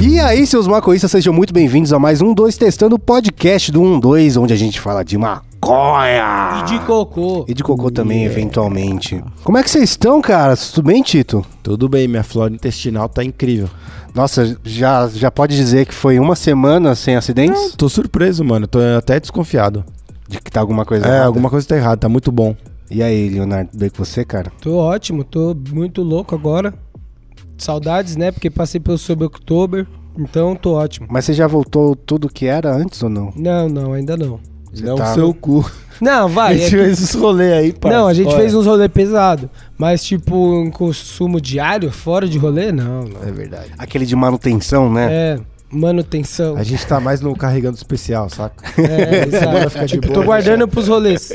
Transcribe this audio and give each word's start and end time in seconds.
E 0.00 0.20
aí, 0.20 0.46
seus 0.46 0.66
maconhistas, 0.66 1.10
sejam 1.10 1.32
muito 1.32 1.52
bem-vindos 1.52 1.92
a 1.92 1.98
mais 1.98 2.20
um 2.22 2.32
2 2.32 2.56
Testando 2.56 2.94
o 2.96 2.98
podcast 2.98 3.72
do 3.72 3.98
12, 3.98 4.38
onde 4.38 4.52
a 4.52 4.56
gente 4.56 4.80
fala 4.80 5.04
de 5.04 5.18
maconha. 5.18 6.60
E 6.60 6.64
de 6.66 6.78
cocô. 6.80 7.44
E 7.48 7.54
de 7.54 7.64
cocô 7.64 7.90
também, 7.90 8.24
eventualmente. 8.24 9.22
Como 9.42 9.58
é 9.58 9.62
que 9.62 9.70
vocês 9.70 9.90
estão, 9.90 10.20
cara? 10.20 10.56
Tudo 10.56 10.86
bem, 10.86 11.02
Tito? 11.02 11.44
Tudo 11.62 11.88
bem, 11.88 12.06
minha 12.06 12.22
flora 12.22 12.52
intestinal 12.54 13.08
tá 13.08 13.24
incrível. 13.24 13.68
Nossa, 14.14 14.56
já, 14.64 15.08
já 15.08 15.30
pode 15.30 15.56
dizer 15.56 15.84
que 15.86 15.94
foi 15.94 16.18
uma 16.18 16.36
semana 16.36 16.94
sem 16.94 17.16
acidentes? 17.16 17.74
Tô 17.76 17.88
surpreso, 17.88 18.44
mano. 18.44 18.66
Tô 18.66 18.78
até 18.96 19.18
desconfiado. 19.18 19.84
De 20.28 20.40
que 20.40 20.50
tá 20.50 20.60
alguma 20.60 20.84
coisa 20.84 21.06
É, 21.06 21.08
errada? 21.08 21.26
alguma 21.26 21.50
coisa 21.50 21.66
tá 21.66 21.76
errada, 21.76 21.96
tá 21.96 22.08
muito 22.08 22.30
bom. 22.30 22.54
E 22.90 23.02
aí, 23.02 23.28
Leonardo, 23.28 23.70
tudo 23.70 23.80
bem 23.80 23.90
com 23.90 24.04
você, 24.04 24.24
cara? 24.24 24.50
Tô 24.60 24.76
ótimo, 24.76 25.24
tô 25.24 25.54
muito 25.72 26.02
louco 26.02 26.34
agora. 26.34 26.72
Saudades, 27.58 28.16
né? 28.16 28.30
Porque 28.32 28.48
passei 28.50 28.80
pelo 28.80 28.96
Sob 28.98 29.24
October. 29.24 29.86
Então 30.18 30.54
tô 30.56 30.74
ótimo. 30.74 31.06
Mas 31.10 31.24
você 31.24 31.32
já 31.32 31.46
voltou 31.46 31.94
tudo 31.94 32.28
que 32.28 32.46
era 32.46 32.74
antes 32.74 33.02
ou 33.02 33.08
não? 33.08 33.32
Não, 33.36 33.68
não, 33.68 33.92
ainda 33.92 34.16
não. 34.16 34.40
Você 34.72 34.84
Não 34.84 34.96
tá- 34.96 35.14
seu 35.14 35.32
cu. 35.32 35.68
Não, 36.00 36.28
vai. 36.28 36.52
a 36.54 36.56
é 36.56 36.58
gente 36.58 36.70
que- 36.70 36.82
fez 36.84 37.02
esse 37.02 37.16
rolê 37.16 37.52
aí, 37.52 37.72
pá. 37.72 37.88
Não, 37.90 38.06
a 38.06 38.14
gente 38.14 38.28
Olha. 38.28 38.36
fez 38.38 38.54
uns 38.54 38.66
rolê 38.66 38.88
pesado. 38.88 39.48
Mas, 39.76 40.02
tipo, 40.04 40.34
um 40.36 40.70
consumo 40.70 41.40
diário, 41.40 41.90
fora 41.90 42.28
de 42.28 42.36
rolê, 42.38 42.70
não, 42.72 43.04
não. 43.04 43.22
É 43.26 43.30
verdade. 43.32 43.70
Aquele 43.78 44.04
de 44.04 44.14
manutenção, 44.16 44.92
né? 44.92 45.08
É, 45.10 45.40
manutenção. 45.70 46.56
A 46.56 46.62
gente 46.62 46.84
tá 46.86 47.00
mais 47.00 47.20
no 47.20 47.34
carregando 47.34 47.76
especial, 47.76 48.28
saca? 48.28 48.62
É, 48.80 49.24
exato. 49.70 49.86
Tipo, 49.86 50.08
boa, 50.08 50.14
tô 50.14 50.22
guardando 50.24 50.68
pros 50.68 50.88
rolês. 50.88 51.32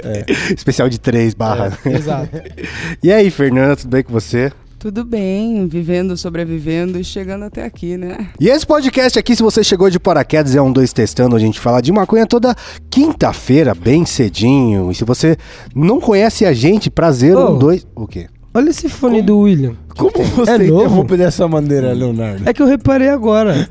Especial 0.55 0.87
de 0.89 0.99
três 0.99 1.33
barras. 1.33 1.73
Exato. 1.85 2.29
E 3.01 3.11
aí, 3.11 3.29
Fernanda, 3.29 3.75
tudo 3.75 3.89
bem 3.89 4.03
com 4.03 4.13
você? 4.13 4.51
Tudo 4.83 5.05
bem, 5.05 5.65
vivendo, 5.65 6.17
sobrevivendo 6.17 6.99
e 6.99 7.05
chegando 7.05 7.45
até 7.45 7.63
aqui, 7.63 7.95
né? 7.95 8.27
E 8.37 8.49
esse 8.49 8.67
podcast 8.67 9.17
aqui, 9.17 9.33
se 9.33 9.41
você 9.41 9.63
chegou 9.63 9.89
de 9.89 9.97
paraquedas, 9.97 10.57
é 10.57 10.61
um 10.61 10.73
dois 10.73 10.91
testando, 10.91 11.37
a 11.37 11.39
gente 11.39 11.57
fala 11.57 11.81
de 11.81 11.89
maconha 11.89 12.27
toda 12.27 12.53
quinta-feira, 12.89 13.73
bem 13.73 14.05
cedinho. 14.05 14.91
E 14.91 14.95
se 14.95 15.05
você 15.05 15.37
não 15.73 16.01
conhece 16.01 16.45
a 16.45 16.51
gente, 16.51 16.89
prazer, 16.89 17.37
um 17.37 17.53
Oh. 17.53 17.55
dois. 17.55 17.87
O 17.95 18.05
quê? 18.05 18.27
Olha 18.55 18.69
esse 18.69 18.87
fone 18.87 19.21
do 19.21 19.39
William. 19.39 19.73
Como 19.97 20.11
você 20.11 20.51
É 20.51 20.57
novo? 20.59 20.81
interrompe 20.85 21.17
dessa 21.17 21.47
maneira, 21.47 21.91
Leonardo? 21.93 22.47
É 22.47 22.53
que 22.53 22.61
eu 22.61 22.67
reparei 22.67 23.09
agora. 23.09 23.67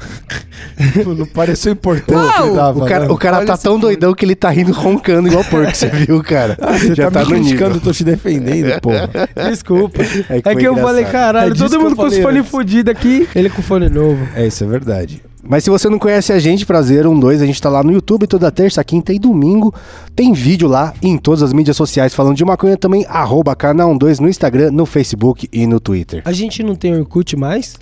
Não 1.07 1.27
pareceu 1.27 1.73
importante. 1.73 2.13
Uau! 2.17 2.55
tava 2.55 2.79
O 2.79 2.87
cara, 2.87 2.95
falando. 3.03 3.11
o 3.13 3.19
cara 3.19 3.37
Olha 3.39 3.47
tá 3.47 3.55
esse 3.55 3.63
tão 3.63 3.73
fone. 3.73 3.83
doidão 3.83 4.15
que 4.15 4.25
ele 4.25 4.35
tá 4.35 4.51
rindo 4.51 4.73
roncando 4.73 5.29
igual 5.29 5.45
porco, 5.45 5.75
você 5.75 5.89
viu, 5.89 6.23
cara? 6.23 6.57
Ah, 6.61 6.73
você 6.79 6.95
Já 6.95 7.11
tá, 7.11 7.21
tá 7.23 7.27
me 7.31 7.35
criticando, 7.41 7.77
eu 7.77 7.81
tô 7.81 7.93
te 7.93 8.03
defendendo, 8.05 8.79
porra. 8.83 9.09
Desculpa. 9.51 10.03
É 10.29 10.39
É 10.39 10.43
foi 10.43 10.57
que 10.57 10.67
eu 10.67 10.73
engraçado. 10.73 10.81
falei, 10.83 11.05
caralho, 11.05 11.51
É 11.51 11.53
disso 11.53 11.65
todo 11.65 11.71
que 11.79 11.79
mundo 11.85 11.93
eu 11.93 11.97
com 11.97 12.03
os 12.03 12.09
falei 12.11 12.23
fones 12.23 12.39
antes. 12.41 12.51
fodidos 12.51 12.91
aqui, 12.93 13.29
ele 13.35 13.51
com 13.51 13.63
fone 13.63 13.89
novo. 13.89 14.27
É, 14.35 14.47
isso 14.47 14.65
é 14.65 14.67
verdade. 14.67 15.23
Mas 15.43 15.65
se 15.65 15.71
você 15.71 15.89
não 15.89 15.99
conhece 15.99 16.33
a 16.33 16.39
gente, 16.39 16.65
prazer, 16.65 17.07
um, 17.07 17.19
dois, 17.19 17.43
a 17.43 17.47
gente 17.47 17.61
tá 17.61 17.69
lá 17.69 17.83
no 17.83 17.93
YouTube 17.93 18.27
toda 18.29 18.51
terça, 18.51 18.83
quinta 18.85 19.13
e 19.13 19.19
domingo. 19.19 19.75
Tem 20.15 20.33
vídeo 20.33 20.69
lá 20.69 20.95
em 21.03 21.19
todas 21.19 21.43
as 21.43 21.53
mídias 21.53 21.77
sociais 21.77 22.15
falando 22.15 22.37
de 22.37 22.45
maconha 22.45 22.77
também, 22.77 23.05
arroba 23.09 23.55
canal 23.57 23.97
12 23.97 24.23
no 24.23 24.29
Instagram, 24.29 24.71
no 24.71 24.87
Facebook 24.87 25.49
e 25.53 25.67
no 25.67 25.81
Twitter. 25.81 26.23
A 26.25 26.33
gente 26.33 26.63
não 26.63 26.77
tem 26.77 26.97
Orkut 26.97 27.37
mais? 27.37 27.77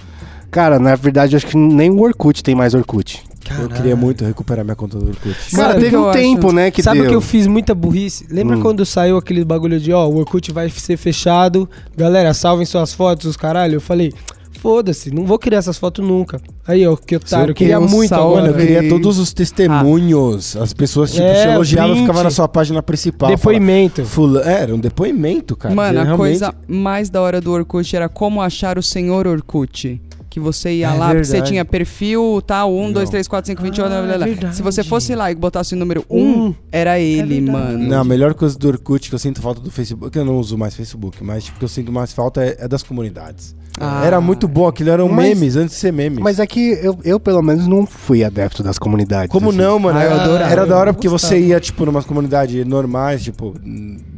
Cara, 0.51 0.79
na 0.79 0.97
verdade, 0.97 1.37
acho 1.37 1.47
que 1.47 1.57
nem 1.57 1.91
o 1.91 2.01
Orkut 2.01 2.43
tem 2.43 2.55
mais 2.55 2.73
Orkut. 2.75 3.23
Eu 3.61 3.69
queria 3.69 3.97
muito 3.97 4.25
recuperar 4.25 4.65
minha 4.65 4.77
conta 4.77 4.97
do 4.99 5.09
Orkut. 5.09 5.35
Cara, 5.55 5.73
Sabe 5.73 5.81
teve 5.85 5.97
um 5.97 6.09
acho? 6.09 6.19
tempo, 6.19 6.53
né, 6.53 6.71
que 6.71 6.83
Sabe 6.83 7.01
deu. 7.01 7.09
que 7.11 7.15
eu 7.15 7.21
fiz 7.21 7.47
muita 7.47 7.75
burrice? 7.75 8.27
Lembra 8.31 8.57
Hum. 8.57 8.61
quando 8.63 8.87
saiu 8.87 9.17
aquele 9.17 9.45
bagulho 9.45 9.79
de, 9.81 9.93
ó, 9.93 10.07
o 10.09 10.17
Orkut 10.17 10.51
vai 10.53 10.69
ser 10.71 10.97
fechado, 10.97 11.69
galera, 11.97 12.33
salvem 12.33 12.65
suas 12.65 12.95
fotos, 12.95 13.27
os 13.27 13.37
caralho? 13.37 13.75
Eu 13.75 13.81
falei, 13.81 14.13
foda-se, 14.59 15.11
não 15.11 15.25
vou 15.25 15.39
criar 15.39 15.59
essas 15.59 15.79
fotos 15.79 16.07
nunca. 16.07 16.41
Aí, 16.67 16.87
ó, 16.87 16.97
que 16.97 17.17
otário, 17.17 17.51
eu 17.53 17.55
queria 17.55 17.79
Deus 17.79 17.91
muito 17.91 18.09
salve. 18.09 18.25
agora. 18.39 18.53
Mano, 18.53 18.55
eu 18.63 18.67
queria 18.67 18.89
todos 18.89 19.19
os 19.19 19.33
testemunhos. 19.33 20.57
As 20.57 20.73
pessoas, 20.73 21.11
tipo, 21.13 21.23
É, 21.25 21.43
te 21.47 21.49
elogiavam 21.49 21.91
e 21.91 21.93
print. 21.93 22.03
ficavam 22.05 22.23
na 22.25 22.31
sua 22.31 22.49
página 22.49 22.83
principal. 22.83 23.31
Depoimento. 23.31 24.05
Fula... 24.05 24.43
É, 24.49 24.63
era 24.63 24.75
um 24.75 24.79
depoimento, 24.79 25.57
cara. 25.57 25.75
Mano, 25.75 26.01
a 26.01 26.05
Realmente- 26.05 26.17
coisa 26.41 26.55
mais 26.69 27.09
da 27.11 27.21
hora 27.21 27.41
do 27.41 27.51
Orkut 27.53 27.95
era 27.97 28.09
como 28.09 28.43
achar 28.43 28.79
o 28.79 28.83
senhor 28.83 29.27
Orkut. 29.27 30.01
Que 30.31 30.39
você 30.39 30.71
ia 30.75 30.87
É 30.87 30.95
lá, 30.95 31.09
porque 31.09 31.25
você 31.25 31.33
verdade. 31.33 31.51
tinha 31.51 31.65
perfil, 31.65 32.41
tal, 32.47 32.73
1, 32.73 32.85
Não. 32.87 32.93
2, 32.93 33.11
3, 33.11 33.27
4, 33.27 33.47
5, 33.49 33.63
20, 33.63 33.81
Ah, 33.81 33.89
blá, 33.89 34.03
blá, 34.03 34.17
blá. 34.17 34.27
é 34.27 34.29
verdade. 34.31 34.55
Se 34.55 34.63
você 34.63 34.85
fosse 34.85 35.13
lá 35.17 35.29
e 35.31 35.35
botasse 35.35 35.75
o 35.75 35.77
número 35.77 36.05
Um. 36.09 36.47
1, 36.51 36.55
era 36.71 37.01
ele, 37.01 37.41
verdade. 37.41 37.51
mano. 37.51 37.79
Não, 37.89 38.01
a 38.01 38.05
melhor 38.05 38.33
coisa 38.35 38.57
do 38.57 38.69
Orkut 38.69 39.09
que 39.09 39.15
eu 39.15 39.19
sinto 39.19 39.43
falta 39.43 39.61
do 39.61 39.73
Facebook, 39.73 40.13
que 40.13 40.19
eu 40.21 40.25
não 40.25 40.39
uso 40.39 40.57
mais 40.57 40.75
Facebook, 40.77 41.23
mas 41.25 41.45
tipo, 41.45 41.59
que 41.59 41.65
eu 41.65 41.69
sinto 41.69 41.91
mais 41.91 42.13
falta 42.13 42.45
é, 42.45 42.57
é 42.61 42.69
das 42.69 42.83
comunidades. 42.85 43.57
Ah. 43.81 44.05
Era 44.05 44.21
muito 44.21 44.47
bom, 44.47 44.69
aquilo 44.69 44.91
eram 44.91 45.09
Mas- 45.09 45.29
memes 45.31 45.57
antes 45.57 45.75
de 45.75 45.81
ser 45.81 45.93
memes. 45.93 46.19
Mas 46.21 46.39
é 46.39 46.47
que 46.47 46.79
eu, 46.83 46.97
eu, 47.03 47.19
pelo 47.19 47.43
menos, 47.43 47.67
não 47.67 47.85
fui 47.87 48.23
adepto 48.23 48.63
das 48.63 48.79
comunidades. 48.79 49.31
Como 49.33 49.49
assim. 49.49 49.59
não, 49.59 49.79
mano? 49.81 49.99
Ah, 49.99 50.05
eu 50.05 50.11
era, 50.13 50.23
adorava. 50.23 50.53
era 50.53 50.67
da 50.67 50.77
hora 50.79 50.93
porque 50.93 51.07
Eu 51.09 51.13
você 51.13 51.37
gostava. 51.37 51.41
ia, 51.41 51.59
tipo, 51.61 51.85
numa 51.87 52.03
comunidade 52.05 52.65
normais, 52.65 53.23
tipo, 53.23 53.55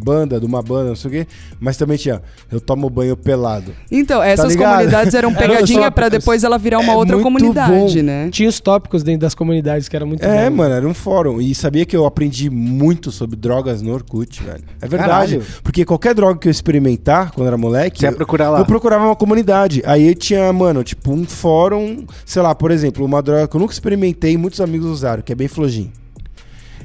banda, 0.02 0.40
de 0.40 0.46
uma 0.46 0.60
banda, 0.62 0.88
não 0.90 0.96
sei 0.96 1.08
o 1.08 1.12
quê. 1.12 1.26
Mas 1.60 1.76
também 1.76 1.96
tinha, 1.96 2.20
eu 2.50 2.60
tomo 2.60 2.88
banho 2.90 3.16
pelado. 3.16 3.72
Então, 3.90 4.22
essas 4.22 4.50
ligado? 4.50 4.72
comunidades 4.76 5.14
eram 5.14 5.30
Era 5.36 5.38
pegadinha 5.38 5.90
pra 5.90 6.08
depois 6.08 6.42
ela 6.44 6.58
virar 6.58 6.78
uma 6.80 6.92
É 6.92 6.96
outra 6.96 7.18
comunidade, 7.18 7.98
bom. 7.98 8.02
né? 8.02 8.28
Tinha 8.30 8.48
os 8.48 8.58
tópicos 8.60 9.02
dentro 9.02 9.20
das 9.22 9.34
comunidades, 9.34 9.88
que 9.88 9.96
era 9.96 10.04
muito 10.04 10.22
É, 10.24 10.48
bom. 10.50 10.56
mano, 10.56 10.74
era 10.74 10.86
um 10.88 10.94
fórum. 10.94 11.40
E 11.40 11.54
sabia 11.54 11.84
que 11.86 11.96
eu 11.96 12.04
aprendi 12.06 12.50
muito 12.50 13.10
sobre 13.12 13.36
drogas 13.36 13.80
no 13.82 13.92
Orkut, 13.92 14.42
velho. 14.42 14.64
É 14.80 14.88
verdade. 14.88 15.38
Caralho. 15.38 15.42
Porque 15.62 15.84
qualquer 15.84 16.14
droga 16.14 16.38
que 16.38 16.48
eu 16.48 16.50
experimentar 16.50 17.30
quando 17.32 17.46
era 17.46 17.56
moleque. 17.56 18.00
Você 18.00 18.06
ia 18.06 18.10
eu- 18.10 18.16
procurar 18.16 18.50
lá. 18.50 18.58
Eu 18.58 18.64
procurava 18.66 19.04
uma 19.04 19.16
comunidade. 19.16 19.82
Aí 19.84 20.14
tinha, 20.14 20.52
mano, 20.52 20.82
tipo, 20.82 21.12
um 21.12 21.24
fórum, 21.24 22.04
sei 22.24 22.42
lá, 22.42 22.54
por 22.54 22.70
exemplo, 22.70 23.04
uma 23.04 23.22
droga 23.22 23.46
que 23.48 23.56
eu 23.56 23.60
nunca 23.60 23.72
experimentei 23.72 24.32
e 24.32 24.36
muitos 24.36 24.60
amigos 24.60 24.86
usaram, 24.88 25.22
que 25.22 25.32
é 25.32 25.34
bem 25.34 25.48
flojin. 25.48 25.90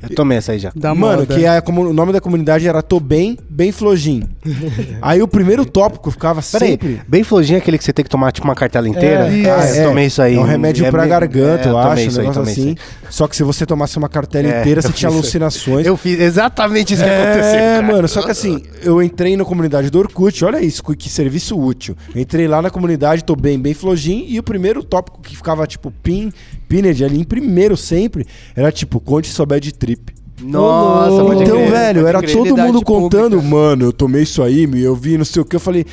Eu 0.10 0.16
tomei 0.16 0.38
essa 0.38 0.52
aí 0.52 0.60
já. 0.60 0.72
Da 0.76 0.94
Mano, 0.94 1.20
moda. 1.22 1.36
que 1.36 1.46
é 1.46 1.60
como- 1.62 1.82
o 1.82 1.94
nome 1.94 2.12
da 2.14 2.22
comunidade 2.22 2.68
era 2.68 2.82
Tô 2.82 3.00
Bem, 3.00 3.38
Bem 3.50 3.72
Flojin. 3.72 4.24
Aí 5.02 5.22
o 5.22 5.28
primeiro 5.28 5.66
tópico 5.66 6.10
ficava 6.12 6.42
Peraí, 6.42 6.70
sempre. 6.72 7.02
bem 7.08 7.24
flojinho 7.24 7.58
é 7.58 7.60
aquele 7.60 7.78
que 7.78 7.84
você 7.84 7.94
tem 7.94 8.04
que 8.04 8.10
tomar, 8.10 8.32
tipo, 8.32 8.48
uma 8.48 8.56
cartela 8.56 8.88
inteira? 8.88 9.28
É, 9.34 9.50
ah, 9.50 9.66
é, 9.68 9.84
eu 9.84 9.90
tomei 9.90 10.06
isso 10.08 10.22
aí. 10.22 10.36
É 10.36 10.40
um 10.40 10.44
remédio 10.44 10.90
pra 10.92 11.04
me- 11.04 11.10
garganta, 11.10 11.68
é, 11.68 11.72
eu 11.72 11.78
acho, 11.78 11.90
um 12.02 12.06
isso 12.08 12.20
aí, 12.20 12.28
negócio 12.28 12.42
tomei 12.42 12.54
assim. 12.54 12.70
isso 12.72 13.08
Só 13.10 13.28
que 13.28 13.36
se 13.36 13.44
você 13.44 13.66
tomasse 13.66 13.98
uma 13.98 14.10
cartela 14.10 14.48
É, 14.48 14.60
inteira, 14.62 14.82
você 14.82 14.92
tinha 14.92 15.10
alucinações. 15.10 15.86
Eu 15.86 15.96
fiz 15.98 16.20
exatamente 16.20 16.94
isso 16.94 17.04
que 17.04 17.10
É, 17.10 17.24
aconteceu. 17.24 17.60
cara. 17.60 17.82
mano, 17.84 18.08
só 18.08 18.22
que 18.24 18.32
assim, 18.32 18.62
eu 18.82 19.02
entrei 19.02 19.36
na 19.38 19.46
comunidade 19.46 19.90
do 19.90 20.00
Orkut, 20.00 20.44
olha 20.46 20.62
isso, 20.62 20.84
que- 20.84 21.10
serviço 21.10 21.58
útil. 21.60 21.96
Entrei 22.16 22.48
lá 22.48 22.62
na 22.62 22.70
comunidade, 22.70 23.24
tô 23.24 23.36
bem, 23.36 23.58
bem 23.60 23.74
flojin, 23.74 24.26
e 24.28 24.38
o 24.40 24.44
primeiro 24.44 24.84
tópico 24.84 25.22
que 25.22 25.36
ficava, 25.36 25.66
tipo, 25.66 25.92
pin, 26.04 26.32
pinned 26.68 27.04
ali 27.04 27.20
em 27.20 27.24
primeiro 27.24 27.78
sempre, 27.78 28.26
era 28.56 28.72
tipo, 28.72 29.00
conte 29.00 29.30
sua 29.30 29.46
bad 29.46 29.72
trip. 29.74 29.97
Nossa, 30.42 31.24
pode 31.24 31.44
então, 31.44 31.56
crer, 31.58 31.72
velho, 31.72 32.00
pode 32.02 32.10
era 32.10 32.20
crer. 32.20 32.32
todo 32.32 32.42
Utilidade 32.42 32.72
mundo 32.72 32.86
contando, 32.86 33.36
pública. 33.38 33.56
mano, 33.56 33.86
eu 33.86 33.94
tomei 33.94 34.22
isso 34.24 34.44
aí, 34.44 34.70
eu 34.84 34.96
vi 34.96 35.18
não 35.18 35.26
sei 35.26 35.42
o 35.42 35.46
que, 35.46 35.56
eu 35.56 35.60
falei, 35.60 35.84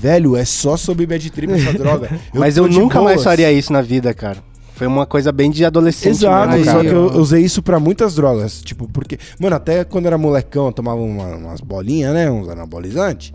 velho, 0.00 0.36
é 0.36 0.44
só 0.44 0.76
sobre 0.76 1.06
bad 1.06 1.30
trip 1.30 1.52
essa 1.52 1.72
droga. 1.78 2.10
Mas 2.34 2.54
tô 2.56 2.64
eu 2.64 2.68
de 2.68 2.78
nunca 2.78 3.00
mais 3.00 3.16
boas. 3.16 3.24
faria 3.24 3.50
isso 3.50 3.72
na 3.72 3.80
vida, 3.80 4.12
cara. 4.12 4.38
Foi 4.74 4.86
uma 4.88 5.06
coisa 5.06 5.30
bem 5.30 5.50
de 5.50 5.64
adolescente. 5.64 6.16
Exato, 6.16 6.48
mesmo, 6.50 6.54
Aí, 6.62 6.64
só 6.64 6.72
cara. 6.72 6.88
que 6.88 6.94
eu 6.94 7.20
usei 7.20 7.42
isso 7.44 7.62
pra 7.62 7.78
muitas 7.78 8.16
drogas. 8.16 8.60
Tipo, 8.60 8.88
porque. 8.88 9.16
Mano, 9.38 9.54
até 9.54 9.84
quando 9.84 10.06
era 10.06 10.18
molecão, 10.18 10.66
eu 10.66 10.72
tomava 10.72 11.00
uma- 11.00 11.36
umas 11.36 11.60
bolinhas, 11.60 12.12
né? 12.12 12.28
Uns 12.28 12.48
anabolizantes. 12.48 13.32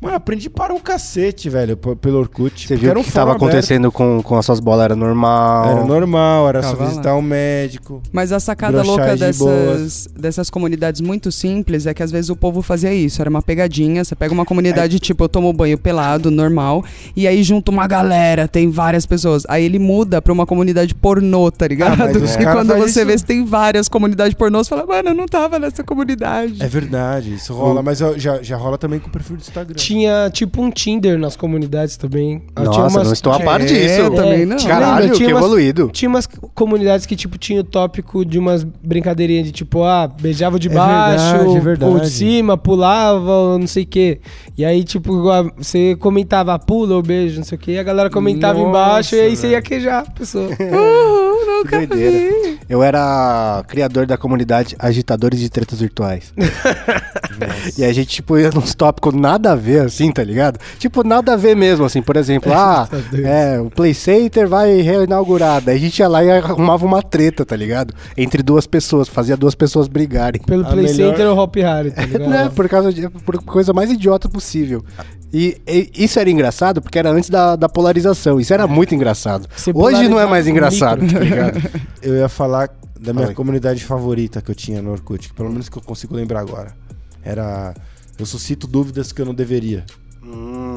Mano, 0.00 0.12
eu 0.14 0.16
aprendi 0.18 0.48
para 0.48 0.72
um 0.72 0.78
cacete, 0.78 1.50
velho, 1.50 1.76
pelo 1.76 2.18
Orkut. 2.18 2.68
Você 2.68 2.76
viu 2.76 2.92
o 2.94 3.00
um 3.00 3.02
que 3.02 3.10
tava 3.10 3.32
fórum 3.32 3.36
aberto. 3.36 3.42
acontecendo 3.50 3.90
com, 3.90 4.22
com 4.22 4.36
as 4.38 4.46
suas 4.46 4.60
bolas 4.60 4.84
era 4.84 4.94
normal. 4.96 5.70
Era 5.70 5.84
normal, 5.84 6.48
era 6.48 6.62
só 6.62 6.68
Ficava 6.70 6.84
lá. 6.84 6.90
visitar 6.90 7.14
o 7.16 7.22
médico. 7.22 8.00
Mas 8.12 8.30
a 8.30 8.38
sacada 8.38 8.82
louca 8.82 9.14
de 9.14 9.20
dessas, 9.20 9.36
boas. 9.38 10.08
dessas 10.16 10.50
comunidades 10.50 11.00
muito 11.00 11.32
simples 11.32 11.84
é 11.84 11.92
que 11.92 12.02
às 12.02 12.12
vezes 12.12 12.30
o 12.30 12.36
povo 12.36 12.62
fazia 12.62 12.94
isso. 12.94 13.20
Era 13.20 13.28
uma 13.28 13.42
pegadinha. 13.42 14.04
Você 14.04 14.14
pega 14.14 14.32
uma 14.32 14.44
comunidade 14.44 15.00
tipo, 15.00 15.24
eu 15.24 15.28
tomo 15.28 15.52
banho 15.52 15.76
pelado, 15.76 16.30
normal. 16.30 16.84
E 17.16 17.26
aí 17.26 17.42
junta 17.42 17.70
uma 17.72 17.88
galera, 17.88 18.46
tem 18.46 18.70
várias 18.70 19.04
pessoas. 19.04 19.42
Aí 19.48 19.64
ele 19.64 19.80
muda 19.80 20.22
pra 20.22 20.32
uma 20.32 20.46
comunidade 20.46 20.94
pornô, 20.94 21.50
tá 21.50 21.66
ligado? 21.66 21.94
Ah, 22.00 22.06
mas 22.06 22.16
os 22.22 22.34
e 22.36 22.38
quando 22.44 22.74
você 22.76 23.00
isso- 23.00 23.06
vê 23.06 23.18
se 23.18 23.24
tem 23.24 23.44
várias 23.44 23.88
comunidades 23.88 24.34
pornô, 24.34 24.62
você 24.62 24.70
fala, 24.70 24.86
mano, 24.86 25.08
eu 25.08 25.14
não 25.14 25.26
tava 25.26 25.58
nessa 25.58 25.82
comunidade. 25.82 26.62
É 26.62 26.68
verdade, 26.68 27.34
isso 27.34 27.52
rola, 27.52 27.82
mas 27.82 27.98
já, 28.16 28.40
já 28.42 28.56
rola 28.56 28.78
também 28.78 29.00
com 29.00 29.08
o 29.08 29.10
perfil 29.10 29.36
do 29.36 29.40
Instagram. 29.40 29.74
Tinha 29.88 30.28
tipo 30.30 30.60
um 30.60 30.70
Tinder 30.70 31.18
nas 31.18 31.34
comunidades 31.34 31.96
também. 31.96 32.42
Ah, 32.54 32.60
Nossa, 32.60 32.72
tinha 32.72 32.84
umas- 32.88 33.06
não 33.06 33.12
estou 33.14 33.32
a 33.32 33.40
par 33.40 33.60
É, 33.62 33.64
disso. 33.64 34.10
também 34.10 34.44
não. 34.44 34.56
Caralho, 34.58 35.00
Lembra? 35.02 35.16
Tinha 35.16 35.28
que 35.28 35.32
umas- 35.34 35.44
evoluído. 35.44 35.90
Tinha 35.92 36.08
umas 36.10 36.26
comunidades 36.54 37.06
que, 37.06 37.16
tipo, 37.16 37.38
tinha 37.38 37.60
o 37.60 37.64
tópico 37.64 38.22
de 38.22 38.38
umas 38.38 38.64
brincadeirinhas 38.64 39.46
de 39.46 39.52
tipo, 39.52 39.82
ah, 39.84 40.06
beijava 40.06 40.58
de 40.58 40.68
É 40.68 40.72
baixo, 40.74 41.24
verdade, 41.24 41.44
é 41.46 41.48
ou 41.48 41.60
verdade. 41.62 42.00
de 42.02 42.10
cima, 42.10 42.58
pulava, 42.58 43.30
ou 43.32 43.58
não 43.58 43.66
sei 43.66 43.84
o 43.84 43.86
quê. 43.86 44.20
E 44.58 44.64
aí, 44.64 44.84
tipo, 44.84 45.22
você 45.56 45.96
comentava, 45.96 46.52
"Ah, 46.52 46.58
pula 46.58 46.94
ou 46.96 47.02
beijo, 47.02 47.38
não 47.38 47.44
sei 47.44 47.56
o 47.56 47.60
quê, 47.60 47.72
e 47.72 47.78
a 47.78 47.82
galera 47.82 48.10
comentava 48.10 48.58
Nossa, 48.58 48.68
embaixo, 48.68 49.14
e 49.14 49.20
aí 49.20 49.36
você 49.36 49.46
ia 49.46 49.52
velho. 49.52 49.62
queijar 49.62 50.04
a 50.06 50.10
pessoa. 50.10 50.48
Uhul, 50.48 50.58
Que 51.68 51.86
doideira. 51.86 52.58
Eu 52.68 52.82
era 52.82 53.64
criador 53.66 54.06
da 54.06 54.16
comunidade 54.16 54.76
Agitadores 54.78 55.40
de 55.40 55.48
Tretas 55.48 55.80
Virtuais. 55.80 56.32
e 57.78 57.84
a 57.84 57.92
gente, 57.92 58.08
tipo, 58.08 58.38
ia 58.38 58.50
nos 58.50 58.74
tópicos 58.74 59.14
nada 59.14 59.52
a 59.52 59.54
ver, 59.54 59.82
assim, 59.86 60.10
tá 60.12 60.22
ligado? 60.22 60.58
Tipo, 60.78 61.02
nada 61.02 61.32
a 61.34 61.36
ver 61.36 61.56
mesmo, 61.56 61.84
assim. 61.84 62.02
Por 62.02 62.16
exemplo, 62.16 62.52
ah, 62.52 62.88
é, 63.24 63.60
o 63.60 63.70
Play 63.70 63.94
Center 63.94 64.48
vai 64.48 64.80
reinaugurar. 64.80 65.62
Daí 65.62 65.76
a 65.76 65.80
gente 65.80 65.98
ia 65.98 66.08
lá 66.08 66.22
e 66.24 66.30
arrumava 66.30 66.84
uma 66.84 67.02
treta, 67.02 67.44
tá 67.44 67.56
ligado? 67.56 67.94
Entre 68.16 68.42
duas 68.42 68.66
pessoas, 68.66 69.08
fazia 69.08 69.36
duas 69.36 69.54
pessoas 69.54 69.88
brigarem. 69.88 70.40
Pelo 70.42 70.66
A 70.66 70.70
Play 70.70 70.84
melhor- 70.86 71.10
Center 71.10 71.26
ou 71.28 71.38
Hop 71.38 71.56
Harry, 71.56 71.90
tá 71.90 72.02
ligado? 72.06 72.28
Né? 72.28 72.50
Por 72.54 72.68
causa 72.68 72.92
de 72.92 73.08
por 73.08 73.42
coisa 73.42 73.72
mais 73.72 73.90
idiota 73.90 74.28
possível. 74.28 74.84
E, 75.32 75.60
e 75.66 76.04
isso 76.04 76.18
era 76.18 76.30
engraçado 76.30 76.80
porque 76.80 76.98
era 76.98 77.10
antes 77.10 77.28
da, 77.28 77.54
da 77.56 77.68
polarização. 77.68 78.40
Isso 78.40 78.52
era 78.54 78.66
muito 78.66 78.94
engraçado. 78.94 79.48
Você 79.54 79.72
Hoje 79.74 80.08
não 80.08 80.18
é 80.18 80.26
mais 80.26 80.46
engraçado, 80.46 81.02
micro. 81.02 81.18
tá 81.18 81.24
ligado? 81.24 81.60
Eu 82.02 82.16
ia 82.16 82.28
falar 82.28 82.70
da 82.98 83.12
minha 83.12 83.32
comunidade 83.34 83.84
favorita 83.84 84.42
que 84.42 84.50
eu 84.50 84.54
tinha 84.54 84.82
no 84.82 84.90
Orkut, 84.90 85.28
que 85.28 85.34
pelo 85.34 85.50
menos 85.50 85.68
que 85.68 85.78
eu 85.78 85.82
consigo 85.82 86.14
lembrar 86.14 86.40
agora. 86.40 86.74
Era. 87.22 87.74
Eu 88.18 88.26
suscito 88.26 88.66
dúvidas 88.66 89.12
que 89.12 89.20
eu 89.22 89.26
não 89.26 89.34
deveria. 89.34 89.84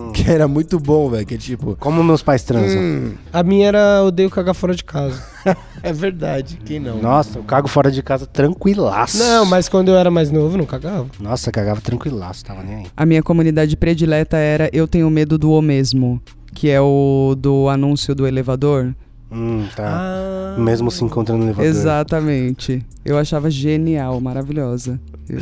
Hum, 0.09 0.11
Que 0.11 0.29
era 0.29 0.47
muito 0.47 0.79
bom, 0.79 1.09
velho. 1.09 1.25
Que 1.25 1.37
tipo. 1.37 1.75
como 1.79 2.03
meus 2.03 2.21
pais 2.21 2.43
transam. 2.43 2.79
hum, 2.81 3.13
A 3.31 3.43
minha 3.43 3.67
era 3.67 4.03
odeio 4.03 4.29
cagar 4.29 4.53
fora 4.55 4.75
de 4.75 4.83
casa. 4.83 5.21
é 5.83 5.91
verdade, 5.93 6.59
quem 6.65 6.79
não? 6.79 7.01
Nossa, 7.01 7.39
eu 7.39 7.43
cago 7.43 7.67
fora 7.67 7.91
de 7.91 8.01
casa 8.03 8.25
tranquilaço. 8.25 9.17
Não, 9.17 9.45
mas 9.45 9.67
quando 9.69 9.89
eu 9.89 9.95
era 9.97 10.11
mais 10.11 10.29
novo, 10.31 10.57
não 10.57 10.65
cagava. 10.65 11.07
Nossa, 11.19 11.51
cagava 11.51 11.81
tranquilaço, 11.81 12.45
tava 12.45 12.61
nem 12.63 12.75
aí. 12.75 12.85
A 12.95 13.05
minha 13.05 13.23
comunidade 13.23 13.75
predileta 13.77 14.37
era 14.37 14.69
Eu 14.73 14.87
Tenho 14.87 15.09
Medo 15.09 15.37
do 15.37 15.51
O 15.51 15.61
Mesmo, 15.61 16.21
que 16.53 16.69
é 16.69 16.79
o 16.81 17.35
do 17.37 17.69
anúncio 17.69 18.13
do 18.13 18.27
elevador. 18.27 18.93
Hum, 19.31 19.65
tá. 19.75 19.87
Ah. 19.87 20.55
Mesmo 20.59 20.91
se 20.91 21.03
encontrando 21.05 21.39
no 21.39 21.45
elevador. 21.45 21.65
Exatamente. 21.69 22.85
Eu 23.05 23.17
achava 23.17 23.49
genial, 23.49 24.19
maravilhosa. 24.19 24.99
Eu 25.29 25.39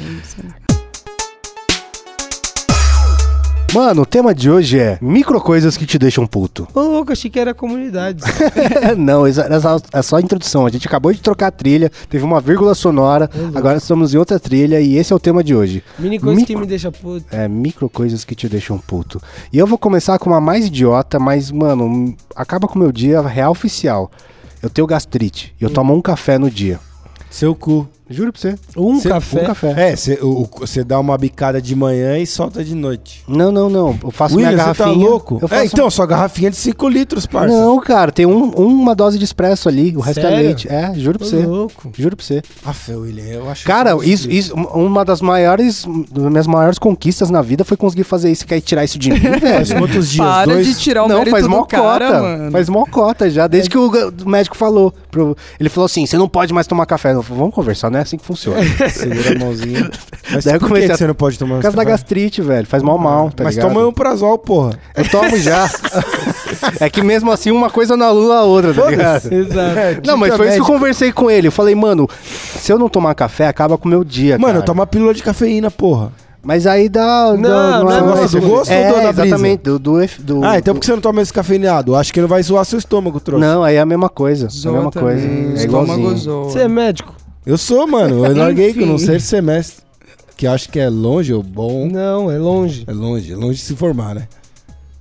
Mano, 3.73 4.01
o 4.01 4.05
tema 4.05 4.33
de 4.33 4.49
hoje 4.49 4.79
é 4.79 4.97
micro 4.99 5.39
coisas 5.39 5.77
que 5.77 5.85
te 5.85 5.99
deixam 5.99 6.25
puto. 6.25 6.67
Ô, 6.73 6.79
louco, 6.81 7.11
achei 7.11 7.29
que 7.29 7.39
era 7.39 7.53
comunidade. 7.53 8.23
não, 8.97 9.27
essa- 9.27 9.43
essa 9.43 9.81
é 9.93 10.01
só 10.01 10.15
a 10.15 10.21
introdução. 10.21 10.65
A 10.65 10.69
gente 10.71 10.87
acabou 10.87 11.13
de 11.13 11.21
trocar 11.21 11.47
a 11.47 11.51
trilha, 11.51 11.91
teve 12.09 12.23
uma 12.23 12.41
vírgula 12.41 12.73
sonora, 12.73 13.29
agora 13.53 13.77
estamos 13.77 14.13
em 14.13 14.17
outra 14.17 14.39
trilha 14.39 14.81
e 14.81 14.95
esse 14.97 15.13
é 15.13 15.15
o 15.15 15.19
tema 15.19 15.43
de 15.43 15.53
hoje. 15.53 15.83
Mini 15.99 16.17
coisa 16.19 16.35
Micro- 16.35 16.55
que 16.55 16.59
me 16.61 16.65
deixa 16.65 16.91
puto. 16.91 17.25
É, 17.31 17.47
micro 17.47 17.87
coisas 17.89 18.25
que 18.25 18.33
te 18.33 18.49
deixam 18.49 18.77
puto. 18.79 19.21
E 19.53 19.57
eu 19.59 19.67
vou 19.67 19.77
começar 19.77 20.17
com 20.17 20.31
uma 20.31 20.41
mais 20.41 20.65
idiota, 20.65 21.19
mas, 21.19 21.51
mano, 21.51 21.85
hum, 21.85 22.15
acaba 22.35 22.67
com 22.67 22.75
o 22.75 22.81
meu 22.81 22.91
dia 22.91 23.21
real 23.21 23.51
oficial. 23.51 24.09
Eu 24.63 24.69
tenho 24.69 24.87
gastrite 24.87 25.53
e 25.61 25.63
eu 25.63 25.69
tomo 25.69 25.93
um 25.93 26.01
café 26.01 26.39
no 26.39 26.49
dia. 26.49 26.79
Seu 27.29 27.53
cu. 27.53 27.87
Juro 28.09 28.31
pra 28.33 28.41
você. 28.41 28.55
Um 28.75 28.99
Cê- 28.99 29.09
café. 29.09 29.41
Um 29.41 29.45
café. 29.45 29.73
É, 29.91 29.95
você 29.95 30.83
dá 30.83 30.99
uma 30.99 31.17
bicada 31.17 31.61
de 31.61 31.75
manhã 31.75 32.17
e 32.17 32.25
solta 32.25 32.63
de 32.63 32.73
noite. 32.73 33.23
Não, 33.27 33.51
não, 33.51 33.69
não. 33.69 33.97
Eu 34.03 34.11
faço 34.11 34.35
William, 34.35 34.51
minha 34.53 34.63
você 34.65 34.73
tá 34.73 34.83
garrafinha. 34.85 35.07
louco? 35.09 35.39
Eu 35.41 35.47
faço... 35.47 35.61
É, 35.61 35.65
então, 35.65 35.89
sua 35.89 36.05
garrafinha 36.05 36.49
de 36.49 36.55
5 36.57 36.89
litros, 36.89 37.25
parça. 37.25 37.53
Não, 37.55 37.79
cara, 37.79 38.11
tem 38.11 38.25
um- 38.25 38.49
uma 38.49 38.95
dose 38.95 39.17
de 39.19 39.25
expresso 39.25 39.69
ali, 39.69 39.95
o 39.95 39.99
resto 39.99 40.19
é 40.19 40.23
Sério? 40.23 40.37
leite. 40.37 40.67
É, 40.67 40.93
juro 40.95 41.19
pra 41.19 41.27
você. 41.27 41.45
louco. 41.45 41.91
Juro 41.97 42.15
pra 42.15 42.25
você. 42.25 42.41
Ah, 42.65 42.73
Fê, 42.73 42.95
William, 42.95 43.25
eu 43.25 43.49
acho 43.49 43.65
Cara, 43.65 43.91
isso 44.03 44.09
isso, 44.09 44.29
isso, 44.31 44.55
uma 44.55 45.05
das 45.05 45.21
maiores, 45.21 45.85
das 46.11 46.23
minhas 46.31 46.47
maiores 46.47 46.79
conquistas 46.79 47.29
na 47.29 47.41
vida 47.41 47.63
foi 47.63 47.77
conseguir 47.77 48.03
fazer 48.03 48.31
isso, 48.31 48.45
que 48.45 48.53
é 48.53 48.59
tirar 48.59 48.83
isso 48.83 48.97
de 48.97 49.11
mim, 49.11 49.19
Faz 49.39 49.69
velho. 49.69 49.81
quantos 49.81 50.09
dias? 50.09 50.27
Para 50.27 50.51
Dois? 50.53 50.67
de 50.67 50.75
tirar 50.79 51.03
o 51.03 51.07
Não, 51.07 51.17
mérito 51.19 51.31
faz 51.31 51.43
do 51.43 51.49
mó 51.49 51.63
cara, 51.63 52.07
cota. 52.07 52.21
mano. 52.21 52.51
Faz 52.51 52.69
mó 52.69 52.85
cota 52.85 53.29
já, 53.29 53.45
desde 53.47 53.69
que 53.69 53.77
o 53.77 53.89
ga- 53.89 54.11
o 54.25 54.29
médico 54.29 54.57
falou. 54.57 54.93
Pro- 55.09 55.35
ele 55.59 55.69
falou 55.69 55.85
assim: 55.85 56.05
você 56.05 56.17
não 56.17 56.27
pode 56.29 56.53
mais 56.53 56.67
tomar 56.67 56.85
café. 56.85 57.13
Eu 57.13 57.23
falei, 57.23 57.39
Vamos 57.39 57.53
conversar, 57.55 57.89
não 57.89 57.99
é 57.99 58.01
assim 58.03 58.17
que 58.17 58.25
funciona. 58.25 58.59
Segura 58.89 59.35
a 59.35 59.39
mãozinha. 59.39 59.89
Mas 60.31 60.45
Daí 60.45 60.55
eu 60.55 60.59
por 60.59 60.71
que 60.79 60.87
você 60.87 61.07
não 61.07 61.15
pode 61.15 61.37
tomar 61.39 61.55
Por 61.55 61.61
causa 61.63 61.77
da 61.77 61.83
gastrite, 61.83 62.41
velho. 62.41 62.65
Faz 62.67 62.83
mal 62.83 62.97
mal, 62.97 63.31
tá 63.31 63.43
Mas 63.43 63.55
ligado? 63.55 63.73
toma 63.73 63.87
um 63.87 63.91
prazol, 63.91 64.37
porra. 64.37 64.79
Eu 64.95 65.09
tomo 65.09 65.37
já. 65.37 65.69
é 66.79 66.89
que 66.89 67.01
mesmo 67.01 67.31
assim, 67.31 67.51
uma 67.51 67.69
coisa 67.69 67.95
não 67.97 68.09
anula 68.09 68.39
a 68.39 68.43
outra, 68.43 68.73
tá 68.73 68.89
ligado? 68.89 69.31
Exato. 69.33 70.01
Não, 70.05 70.17
mas 70.17 70.35
foi 70.35 70.47
isso 70.47 70.55
que 70.55 70.61
eu 70.61 70.65
conversei 70.65 71.11
com 71.11 71.29
ele. 71.29 71.47
Eu 71.47 71.51
falei, 71.51 71.75
mano, 71.75 72.07
se 72.59 72.71
eu 72.71 72.77
não 72.77 72.89
tomar 72.89 73.15
café, 73.15 73.47
acaba 73.47 73.77
com 73.77 73.87
o 73.87 73.91
meu 73.91 74.03
dia, 74.03 74.37
Mano, 74.37 74.53
cara. 74.55 74.65
toma 74.65 74.85
pílula 74.87 75.13
de 75.13 75.23
cafeína, 75.23 75.69
porra. 75.71 76.11
Mas 76.41 76.65
aí 76.65 76.87
dá... 76.87 77.33
Não, 77.33 77.41
dá- 77.41 77.79
não 77.83 77.91
é 77.91 77.97
é- 77.97 78.01
gosto 78.01 78.39
do 78.39 78.47
gosto 78.47 78.71
é, 78.71 78.87
ou 78.91 78.97
do- 78.97 79.03
da 79.03 79.11
brisa? 79.13 79.27
exatamente, 79.27 79.61
do, 79.63 79.77
do, 79.79 79.99
do- 80.19 80.43
ah, 80.45 80.57
então 80.57 80.73
por 80.73 80.79
que 80.79 80.85
você 80.85 80.93
não 80.93 81.01
toma 81.01 81.21
esse 81.21 81.33
cafeinado? 81.33 81.95
Acho 81.95 82.13
que 82.13 82.21
não 82.21 82.27
vai 82.29 82.41
zoar 82.41 82.63
seu 82.65 82.79
estômago, 82.79 83.19
trouxa. 83.19 83.45
Não, 83.45 83.63
aí 83.63 83.75
é 83.75 83.79
a 83.79 83.85
mesma 83.85 84.07
coisa. 84.09 84.47
É 84.47 84.67
a 84.67 84.71
mesma 84.71 84.91
também, 84.91 85.09
coisa. 85.09 85.27
É 85.27 85.65
estômago 85.65 85.99
igualzinho. 85.99 86.43
Você 86.45 86.59
é 86.59 86.67
médico? 86.67 87.13
Eu 87.45 87.57
sou, 87.57 87.85
mano. 87.87 88.25
Eu 88.25 88.35
larguei 88.35 88.73
com 88.73 88.85
não 88.85 88.97
ser 88.97 89.19
semestre. 89.19 89.83
Que 90.37 90.47
acho 90.47 90.69
que 90.69 90.79
é 90.79 90.87
longe 90.89 91.33
ou 91.33 91.43
bom. 91.43 91.87
Não, 91.91 92.31
é 92.31 92.37
longe. 92.37 92.85
É 92.87 92.93
longe, 92.93 93.33
é 93.33 93.35
longe 93.35 93.55
de 93.59 93.65
se 93.65 93.75
formar, 93.75 94.15
né? 94.15 94.27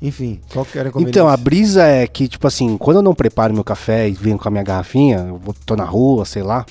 Enfim, 0.02 0.40
qual 0.52 0.64
que 0.64 0.78
era 0.78 0.90
a 0.94 1.02
Então, 1.02 1.28
a 1.28 1.36
brisa 1.36 1.84
é 1.84 2.06
que, 2.06 2.26
tipo 2.28 2.46
assim, 2.46 2.76
quando 2.76 2.98
eu 2.98 3.02
não 3.02 3.14
preparo 3.14 3.52
meu 3.54 3.64
café 3.64 4.08
e 4.08 4.12
venho 4.12 4.38
com 4.38 4.48
a 4.48 4.50
minha 4.50 4.62
garrafinha, 4.64 5.26
eu 5.28 5.36
vou- 5.36 5.54
tô 5.66 5.74
na 5.76 5.84
rua, 5.84 6.24
sei 6.24 6.42
lá. 6.42 6.64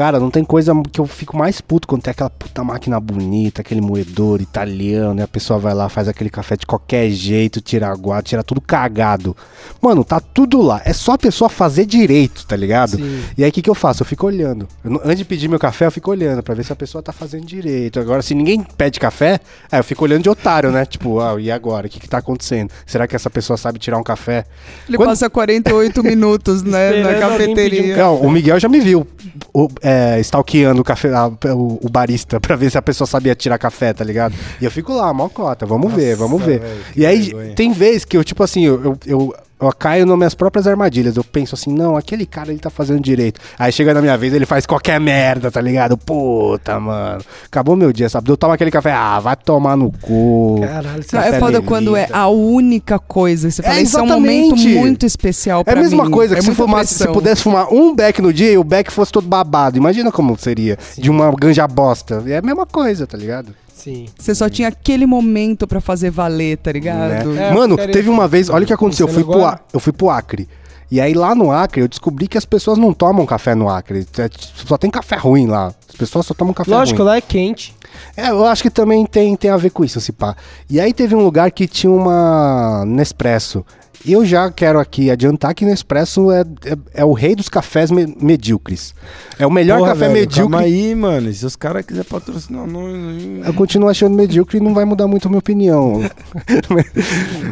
Cara, 0.00 0.18
não 0.18 0.30
tem 0.30 0.42
coisa 0.42 0.72
que 0.90 0.98
eu 0.98 1.06
fico 1.06 1.36
mais 1.36 1.60
puto 1.60 1.86
quando 1.86 2.00
tem 2.00 2.10
aquela 2.10 2.30
puta 2.30 2.64
máquina 2.64 2.98
bonita, 2.98 3.60
aquele 3.60 3.82
moedor 3.82 4.40
italiano, 4.40 5.20
e 5.20 5.22
a 5.22 5.28
pessoa 5.28 5.58
vai 5.58 5.74
lá, 5.74 5.90
faz 5.90 6.08
aquele 6.08 6.30
café 6.30 6.56
de 6.56 6.64
qualquer 6.64 7.10
jeito, 7.10 7.60
tira 7.60 7.86
água, 7.92 8.22
tira 8.22 8.42
tudo 8.42 8.62
cagado. 8.62 9.36
Mano, 9.78 10.02
tá 10.02 10.18
tudo 10.18 10.62
lá. 10.62 10.80
É 10.86 10.94
só 10.94 11.12
a 11.12 11.18
pessoa 11.18 11.50
fazer 11.50 11.84
direito, 11.84 12.46
tá 12.46 12.56
ligado? 12.56 12.96
Sim. 12.96 13.20
E 13.36 13.44
aí 13.44 13.50
o 13.50 13.52
que, 13.52 13.60
que 13.60 13.68
eu 13.68 13.74
faço? 13.74 14.00
Eu 14.00 14.06
fico 14.06 14.26
olhando. 14.26 14.66
Eu 14.82 15.02
antes 15.04 15.18
de 15.18 15.24
pedir 15.26 15.48
meu 15.48 15.58
café, 15.58 15.84
eu 15.84 15.90
fico 15.90 16.10
olhando 16.10 16.42
pra 16.42 16.54
ver 16.54 16.64
se 16.64 16.72
a 16.72 16.76
pessoa 16.76 17.02
tá 17.02 17.12
fazendo 17.12 17.44
direito. 17.44 18.00
Agora, 18.00 18.22
se 18.22 18.34
ninguém 18.34 18.62
pede 18.62 18.98
café, 18.98 19.38
aí 19.70 19.80
eu 19.80 19.84
fico 19.84 20.02
olhando 20.02 20.22
de 20.22 20.30
otário, 20.30 20.72
né? 20.72 20.86
Tipo, 20.86 21.20
ah, 21.20 21.38
e 21.38 21.50
agora? 21.50 21.86
O 21.86 21.90
que, 21.90 22.00
que 22.00 22.08
tá 22.08 22.16
acontecendo? 22.16 22.70
Será 22.86 23.06
que 23.06 23.14
essa 23.14 23.28
pessoa 23.28 23.58
sabe 23.58 23.78
tirar 23.78 23.98
um 23.98 24.02
café? 24.02 24.46
Ele 24.88 24.96
Quando- 24.96 25.10
passa 25.10 25.28
48 25.28 26.02
minutos 26.02 26.62
né, 26.62 27.02
na 27.02 27.08
pedir 27.10 27.16
um 27.16 27.20
cafeteria. 27.28 27.96
Não, 27.98 28.16
o 28.16 28.30
Miguel 28.30 28.58
já 28.58 28.66
me 28.66 28.80
viu 28.80 29.06
o, 29.52 29.68
é, 29.82 29.89
stalkeando 30.20 30.80
o, 30.80 30.84
café, 30.84 31.08
a- 31.14 31.28
o, 31.54 31.78
o 31.82 31.88
barista 31.88 32.38
pra 32.40 32.56
ver 32.56 32.70
se 32.70 32.78
a 32.78 32.82
pessoa 32.82 33.06
sabia 33.06 33.34
tirar 33.34 33.58
café, 33.58 33.92
tá 33.92 34.04
ligado? 34.04 34.34
E 34.60 34.64
eu 34.64 34.70
fico 34.70 34.92
lá, 34.94 35.12
mó 35.12 35.28
cota, 35.28 35.64
vamos 35.66 35.92
ver, 35.92 36.16
vamos 36.16 36.42
ver. 36.42 36.60
que 36.92 37.00
e 37.00 37.06
aí, 37.06 37.22
vergonha. 37.26 37.54
tem 37.54 37.72
vezes 37.72 38.04
que 38.04 38.16
eu, 38.16 38.24
tipo 38.24 38.42
assim, 38.42 38.64
eu, 38.66 38.82
eu, 38.84 38.98
eu, 39.06 39.34
eu 39.60 39.72
caio 39.72 40.06
nas 40.06 40.16
minhas 40.16 40.34
próprias 40.34 40.66
armadilhas. 40.66 41.16
Eu 41.16 41.24
penso 41.24 41.54
assim, 41.54 41.72
não, 41.72 41.96
aquele 41.96 42.26
cara 42.26 42.50
ele 42.50 42.58
tá 42.58 42.70
fazendo 42.70 43.00
direito. 43.00 43.40
Aí 43.58 43.70
chega 43.72 43.92
na 43.94 44.00
minha 44.00 44.16
vez, 44.16 44.32
ele 44.32 44.46
faz 44.46 44.66
qualquer 44.66 44.98
merda, 45.00 45.50
tá 45.50 45.60
ligado? 45.60 45.96
Puta, 45.96 46.78
mano. 46.80 47.22
Acabou 47.46 47.76
meu 47.76 47.92
dia, 47.92 48.08
sabe? 48.08 48.30
Eu 48.30 48.36
tomo 48.36 48.52
aquele 48.52 48.70
café, 48.70 48.92
ah, 48.92 49.18
vai 49.20 49.36
tomar 49.36 49.76
no 49.76 49.90
cu. 49.92 50.60
Caralho, 50.60 50.96
Não, 51.12 51.20
Café 51.20 51.36
é 51.36 51.38
foda 51.38 51.62
quando 51.62 51.96
é 51.96 52.08
a 52.12 52.28
única 52.28 52.98
coisa. 52.98 53.50
Você 53.50 53.62
fala, 53.62 53.76
É, 53.76 53.82
isso 53.82 53.98
é 53.98 54.02
um 54.02 54.06
momento 54.06 54.54
exatamente. 54.54 54.78
muito 54.78 55.06
especial 55.06 55.60
É 55.60 55.64
pra 55.64 55.74
a 55.80 55.82
mesma 55.82 56.04
mim. 56.04 56.10
coisa 56.10 56.34
que 56.34 56.40
é 56.40 56.42
se, 56.42 56.54
fumasse, 56.54 56.94
se 56.94 57.06
pudesse 57.08 57.42
fumar 57.42 57.72
um 57.72 57.94
beck 57.94 58.20
no 58.22 58.32
dia 58.32 58.52
e 58.52 58.58
o 58.58 58.64
beck 58.64 58.90
fosse 58.90 59.12
todo 59.12 59.26
babado. 59.26 59.76
Imagina 59.76 60.10
como 60.12 60.36
seria. 60.38 60.78
De 60.96 61.10
uma 61.10 61.30
ganja 61.32 61.66
bosta. 61.68 62.22
É 62.26 62.38
a 62.38 62.42
mesma 62.42 62.66
coisa, 62.66 63.06
tá 63.06 63.16
ligado? 63.16 63.54
Sim. 63.82 64.06
Você 64.18 64.34
só 64.34 64.48
tinha 64.48 64.68
aquele 64.68 65.06
momento 65.06 65.66
pra 65.66 65.80
fazer 65.80 66.10
valer, 66.10 66.58
tá 66.58 66.70
ligado? 66.72 67.28
Né? 67.32 67.48
É, 67.48 67.54
Mano, 67.54 67.76
teve 67.76 68.08
uma 68.10 68.28
vez, 68.28 68.48
olha 68.50 68.64
o 68.64 68.66
que 68.66 68.72
aconteceu. 68.72 69.06
Eu 69.08 69.12
fui, 69.14 69.24
pro? 69.24 69.44
A- 69.44 69.58
eu 69.72 69.80
fui 69.80 69.92
pro 69.92 70.10
Acre. 70.10 70.48
E 70.90 71.00
aí 71.00 71.14
lá 71.14 71.34
no 71.36 71.52
Acre 71.52 71.80
eu 71.82 71.88
descobri 71.88 72.26
que 72.26 72.36
as 72.36 72.44
pessoas 72.44 72.76
não 72.76 72.92
tomam 72.92 73.24
café 73.24 73.54
no 73.54 73.68
Acre. 73.68 74.06
É, 74.18 74.28
Só 74.66 74.76
tem 74.76 74.90
café 74.90 75.16
ruim 75.16 75.46
lá. 75.46 75.72
As 75.88 75.94
pessoas 75.96 76.26
só 76.26 76.34
tomam 76.34 76.52
café 76.52 76.70
Lógico, 76.70 76.98
ruim. 76.98 77.06
lá 77.06 77.16
é 77.16 77.20
quente. 77.20 77.74
É, 78.16 78.30
eu 78.30 78.44
acho 78.44 78.62
que 78.62 78.70
também 78.70 79.06
tem, 79.06 79.34
tem 79.36 79.50
a 79.50 79.56
ver 79.56 79.70
com 79.70 79.84
isso, 79.84 80.00
se 80.00 80.12
pá. 80.12 80.36
E 80.68 80.80
aí 80.80 80.92
teve 80.92 81.14
um 81.14 81.22
lugar 81.22 81.50
que 81.52 81.66
tinha 81.68 81.90
uma 81.92 82.84
Nespresso. 82.86 83.64
Eu 84.06 84.24
já 84.24 84.50
quero 84.50 84.78
aqui 84.78 85.10
adiantar 85.10 85.54
que 85.54 85.64
Nespresso 85.64 86.30
é, 86.32 86.40
é, 86.40 86.76
é 86.94 87.04
o 87.04 87.12
rei 87.12 87.34
dos 87.36 87.50
cafés 87.50 87.90
me- 87.90 88.16
medíocres. 88.20 88.94
É 89.38 89.46
o 89.46 89.50
melhor 89.50 89.78
Porra, 89.78 89.90
café 89.90 90.08
velho, 90.08 90.20
medíocre. 90.20 90.40
Calma 90.52 90.60
aí, 90.60 90.94
mano. 90.94 91.32
Se 91.32 91.44
os 91.44 91.54
caras 91.54 91.84
quiserem 91.84 92.08
patrocinar 92.08 92.66
nós. 92.66 93.46
Eu 93.46 93.52
continuo 93.52 93.88
achando 93.90 94.14
medíocre 94.16 94.56
e 94.56 94.60
não 94.60 94.72
vai 94.72 94.86
mudar 94.86 95.06
muito 95.06 95.26
a 95.26 95.28
minha 95.28 95.38
opinião. 95.38 96.00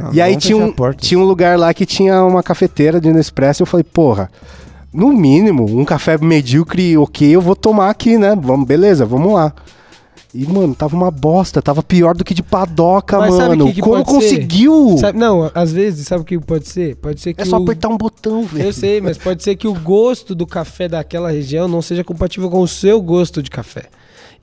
Não, 0.02 0.12
e 0.12 0.21
aí 0.23 0.37
tinha 0.37 0.57
um, 0.57 0.73
tinha 0.97 1.19
um 1.21 1.25
lugar 1.25 1.59
lá 1.59 1.73
que 1.75 1.85
tinha 1.85 2.23
uma 2.25 2.43
cafeteira 2.43 3.00
de 3.00 3.12
Nespresso. 3.12 3.62
Eu 3.62 3.67
falei, 3.67 3.85
porra, 3.85 4.31
no 4.93 5.12
mínimo, 5.12 5.64
um 5.64 5.85
café 5.85 6.17
medíocre 6.17 6.97
ok, 6.97 7.28
eu 7.28 7.40
vou 7.43 7.55
tomar 7.57 7.90
aqui, 7.90 8.17
né? 8.17 8.35
Vamos, 8.40 8.67
beleza, 8.67 9.05
vamos 9.05 9.35
lá. 9.35 9.52
E, 10.40 10.47
mano, 10.47 10.73
tava 10.73 10.95
uma 10.95 11.11
bosta, 11.11 11.61
tava 11.61 11.83
pior 11.83 12.16
do 12.16 12.23
que 12.25 12.33
de 12.33 12.45
padoca, 12.45 13.18
Mas 13.18 13.35
mano. 13.35 13.66
que 13.66 13.73
que 13.73 13.80
Como 13.80 14.04
conseguiu? 14.04 14.97
Sabe- 14.97 15.18
não, 15.18 15.50
às 15.52 15.73
vezes, 15.73 16.07
sabe 16.07 16.23
o 16.23 16.25
que 16.25 16.38
pode 16.38 16.68
ser? 16.68 16.95
Pode 16.95 17.21
ser 17.21 17.35
que 17.35 17.42
É 17.42 17.45
só 17.45 17.59
o... 17.59 17.62
apertar 17.64 17.88
um 17.88 17.97
botão, 17.97 18.45
velho. 18.45 18.66
Eu 18.66 18.73
sei, 18.73 19.00
mas 19.00 19.18
pode 19.18 19.42
ser 19.42 19.57
que 19.57 19.66
o 19.66 19.75
gosto 19.75 20.37
do 20.37 20.47
café 20.47 20.87
daquela 20.87 21.33
região 21.33 21.66
não 21.66 21.83
seja 21.83 22.04
compatível 22.04 22.49
com 22.49 22.61
o 22.61 22.68
seu 22.68 23.02
gosto 23.02 23.42
de 23.42 23.50
café. 23.50 23.87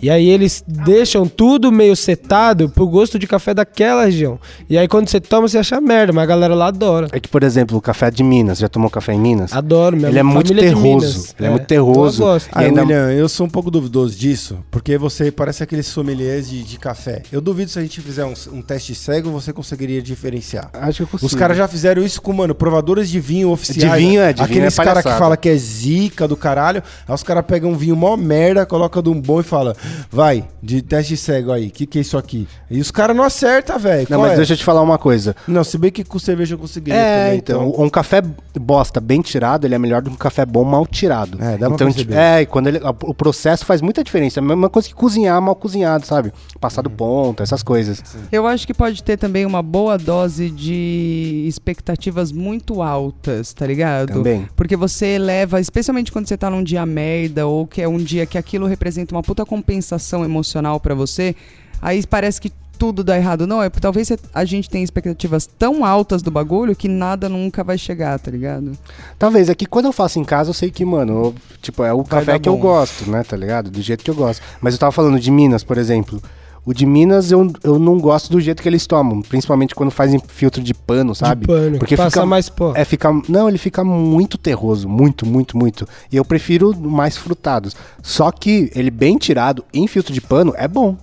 E 0.01 0.09
aí 0.09 0.27
eles 0.29 0.63
deixam 0.67 1.25
tudo 1.27 1.71
meio 1.71 1.95
setado 1.95 2.69
pro 2.69 2.85
gosto 2.87 3.17
de 3.17 3.25
café 3.25 3.53
daquela 3.53 4.05
região. 4.05 4.37
E 4.69 4.77
aí 4.77 4.87
quando 4.87 5.07
você 5.09 5.19
toma, 5.21 5.47
você 5.47 5.57
acha 5.57 5.79
merda, 5.79 6.11
mas 6.11 6.23
a 6.23 6.27
galera 6.27 6.53
lá 6.53 6.67
adora. 6.67 7.07
É 7.11 7.19
que, 7.19 7.29
por 7.29 7.43
exemplo, 7.43 7.77
o 7.77 7.81
café 7.81 8.11
de 8.11 8.23
Minas. 8.23 8.59
Já 8.59 8.67
tomou 8.67 8.89
café 8.89 9.13
em 9.13 9.19
Minas? 9.19 9.53
Adoro, 9.53 9.95
minha 9.95 10.09
Ele 10.09 10.19
é 10.19 10.23
muito 10.23 10.47
família 10.49 10.69
de 10.69 10.75
terroso. 10.75 11.07
Minas. 11.07 11.35
Ele 11.37 11.47
é 11.47 11.49
muito 11.49 11.65
terroso. 11.65 12.21
Eu 12.21 12.25
gosto. 12.27 12.47
E 12.47 12.51
Ah, 12.53 12.59
ainda- 12.61 12.81
William, 12.81 13.11
eu 13.11 13.29
sou 13.29 13.45
um 13.45 13.49
pouco 13.49 13.71
duvidoso 13.71 14.15
disso, 14.17 14.59
porque 14.69 14.97
você 14.97 15.31
parece 15.31 15.63
aqueles 15.63 15.87
sommeliers 15.87 16.49
de, 16.49 16.63
de 16.63 16.77
café. 16.77 17.23
Eu 17.31 17.39
duvido 17.39 17.71
se 17.71 17.79
a 17.79 17.81
gente 17.81 18.01
fizer 18.01 18.25
um, 18.25 18.33
um 18.51 18.61
teste 18.61 18.93
cego, 18.93 19.29
você 19.31 19.53
conseguiria 19.53 20.01
diferenciar. 20.01 20.69
Acho 20.73 20.97
que 20.97 21.03
eu 21.03 21.07
consigo. 21.07 21.27
Os 21.27 21.35
caras 21.35 21.57
já 21.57 21.67
fizeram 21.67 22.03
isso 22.03 22.21
com, 22.21 22.33
mano, 22.33 22.53
provadores 22.53 23.09
de 23.09 23.19
vinho 23.19 23.49
oficiais. 23.49 23.91
De 23.91 23.97
vinho, 23.97 24.21
é, 24.21 24.33
de 24.33 24.43
vinho 24.43 24.57
Aqueles 24.57 24.77
é 24.77 24.83
caras 24.83 25.03
que 25.03 25.11
falam 25.17 25.37
que 25.37 25.49
é 25.49 25.55
zica 25.55 26.27
do 26.27 26.35
caralho. 26.35 26.83
Aí 27.07 27.15
os 27.15 27.23
caras 27.23 27.45
pegam 27.45 27.71
um 27.71 27.75
vinho 27.75 27.95
mó 27.95 28.17
merda, 28.17 28.65
colocam 28.65 29.01
de 29.01 29.09
um 29.09 29.19
bom 29.19 29.39
e 29.39 29.43
fala 29.43 29.75
vai, 30.10 30.46
de 30.62 30.82
teste 30.82 31.18
cego 31.18 31.51
aí, 31.51 31.70
que 31.70 31.86
que 31.86 32.00
é 32.00 32.01
isso 32.01 32.18
aqui? 32.18 32.48
E 32.70 32.80
os 32.80 32.92
caras 32.92 33.15
não 33.15 33.24
acertam, 33.24 33.77
velho. 33.77 34.08
Não, 34.10 34.18
Qual 34.18 34.22
mas 34.22 34.34
é? 34.34 34.36
deixa 34.38 34.54
eu 34.54 34.58
te 34.58 34.63
falar 34.63 34.82
uma 34.82 34.98
coisa. 34.98 35.36
Não, 35.48 35.63
se 35.63 35.77
bem 35.77 35.92
que 35.92 36.04
com 36.04 36.20
cerveja 36.20 36.56
eu 36.56 36.60
conseguiria 36.60 37.00
É, 37.00 37.24
também, 37.25 37.38
então, 37.38 37.74
um 37.77 37.89
café 37.89 38.22
bosta 38.60 39.00
bem 39.00 39.22
tirado, 39.22 39.65
ele 39.65 39.75
é 39.75 39.80
melhor 39.80 40.01
do 40.01 40.10
que 40.10 40.15
um 40.15 40.20
café 40.20 40.46
bom 40.46 40.63
mal 40.63 40.86
tirado. 40.86 41.38
É, 41.42 41.58
dá 41.58 41.68
pra 41.68 41.75
então, 41.75 41.92
tipo, 41.92 42.13
É, 42.13 42.42
e 42.42 42.46
quando 42.46 42.68
ele, 42.68 42.80
o 42.84 43.13
processo 43.13 43.65
faz 43.65 43.82
muita 43.82 44.04
diferença. 44.04 44.39
É 44.39 44.42
a 44.42 44.46
mesma 44.46 44.70
coisa 44.70 44.88
que 44.88 44.94
cozinhar 44.96 45.42
mal 45.42 45.56
cozinhado, 45.56 46.06
sabe? 46.06 46.32
Passar 46.60 46.82
do 46.82 46.89
ponto, 46.89 47.44
essas 47.44 47.62
coisas. 47.63 48.01
Eu 48.32 48.48
acho 48.48 48.65
que 48.65 48.74
pode 48.74 49.04
ter 49.04 49.18
também 49.18 49.46
uma 49.46 49.62
boa 49.62 49.98
dose 49.98 50.50
de 50.50 51.46
expectativas 51.48 52.32
muito 52.32 52.82
altas, 52.82 53.54
tá 53.54 53.65
ligado? 53.65 54.13
Também. 54.13 54.48
Porque 54.56 54.75
você 54.75 55.08
eleva, 55.08 55.60
especialmente 55.60 56.12
quando 56.12 56.27
você 56.27 56.38
tá 56.38 56.50
num 56.50 56.63
dia 56.63 56.86
merda 56.86 57.46
ou 57.48 57.68
que 57.68 57.82
é 57.82 57.88
um 57.88 57.98
dia 57.98 58.25
que 58.25 58.38
aquilo 58.38 58.65
representa 58.65 59.13
uma 59.13 59.22
puta 59.22 59.46
compensação 59.46 59.75
emocional 60.24 60.79
pra 60.79 60.94
você, 60.96 61.36
aí 61.82 62.05
parece 62.05 62.39
que 62.39 62.51
tudo 62.77 63.03
dá 63.05 63.15
errado. 63.17 63.48
Não, 63.48 63.63
é 63.63 63.70
porque 63.70 63.82
talvez 63.82 64.10
a 64.34 64.44
gente 64.44 64.70
tenha 64.70 64.84
expectativas 64.84 65.48
tão 65.48 65.86
altas 65.86 66.22
do 66.22 66.29
bagulho 66.29 66.75
que 66.75 66.89
nada 66.89 67.29
nunca 67.29 67.63
vai 67.63 67.77
chegar, 67.77 68.20
tá 68.20 68.29
ligado? 68.29 68.74
Talvez, 69.17 69.48
é 69.50 69.55
que 69.55 69.65
quando 69.65 69.86
eu 69.86 69.94
faço 69.94 70.20
em 70.20 70.25
casa, 70.25 70.50
eu 70.50 70.53
sei 70.53 70.70
que, 70.70 70.84
mano, 70.84 71.13
eu- 71.13 71.36
tipo, 71.62 71.84
é 71.84 71.94
o 71.94 72.03
Vai 72.03 72.20
café 72.25 72.38
que 72.39 72.50
eu 72.50 72.55
bom. 72.55 72.62
gosto, 72.62 73.10
né, 73.10 73.24
tá 73.24 73.38
ligado? 73.38 73.72
Do 73.72 73.82
jeito 73.82 74.03
que 74.03 74.12
eu 74.12 74.15
gosto. 74.15 74.41
Mas 74.60 74.74
eu 74.74 74.79
tava 74.79 74.91
falando 74.91 75.17
de 75.20 75.32
Minas, 75.32 75.63
por 75.63 75.77
exemplo. 75.77 76.22
O 76.65 76.74
de 76.74 76.86
Minas 76.86 77.31
eu, 77.31 77.51
eu 77.63 77.77
não 77.77 78.00
gosto 78.00 78.31
do 78.31 78.41
jeito 78.41 78.63
que 78.63 78.67
eles 78.67 78.88
tomam, 78.88 79.22
principalmente 79.22 79.75
quando 79.75 79.91
fazem 79.91 80.19
filtro 80.27 80.63
de 80.63 80.74
pano, 80.74 81.13
sabe? 81.13 81.41
De 81.41 81.48
pano, 81.48 81.77
Porque 81.77 81.95
passa 81.95 82.10
fica 82.10 82.25
mais 82.25 82.50
pó. 82.50 82.74
É, 82.75 82.84
fica. 82.84 83.10
Não, 83.29 83.48
ele 83.48 83.57
fica 83.60 83.84
muito 83.84 84.38
terroso. 84.38 84.89
Muito, 84.89 85.25
muito, 85.27 85.55
muito. 85.57 85.88
E 86.12 86.15
eu 86.15 86.25
prefiro 86.25 86.75
mais 86.75 87.15
frutados. 87.17 87.75
Só 88.01 88.31
que 88.31 88.72
ele 88.75 88.89
bem 88.89 89.17
tirado 89.17 89.63
em 89.74 89.86
filtro 89.88 90.12
de 90.13 90.19
pano 90.22 90.53
é 90.57 90.67
bom. 90.67 90.98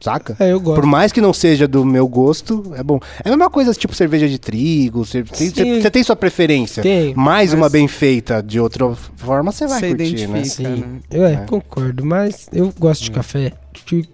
Saca? 0.00 0.36
É, 0.38 0.52
eu 0.52 0.60
gosto. 0.60 0.76
Por 0.80 0.86
mais 0.86 1.10
que 1.10 1.20
não 1.20 1.32
seja 1.32 1.66
do 1.66 1.84
meu 1.84 2.06
gosto, 2.06 2.72
é 2.76 2.84
bom. 2.84 3.00
É 3.24 3.28
a 3.28 3.32
mesma 3.32 3.50
coisa, 3.50 3.74
tipo 3.74 3.92
cerveja 3.96 4.28
de 4.28 4.38
trigo. 4.38 5.04
Você 5.04 5.24
tem, 5.24 5.48
Sim. 5.48 5.52
você- 5.54 5.82
você 5.82 5.90
tem 5.90 6.04
sua 6.04 6.14
preferência. 6.14 6.80
Tem, 6.84 7.12
Mais 7.16 7.50
mas- 7.50 7.54
uma 7.60 7.68
bem 7.68 7.88
feita 7.88 8.40
de 8.40 8.60
outra 8.60 8.94
forma, 9.16 9.50
você 9.50 9.66
vai 9.66 9.80
Você 9.80 9.88
curtir, 9.96 10.26
né? 10.28 10.44
Sim, 10.44 10.62
né? 10.62 10.84
eu 11.10 11.26
é, 11.26 11.32
É. 11.32 11.36
concordo, 11.38 12.04
mas 12.06 12.48
eu 12.52 12.72
gosto 12.78 13.02
de 13.02 13.10
café. 13.10 13.52
De, 13.86 14.08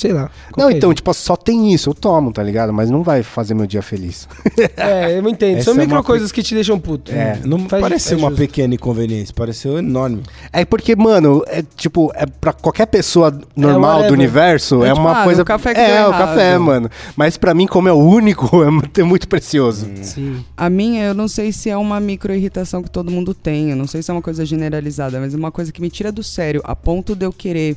sei 0.00 0.12
lá. 0.12 0.30
Não, 0.56 0.70
então, 0.70 0.88
jeito. 0.90 0.94
tipo, 0.96 1.12
só 1.14 1.36
tem 1.36 1.72
isso, 1.72 1.90
eu 1.90 1.94
tomo, 1.94 2.32
tá 2.32 2.42
ligado? 2.42 2.72
Mas 2.72 2.88
não 2.90 3.02
vai 3.02 3.22
fazer 3.22 3.54
meu 3.54 3.66
dia 3.66 3.82
feliz. 3.82 4.28
É, 4.76 5.18
eu 5.18 5.28
entendo. 5.28 5.58
Essa 5.58 5.72
São 5.72 5.74
é 5.74 5.84
micro 5.86 6.00
pe- 6.00 6.06
coisas 6.06 6.32
que 6.32 6.42
te 6.42 6.54
deixam 6.54 6.78
puto. 6.78 7.12
É, 7.12 7.38
Não 7.44 7.68
Faz- 7.68 7.80
pareceu 7.82 8.16
é 8.16 8.20
uma 8.20 8.30
justo. 8.30 8.40
pequena 8.42 8.74
inconveniência, 8.74 9.34
pareceu 9.34 9.78
enorme. 9.78 10.22
É 10.52 10.64
porque, 10.64 10.94
mano, 10.96 11.42
é 11.46 11.62
tipo, 11.76 12.10
é 12.14 12.24
pra 12.26 12.52
qualquer 12.52 12.86
pessoa 12.86 13.30
normal 13.56 13.90
do 13.92 13.96
whatever. 13.98 14.12
universo, 14.12 14.82
É 14.84 14.88
é, 14.88 14.90
tipo, 14.90 15.00
uma 15.00 15.20
ah, 15.20 15.24
coisa. 15.24 15.42
o 15.42 15.44
café 15.44 15.74
que 15.74 15.80
é, 15.80 16.06
o 16.06 16.10
café, 16.10 16.58
mano. 16.58 16.88
Mas 17.16 17.36
pra 17.36 17.52
mim, 17.54 17.66
como 17.66 17.88
é 17.88 17.92
o 17.92 17.98
único, 17.98 18.62
é 18.64 18.70
muito- 18.70 19.00
é 19.00 19.04
muito 19.04 19.28
precioso. 19.28 19.88
Sim. 20.02 20.44
A 20.56 20.70
minha, 20.70 21.04
eu 21.04 21.14
não 21.14 21.28
sei 21.28 21.52
se 21.52 21.68
é 21.70 21.76
uma 21.76 22.00
micro-irritação 22.00 22.82
que 22.82 22.90
todo 22.90 23.10
mundo 23.10 23.34
tem, 23.34 23.70
eu 23.70 23.76
não 23.76 23.86
sei 23.86 24.02
se 24.02 24.10
é 24.10 24.14
uma 24.14 24.22
coisa 24.22 24.44
generalizada, 24.44 25.18
mas 25.20 25.34
é 25.34 25.36
uma 25.36 25.50
coisa 25.52 25.72
que 25.72 25.80
me 25.80 25.90
tira 25.90 26.10
do 26.12 26.22
sério, 26.22 26.60
a 26.64 26.74
ponto 26.76 27.14
de 27.14 27.24
eu 27.26 27.32
querer, 27.32 27.76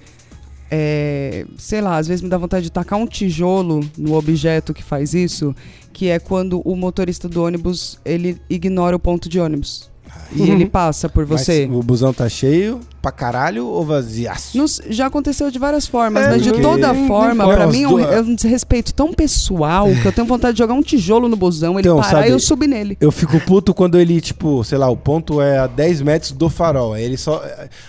é, 0.75 1.45
sei 1.55 1.81
lá, 1.81 1.97
às 1.97 2.07
vezes 2.07 2.23
me 2.23 2.29
dá 2.29 2.35
vontade 2.35 2.63
de 2.63 2.71
tacar 2.71 2.97
um 2.97 3.05
tijolo 3.05 3.87
no 3.95 4.15
objeto 4.15 4.73
que 4.73 4.81
faz 4.81 5.13
isso, 5.13 5.55
que 5.93 6.09
é 6.09 6.17
quando 6.17 6.61
o 6.61 6.75
motorista 6.75 7.29
do 7.29 7.43
ônibus, 7.43 7.99
ele 8.03 8.41
ignora 8.49 8.95
o 8.95 8.99
ponto 8.99 9.29
de 9.29 9.39
ônibus. 9.39 9.92
E 10.35 10.49
ele 10.49 10.65
passa 10.65 11.07
por 11.07 11.25
você. 11.25 11.67
Mas 11.69 11.77
o 11.77 11.83
busão 11.83 12.11
tá 12.13 12.27
cheio 12.27 12.79
pra 12.99 13.11
caralho 13.11 13.67
ou 13.67 13.85
vaziaço? 13.85 14.57
Já 14.89 15.07
aconteceu 15.07 15.51
de 15.51 15.59
várias 15.59 15.85
formas, 15.85 16.25
É, 16.25 16.29
mas 16.29 16.41
de 16.41 16.49
porque- 16.49 16.63
toda 16.63 16.93
forma, 16.93 17.43
importa. 17.43 17.53
pra 17.55 17.65
As 17.65 17.71
mim 17.71 17.83
é 17.83 17.87
um, 17.87 17.91
duas- 17.91 18.11
é 18.11 18.21
um 18.21 18.33
desrespeito 18.35 18.93
tão 18.93 19.13
pessoal 19.13 19.87
que 20.01 20.05
eu 20.07 20.11
tenho 20.11 20.25
vontade 20.25 20.53
de 20.53 20.59
jogar 20.59 20.73
um 20.73 20.81
tijolo 20.81 21.27
no 21.27 21.35
busão, 21.35 21.73
ele 21.77 21.81
Então, 21.87 21.97
parar 21.97 22.09
sabe- 22.09 22.29
e 22.29 22.31
eu 22.31 22.39
subir 22.39 22.67
nele. 22.67 22.97
Eu 23.01 23.11
fico 23.11 23.39
puto 23.41 23.73
quando 23.73 23.99
ele, 23.99 24.19
tipo, 24.21 24.63
sei 24.63 24.77
lá, 24.77 24.89
o 24.89 24.95
ponto 24.97 25.41
é 25.41 25.59
a 25.59 25.67
10 25.67 26.01
metros 26.01 26.31
do 26.31 26.49
farol. 26.49 26.93
Aí 26.93 27.03
ele 27.03 27.17
só. 27.17 27.43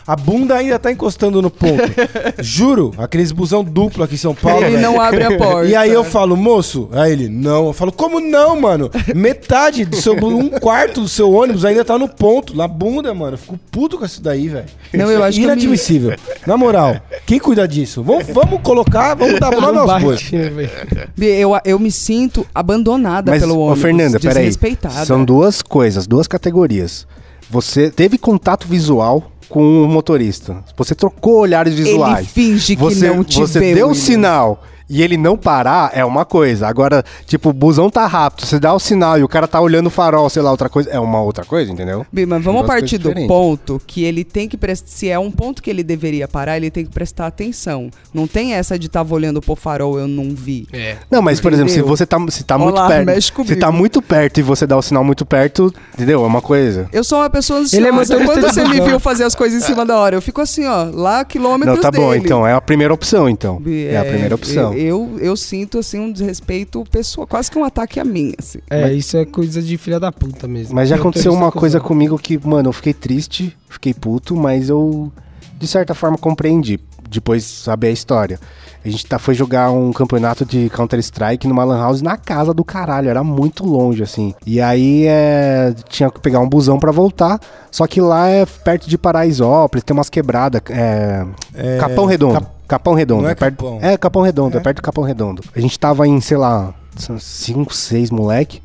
A 0.07 0.17
bunda 0.17 0.55
ainda 0.57 0.79
tá 0.79 0.91
encostando 0.93 1.41
no 1.41 1.49
ponto. 1.51 1.83
Juro, 2.43 2.93
aqueles 2.99 3.31
busão 3.33 3.63
duplo 3.65 4.03
aqui 4.05 4.15
em 4.17 4.19
São 4.19 4.35
Paulo. 4.35 4.65
ele 4.65 4.77
velho. 4.77 4.83
não 4.83 5.01
abre 5.01 5.23
a 5.25 5.39
porta. 5.39 5.65
E 5.69 5.75
aí 5.77 5.91
eu 5.93 6.05
falo, 6.05 6.37
moço, 6.37 6.89
aí 6.93 7.13
ele, 7.13 7.29
não. 7.29 7.69
Eu 7.69 7.73
falo, 7.73 7.93
como 7.93 8.19
não, 8.21 8.61
mano? 8.61 8.91
Metade 9.15 9.85
do 9.85 9.97
seu. 9.97 10.17
bu- 10.17 10.35
Um 10.35 10.49
quarto 10.51 11.01
do 11.03 11.09
seu 11.09 11.33
ônibus 11.33 11.65
ainda 11.65 11.85
tá 11.85 11.97
no 11.97 12.09
ponto, 12.17 12.57
na 12.57 12.67
bunda, 12.69 13.13
mano. 13.15 13.35
Eu 13.35 13.39
fico 13.39 13.59
puto 13.71 13.99
com 13.99 14.05
isso 14.05 14.23
daí, 14.23 14.49
velho. 14.49 14.67
Não, 14.93 15.11
eu 15.11 15.23
acho 15.23 15.37
que 15.39 15.45
eu 15.45 15.49
me- 15.49 15.53
Inadmissível. 15.55 16.17
Na 16.47 16.57
moral, 16.57 16.97
quem 17.27 17.39
cuida 17.39 17.67
disso? 17.67 18.03
Vamos, 18.03 18.27
vamos 18.33 18.61
colocar, 18.63 19.15
vamos 19.15 19.39
dar 19.41 19.51
nome 19.53 19.73
Não 19.79 19.91
aos 19.91 20.03
bois. 20.03 20.31
Eu, 21.19 21.51
eu 21.65 21.79
me 21.79 21.91
sinto 21.91 22.47
abandonada 22.55 23.31
Mas, 23.31 23.41
pelo 23.43 23.57
ô, 23.57 23.61
ônibus. 23.67 23.83
Fernanda, 23.83 24.21
peraí. 24.21 24.51
São 25.07 25.25
duas 25.25 25.63
coisas, 25.63 26.07
duas 26.07 26.27
categorias. 26.27 27.07
Você 27.51 27.91
teve 27.91 28.17
contato 28.19 28.67
visual 28.67 29.31
com 29.49 29.85
o 29.85 29.89
motorista. 29.89 30.65
Você 30.77 30.95
trocou 30.95 31.39
olhares 31.41 31.75
visuais. 31.75 32.19
Ele 32.19 32.27
finge 32.27 32.75
que 32.77 32.83
você, 32.83 33.09
não 33.09 33.23
te 33.23 33.39
você 33.39 33.61
deu 33.61 33.87
o 33.87 33.91
William. 33.91 33.95
sinal 33.95 34.63
e 34.89 35.03
ele 35.03 35.17
não 35.17 35.37
parar, 35.37 35.91
é 35.95 36.05
uma 36.05 36.25
coisa. 36.25 36.67
Agora, 36.67 37.05
tipo, 37.27 37.51
o 37.51 37.53
busão 37.53 37.89
tá 37.89 38.07
rápido, 38.07 38.47
você 38.47 38.59
dá 38.59 38.73
o 38.73 38.79
sinal 38.79 39.19
e 39.19 39.25
o 39.25 39.29
cara 39.29 39.49
tá 39.49 39.61
olhando 39.61 39.87
o 39.87 39.91
farol, 39.91 40.29
sei 40.29 40.43
lá, 40.43 40.51
outra 40.51 40.69
coisa, 40.69 40.91
é 40.91 41.01
uma 41.01 41.21
outra 41.23 41.45
coisa, 41.45 41.73
entendeu? 41.73 42.07
Bi, 42.13 42.27
mas 42.27 42.43
vamos 42.43 42.67
partir 42.67 42.99
do 42.99 43.13
ponto 43.27 43.81
que 43.87 44.05
ele 44.05 44.25
tem 44.25 44.49
que 44.49 44.57
prestar. 44.57 44.89
Se 44.89 45.09
é 45.09 45.19
um 45.19 45.31
ponto 45.31 45.63
que 45.63 45.71
ele 45.71 45.83
deveria 45.83 46.29
parar, 46.29 46.57
ele 46.57 46.71
tem 46.71 46.85
que 46.85 46.91
prestar 46.91 47.27
atenção. 47.27 47.91
Não 48.13 48.27
tem 48.27 48.55
essa 48.55 48.79
de 48.79 48.89
tava 48.89 49.15
olhando 49.15 49.41
pro 49.41 49.57
farol, 49.57 49.99
eu 49.99 50.07
não 50.07 50.35
vi. 50.35 50.67
É. 50.73 50.97
Não, 51.11 51.23
mas 51.23 51.41
por 51.41 51.53
exemplo, 51.53 51.73
se 51.73 51.81
você 51.83 52.05
tá, 52.05 52.19
se 52.29 52.45
tá 52.45 52.57
Olá, 52.57 52.65
muito 52.65 52.89
perto, 52.89 53.07
mexe 53.07 53.33
se 53.47 53.57
tá 53.57 53.73
muito 53.73 54.03
perto 54.03 54.39
e 54.39 54.43
você 54.43 54.67
dá 54.67 54.77
o 54.77 54.83
sinal 54.83 55.03
muito 55.03 55.25
perto, 55.25 55.73
entendeu? 55.95 56.23
É 56.23 56.27
uma 56.27 56.43
coisa. 56.43 56.89
Eu 56.93 57.03
sou 57.03 57.19
uma 57.19 57.31
pessoa 57.31 57.61
ansiosa. 57.61 57.77
Ele 57.77 57.89
é 57.89 57.93
motorista 57.93 58.25
Quando 58.25 58.43
você 58.43 58.69
me 58.69 58.81
viu 58.81 59.01
fazer 59.01 59.25
as 59.25 59.35
coisas 59.35 59.63
em 59.63 59.67
cima 59.67 59.85
da 59.85 59.97
hora, 59.97 60.17
eu 60.17 60.23
fico 60.23 60.41
assim, 60.41 60.67
ó, 60.67 60.85
lá 60.93 61.25
quilômetros 61.25 61.77
Não, 61.77 61.83
tá 61.83 61.91
bom, 61.91 62.11
dele. 62.11 62.25
então, 62.25 62.47
é 62.47 62.53
a 62.53 62.61
primeira 62.61 62.93
opção, 62.93 63.29
então. 63.29 63.57
Bi, 63.61 63.87
É 63.87 63.99
a 63.99 64.05
primeira 64.05 64.35
opção. 64.35 64.74
Eu, 64.79 65.19
eu, 65.21 65.37
sinto, 65.37 65.79
assim, 65.79 65.99
um 65.99 66.13
desrespeito 66.13 66.85
pessoal, 66.91 67.27
quase 67.27 67.51
que 67.51 67.59
um 67.59 67.65
ataque 67.65 68.01
a 68.01 68.05
mim, 68.05 68.33
assim. 68.39 68.59
É, 68.71 68.93
isso 68.93 69.17
é 69.17 69.25
coisa 69.25 69.63
de 69.63 69.77
filha 69.77 70.01
da 70.01 70.11
puta 70.13 70.47
mesmo. 70.47 70.75
Mas 70.75 70.89
já 70.89 70.97
aconteceu 70.97 71.33
uma 71.33 71.53
coisa 71.53 71.81
comigo 71.81 72.19
que, 72.19 72.39
mano, 72.47 72.69
eu 72.69 72.73
fiquei 72.73 72.93
triste, 72.93 73.57
fiquei 73.69 73.95
puto, 73.95 74.37
mas 74.37 74.69
eu, 74.69 75.13
de 75.59 75.67
certa 75.67 75.95
forma, 75.95 76.19
compreendi. 76.19 76.81
Depois 77.09 77.43
de 77.43 77.49
saber 77.49 77.89
a 77.89 77.91
história. 77.91 78.39
A 78.85 78.89
gente 78.89 79.07
tá, 79.07 79.19
foi 79.19 79.35
jogar 79.35 79.71
um 79.71 79.93
campeonato 79.93 80.45
de 80.45 80.69
Counter-Strike 80.69 81.49
numa 81.49 81.65
Lan 81.65 81.79
House 81.81 82.03
na 82.03 82.19
casa 82.19 82.53
do 82.53 82.63
caralho, 82.63 83.09
era 83.09 83.25
muito 83.25 83.65
longe, 83.65 84.03
assim. 84.03 84.35
E 84.45 84.61
aí 84.61 85.07
é, 85.07 85.75
tinha 85.89 86.11
que 86.11 86.21
pegar 86.21 86.41
um 86.41 86.49
busão 86.49 86.79
pra 86.79 86.93
voltar, 86.93 87.41
só 87.71 87.87
que 87.87 87.99
lá 88.01 88.29
é 88.29 88.45
perto 88.45 88.89
de 88.89 88.99
Paraisópolis, 88.99 89.83
tem 89.85 89.95
umas 89.97 90.11
quebradas. 90.11 90.61
É, 90.69 91.25
É, 91.55 91.79
Capão 91.79 92.05
Redondo. 92.05 92.35
Cap- 92.35 92.47
Capão 92.69 92.95
Redondo. 92.95 93.23
Não 93.23 93.31
é 93.31 93.35
perto, 93.35 93.57
Capão. 93.57 93.79
É, 93.81 93.97
Capão 93.97 94.23
Redondo, 94.23 94.57
é? 94.57 94.61
É? 94.61 94.63
perto 94.63 94.77
do 94.77 94.83
Capão 94.83 95.05
Redondo. 95.05 95.43
A 95.57 95.61
gente 95.61 95.79
tava 95.79 96.07
em, 96.07 96.21
sei 96.21 96.37
lá, 96.37 96.75
são 96.97 97.19
cinco, 97.19 97.75
seis 97.75 98.11
moleque. 98.11 98.63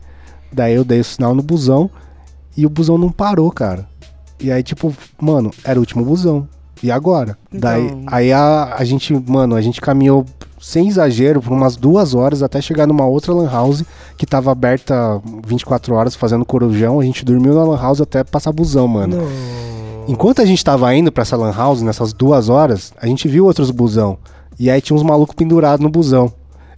Daí 0.51 0.73
eu 0.73 0.83
dei 0.83 0.99
o 0.99 1.03
sinal 1.03 1.33
no 1.33 1.41
busão 1.43 1.89
e 2.57 2.65
o 2.65 2.69
busão 2.69 2.97
não 2.97 3.09
parou, 3.11 3.49
cara. 3.51 3.87
E 4.39 4.51
aí, 4.51 4.63
tipo, 4.63 4.93
mano, 5.21 5.51
era 5.63 5.79
o 5.79 5.81
último 5.81 6.03
busão. 6.03 6.47
E 6.81 6.91
agora? 6.91 7.37
Então- 7.51 7.69
Daí, 7.69 8.03
aí 8.07 8.33
a, 8.33 8.75
a 8.77 8.83
gente, 8.83 9.13
mano, 9.27 9.55
a 9.55 9.61
gente 9.61 9.81
caminhou 9.81 10.25
sem 10.61 10.87
exagero 10.87 11.41
por 11.41 11.53
umas 11.53 11.75
duas 11.75 12.13
horas 12.13 12.43
até 12.43 12.61
chegar 12.61 12.85
numa 12.85 13.05
outra 13.05 13.33
lan 13.33 13.49
house 13.49 13.83
que 14.17 14.25
tava 14.25 14.51
aberta 14.51 15.21
24 15.45 15.93
horas 15.95 16.15
fazendo 16.15 16.45
corujão. 16.45 16.99
A 16.99 17.03
gente 17.03 17.23
dormiu 17.23 17.53
na 17.53 17.63
lan 17.63 17.77
house 17.81 18.01
até 18.01 18.23
passar 18.23 18.51
busão, 18.51 18.87
mano. 18.87 19.17
Não. 19.17 19.27
Enquanto 20.07 20.41
a 20.41 20.45
gente 20.45 20.63
tava 20.63 20.93
indo 20.95 21.11
pra 21.11 21.21
essa 21.21 21.37
lan 21.37 21.51
house, 21.53 21.81
nessas 21.81 22.11
duas 22.13 22.49
horas, 22.49 22.91
a 23.01 23.05
gente 23.07 23.27
viu 23.27 23.45
outros 23.45 23.71
busão. 23.71 24.17
E 24.59 24.69
aí 24.69 24.81
tinha 24.81 24.95
uns 24.97 25.03
malucos 25.03 25.35
pendurados 25.35 25.81
no 25.83 25.89
busão. 25.89 26.31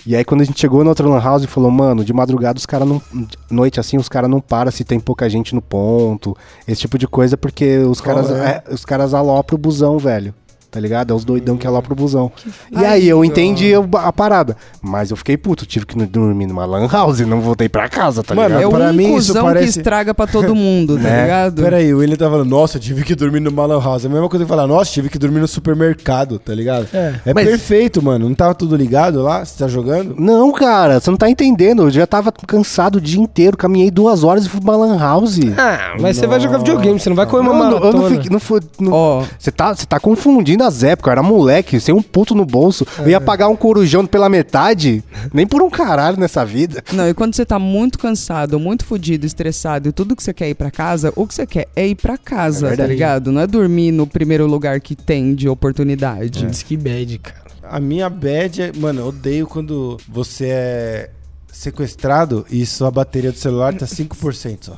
E 0.05 0.15
aí 0.15 0.25
quando 0.25 0.41
a 0.41 0.43
gente 0.43 0.59
chegou 0.59 0.83
na 0.83 0.89
outra 0.89 1.07
lan 1.07 1.19
house 1.21 1.43
e 1.43 1.47
falou, 1.47 1.69
mano, 1.69 2.03
de 2.03 2.11
madrugada 2.13 2.57
os 2.57 2.65
caras 2.65 2.87
não. 2.87 3.01
Noite 3.49 3.79
assim, 3.79 3.97
os 3.97 4.09
caras 4.09 4.29
não 4.29 4.41
param 4.41 4.71
se 4.71 4.83
tem 4.83 4.99
pouca 4.99 5.29
gente 5.29 5.53
no 5.53 5.61
ponto. 5.61 6.35
Esse 6.67 6.81
tipo 6.81 6.97
de 6.97 7.07
coisa, 7.07 7.37
porque 7.37 7.77
os 7.79 8.01
Qual 8.01 8.15
caras. 8.15 8.31
é? 8.31 8.63
é, 8.67 8.73
os 8.73 8.83
caras 8.83 9.13
alopram 9.13 9.55
o 9.55 9.59
busão, 9.61 9.97
velho. 9.97 10.33
Tá 10.71 10.79
ligado? 10.79 11.11
É 11.11 11.15
os 11.15 11.25
doidão 11.25 11.57
que 11.57 11.67
é 11.67 11.69
lá 11.69 11.81
pro 11.81 11.93
busão. 11.93 12.31
E 12.71 12.83
aí 12.85 13.07
eu 13.07 13.23
entendi 13.25 13.73
a 13.75 14.11
parada. 14.13 14.55
Mas 14.81 15.11
eu 15.11 15.17
fiquei 15.17 15.35
puto, 15.37 15.65
tive 15.65 15.85
que 15.85 15.95
dormir 16.05 16.47
numa 16.47 16.65
lan 16.65 16.87
house 16.87 17.19
e 17.19 17.25
não 17.25 17.41
voltei 17.41 17.67
pra 17.69 17.89
casa, 17.89 18.23
tá 18.23 18.33
Mano, 18.33 18.55
ligado? 18.57 18.73
É 18.73 18.77
pra 18.77 18.89
um 18.89 18.93
mim 18.93 19.15
isso 19.15 19.33
parece- 19.33 19.73
que 19.73 19.79
estraga 19.79 20.13
pra 20.13 20.25
todo 20.25 20.55
mundo, 20.55 20.95
tá 20.95 21.03
Né? 21.03 21.21
ligado? 21.23 21.61
Peraí, 21.61 21.93
o 21.93 21.97
William 21.99 22.15
tá 22.15 22.29
falando, 22.29 22.49
nossa, 22.49 22.77
eu 22.77 22.81
tive 22.81 23.03
que 23.03 23.13
dormir 23.13 23.41
no 23.41 23.51
Malan 23.51 23.81
House. 23.81 24.05
É 24.05 24.07
a 24.07 24.11
mesma 24.11 24.29
coisa 24.29 24.45
que 24.45 24.49
falar, 24.49 24.65
nossa, 24.65 24.89
tive 24.91 25.09
que 25.09 25.19
dormir 25.19 25.39
no 25.41 25.47
supermercado, 25.47 26.39
tá 26.39 26.53
ligado? 26.53 26.87
É. 26.93 27.15
É 27.25 27.33
Mas- 27.33 27.45
perfeito, 27.47 28.01
mano. 28.01 28.27
Não 28.29 28.35
tava 28.35 28.55
tudo 28.55 28.75
ligado 28.75 29.21
lá? 29.21 29.43
Você 29.43 29.57
tá 29.59 29.67
jogando? 29.67 30.15
Não, 30.17 30.51
cara, 30.51 30.99
você 30.99 31.09
não 31.09 31.17
tá 31.17 31.29
entendendo. 31.29 31.83
Eu 31.83 31.89
já 31.91 32.07
tava 32.07 32.31
cansado 32.31 32.95
o 32.97 33.01
dia 33.01 33.19
inteiro, 33.19 33.57
caminhei 33.57 33.91
duas 33.91 34.23
horas 34.23 34.45
e 34.45 34.49
fui 34.49 34.61
pra 34.61 34.75
lan 34.75 34.97
house. 34.97 35.39
Ah, 35.57 35.95
mas 35.99 36.17
você 36.17 36.27
vai 36.27 36.39
jogar 36.39 36.59
videogame, 36.59 36.99
você 36.99 37.09
não 37.09 37.15
vai 37.15 37.25
correr 37.25 37.41
uma 37.41 37.53
Mano, 37.53 37.75
eu 37.75 37.79
maratona. 37.79 38.03
não 38.03 38.09
fiquei. 38.09 38.29
Não 38.31 38.39
fui, 38.39 38.61
não- 38.79 38.91
Ó, 38.93 39.23
Você 39.37 39.51
tá, 39.51 39.73
você 39.75 39.85
tá 39.85 39.99
confundindo 39.99 40.60
as 40.61 40.83
épocas. 40.83 41.09
Eu 41.09 41.11
era 41.13 41.23
moleque, 41.23 41.79
sem 41.79 41.93
um 41.93 42.01
puto 42.01 42.33
no 42.35 42.45
bolso. 42.45 42.85
Eu 42.99 43.09
ia 43.09 43.21
pagar 43.21 43.47
um 43.49 43.55
corujão 43.55 44.05
pela 44.05 44.29
metade. 44.29 45.03
Nem 45.33 45.45
por 45.45 45.61
um 45.61 45.69
caralho 45.69 46.19
nessa 46.19 46.45
vida. 46.45 46.83
Não, 46.93 47.07
e 47.09 47.13
quando 47.13 47.35
você 47.35 47.45
tá 47.45 47.57
muito 47.59 47.97
cansado, 47.99 48.59
muito 48.59 48.85
fudido, 48.85 49.25
estressado 49.25 49.89
e 49.89 49.91
tudo 49.91 50.15
que 50.15 50.23
você 50.23 50.33
quer 50.33 50.45
é 50.45 50.49
ir 50.49 50.55
pra 50.55 50.71
casa, 50.71 51.11
o 51.15 51.27
que 51.27 51.33
você 51.35 51.45
quer 51.45 51.67
é 51.75 51.87
ir 51.87 51.95
pra 51.95 52.17
casa, 52.17 52.69
É 52.73 52.75
tá 52.75 52.85
ligado? 52.87 53.31
Não 53.31 53.41
é 53.41 53.47
dormir 53.47 53.91
no 53.91 54.05
primeiro 54.07 54.47
lugar 54.47 54.79
que 54.79 54.95
tem 54.95 55.33
de 55.35 55.47
oportunidade. 55.49 56.45
Diz 56.45 56.63
que 56.63 56.77
bad, 56.77 57.17
cara. 57.19 57.41
A 57.63 57.79
minha 57.79 58.09
bad 58.09 58.61
é. 58.61 58.71
Mano, 58.75 59.01
eu 59.01 59.07
odeio 59.07 59.47
quando 59.47 59.97
você 60.09 60.47
é 60.47 61.09
sequestrado 61.51 62.45
e 62.49 62.65
sua 62.65 62.89
bateria 62.89 63.31
do 63.31 63.37
celular 63.37 63.73
tá 63.73 63.85
5%, 63.85 64.57
só. 64.61 64.77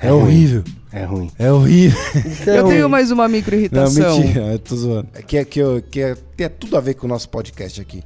É, 0.00 0.08
É 0.08 0.12
horrível. 0.12 0.62
É 0.92 1.04
ruim. 1.04 1.30
É 1.38 1.52
horrível. 1.52 1.98
Eu 2.46 2.66
tenho 2.68 2.88
mais 2.88 3.10
uma 3.10 3.24
Não, 3.24 3.30
micro-irritação. 3.34 4.18
mentira, 4.20 4.40
eu 4.52 4.58
tô 4.58 4.74
zoando. 4.76 5.08
É 5.14 5.20
que, 5.22 5.36
é, 5.36 5.44
que, 5.44 5.58
eu- 5.60 5.82
que 5.90 6.00
é- 6.00 6.16
tem 6.36 6.48
tudo 6.48 6.76
a 6.76 6.80
ver 6.80 6.94
com 6.94 7.06
o 7.06 7.08
nosso 7.08 7.28
podcast 7.28 7.80
aqui. 7.80 8.02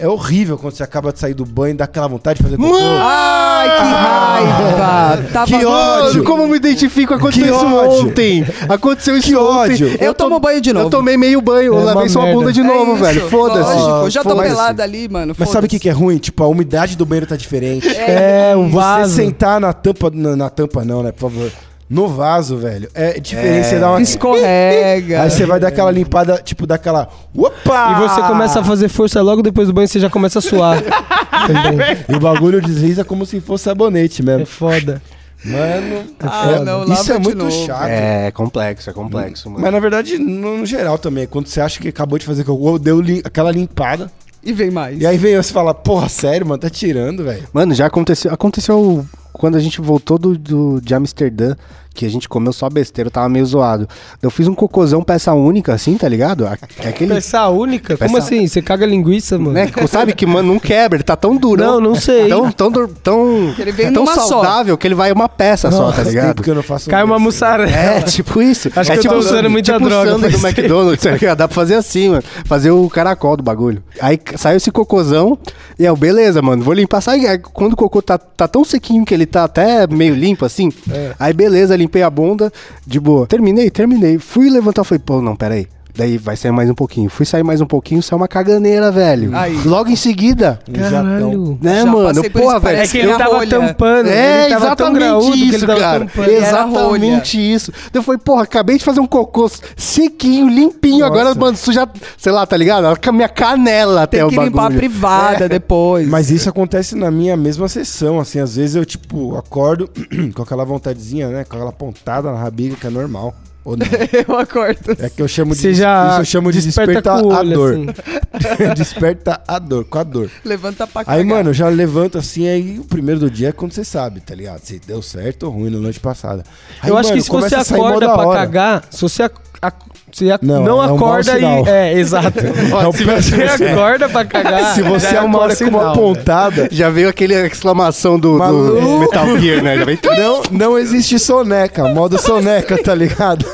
É 0.00 0.06
horrível 0.06 0.56
quando 0.56 0.74
você 0.74 0.82
acaba 0.84 1.12
de 1.12 1.18
sair 1.18 1.34
do 1.34 1.44
banho 1.44 1.74
e 1.74 1.76
dá 1.76 1.84
aquela 1.84 2.06
vontade 2.06 2.36
de 2.38 2.42
fazer 2.44 2.56
cocô. 2.56 2.72
Ai, 2.76 3.68
que 3.78 3.82
raiva! 3.82 5.28
Tava 5.32 5.46
Que 5.46 5.64
ódio! 5.64 6.22
Como 6.24 6.42
eu 6.42 6.48
me 6.48 6.56
identifico? 6.56 7.14
Aconteceu 7.14 7.42
Que 7.44 7.50
isso 7.50 7.74
ódio! 7.74 8.06
ontem. 8.06 8.46
Aconteceu 8.68 9.16
isso 9.16 9.26
Que 9.28 9.36
ontem. 9.36 9.72
ódio! 9.74 9.96
Eu 10.00 10.14
tomo 10.14 10.38
banho 10.38 10.60
de 10.60 10.72
novo. 10.72 10.86
Eu 10.86 10.90
tomei 10.90 11.16
meio 11.16 11.40
banho. 11.40 11.72
Eu 11.74 11.78
É 11.78 11.82
uma 11.82 11.94
lavei 11.94 12.08
sua 12.08 12.22
merda. 12.22 12.38
bunda 12.38 12.52
de 12.52 12.62
novo, 12.62 12.92
É 12.96 13.08
velho. 13.12 13.28
Foda-se. 13.28 13.74
Lógico, 13.74 14.10
já 14.10 14.22
tô 14.22 14.30
Foda-se. 14.30 14.48
pelada 14.48 14.82
ali, 14.84 15.08
mano. 15.08 15.34
Mas 15.36 15.48
sabe 15.50 15.66
o 15.66 15.70
que, 15.70 15.80
que 15.80 15.88
é 15.88 15.92
ruim? 15.92 16.18
Tipo, 16.18 16.44
a 16.44 16.48
umidade 16.48 16.96
do 16.96 17.04
banheiro 17.04 17.26
tá 17.26 17.34
diferente. 17.36 17.88
É, 17.88 18.54
um 18.56 18.68
Você 18.68 18.76
vaso. 18.76 19.16
sentar 19.16 19.60
na 19.60 19.72
tampa. 19.72 20.10
Na, 20.14 20.36
na 20.36 20.48
tampa 20.50 20.84
não, 20.84 21.02
né? 21.02 21.10
Por 21.10 21.28
favor. 21.30 21.50
No 21.88 22.06
vaso, 22.06 22.56
velho. 22.58 22.88
É 22.94 23.18
diferente. 23.18 23.66
Você 23.66 23.78
dá 23.78 23.90
uma. 23.90 24.02
Escorrega. 24.02 25.22
Aí 25.22 25.30
você 25.30 25.46
vai 25.46 25.58
dar 25.58 25.68
aquela 25.68 25.90
limpada, 25.90 26.36
tipo, 26.44 26.66
daquela. 26.66 27.08
Opa! 27.34 27.92
E 27.92 28.00
você 28.08 28.20
começa 28.22 28.60
a 28.60 28.64
fazer 28.64 28.88
força 28.88 29.22
logo 29.22 29.42
depois 29.42 29.68
do 29.68 29.72
banho, 29.74 29.88
você 29.88 29.98
já 29.98 30.10
começa 30.10 30.38
a 30.38 30.42
suar. 30.42 30.82
E 32.08 32.14
o 32.14 32.20
bagulho 32.20 32.60
desliza 32.60 33.04
como 33.04 33.24
se 33.24 33.40
fosse 33.40 33.64
sabonete 33.64 34.22
É 34.22 34.24
mesmo. 34.24 34.44
foda. 34.46 35.00
Mano, 35.44 36.04
Ah, 36.20 36.50
é- 36.50 36.58
não, 36.64 36.84
isso 36.92 37.12
é 37.12 37.18
muito 37.18 37.38
novo. 37.38 37.50
chato. 37.66 37.86
É 37.86 38.30
complexo, 38.32 38.90
é 38.90 38.92
complexo, 38.92 39.48
mano. 39.48 39.62
Mas 39.62 39.72
na 39.72 39.78
verdade, 39.78 40.18
no, 40.18 40.58
no 40.58 40.66
geral 40.66 40.98
também, 40.98 41.26
quando 41.28 41.46
você 41.46 41.60
acha 41.60 41.78
que 41.80 41.88
acabou 41.88 42.18
de 42.18 42.26
fazer 42.26 42.42
cocô, 42.44 42.76
deu 42.78 43.00
li- 43.00 43.22
aquela 43.24 43.52
limpada. 43.52 44.10
E 44.42 44.52
vem 44.52 44.70
mais. 44.70 45.00
E 45.00 45.06
aí 45.06 45.16
vem 45.16 45.36
você 45.36 45.52
fala, 45.52 45.72
porra, 45.72 46.08
sério, 46.08 46.44
mano, 46.46 46.58
tá 46.60 46.68
tirando, 46.68 47.22
velho. 47.24 47.44
Mano, 47.52 47.72
já 47.74 47.86
aconteceu. 47.86 48.32
Aconteceu 48.32 49.06
quando 49.38 49.56
a 49.56 49.60
gente 49.60 49.80
voltou 49.80 50.18
do, 50.18 50.36
do- 50.36 50.80
de 50.80 50.94
Amsterdã, 50.94 51.54
que 51.94 52.06
a 52.06 52.10
gente 52.10 52.28
comeu 52.28 52.52
só 52.52 52.68
besteira, 52.70 53.08
eu 53.08 53.10
tava 53.10 53.28
meio 53.28 53.44
zoado. 53.44 53.88
Eu 54.22 54.30
fiz 54.30 54.46
um 54.46 54.54
cocôzão 54.54 55.02
peça 55.02 55.32
única, 55.32 55.74
assim, 55.74 55.96
tá 55.96 56.08
ligado? 56.08 56.46
É 56.46 56.88
aquele. 56.88 57.14
Peça 57.14 57.48
única? 57.48 57.96
Como 57.96 58.14
Peça- 58.14 58.26
assim? 58.26 58.46
Você 58.46 58.62
caga 58.62 58.86
linguiça, 58.86 59.38
mano? 59.38 59.52
Né, 59.52 59.70
sabe 59.88 60.12
que, 60.12 60.24
mano, 60.26 60.52
não 60.52 60.60
quebra, 60.60 60.96
ele 60.96 61.02
tá 61.02 61.16
tão 61.16 61.36
durão. 61.36 61.74
Não, 61.74 61.90
não 61.90 61.94
sei. 61.94 62.28
Tão, 62.28 62.52
tão, 62.52 62.70
tão, 63.02 63.54
ele 63.58 63.72
vem 63.72 63.86
é 63.86 63.90
tão 63.90 64.04
numa 64.04 64.14
só. 64.14 64.26
saudável 64.28 64.76
que 64.78 64.86
ele 64.86 64.94
vai 64.94 65.10
uma 65.12 65.28
peça 65.28 65.70
só, 65.70 65.90
tá 65.90 66.02
ligado? 66.02 66.42
que 66.42 66.50
eu 66.50 66.54
não 66.54 66.62
faço 66.62 66.88
Cai 66.88 67.02
um 67.02 67.06
uma 67.06 67.18
mussarela. 67.18 67.70
É, 67.70 68.00
tipo 68.02 68.40
isso. 68.40 68.70
Acho 68.76 68.92
é 68.92 68.94
que 68.94 68.98
eu 68.98 69.02
tipo, 69.02 69.14
tô 69.14 69.20
usando 69.20 69.50
muita 69.50 69.72
tipo 69.72 69.88
droga 69.88 70.10
o 70.10 70.14
sundae 70.14 70.30
pra 70.30 70.38
do. 70.40 70.46
McDonald's, 70.46 71.02
tá 71.02 71.10
ligado? 71.10 71.38
Dá 71.38 71.48
pra 71.48 71.54
fazer 71.54 71.74
assim, 71.74 72.10
mano. 72.10 72.22
Fazer 72.44 72.70
o 72.70 72.88
caracol 72.88 73.36
do 73.36 73.42
bagulho. 73.42 73.82
Aí 74.00 74.20
saiu 74.36 74.56
esse 74.56 74.70
cocôzão 74.70 75.36
e 75.78 75.84
eu, 75.84 75.96
beleza, 75.96 76.40
mano, 76.42 76.62
vou 76.62 76.74
limpar. 76.74 77.00
Sabe 77.00 77.26
aí, 77.26 77.38
quando 77.38 77.72
o 77.72 77.76
cocô 77.76 78.00
tá, 78.02 78.18
tá 78.18 78.46
tão 78.46 78.64
sequinho 78.64 79.04
que 79.04 79.14
ele 79.14 79.26
tá 79.26 79.44
até 79.44 79.86
meio 79.86 80.14
limpo 80.14 80.44
assim? 80.44 80.70
É. 80.90 81.12
Aí 81.18 81.32
beleza, 81.32 81.74
limpei 81.88 82.02
a 82.02 82.10
bunda, 82.10 82.52
de 82.86 83.00
boa. 83.00 83.26
Terminei, 83.26 83.70
terminei. 83.70 84.18
Fui 84.18 84.50
levantar, 84.50 84.84
falei, 84.84 85.02
pô, 85.04 85.20
não, 85.22 85.34
pera 85.34 85.54
aí. 85.54 85.66
Daí 85.98 86.16
vai 86.16 86.36
sair 86.36 86.52
mais 86.52 86.70
um 86.70 86.74
pouquinho. 86.74 87.10
Fui 87.10 87.26
sair 87.26 87.42
mais 87.42 87.60
um 87.60 87.66
pouquinho, 87.66 88.00
saiu 88.00 88.18
uma 88.20 88.28
caganeira, 88.28 88.88
velho. 88.92 89.36
Aí. 89.36 89.60
Logo 89.64 89.90
em 89.90 89.96
seguida. 89.96 90.60
Caralho. 90.72 91.58
Né, 91.60 91.80
Já 91.80 91.86
mano? 91.86 92.30
Porra, 92.30 92.60
velho. 92.60 92.78
É 92.78 92.86
que 92.86 92.98
ele 92.98 93.16
tava 93.16 93.34
rolha. 93.38 93.50
tampando. 93.50 94.06
É, 94.08 94.44
ele 94.44 94.54
tava 94.54 94.76
tão 94.76 94.86
exatamente 94.86 95.00
graúdo 95.00 95.32
que 95.32 95.44
isso, 95.44 95.56
ele 95.56 95.66
tava 95.66 95.80
cara. 95.80 95.98
tampando. 96.04 96.30
Era 96.30 96.46
Exatamente 96.46 97.52
isso. 97.52 97.72
Eu 97.92 98.04
falei, 98.04 98.20
porra, 98.20 98.44
acabei 98.44 98.78
de 98.78 98.84
fazer 98.84 99.00
um 99.00 99.08
cocô 99.08 99.50
sequinho, 99.76 100.48
limpinho. 100.48 101.00
Nossa. 101.00 101.12
Agora, 101.12 101.34
mano, 101.34 101.58
já, 101.72 101.88
sei 102.16 102.30
lá, 102.30 102.46
tá 102.46 102.56
ligado? 102.56 102.96
Com 103.02 103.10
a 103.10 103.12
minha 103.12 103.28
canela 103.28 104.04
até 104.04 104.18
Tem 104.18 104.26
o 104.26 104.28
que 104.28 104.36
bagulho. 104.36 104.50
limpar 104.52 104.66
a 104.66 104.76
privada 104.76 105.48
depois. 105.48 106.06
Mas 106.06 106.30
isso 106.30 106.48
acontece 106.48 106.94
na 106.94 107.10
minha 107.10 107.36
mesma 107.36 107.66
sessão, 107.68 108.20
assim, 108.20 108.38
às 108.38 108.54
vezes 108.54 108.76
eu, 108.76 108.84
tipo, 108.86 109.36
acordo 109.36 109.90
com 110.32 110.42
aquela 110.42 110.64
vontadezinha, 110.64 111.26
né, 111.28 111.42
com 111.42 111.56
aquela 111.56 111.72
pontada 111.72 112.30
na 112.30 112.38
rabiga, 112.38 112.76
que 112.76 112.86
é 112.86 112.90
normal. 112.90 113.34
Ou 113.64 113.76
não. 113.76 113.86
eu 114.28 114.38
acordo. 114.38 114.96
É 114.98 115.10
que 115.10 115.20
eu 115.20 115.28
chamo 115.28 115.54
de, 115.54 115.60
Você 115.60 115.74
já 115.74 116.10
isso 116.12 116.20
eu 116.20 116.24
chamo 116.24 116.52
de 116.52 116.62
desperta 116.62 117.12
assim. 117.14 117.86
desperta 118.76 119.42
a 119.46 119.58
dor, 119.58 119.84
com 119.84 119.98
a 119.98 120.02
dor. 120.02 120.30
Levanta 120.44 120.86
pra 120.86 121.04
cagar. 121.04 121.18
Aí, 121.18 121.24
mano, 121.24 121.50
eu 121.50 121.54
já 121.54 121.68
levanto 121.68 122.16
assim, 122.18 122.48
aí 122.48 122.78
o 122.78 122.84
primeiro 122.84 123.20
do 123.20 123.30
dia 123.30 123.48
é 123.48 123.52
quando 123.52 123.72
você 123.72 123.84
sabe, 123.84 124.20
tá 124.20 124.34
ligado? 124.34 124.60
Se 124.60 124.78
deu 124.86 125.02
certo 125.02 125.44
ou 125.44 125.52
ruim 125.52 125.70
na 125.70 125.78
noite 125.78 126.00
passada. 126.00 126.44
Aí, 126.80 126.90
Eu 126.90 126.96
acho 126.96 127.10
mano, 127.10 127.20
que 127.20 127.24
se 127.24 127.30
você 127.30 127.54
acorda 127.54 128.06
da 128.06 128.14
pra 128.14 128.26
hora. 128.26 128.40
cagar, 128.40 128.84
se 128.90 129.02
você, 129.02 129.24
ac- 129.24 129.40
ac- 129.60 129.84
você 130.12 130.30
ac- 130.30 130.44
Não, 130.44 130.62
não, 130.62 130.82
é 130.82 130.86
um 130.92 130.96
acorda 130.96 131.34
sinal. 131.34 131.64
e. 131.66 131.68
É, 131.68 131.92
exato. 131.98 132.38
Um 132.88 132.92
se 132.92 133.04
você 133.04 133.42
acorda 133.72 134.08
pra 134.08 134.24
cagar, 134.24 134.74
Se 134.74 134.82
você 134.82 135.16
é 135.16 135.22
um 135.22 135.28
acorda 135.28 135.56
com 135.56 135.64
uma 135.64 135.80
sinal, 135.80 135.92
pontada, 135.94 136.68
Já 136.70 136.88
veio 136.90 137.08
aquele 137.08 137.34
exclamação 137.46 138.18
do, 138.18 138.38
do. 138.38 138.98
Metal 139.00 139.38
Gear, 139.38 139.62
né? 139.62 139.76
Já 139.78 139.84
veio... 139.84 139.98
Não, 140.18 140.42
não 140.50 140.78
existe 140.78 141.18
soneca, 141.18 141.88
modo 141.88 142.18
soneca, 142.18 142.80
tá 142.82 142.94
ligado? 142.94 143.44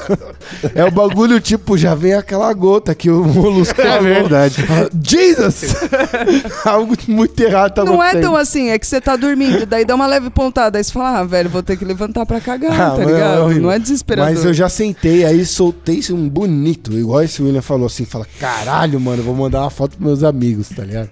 É 0.74 0.84
o 0.84 0.90
bagulho 0.90 1.40
tipo, 1.40 1.76
já 1.76 1.94
vem 1.94 2.14
aquela 2.14 2.52
gota 2.52 2.94
que 2.94 3.10
o 3.10 3.24
Molusco 3.24 3.80
É 3.82 4.00
verdade. 4.00 4.56
Jesus! 5.02 5.74
Algo 6.64 6.94
muito 7.08 7.38
errado 7.40 7.74
tá 7.74 7.84
Não 7.84 8.02
é 8.02 8.20
tão 8.20 8.36
assim, 8.36 8.70
é 8.70 8.78
que 8.78 8.86
você 8.86 9.00
tá 9.00 9.16
dormindo, 9.16 9.66
daí 9.66 9.84
dá 9.84 9.94
uma 9.94 10.06
leve 10.06 10.30
pontada, 10.30 10.78
aí 10.78 10.84
você 10.84 10.92
fala, 10.92 11.18
ah, 11.20 11.24
velho, 11.24 11.48
vou 11.50 11.62
ter 11.62 11.76
que 11.76 11.84
levantar 11.84 12.24
pra 12.26 12.40
cagar, 12.40 12.72
Ah, 12.72 12.90
tá 12.90 12.96
mano, 12.98 13.06
ligado? 13.10 13.42
horrível. 13.42 13.62
não 13.62 13.70
é 13.70 13.78
desesperador. 13.78 14.32
Mas 14.34 14.44
eu 14.44 14.54
já 14.54 14.68
sentei, 14.68 15.24
aí 15.24 15.44
soltei 15.44 16.00
um 16.10 16.28
bonito, 16.28 16.92
igual 16.92 17.22
esse 17.22 17.42
William 17.42 17.62
falou 17.62 17.86
assim, 17.86 18.04
fala, 18.04 18.26
caralho, 18.40 18.98
mano, 19.00 19.22
vou 19.22 19.34
mandar 19.34 19.60
uma 19.62 19.70
foto 19.70 19.96
pros 19.96 20.06
meus 20.06 20.22
amigos, 20.24 20.68
tá 20.68 20.82
ligado? 20.84 21.10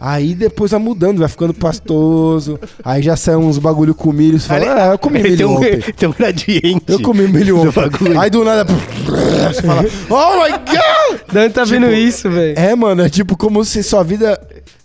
Aí 0.00 0.34
depois 0.34 0.70
vai 0.70 0.80
mudando, 0.80 1.18
vai 1.18 1.28
ficando 1.28 1.52
pastoso, 1.52 2.58
aí 2.82 3.02
já 3.02 3.16
sai 3.16 3.36
uns 3.36 3.58
bagulho 3.58 3.94
com 3.94 4.12
milho, 4.12 4.40
você 4.40 4.48
fala, 4.48 4.90
ah, 4.90 4.92
eu 4.92 4.98
comi 4.98 5.20
tem, 5.20 5.30
milho 5.32 5.50
um, 5.50 5.56
ontem. 5.56 5.80
tem 5.92 6.08
um 6.08 6.12
gradiente. 6.12 6.84
Eu 6.88 7.02
comi 7.02 7.28
milho 7.28 7.56
do 7.56 7.68
ontem. 7.68 8.18
Aí 8.18 8.30
do 8.30 8.42
nada, 8.42 8.64
você 8.64 9.62
fala, 9.62 9.84
oh 10.08 10.42
my 10.42 10.52
god! 10.52 11.20
De 11.30 11.38
onde 11.38 11.54
tá 11.54 11.64
vendo 11.64 11.92
isso, 11.92 12.30
velho? 12.30 12.58
É, 12.58 12.74
mano, 12.74 13.02
é 13.02 13.10
tipo 13.10 13.36
como 13.36 13.62
se 13.62 13.82
sua 13.82 14.02
vida 14.02 14.40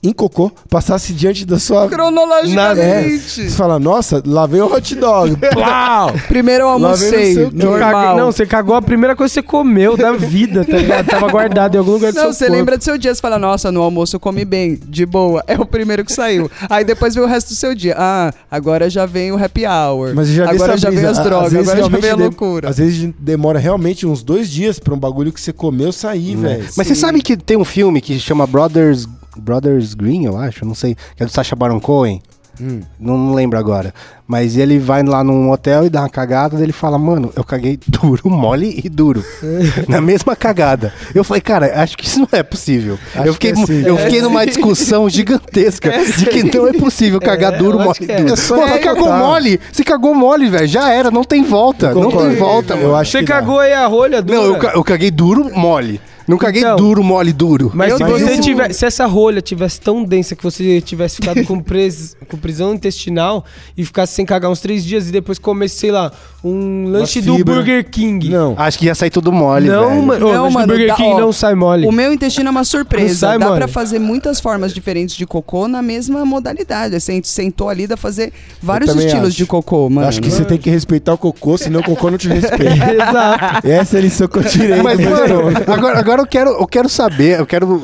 em 0.07 0.13
cocô 0.13 0.51
passasse 0.69 1.13
diante 1.13 1.45
da 1.45 1.57
sua... 1.59 1.85
É. 1.85 1.87
Cronologicamente. 1.89 3.19
Você 3.19 3.49
fala, 3.49 3.79
nossa, 3.79 4.21
lá 4.25 4.45
vem 4.45 4.61
o 4.61 4.71
hot 4.73 4.95
dog. 4.95 5.35
Plau! 5.53 6.13
Primeiro 6.27 6.63
eu 6.65 6.69
almocei, 6.69 7.09
não 7.09 7.33
sei 7.35 7.43
o 7.45 7.51
quê. 7.51 7.57
Eu 7.65 7.69
normal. 7.71 7.91
caguei- 7.91 8.17
não, 8.17 8.31
você 8.31 8.45
cagou 8.45 8.75
a 8.75 8.81
primeira 8.81 9.15
coisa 9.15 9.29
que 9.31 9.35
você 9.41 9.43
comeu 9.43 9.97
da 9.97 10.11
vida, 10.13 10.63
tá 10.65 10.77
ligado? 10.77 11.05
Tava 11.07 11.27
guardado 11.29 11.75
em 11.75 11.77
algum 11.77 11.91
lugar 11.91 12.11
do 12.11 12.15
Não, 12.15 12.23
seu 12.25 12.33
você 12.33 12.45
corpo. 12.45 12.57
lembra 12.59 12.77
do 12.77 12.83
seu 12.83 12.97
dia, 12.97 13.13
você 13.13 13.21
fala, 13.21 13.37
nossa, 13.39 13.71
no 13.71 13.81
almoço 13.81 14.15
eu 14.15 14.19
comi 14.19 14.45
bem, 14.45 14.79
de 14.87 15.05
boa. 15.05 15.43
É 15.47 15.55
o 15.55 15.65
primeiro 15.65 16.03
que 16.05 16.13
saiu. 16.13 16.49
Aí 16.69 16.83
depois 16.83 17.15
vem 17.15 17.23
o 17.23 17.27
resto 17.27 17.49
do 17.49 17.55
seu 17.55 17.73
dia. 17.75 17.95
Ah, 17.97 18.33
agora 18.49 18.89
já 18.89 19.05
vem 19.05 19.31
o 19.31 19.43
happy 19.43 19.65
hour. 19.65 20.13
Mas 20.15 20.27
já 20.29 20.49
agora 20.49 20.77
já 20.77 20.89
vem 20.89 21.05
as 21.05 21.19
drogas, 21.19 21.51
vezes 21.51 21.69
agora 21.69 21.89
já 21.89 21.97
vem 21.97 22.11
a 22.11 22.15
de- 22.15 22.21
loucura. 22.23 22.69
Às 22.69 22.77
vezes 22.77 23.09
demora 23.19 23.59
realmente 23.59 24.05
uns 24.05 24.23
dois 24.23 24.49
dias 24.49 24.79
pra 24.79 24.93
um 24.93 24.97
bagulho 24.99 25.31
que 25.31 25.41
você 25.41 25.51
comeu 25.53 25.91
sair, 25.91 26.35
velho. 26.35 26.65
Mas 26.75 26.87
você 26.87 26.95
sabe 26.95 27.21
que 27.21 27.35
tem 27.37 27.57
um 27.57 27.65
filme 27.65 28.01
que 28.01 28.19
chama 28.19 28.45
Brothers 28.47 29.07
Brothers 29.37 29.93
Green, 29.93 30.25
eu 30.25 30.37
acho, 30.37 30.65
não 30.65 30.75
sei, 30.75 30.95
que 31.15 31.23
é 31.23 31.25
do 31.25 31.31
Sacha 31.31 31.55
Baron 31.55 31.79
Cohen. 31.79 32.21
Hum. 32.59 32.81
Não, 32.99 33.17
não 33.17 33.33
lembro 33.33 33.59
agora. 33.59 33.93
Mas 34.27 34.57
ele 34.57 34.79
vai 34.79 35.03
lá 35.03 35.23
num 35.23 35.51
hotel 35.51 35.85
e 35.85 35.89
dá 35.89 36.01
uma 36.01 36.09
cagada, 36.09 36.61
ele 36.61 36.71
fala, 36.71 36.97
mano, 36.97 37.31
eu 37.35 37.43
caguei 37.43 37.77
duro, 37.87 38.29
mole 38.29 38.81
e 38.83 38.89
duro. 38.89 39.23
na 39.87 40.01
mesma 40.01 40.35
cagada. 40.35 40.93
Eu 41.13 41.23
falei, 41.23 41.41
cara, 41.41 41.81
acho 41.81 41.97
que 41.97 42.05
isso 42.05 42.19
não 42.19 42.27
é 42.31 42.41
possível. 42.41 42.97
Acho 43.13 43.27
eu 43.27 43.33
fiquei, 43.33 43.53
que 43.53 43.61
é 43.61 43.65
sim. 43.65 43.81
eu 43.85 43.97
fiquei 43.97 44.21
numa 44.21 44.45
discussão 44.45 45.07
gigantesca 45.09 45.91
de 46.17 46.25
que 46.25 46.57
não 46.57 46.67
é 46.67 46.73
possível 46.73 47.19
cagar 47.19 47.57
duro, 47.57 47.77
eu 47.79 47.83
mole 47.83 47.91
acho 47.91 48.03
e 48.03 48.11
é. 48.11 48.17
duro. 48.17 48.33
É 48.33 48.35
Pô, 48.35 48.67
você 48.67 48.79
cagou 48.79 49.13
mole, 49.13 49.59
você 49.71 49.83
cagou 49.83 50.15
mole, 50.15 50.49
velho. 50.49 50.67
Já 50.67 50.91
era, 50.91 51.11
não 51.11 51.23
tem 51.23 51.43
volta. 51.43 51.93
Não 51.93 52.03
Concordo. 52.03 52.29
tem 52.29 52.37
volta, 52.37 52.73
Eu 52.73 52.83
mano. 52.83 52.95
acho 52.95 53.11
Você 53.11 53.23
cagou 53.23 53.59
aí 53.59 53.73
a 53.73 53.85
rolha 53.85 54.21
dura. 54.21 54.39
Não, 54.39 54.45
eu, 54.45 54.61
eu 54.61 54.83
caguei 54.83 55.11
duro, 55.11 55.51
mole. 55.53 55.99
Não 56.27 56.37
caguei 56.37 56.61
Então- 56.61 56.75
duro, 56.77 57.03
mole, 57.03 57.31
duro. 57.31 57.71
Mas 57.73 57.91
Eu 57.91 57.97
se 57.97 58.03
você 58.03 58.39
tiver, 58.39 58.73
se 58.73 58.85
essa 58.85 59.05
rolha 59.05 59.41
tivesse 59.41 59.79
tão 59.79 60.03
densa 60.03 60.35
que 60.35 60.43
você 60.43 60.81
tivesse 60.81 61.17
ficado 61.17 61.43
com, 61.45 61.59
pres, 61.61 62.17
com 62.27 62.37
prisão 62.37 62.73
intestinal 62.73 63.45
e 63.77 63.85
ficasse 63.85 64.13
sem 64.13 64.25
cagar 64.25 64.49
uns 64.49 64.59
três 64.59 64.83
dias 64.83 65.07
e 65.07 65.11
depois 65.11 65.37
comesse, 65.37 65.75
sei 65.77 65.91
lá, 65.91 66.11
um 66.47 66.87
lanche 66.89 67.21
do 67.21 67.35
fibra. 67.37 67.55
Burger 67.55 67.89
King. 67.89 68.29
Não. 68.29 68.53
Acho 68.57 68.77
que 68.77 68.85
ia 68.85 68.93
sair 68.93 69.09
tudo 69.09 69.31
mole, 69.31 69.67
não, 69.67 69.89
velho. 69.89 70.01
mano. 70.03 70.31
Não, 70.33 70.47
do 70.47 70.53
mano, 70.53 70.67
Burger 70.67 70.87
dá- 70.89 70.95
King 70.95 71.13
ó, 71.13 71.19
não 71.19 71.31
sai 71.33 71.55
mole. 71.55 71.87
O 71.87 71.91
meu 71.91 72.13
intestino 72.13 72.47
é 72.47 72.51
uma 72.51 72.63
surpresa. 72.63 73.07
Não 73.07 73.15
sai, 73.15 73.39
dá 73.39 73.45
mano. 73.45 73.57
pra 73.57 73.67
fazer 73.67 73.97
muitas 73.97 74.39
formas 74.39 74.71
diferentes 74.73 75.15
de 75.15 75.25
cocô 75.25 75.67
na 75.67 75.81
mesma 75.81 76.23
modalidade. 76.25 76.99
Você 76.99 77.19
sentou 77.23 77.67
ali, 77.69 77.87
dá 77.87 77.95
pra 77.95 78.01
fazer 78.03 78.31
vários 78.61 78.91
também 78.91 79.07
estilos 79.07 79.29
acho. 79.29 79.37
de 79.37 79.45
cocô, 79.47 79.89
mano. 79.89 80.07
Acho 80.07 80.21
que 80.21 80.29
você 80.29 80.45
tem 80.45 80.57
que 80.59 80.69
respeitar 80.69 81.13
o 81.13 81.17
cocô, 81.17 81.57
senão 81.57 81.79
o 81.79 81.83
cocô 81.83 82.11
não 82.11 82.17
te 82.17 82.27
respeita. 82.29 82.93
Exato. 82.93 83.67
Essa 83.67 83.95
é 83.95 83.99
a 83.99 84.01
lição 84.03 84.27
que 84.27 84.37
eu 84.37 84.43
tirei. 84.43 84.81
Mas, 84.83 84.99
do 84.99 85.09
mano, 85.09 85.41
agora, 85.67 85.99
agora 85.99 86.21
eu, 86.21 86.27
quero, 86.27 86.51
eu 86.51 86.67
quero 86.67 86.87
saber, 86.87 87.39
eu 87.39 87.45
quero 87.47 87.81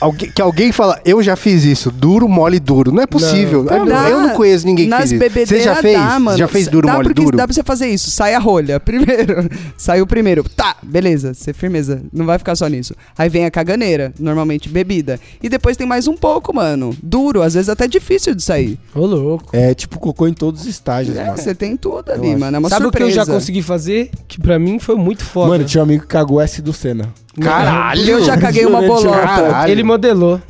alguém- 0.00 0.30
que 0.30 0.40
alguém 0.42 0.72
fala, 0.72 1.00
eu 1.04 1.22
já 1.22 1.36
fiz 1.36 1.64
isso, 1.64 1.90
duro, 1.90 2.28
mole, 2.28 2.58
duro. 2.58 2.90
Não 2.92 3.02
é 3.02 3.06
possível. 3.06 3.66
eu, 3.70 3.84
Dá. 3.86 4.08
eu 4.10 4.20
não 4.20 4.30
conheço 4.30 4.66
ninguém 4.66 4.86
que 4.86 4.90
Nas 4.90 5.10
fez 5.10 5.20
isso. 5.36 5.46
Você 5.46 5.60
já 5.60 5.76
fez? 5.76 5.96
dá, 5.98 6.18
mano. 6.18 6.38
já 6.38 6.48
fez 6.48 6.68
duro, 6.68 6.86
dá 6.86 6.94
mole, 6.94 7.08
porque 7.08 7.22
duro? 7.22 7.36
Dá 7.36 7.46
pra 7.46 7.54
você 7.54 7.62
fazer 7.62 7.88
isso. 7.88 8.10
Sai 8.10 8.34
a 8.34 8.38
rolha 8.38 8.78
primeiro. 8.80 9.48
Sai 9.76 10.00
o 10.00 10.06
primeiro. 10.06 10.42
Tá, 10.44 10.76
beleza. 10.82 11.34
Você 11.34 11.52
firmeza. 11.52 12.02
Não 12.12 12.24
vai 12.26 12.38
ficar 12.38 12.54
só 12.56 12.66
nisso. 12.68 12.94
Aí 13.16 13.28
vem 13.28 13.44
a 13.44 13.50
caganeira, 13.50 14.12
normalmente 14.18 14.68
bebida. 14.68 15.18
E 15.42 15.48
depois 15.48 15.76
tem 15.76 15.86
mais 15.86 16.06
um 16.08 16.16
pouco, 16.16 16.54
mano. 16.54 16.96
Duro, 17.02 17.42
às 17.42 17.54
vezes 17.54 17.68
até 17.68 17.86
difícil 17.86 18.34
de 18.34 18.42
sair. 18.42 18.78
Ô, 18.94 19.04
louco. 19.06 19.44
É 19.52 19.74
tipo 19.74 19.98
cocô 19.98 20.26
em 20.26 20.32
todos 20.34 20.62
os 20.62 20.66
estágios, 20.66 21.16
É, 21.16 21.24
mano. 21.26 21.36
você 21.36 21.54
tem 21.54 21.76
tudo 21.76 22.10
ali, 22.10 22.30
acho. 22.30 22.38
mano. 22.38 22.56
É 22.56 22.58
uma 22.58 22.68
Sabe 22.68 22.82
surpresa. 22.84 23.06
o 23.06 23.12
que 23.12 23.18
eu 23.20 23.24
já 23.26 23.32
consegui 23.32 23.62
fazer? 23.62 24.10
Que 24.28 24.40
pra 24.40 24.58
mim 24.58 24.78
foi 24.78 24.96
muito 24.96 25.24
foda. 25.24 25.48
Mano, 25.50 25.64
tinha 25.64 25.80
um 25.82 25.84
amigo 25.84 26.02
que 26.02 26.08
cagou 26.08 26.40
S 26.40 26.60
do 26.62 26.72
Senna. 26.72 27.08
Caralho! 27.40 28.02
Eu 28.10 28.24
já 28.24 28.36
caguei 28.36 28.66
uma 28.66 28.80
bolota. 28.82 29.10
caralho. 29.20 29.70
Ele 29.72 29.82
modelou. 29.82 30.40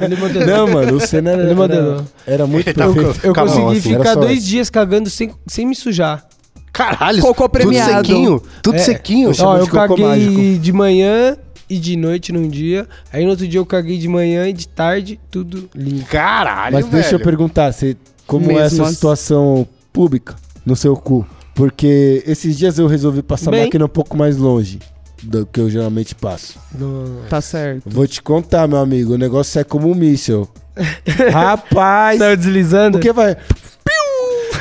Ele 0.00 0.16
modelou. 0.16 0.46
Não, 0.46 0.66
mano, 0.68 0.96
o 0.96 1.00
Senna 1.00 1.30
era, 1.30 1.42
Ele 1.44 1.54
modelou. 1.54 2.04
era, 2.26 2.46
muito 2.46 2.66
Tá 2.74 2.86
perfeito. 2.86 3.20
Eu 3.26 3.34
mão, 3.34 3.46
consegui 3.46 3.78
assim, 3.78 3.96
ficar 3.96 4.14
dois 4.16 4.44
dias 4.44 4.68
cagando 4.70 5.08
sem, 5.08 5.32
sem 5.46 5.66
me 5.66 5.74
sujar. 5.74 6.26
Caralho! 6.72 7.20
Cocô 7.22 7.48
premiado. 7.48 7.90
Tudo 7.90 8.06
sequinho, 8.06 8.42
tudo 8.62 8.74
É. 8.76 8.78
sequinho. 8.78 9.34
chamo 9.34 9.48
Ó, 9.50 9.54
de 9.54 9.60
eu 9.60 9.66
cocô 9.68 9.88
caguei 9.88 10.04
mágico. 10.06 10.58
de 10.62 10.72
manhã 10.72 11.36
e 11.68 11.78
de 11.78 11.96
noite 11.96 12.32
num 12.32 12.48
dia. 12.48 12.86
Aí 13.12 13.24
no 13.24 13.30
outro 13.30 13.48
dia 13.48 13.58
eu 13.58 13.66
caguei 13.66 13.96
de 13.98 14.06
manhã 14.08 14.46
e 14.48 14.52
de 14.52 14.68
tarde, 14.68 15.18
tudo 15.30 15.68
limpo. 15.74 16.06
Caralho, 16.06 16.74
Mas 16.74 16.86
deixa 16.86 17.08
eu 17.08 17.12
velho. 17.12 17.24
perguntar, 17.24 17.72
você, 17.72 17.96
como 18.26 18.46
Mesmo 18.46 18.60
é 18.60 18.66
essa 18.66 18.84
situação 18.92 19.66
pública 19.92 20.36
no 20.64 20.76
seu 20.76 20.94
cu? 20.96 21.26
Porque 21.54 22.22
esses 22.26 22.56
dias 22.56 22.78
eu 22.78 22.86
resolvi 22.86 23.22
passar 23.22 23.52
a 23.54 23.58
máquina 23.58 23.84
um 23.84 23.88
pouco 23.88 24.16
mais 24.16 24.36
longe 24.36 24.78
do 25.22 25.46
que 25.46 25.60
eu 25.60 25.68
geralmente 25.70 26.14
passo. 26.14 26.58
No... 26.74 27.22
Tá 27.28 27.40
certo. 27.40 27.82
Vou 27.86 28.06
te 28.06 28.22
contar, 28.22 28.66
meu 28.68 28.78
amigo, 28.78 29.14
o 29.14 29.18
negócio 29.18 29.60
é 29.60 29.64
como 29.64 29.90
um 29.90 29.94
míssil. 29.94 30.48
Rapaz! 31.32 32.18
Saiu 32.18 32.36
deslizando? 32.36 32.98
Porque 32.98 33.12
vai, 33.12 33.36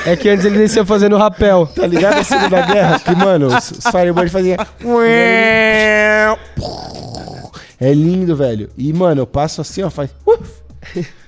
É 0.06 0.15
que 0.15 0.28
antes 0.30 0.45
ele 0.45 0.58
desceu 0.58 0.86
fazendo 0.86 1.17
rapel. 1.17 1.67
tá 1.67 1.86
ligado 1.88 2.19
a 2.19 2.24
Segunda 2.24 2.62
Guerra? 2.65 3.00
Que, 3.00 3.15
mano, 3.15 3.48
os, 3.48 3.72
os 3.72 3.84
Firebird 3.91 4.30
faziam... 4.30 4.58
É 7.82 7.93
lindo, 7.93 8.36
velho. 8.36 8.69
E, 8.78 8.91
mano, 8.91 9.22
eu 9.22 9.28
passo 9.28 9.62
assim, 9.62 9.82
ó, 9.84 9.89
faz... 9.89 10.10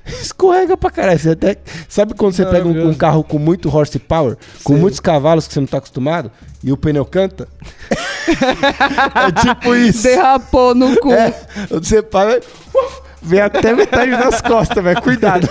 Escorrega 0.05 0.75
pra 0.75 0.91
caralho. 0.91 1.17
Você 1.17 1.29
até... 1.29 1.55
Sabe 1.87 2.13
quando 2.13 2.33
você 2.33 2.45
pega 2.45 2.65
um, 2.65 2.71
um 2.71 2.73
Maravilhoso. 2.73 2.97
carro 2.97 3.23
com 3.23 3.39
muito 3.39 3.73
horsepower, 3.73 4.35
com 4.63 4.73
Sei. 4.73 4.81
muitos 4.81 4.99
cavalos 4.99 5.47
que 5.47 5.53
você 5.53 5.59
não 5.61 5.67
tá 5.67 5.77
acostumado, 5.77 6.29
e 6.61 6.71
o 6.71 6.75
pneu 6.77 7.05
canta? 7.05 7.47
É 8.27 9.31
tipo 9.41 9.75
isso. 9.75 10.03
Derrapou 10.03 10.75
no 10.75 10.95
cu. 10.97 11.11
É, 11.11 11.33
você 11.69 12.01
para... 12.01 12.39
uf, 12.73 13.01
Vem 13.21 13.39
até 13.39 13.73
metade 13.73 14.11
das 14.11 14.41
costas, 14.41 14.83
velho. 14.83 15.01
Cuidado. 15.01 15.47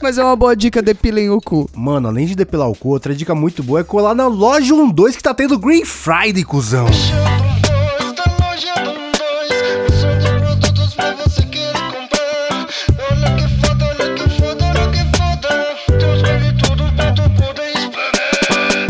Mas 0.00 0.18
é 0.18 0.22
uma 0.22 0.36
boa 0.36 0.54
dica, 0.54 0.82
depilem 0.82 1.30
o 1.30 1.40
cu. 1.40 1.68
Mano, 1.74 2.08
além 2.08 2.26
de 2.26 2.36
depilar 2.36 2.68
o 2.68 2.74
cu, 2.74 2.90
outra 2.90 3.14
dica 3.14 3.34
muito 3.34 3.62
boa 3.62 3.80
é 3.80 3.84
colar 3.84 4.14
na 4.14 4.26
loja 4.26 4.74
12 4.74 5.16
que 5.16 5.22
tá 5.22 5.32
tendo 5.32 5.58
Green 5.58 5.84
Friday, 5.84 6.44
cuzão. 6.44 6.84
Dois 6.86 7.47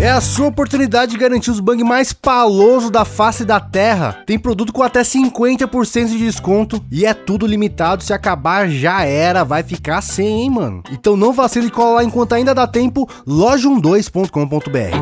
É 0.08 0.10
a 0.10 0.22
sua 0.22 0.46
oportunidade 0.46 1.12
de 1.12 1.18
garantir 1.18 1.50
os 1.50 1.60
bang 1.60 1.84
mais 1.84 2.14
paloso 2.14 2.90
da 2.90 3.04
face 3.04 3.44
da 3.44 3.60
terra. 3.60 4.22
Tem 4.24 4.38
produto 4.38 4.72
com 4.72 4.82
até 4.82 5.02
50% 5.02 6.06
de 6.06 6.16
desconto 6.16 6.82
e 6.90 7.04
é 7.04 7.12
tudo 7.12 7.46
limitado. 7.46 8.02
Se 8.02 8.14
acabar, 8.14 8.70
já 8.70 9.04
era. 9.04 9.44
Vai 9.44 9.62
ficar 9.62 10.00
sem, 10.00 10.44
hein, 10.44 10.50
mano? 10.50 10.82
Então 10.90 11.14
não 11.14 11.30
vacile 11.30 11.66
e 11.66 11.70
cola 11.70 11.96
lá 11.96 12.04
enquanto 12.04 12.32
ainda 12.32 12.54
dá 12.54 12.66
tempo. 12.66 13.06
loja12.com.br. 13.26 14.96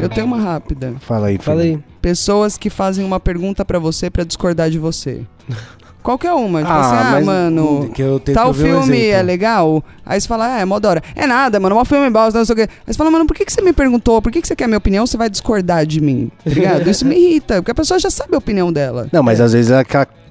Eu 0.00 0.08
tenho 0.08 0.26
uma 0.26 0.38
rápida. 0.38 0.94
Fala 1.00 1.26
aí, 1.26 1.38
Fala 1.38 1.62
aí. 1.62 1.82
Pessoas 2.00 2.56
que 2.56 2.70
fazem 2.70 3.04
uma 3.04 3.18
pergunta 3.18 3.64
pra 3.64 3.80
você 3.80 4.08
pra 4.08 4.22
discordar 4.22 4.70
de 4.70 4.78
você. 4.78 5.26
Qualquer 6.04 6.32
uma. 6.32 6.60
Tipo 6.60 6.70
Ah, 6.70 6.80
assim, 6.80 7.16
ah, 7.16 7.20
mano. 7.24 7.90
Que 7.94 8.02
eu 8.02 8.20
tenho 8.20 8.36
Tal 8.36 8.52
ver 8.52 8.74
um 8.74 8.82
filme 8.82 9.06
é 9.06 9.22
legal? 9.22 9.82
Aí 10.04 10.20
você 10.20 10.28
fala, 10.28 10.56
ah, 10.56 10.60
é 10.60 10.64
mó 10.66 10.78
da 10.78 10.90
hora. 10.90 11.02
É 11.16 11.26
nada, 11.26 11.58
mano, 11.58 11.74
mó 11.74 11.84
filme 11.86 12.10
bosta, 12.10 12.38
não 12.38 12.44
sei 12.44 12.52
o 12.52 12.56
quê. 12.56 12.68
Aí 12.86 12.92
você 12.92 12.98
fala, 12.98 13.10
mano, 13.10 13.26
por 13.26 13.34
que, 13.34 13.42
que 13.42 13.50
você 13.50 13.62
me 13.62 13.72
perguntou? 13.72 14.20
Por 14.20 14.30
que, 14.30 14.42
que 14.42 14.46
você 14.46 14.54
quer 14.54 14.64
a 14.64 14.68
minha 14.68 14.76
opinião? 14.76 15.06
Você 15.06 15.16
vai 15.16 15.30
discordar 15.30 15.86
de 15.86 16.02
mim, 16.02 16.30
tá 16.44 16.50
ligado? 16.50 16.86
Isso 16.90 17.06
me 17.06 17.16
irrita, 17.16 17.54
porque 17.56 17.70
a 17.70 17.74
pessoa 17.74 17.98
já 17.98 18.10
sabe 18.10 18.34
a 18.34 18.38
opinião 18.38 18.70
dela. 18.70 19.08
Não, 19.10 19.22
mas 19.22 19.40
às 19.40 19.54
vezes 19.54 19.70
ela 19.70 19.82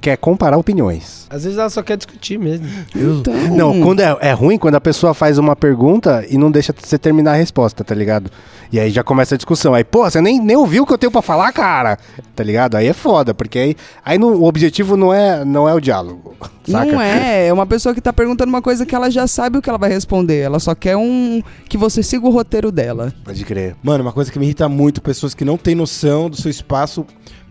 quer- 0.04 0.18
comparar 0.18 0.58
opiniões. 0.58 1.26
Às 1.30 1.44
vezes 1.46 1.58
ela 1.58 1.70
só 1.70 1.82
quer 1.82 1.96
discutir 1.98 2.38
mesmo. 2.38 2.68
Então, 2.96 3.34
Não, 3.56 3.82
quando 3.82 4.02
é, 4.02 4.16
é 4.22 4.32
ruim 4.34 4.58
quando 4.58 4.76
a 4.76 4.82
pessoa 4.82 5.14
faz 5.14 5.38
uma 5.38 5.56
pergunta 5.56 6.26
e 6.30 6.38
não 6.38 6.52
deixa 6.52 6.74
você 6.78 6.98
terminar 6.98 7.32
a 7.32 7.36
resposta, 7.36 7.84
tá 7.84 7.96
ligado? 7.96 8.30
E 8.72 8.80
aí 8.80 8.92
já 8.92 9.04
começa 9.04 9.36
a 9.36 9.38
discussão. 9.38 9.74
Aí, 9.74 9.84
pô, 9.84 10.04
você 10.10 10.20
nem, 10.20 10.40
nem 10.44 10.56
ouviu 10.58 10.84
o 10.84 10.86
que 10.86 10.94
eu 10.94 10.98
tenho 10.98 11.12
pra 11.12 11.22
falar, 11.22 11.52
cara? 11.52 11.98
Tá 12.36 12.44
ligado? 12.44 12.76
Aí 12.76 12.88
é 12.88 12.94
foda, 12.94 13.34
porque 13.34 13.58
aí, 13.60 13.76
aí 14.04 14.18
não- 14.18 14.34
o 14.36 14.44
objetivo 14.44 14.98
não 14.98 15.14
é, 15.14 15.46
não 15.46 15.68
é 15.70 15.74
o 15.74 15.80
diálogo. 15.80 16.36
Saca? 16.68 16.86
Não 16.92 17.02
é, 17.02 17.48
é 17.48 17.54
uma 17.54 17.66
pessoa 17.66 17.94
que 17.96 18.02
tá 18.02 18.12
perguntando 18.14 18.50
uma 18.50 18.62
coisa 18.62 18.86
que 18.86 18.94
ela 18.96 19.10
já 19.10 19.26
sabe 19.28 19.58
o 19.58 19.62
que 19.62 19.70
ela 19.70 19.78
vai 19.78 19.90
responder. 19.90 20.40
Ela 20.40 20.60
só 20.60 20.74
quer 20.76 20.98
um. 20.98 21.42
que 21.70 21.78
você 21.78 22.02
siga 22.04 22.26
o 22.26 22.30
roteiro 22.32 22.72
dela. 22.72 23.14
Pode 23.24 23.44
crer. 23.46 23.76
Mano, 23.84 24.04
uma 24.04 24.12
coisa 24.14 24.32
que 24.32 24.38
me 24.40 24.46
irrita 24.46 24.68
muito, 24.70 25.02
pessoas 25.02 25.34
que 25.34 25.44
não 25.46 25.58
têm 25.58 25.76
noção 25.76 26.30
do 26.30 26.36
seu 26.36 26.50
espaço 26.52 27.06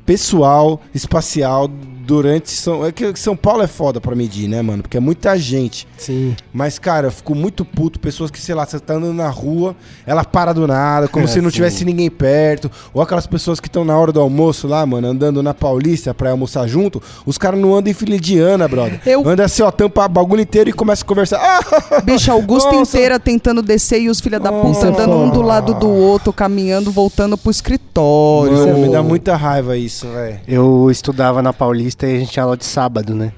pessoal, 0.05 0.81
espacial, 0.95 1.69
durante 2.07 2.51
São... 2.51 2.85
É 2.85 2.93
que 2.93 3.19
São 3.19 3.37
Paulo 3.37 3.63
é 3.63 3.67
foda 3.67 4.01
pra 4.01 4.15
medir, 4.15 4.49
né, 4.49 4.61
mano? 4.63 4.83
Porque 4.83 4.97
é 4.97 5.01
muita 5.01 5.37
gente. 5.39 5.87
Sim. 5.97 6.35
Mas, 6.53 6.79
cara, 6.79 7.09
eu 7.09 7.13
fico 7.13 7.35
muito 7.35 7.65
puto. 7.65 7.99
Pessoas 8.01 8.31
que, 8.31 8.41
sei 8.41 8.55
lá, 8.55 8.67
você 8.67 8.79
tá 8.81 8.95
andando 8.95 9.15
na 9.15 9.29
rua, 9.31 9.75
ela 10.07 10.25
para 10.25 10.53
do 10.53 10.67
nada, 10.67 11.09
como 11.09 11.25
É, 11.25 11.29
se 11.29 11.41
não 11.41 11.51
sim. 11.51 11.55
tivesse 11.55 11.85
ninguém 11.85 12.11
perto. 12.11 12.71
Ou 12.93 13.01
aquelas 13.03 13.27
pessoas 13.27 13.61
que 13.61 13.69
estão 13.69 13.85
na 13.85 13.97
hora 13.97 14.13
do 14.13 14.21
almoço 14.21 14.67
lá, 14.67 14.85
mano, 14.85 15.09
andando 15.09 15.43
na 15.43 15.55
Paulista 15.55 16.13
pra 16.15 16.31
almoçar 16.31 16.67
junto. 16.67 17.03
Os 17.25 17.39
caras 17.39 17.59
não 17.61 17.75
andam 17.75 17.91
em 17.91 17.95
fila 17.95 18.19
de 18.19 18.39
Ana, 18.39 18.67
brother. 18.69 19.01
Eu- 19.07 19.27
Anda 19.29 19.45
assim, 19.45 19.63
ó, 19.63 19.71
tampa 19.71 20.05
o 20.05 20.09
bagulho 20.09 20.43
inteiro 20.43 20.69
e 20.71 20.73
começa 20.73 21.05
a 21.05 21.07
conversar. 21.07 21.41
Ah! 21.43 22.01
Bicha, 22.03 22.33
Augusta 22.33 22.71
Nossa. 22.73 22.97
inteira 22.97 23.19
tentando 23.21 23.63
descer 23.63 24.01
e 24.01 24.09
os 24.09 24.21
filha 24.21 24.39
da 24.41 24.51
puta 24.51 24.69
Nossa. 24.69 24.89
andando 24.89 25.17
um 25.17 25.31
do 25.31 25.43
lado 25.43 25.75
do 25.75 25.89
outro, 25.89 26.33
caminhando, 26.33 26.91
voltando 26.91 27.37
pro 27.37 27.51
escritório. 27.51 28.53
Mano, 28.53 28.79
me 28.79 28.87
Pô. 28.87 28.93
dá 28.93 29.03
muita 29.03 29.37
raiva 29.37 29.77
isso, 29.77 30.07
velho. 30.09 30.41
Eu 30.47 30.89
estudava 30.91 31.43
na 31.43 31.53
Paulista 31.53 31.92
e 32.01 32.17
a 32.17 32.19
gente 32.19 32.33
tinha 32.33 32.43
aula 32.43 32.57
de 32.57 32.65
sábado, 32.65 33.15
né? 33.15 33.33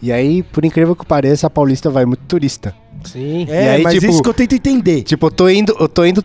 E 0.00 0.12
aí, 0.12 0.42
por 0.42 0.64
incrível 0.64 0.94
que 0.94 1.04
pareça, 1.04 1.46
a 1.46 1.50
Paulista 1.50 1.90
vai 1.90 2.04
muito 2.04 2.24
turista. 2.24 2.74
Sim. 3.04 3.46
É, 3.48 3.64
E 3.64 3.68
aí, 3.68 3.82
mas 3.82 3.94
tipo- 3.94 4.06
isso 4.12 4.22
que 4.22 4.28
eu 4.28 4.34
tento 4.34 4.54
entender. 4.54 5.02
Tipo, 5.02 5.26
eu 5.26 5.30
tô 5.30 5.48
indo, 5.48 5.74
eu 5.78 5.88
tô 5.88 6.04
indo, 6.04 6.24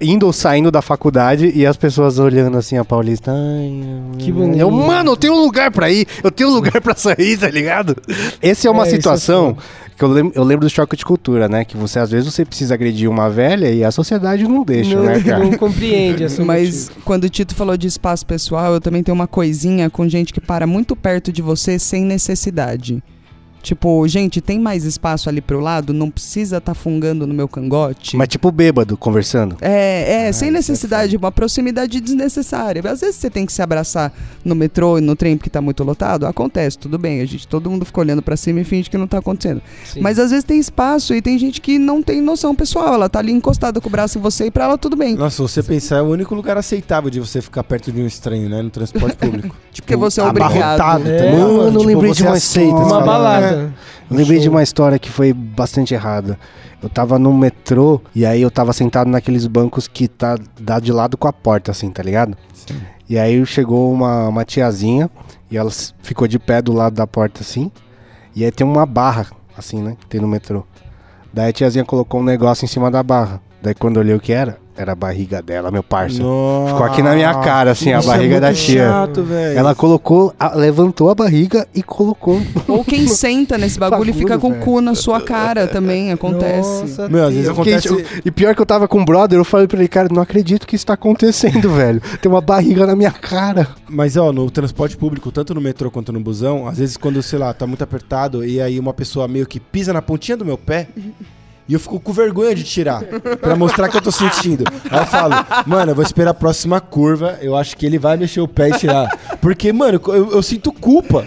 indo 0.00 0.26
ou 0.26 0.32
saindo 0.32 0.70
da 0.70 0.82
faculdade 0.82 1.50
e 1.54 1.64
as 1.66 1.76
pessoas 1.76 2.18
olhando 2.18 2.58
assim 2.58 2.76
a 2.76 2.84
Paulista. 2.84 3.32
Ai, 3.32 3.72
Que 4.18 4.30
bonito. 4.30 4.58
Eu, 4.60 4.70
mano, 4.70 5.12
eu 5.12 5.16
tenho 5.16 5.32
um 5.34 5.40
lugar 5.40 5.70
pra 5.70 5.90
ir, 5.90 6.06
eu 6.22 6.30
tenho 6.30 6.50
um 6.50 6.52
lugar 6.52 6.80
pra 6.80 6.94
sair, 6.94 7.38
tá 7.38 7.48
ligado? 7.48 7.96
Essa 8.40 8.68
é 8.68 8.70
uma 8.70 8.84
É, 8.84 8.88
é 8.88 8.90
situação 8.90 9.56
que 9.96 10.04
eu 10.04 10.08
lembro, 10.08 10.32
eu 10.34 10.44
lembro 10.44 10.66
do 10.66 10.70
choque 10.70 10.96
de 10.96 11.04
cultura, 11.04 11.48
né? 11.48 11.64
Que 11.64 11.76
você, 11.76 11.98
às 11.98 12.10
vezes, 12.10 12.32
você 12.32 12.44
precisa 12.44 12.74
agredir 12.74 13.08
uma 13.08 13.30
velha 13.30 13.70
e 13.70 13.82
a 13.84 13.90
sociedade 13.90 14.42
não 14.44 14.64
deixa, 14.64 14.96
não, 14.96 15.04
né, 15.04 15.20
cara? 15.24 15.42
não 15.44 15.52
compreende 15.52 16.24
essa 16.24 16.44
Mas 16.44 16.90
quando 17.04 17.24
o 17.24 17.28
Tito 17.30 17.54
falou 17.54 17.76
de 17.76 17.86
espaço 17.86 18.26
pessoal, 18.26 18.74
eu 18.74 18.80
também 18.80 19.02
tenho 19.02 19.14
uma 19.14 19.26
coisinha 19.26 19.88
com 19.88 20.06
gente 20.08 20.32
que 20.32 20.40
para 20.40 20.66
muito 20.66 20.94
perto 20.94 21.32
de 21.32 21.40
você 21.40 21.78
sem 21.78 22.04
necessidade. 22.04 23.02
Tipo, 23.62 24.06
gente, 24.08 24.40
tem 24.40 24.58
mais 24.58 24.84
espaço 24.84 25.28
ali 25.28 25.40
pro 25.40 25.60
lado? 25.60 25.92
Não 25.94 26.10
precisa 26.10 26.56
estar 26.58 26.74
fungando 26.74 27.26
no 27.26 27.32
meu 27.32 27.46
cangote? 27.46 28.16
Mas 28.16 28.28
tipo 28.28 28.50
bêbado, 28.50 28.96
conversando. 28.96 29.56
É, 29.60 30.24
é, 30.24 30.28
Ah, 30.28 30.32
sem 30.32 30.48
isso 30.48 30.56
é 30.56 30.58
necessidade, 30.58 31.16
uma 31.16 31.30
proximidade 31.30 32.00
desnecessária. 32.00 32.82
Às 32.90 33.00
vezes 33.00 33.16
você 33.16 33.30
tem 33.30 33.46
que 33.46 33.52
se 33.52 33.62
abraçar 33.62 34.12
no 34.44 34.54
metrô 34.54 34.98
e 34.98 35.00
no 35.00 35.14
trem 35.14 35.36
porque 35.36 35.48
tá 35.48 35.60
muito 35.60 35.84
lotado, 35.84 36.26
acontece, 36.26 36.76
tudo 36.76 36.98
bem. 36.98 37.20
A 37.20 37.24
gente, 37.26 37.46
todo 37.46 37.70
mundo 37.70 37.84
fica 37.84 38.00
olhando 38.00 38.20
pra 38.20 38.36
cima 38.36 38.60
e 38.60 38.64
finge 38.64 38.90
que 38.90 38.98
não 38.98 39.06
tá 39.06 39.18
acontecendo. 39.18 39.62
Sim. 39.84 40.00
Mas 40.00 40.18
às 40.18 40.30
vezes 40.30 40.44
tem 40.44 40.58
espaço 40.58 41.14
e 41.14 41.22
tem 41.22 41.38
gente 41.38 41.60
que 41.60 41.78
não 41.78 42.02
tem 42.02 42.20
noção 42.20 42.54
pessoal. 42.54 42.94
Ela 42.94 43.08
tá 43.08 43.20
ali 43.20 43.32
encostada 43.32 43.80
com 43.80 43.88
o 43.88 43.92
braço 43.92 44.18
em 44.18 44.20
você 44.20 44.46
e 44.46 44.50
pra 44.50 44.64
ela 44.64 44.76
tudo 44.76 44.96
bem. 44.96 45.14
Nossa, 45.14 45.36
se 45.36 45.42
você 45.42 45.62
pensar, 45.62 45.98
é 45.98 46.02
o 46.02 46.06
único 46.06 46.34
lugar 46.34 46.56
aceitável 46.56 47.08
de 47.10 47.20
você 47.20 47.40
ficar 47.40 47.62
perto 47.62 47.92
de 47.92 48.00
um 48.00 48.06
estranho, 48.06 48.48
né? 48.48 48.60
No 48.60 48.70
transporte 48.70 49.14
público. 49.18 49.54
tipo, 49.72 49.86
Porque 49.86 49.96
você 49.96 50.20
é 50.20 50.24
obrigado. 50.24 50.52
abarrotado, 50.80 51.08
É. 51.08 51.18
tá? 51.30 51.36
Mano, 51.38 51.62
eu 51.62 51.70
Tipo, 51.72 51.84
lembrei 51.84 52.12
de 52.12 52.22
uma 52.22 52.38
você 52.40 52.60
Uma 52.64 53.04
fala, 53.04 53.51
balada. 53.52 53.74
Eu 54.10 54.16
lembrei 54.16 54.38
de 54.38 54.44
Show. 54.44 54.52
uma 54.52 54.62
história 54.62 54.98
que 54.98 55.10
foi 55.10 55.32
bastante 55.32 55.94
errada. 55.94 56.38
Eu 56.82 56.88
tava 56.88 57.18
no 57.18 57.32
metrô 57.32 58.00
e 58.14 58.26
aí 58.26 58.42
eu 58.42 58.50
tava 58.50 58.72
sentado 58.72 59.08
naqueles 59.08 59.46
bancos 59.46 59.86
que 59.86 60.08
tá 60.08 60.36
dá 60.60 60.80
de 60.80 60.92
lado 60.92 61.16
com 61.16 61.28
a 61.28 61.32
porta, 61.32 61.70
assim, 61.70 61.90
tá 61.90 62.02
ligado? 62.02 62.36
Sim. 62.54 62.80
E 63.08 63.18
aí 63.18 63.44
chegou 63.46 63.92
uma, 63.92 64.28
uma 64.28 64.44
tiazinha 64.44 65.10
e 65.50 65.56
ela 65.56 65.70
ficou 66.02 66.26
de 66.26 66.38
pé 66.38 66.60
do 66.62 66.72
lado 66.72 66.94
da 66.94 67.06
porta, 67.06 67.42
assim. 67.42 67.70
E 68.34 68.44
aí 68.44 68.50
tem 68.50 68.66
uma 68.66 68.86
barra, 68.86 69.26
assim, 69.56 69.82
né? 69.82 69.96
Que 70.00 70.06
tem 70.06 70.20
no 70.20 70.26
metrô. 70.26 70.64
Daí 71.32 71.50
a 71.50 71.52
tiazinha 71.52 71.84
colocou 71.84 72.20
um 72.20 72.24
negócio 72.24 72.64
em 72.64 72.68
cima 72.68 72.90
da 72.90 73.02
barra. 73.02 73.40
Daí 73.62 73.74
quando 73.74 73.96
eu 73.96 74.02
olhei 74.02 74.14
o 74.14 74.20
que 74.20 74.32
era, 74.32 74.58
era 74.76 74.92
a 74.92 74.94
barriga 74.94 75.40
dela, 75.40 75.70
meu 75.70 75.82
parça. 75.82 76.20
Nossa. 76.20 76.72
Ficou 76.72 76.86
aqui 76.86 77.02
na 77.02 77.14
minha 77.14 77.32
cara, 77.34 77.70
assim, 77.72 77.92
a 77.92 77.98
é 78.00 78.02
barriga 78.02 78.40
da 78.40 78.48
muito 78.48 78.58
tia. 78.60 78.88
chato, 78.88 79.22
velho. 79.22 79.58
Ela 79.58 79.74
colocou, 79.74 80.34
a- 80.40 80.54
levantou 80.56 81.10
a 81.10 81.14
barriga 81.14 81.68
e 81.74 81.82
colocou. 81.82 82.40
Ou 82.66 82.82
quem 82.84 83.06
senta 83.06 83.56
nesse 83.58 83.78
bagulho, 83.80 84.10
e 84.10 84.12
fica 84.14 84.38
com 84.38 84.48
o 84.50 84.54
cu 84.58 84.80
na 84.80 84.94
sua 84.96 85.20
cara 85.20 85.68
também, 85.68 86.10
acontece. 86.10 86.80
Nossa, 86.82 87.08
Meu, 87.08 87.24
às 87.26 87.34
vezes 87.34 87.48
Eu 87.48 87.54
fiquei, 87.54 87.74
acontece... 87.74 88.02
tipo, 88.02 88.20
e 88.28 88.30
pior 88.32 88.54
que 88.54 88.62
eu 88.62 88.66
tava 88.66 88.88
com 88.88 88.98
um 88.98 89.04
brother, 89.04 89.38
eu 89.38 89.44
falei 89.44 89.68
pra 89.68 89.78
ele, 89.78 89.88
cara, 89.88 90.08
não 90.10 90.22
acredito 90.22 90.66
que 90.66 90.74
isso 90.74 90.86
tá 90.86 90.94
acontecendo, 90.94 91.70
velho. 91.76 92.00
Tem 92.20 92.32
uma 92.32 92.40
barriga 92.40 92.84
na 92.86 92.96
minha 92.96 93.12
cara. 93.12 93.68
Mas, 93.88 94.16
ó, 94.16 94.32
no 94.32 94.50
transporte 94.50 94.96
público, 94.96 95.30
tanto 95.30 95.54
no 95.54 95.60
metrô 95.60 95.88
quanto 95.90 96.12
no 96.12 96.18
busão, 96.18 96.66
às 96.66 96.78
vezes 96.78 96.96
quando, 96.96 97.22
sei 97.22 97.38
lá, 97.38 97.52
tá 97.54 97.66
muito 97.66 97.84
apertado 97.84 98.44
e 98.44 98.60
aí 98.60 98.80
uma 98.80 98.92
pessoa 98.94 99.28
meio 99.28 99.46
que 99.46 99.60
pisa 99.60 99.92
na 99.92 100.02
pontinha 100.02 100.36
do 100.36 100.44
meu 100.44 100.56
pé 100.58 100.88
e 101.68 101.74
eu 101.74 101.80
fico 101.80 101.98
com 102.00 102.12
vergonha 102.12 102.54
de 102.54 102.64
tirar 102.64 103.02
pra 103.40 103.54
mostrar 103.56 103.88
que 103.88 103.96
eu 103.96 104.02
tô 104.02 104.10
sentindo. 104.10 104.64
Aí 104.90 104.98
eu 105.00 105.06
falo, 105.06 105.34
mano, 105.66 105.92
eu 105.92 105.94
vou 105.94 106.04
esperar 106.04 106.30
a 106.30 106.34
próxima 106.34 106.80
curva, 106.80 107.38
eu 107.40 107.56
acho 107.56 107.76
que 107.76 107.86
ele 107.86 107.98
vai 107.98 108.16
mexer 108.16 108.40
o 108.40 108.48
pé 108.48 108.70
e 108.70 108.72
tirar. 108.78 109.18
Porque, 109.40 109.72
mano, 109.72 110.00
eu, 110.08 110.32
eu 110.32 110.42
sinto 110.42 110.72
culpa 110.72 111.24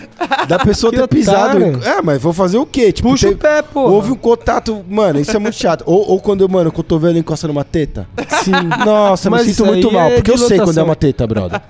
da 0.47 0.59
pessoa 0.59 0.91
Que 0.91 0.99
ter 0.99 1.07
pisado. 1.07 1.57
otário. 1.57 1.83
É, 1.83 2.01
mas 2.01 2.21
vou 2.21 2.33
fazer 2.33 2.57
o 2.57 2.65
quê? 2.65 2.91
Tipo, 2.91 3.09
Puxa 3.09 3.27
tem- 3.27 3.35
o 3.35 3.37
pé, 3.39 3.61
pô. 3.61 3.81
Houve 3.89 4.11
um 4.11 4.15
contato, 4.15 4.83
mano, 4.89 5.19
isso 5.19 5.35
é 5.35 5.39
muito 5.39 5.55
chato. 5.55 5.83
Ou, 5.85 6.09
ou 6.11 6.19
quando, 6.19 6.47
mano, 6.49 6.69
o 6.69 6.73
cotovelo 6.73 7.17
encosta 7.17 7.47
numa 7.47 7.63
teta. 7.63 8.07
Sim. 8.43 8.51
Nossa, 8.85 9.29
Mas 9.29 9.47
me 9.47 9.53
sinto 9.53 9.65
muito 9.67 9.91
mal, 9.91 10.09
é 10.09 10.15
porque 10.15 10.31
eu 10.31 10.37
sei 10.37 10.59
quando 10.59 10.77
é 10.77 10.83
uma 10.83 10.95
teta, 10.95 11.25
brother. 11.25 11.61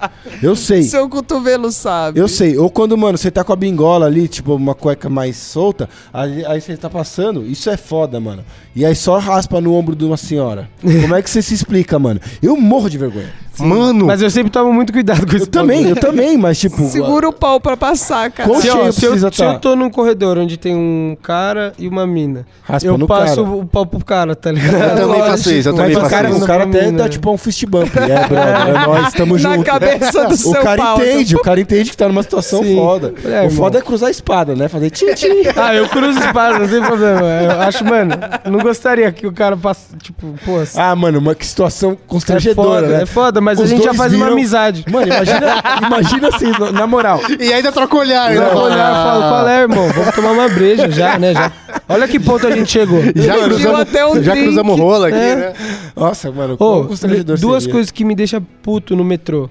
Eu 0.42 0.56
sei. 0.56 0.84
Seu 0.84 1.08
cotovelo 1.10 1.72
sabe. 1.72 2.20
Eu 2.20 2.28
sei. 2.28 2.58
Ou 2.58 2.70
quando, 2.70 2.98
mano, 2.98 3.18
você 3.18 3.30
tá 3.32 3.44
com 3.44 3.54
a 3.54 3.56
bingola 3.56 4.06
ali, 4.06 4.28
tipo, 4.28 4.56
uma 4.56 4.74
cueca 4.76 5.10
mais 5.10 5.38
solta, 5.38 5.88
aí, 6.14 6.46
aí 6.46 6.60
você 6.62 6.76
tá 6.76 6.90
passando, 6.90 7.46
isso 7.46 7.70
é 7.70 7.78
foda, 7.78 8.20
mano. 8.20 8.44
E 8.76 8.86
aí 8.86 8.96
só 8.96 9.18
raspa 9.18 9.62
no 9.62 9.74
ombro 9.74 9.96
de 9.96 10.04
uma 10.04 10.18
senhora. 10.18 10.70
Como 10.82 11.16
é 11.16 11.22
que 11.22 11.30
você 11.30 11.42
se 11.42 11.54
explica, 11.54 11.98
mano? 11.98 12.20
Eu 12.42 12.58
morro 12.58 12.90
de 12.90 12.98
vergonha. 12.98 13.34
Mano, 13.64 14.06
Mas 14.06 14.22
eu 14.22 14.30
sempre 14.30 14.52
tomo 14.52 14.72
muito 14.74 14.92
cuidado 14.92 15.26
com 15.26 15.36
isso. 15.36 15.46
Eu 15.46 15.52
também, 15.52 15.88
eu 15.90 15.96
também, 15.96 16.38
mas 16.38 16.60
tipo. 16.60 16.88
Segura 16.90 17.28
o 17.30 17.34
pau 17.34 17.60
pra 17.60 17.76
passar, 17.78 18.30
cara. 18.32 18.54
Se, 18.60 18.70
ó, 18.70 18.92
se 18.92 19.06
eu, 19.06 19.18
se 19.18 19.26
eu 19.26 19.32
tá? 19.32 19.60
tô 19.60 19.76
num 19.76 19.90
corredor 19.90 20.38
onde 20.38 20.58
tem 20.58 20.76
um 20.76 21.16
cara 21.22 21.74
e 21.78 21.88
uma 21.88 22.06
mina, 22.08 22.46
Raspa 22.64 22.88
eu 22.90 23.08
passo 23.08 23.44
cara. 23.44 23.56
o 23.56 23.66
pau 23.66 23.86
pro 23.86 24.04
cara, 24.04 24.36
tá 24.36 24.52
ligado? 24.52 25.00
Eu 25.00 25.08
também 25.08 25.22
faço 25.22 25.52
isso, 25.52 25.70
eu 25.70 25.74
Mas 25.74 25.82
também 25.82 25.98
o 25.98 26.00
faço 26.02 26.12
cara, 26.12 26.30
isso. 26.30 26.44
o 26.44 26.48
cara 26.48 26.64
até 26.64 26.86
Mina. 26.86 26.98
dá 26.98 27.10
tipo 27.10 27.32
um 27.32 27.38
fist 27.38 27.66
bump. 27.66 27.96
É, 27.98 28.28
brother, 28.28 28.68
é 28.68 28.74
nós, 28.86 29.14
tamo 29.14 29.38
Na 29.38 29.56
junto. 29.56 29.64
cabeça 29.66 30.26
do 30.28 30.34
O 30.36 30.38
seu 30.38 30.54
cara 30.62 30.78
pau. 30.82 30.98
entende, 31.02 31.36
o 31.36 31.40
cara 31.42 31.60
entende 31.60 31.90
que 31.92 31.98
tá 31.98 32.08
numa 32.08 32.24
situação 32.24 32.64
Sim. 32.64 32.76
foda. 32.76 33.14
É, 33.24 33.28
o 33.28 33.32
irmão. 33.46 33.50
foda 33.52 33.78
é 33.78 33.82
cruzar 33.82 34.08
a 34.08 34.12
espada, 34.12 34.56
né? 34.56 34.68
Fazer 34.68 34.90
tchim, 34.90 35.14
tchim. 35.14 35.28
Ah, 35.56 35.74
eu 35.74 35.88
cruzo 35.90 36.20
espadas, 36.20 36.60
não 36.62 36.68
tem 36.68 36.82
problema. 36.88 37.22
Eu 37.22 37.62
acho, 37.62 37.84
mano, 37.86 38.12
não 38.52 38.60
gostaria 38.60 39.12
que 39.12 39.26
o 39.26 39.32
cara 39.32 39.56
passe, 39.56 39.96
tipo, 40.02 40.34
pô, 40.46 40.58
assim, 40.60 40.80
Ah, 40.80 40.96
mano, 40.96 41.20
uma 41.20 41.34
que 41.34 41.46
situação 41.46 41.92
é 41.94 41.98
constrangedora, 42.08 42.82
foda, 42.82 42.88
né? 42.98 43.04
é 43.04 43.06
foda, 43.06 43.42
mas 43.46 43.62
a 43.62 43.66
gente 43.66 43.84
já 43.84 43.94
faz 43.94 44.12
uma 44.14 44.26
viram- 44.26 44.34
amizade. 44.34 44.84
Mano, 44.92 45.08
imagina, 45.08 45.64
imagina 45.88 46.28
assim, 46.30 46.52
na 46.74 46.88
moral. 46.88 47.22
E 47.40 47.54
ainda 47.54 47.72
troca 47.72 47.96
olhar, 47.96 48.32
né? 48.32 48.50
vou 48.52 48.64
olhar 48.64 48.92
e 48.92 49.04
falo, 49.04 49.22
qual 49.22 49.48
é, 49.48 49.62
irmão? 49.62 49.88
Vamos 49.94 50.16
tomar 50.16 50.32
uma 50.32 50.50
breja 50.50 50.90
já, 50.92 51.18
né? 51.20 51.34
Já. 51.34 51.52
Olha 51.88 52.08
que 52.08 52.20
ponto 52.20 52.46
a 52.48 52.52
gente 52.52 52.72
chegou. 52.72 53.02
Já 53.16 53.38
cruzamos, 53.44 53.80
até 53.80 54.06
um 54.06 54.22
já 54.22 54.32
drink. 54.34 54.48
cruzamos 54.48 54.80
rola 54.80 55.08
aqui, 55.08 55.18
É. 55.18 55.36
né? 55.36 55.54
Nossa, 55.96 56.32
mano, 56.32 56.58
constrangedor 56.58 57.38
duas 57.40 57.64
seria. 57.64 57.74
coisas 57.74 57.92
que 57.92 58.04
me 58.04 58.16
deixam 58.16 58.42
puto 58.64 58.96
no 58.96 59.04
metrô. 59.04 59.50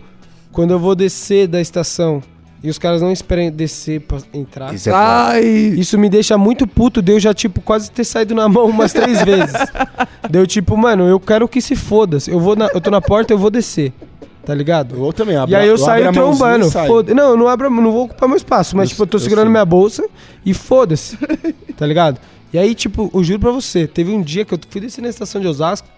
Quando 0.52 0.72
eu 0.72 0.78
vou 0.78 0.94
descer 0.94 1.46
da 1.46 1.60
estação 1.60 2.22
e 2.64 2.70
os 2.70 2.78
caras 2.78 3.02
não 3.02 3.12
esperam 3.12 3.50
descer 3.50 4.00
pra 4.00 4.18
entrar. 4.32 4.72
Isso 4.74 4.88
é. 4.88 4.92
Ai. 4.92 5.44
Isso 5.44 5.98
me 5.98 6.08
deixa 6.08 6.36
muito 6.38 6.66
puto, 6.66 7.02
deu 7.02 7.20
já, 7.20 7.34
tipo, 7.34 7.60
quase 7.60 7.90
ter 7.90 8.04
saído 8.04 8.34
na 8.34 8.48
mão 8.48 8.64
umas 8.66 8.92
três 8.92 9.20
vezes. 9.22 9.54
Deu 10.30 10.46
tipo, 10.46 10.74
mano, 10.76 11.06
eu 11.06 11.20
quero 11.20 11.46
que 11.46 11.60
se 11.60 11.76
foda. 11.76 12.16
Eu, 12.26 12.40
vou 12.40 12.56
na- 12.56 12.70
eu 12.74 12.80
tô 12.80 12.90
na 12.90 13.00
porta, 13.02 13.32
eu 13.34 13.38
vou 13.38 13.50
descer. 13.50 13.92
Tá 14.46 14.54
ligado? 14.54 14.94
Eu 15.02 15.12
também 15.12 15.36
abro 15.36 15.52
E 15.52 15.54
aí 15.56 15.66
eu 15.68 15.74
abro 15.74 15.84
saio 15.84 16.12
trombando. 16.12 16.70
Foda 16.70 17.14
não, 17.14 17.30
eu 17.30 17.36
não 17.36 17.48
abro, 17.48 17.70
não 17.70 17.90
vou 17.92 18.04
ocupar 18.06 18.28
meu 18.28 18.36
espaço, 18.36 18.76
mas 18.76 18.88
Eu- 18.88 18.90
tipo, 18.90 19.02
eu 19.02 19.06
tô 19.06 19.16
eu 19.16 19.20
segurando 19.20 19.44
sei. 19.44 19.50
minha 19.52 19.64
bolsa 19.64 20.04
e 20.44 20.52
foda-se. 20.54 21.18
tá 21.76 21.86
ligado? 21.86 22.18
E 22.52 22.58
aí, 22.58 22.74
tipo, 22.74 23.10
eu 23.12 23.24
juro 23.24 23.40
pra 23.40 23.50
você, 23.50 23.86
teve 23.86 24.10
um 24.12 24.22
dia 24.22 24.44
que 24.44 24.54
eu 24.54 24.58
fui 24.70 24.80
descer 24.80 25.02
na 25.02 25.08
estação 25.08 25.40
de 25.40 25.46
Osasco, 25.46 25.88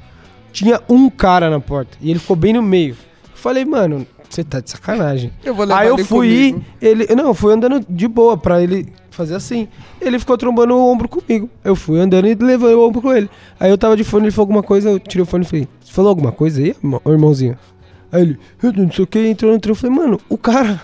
tinha 0.53 0.81
um 0.89 1.11
cara 1.11 1.51
na 1.51 1.61
porta 1.61 1.97
e 2.01 2.09
ele 2.11 2.19
ficou 2.19 2.35
bem 2.37 2.53
no 2.53 2.63
meio. 2.63 2.95
Eu 3.25 3.31
falei, 3.35 3.65
mano, 3.65 4.07
você 4.29 4.45
tá 4.45 4.61
de 4.61 4.71
sacanagem. 4.71 5.33
Eu 5.45 5.55
vou 5.55 5.65
levar 5.65 5.81
Aí 5.81 5.89
eu 5.89 5.95
ele 5.95 6.05
fui 6.05 6.29
ir, 6.29 6.63
ele. 6.81 7.07
Não, 7.15 7.29
eu 7.29 7.35
fui 7.35 7.53
andando 7.53 7.85
de 7.89 8.09
boa 8.09 8.37
pra 8.37 8.63
ele 8.63 8.93
fazer 9.11 9.35
assim. 9.35 9.69
Ele 10.01 10.19
ficou 10.19 10.37
trombando 10.37 10.75
o 10.75 10.93
ombro 10.93 11.09
comigo. 11.09 11.49
Eu 11.65 11.75
fui 11.75 11.99
andando 11.99 12.27
e 12.27 12.35
levei 12.35 12.75
o 12.75 12.87
ombro 12.87 13.01
com 13.01 13.13
ele. 13.13 13.31
Aí 13.59 13.71
eu 13.71 13.79
tava 13.79 13.97
de 13.97 14.05
fone, 14.05 14.25
ele 14.25 14.31
falou 14.31 14.45
alguma 14.45 14.63
coisa, 14.63 14.91
eu 14.91 14.99
tirei 14.99 15.23
o 15.23 15.27
fone 15.27 15.45
e 15.45 15.49
falei, 15.49 15.69
você 15.81 15.93
falou 15.93 16.09
alguma 16.11 16.33
coisa 16.33 16.61
aí, 16.61 16.75
irmãozinho? 17.07 17.59
Aí 18.13 18.23
ele, 18.23 18.39
eu 18.63 18.73
não 18.73 18.93
sei 18.93 19.05
o 19.05 19.07
que, 19.07 19.19
entrou 19.27 19.53
no 19.53 19.59
trem. 19.59 19.73
Eu 19.73 19.77
falei, 19.77 19.97
mano, 19.97 20.21
o 20.29 20.39
cara 20.39 20.83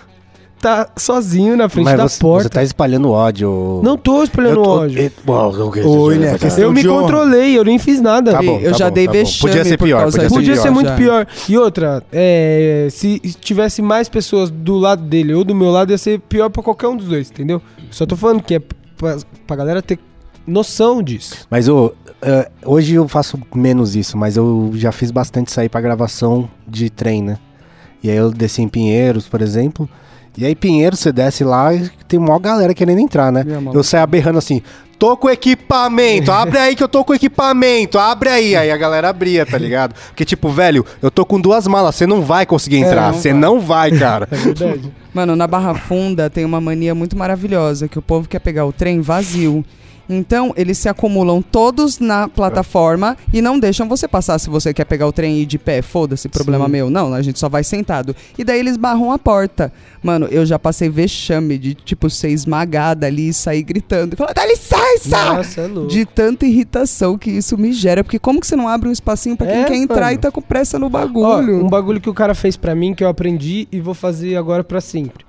tá 0.62 0.88
sozinho 0.96 1.57
na 1.57 1.68
frente 1.68 1.85
Mas 1.87 1.96
da 1.96 2.09
você, 2.09 2.20
porta. 2.20 2.42
você 2.44 2.48
tá 2.48 2.62
espalhando 2.62 3.11
ódio. 3.11 3.81
Não 3.83 3.98
tô 3.98 4.22
Eu 4.22 4.29
tô- 4.29 4.70
ódio. 4.70 4.98
eu- 5.01 5.11
eu- 5.77 5.90
Ô, 5.90 6.12
Eu 6.57 6.72
me 6.72 6.85
controlei, 6.85 7.59
eu 7.59 7.64
nem 7.64 7.79
fiz 7.79 8.01
nada. 8.01 8.31
Tá 8.33 8.40
bom, 8.42 8.59
eu 8.61 8.70
tá 8.70 8.79
já 8.79 8.88
bom, 8.88 8.94
dei 8.94 9.07
tá 9.07 9.12
vexame 9.12 9.40
Podia 9.40 9.64
ser 9.64 9.77
pior, 9.77 10.05
podia 10.05 10.20
disso. 10.20 10.35
Podia 10.35 10.57
ser 10.57 10.70
muito 10.70 10.87
já. 10.88 10.96
pior. 10.96 11.27
E 11.48 11.59
outra, 11.59 12.03
é, 12.12 12.87
se 12.90 13.18
tivesse 13.40 13.83
mais 13.83 14.09
pessoas 14.09 14.51
do 14.51 14.77
lado 14.79 15.03
dele 15.03 15.35
ou 15.35 15.42
do 15.44 15.55
meu 15.55 15.70
lado, 15.70 15.90
ia 15.90 15.98
ser 15.98 16.20
pior 16.20 16.48
pra 16.48 16.62
qualquer 16.62 16.87
um 16.87 16.96
dos 16.96 17.09
dois, 17.09 17.29
entendeu? 17.31 17.61
Só 17.90 18.07
tô 18.07 18.16
falando 18.16 18.40
que 18.42 18.55
é 18.55 18.61
pra, 18.96 19.18
pra 19.46 19.57
galera 19.57 19.83
ter 19.83 19.98
noção 20.46 21.03
disso. 21.03 21.44
Mas 21.51 21.66
é, 22.22 22.48
hoje 22.64 22.94
eu 22.94 23.09
faço 23.09 23.38
menos 23.55 23.96
isso, 23.96 24.16
mas 24.16 24.37
eu 24.37 24.70
já 24.75 24.92
fiz 24.92 25.11
bastante 25.11 25.51
sair 25.51 25.68
pra 25.68 25.81
gravação 25.81 26.48
de 26.68 26.88
trem, 26.88 27.20
né? 27.22 27.37
E 28.03 28.11
aí 28.11 28.16
eu 28.16 28.31
desci 28.31 28.62
em 28.62 28.68
Pinheiros, 28.68 29.29
por 29.29 29.42
exemplo. 29.42 29.88
E 30.37 30.47
aí 30.47 30.55
Pinheiros 30.55 31.01
você 31.01 31.12
desce 31.12 31.45
lá 31.45 31.75
e 31.75 31.90
tem 32.09 32.18
uma 32.18 32.38
galera 32.38 32.73
querendo 32.75 33.01
entrar, 33.01 33.31
né? 33.31 33.45
Eu 33.73 33.83
saio 33.83 34.07
berrando 34.07 34.38
assim, 34.38 34.62
tô 34.99 35.16
com 35.16 35.29
equipamento, 35.29 36.31
abre 36.33 36.59
aí 36.59 36.77
que 36.77 36.83
eu 36.83 36.88
tô 36.88 37.05
com 37.05 37.12
equipamento, 37.12 37.99
abre 37.99 38.29
aí. 38.29 38.57
Aí 38.57 38.71
a 38.71 38.77
galera 38.77 39.09
abria, 39.09 39.45
tá 39.45 39.59
ligado? 39.59 39.95
Porque 40.09 40.25
tipo, 40.25 40.49
velho, 40.49 40.87
eu 41.03 41.11
tô 41.11 41.27
com 41.27 41.40
duas 41.40 41.66
malas, 41.66 41.97
você 41.97 42.07
não 42.07 42.23
vai 42.23 42.47
conseguir 42.47 42.77
entrar, 42.77 43.12
não 43.12 43.18
você 43.18 43.33
vai. 43.33 43.40
não 43.40 43.61
vai, 43.61 43.90
cara. 43.90 44.29
É 44.33 44.37
verdade. 44.37 44.92
Mano, 45.12 45.37
na 45.37 45.47
Barra 45.47 45.75
Funda 45.75 46.31
tem 46.31 46.45
uma 46.45 46.61
mania 46.61 46.95
muito 46.95 47.16
maravilhosa, 47.16 47.87
que 47.87 47.99
o 47.99 48.03
povo 48.03 48.27
quer 48.29 48.38
pegar 48.38 48.64
o 48.64 48.73
trem 48.73 49.01
vazio. 49.01 49.64
Então, 50.12 50.53
eles 50.57 50.79
se 50.79 50.88
acumulam 50.88 51.40
todos 51.42 51.98
na 51.98 52.29
plataforma 52.29 53.16
e 53.33 53.40
não 53.42 53.59
deixam 53.59 53.88
você 53.88 54.07
passar 54.07 54.38
se 54.38 54.48
você 54.51 54.72
quer 54.75 54.85
pegar 54.85 55.07
o 55.07 55.12
trem 55.12 55.37
e 55.38 55.42
ir 55.42 55.46
de 55.46 55.59
pé. 55.59 55.83
Foda-se, 55.83 56.29
problema 56.29 56.66
Sim. 56.66 56.70
meu. 56.72 56.90
Não, 56.90 57.12
a 57.14 57.22
gente 57.22 57.38
só 57.38 57.48
vai 57.48 57.64
sentado. 57.64 58.14
E 58.38 58.44
daí 58.44 58.59
eles 58.61 58.77
barram 58.77 59.11
a 59.12 59.18
porta. 59.18 59.72
Mano, 60.03 60.27
eu 60.31 60.44
já 60.44 60.59
passei 60.59 60.88
vexame 60.88 61.57
de, 61.59 61.75
tipo, 61.75 62.11
ser 62.11 62.31
esmagada 62.31 63.07
ali 63.07 63.29
e 63.29 63.33
sair 63.33 63.62
gritando. 63.62 64.14
E 64.14 64.16
falar, 64.16 64.33
dá 64.35 64.44
licença! 64.46 65.35
Nossa, 65.35 65.61
é 65.62 65.66
louco. 65.66 65.88
De 65.90 66.05
tanta 66.05 66.44
irritação 66.46 67.16
que 67.16 67.31
isso 67.31 67.57
me 67.57 67.72
gera. 67.72 68.03
Porque 68.05 68.18
como 68.18 68.40
que 68.40 68.46
você 68.46 68.57
não 68.57 68.68
abre 68.68 68.88
um 68.88 68.92
espacinho 68.92 69.37
pra 69.37 69.46
quem 69.46 69.62
É, 69.62 69.64
quer 69.64 69.77
entrar 69.77 70.07
mano. 70.07 70.14
e 70.14 70.18
tá 70.18 70.31
com 70.31 70.42
pressa 70.42 70.79
no 70.79 70.87
Ó, 70.87 70.88
bagulho? 70.88 71.64
um 71.64 71.68
bagulho 71.68 72.01
que 72.01 72.11
o 72.11 72.14
cara 72.14 72.35
fez 72.35 72.57
pra 72.57 72.75
mim, 72.75 72.94
que 72.94 73.03
eu 73.05 73.09
aprendi 73.09 73.68
e 73.70 73.81
vou 73.81 73.94
fazer 73.94 74.37
agora 74.37 74.62
pra 74.64 74.81
sempre. 74.81 75.25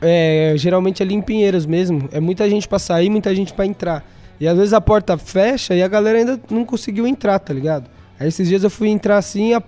É, 0.00 0.54
geralmente 0.56 1.02
ali 1.02 1.14
em 1.14 1.20
Pinheiros 1.20 1.64
mesmo, 1.64 2.08
é 2.12 2.18
muita 2.18 2.48
gente 2.50 2.66
pra 2.66 2.78
sair, 2.80 3.08
muita 3.08 3.32
gente 3.34 3.52
pra 3.52 3.64
entrar. 3.64 4.04
E 4.42 4.48
às 4.48 4.56
vezes 4.58 4.72
a 4.72 4.80
porta 4.80 5.16
fecha 5.16 5.72
e 5.72 5.80
a 5.84 5.86
galera 5.86 6.18
ainda 6.18 6.40
não 6.50 6.64
conseguiu 6.64 7.06
entrar, 7.06 7.38
tá 7.38 7.54
ligado? 7.54 7.88
Aí 8.18 8.26
esses 8.26 8.48
dias 8.48 8.64
eu 8.64 8.70
fui 8.70 8.88
entrar 8.88 9.16
assim, 9.16 9.54
a- 9.54 9.62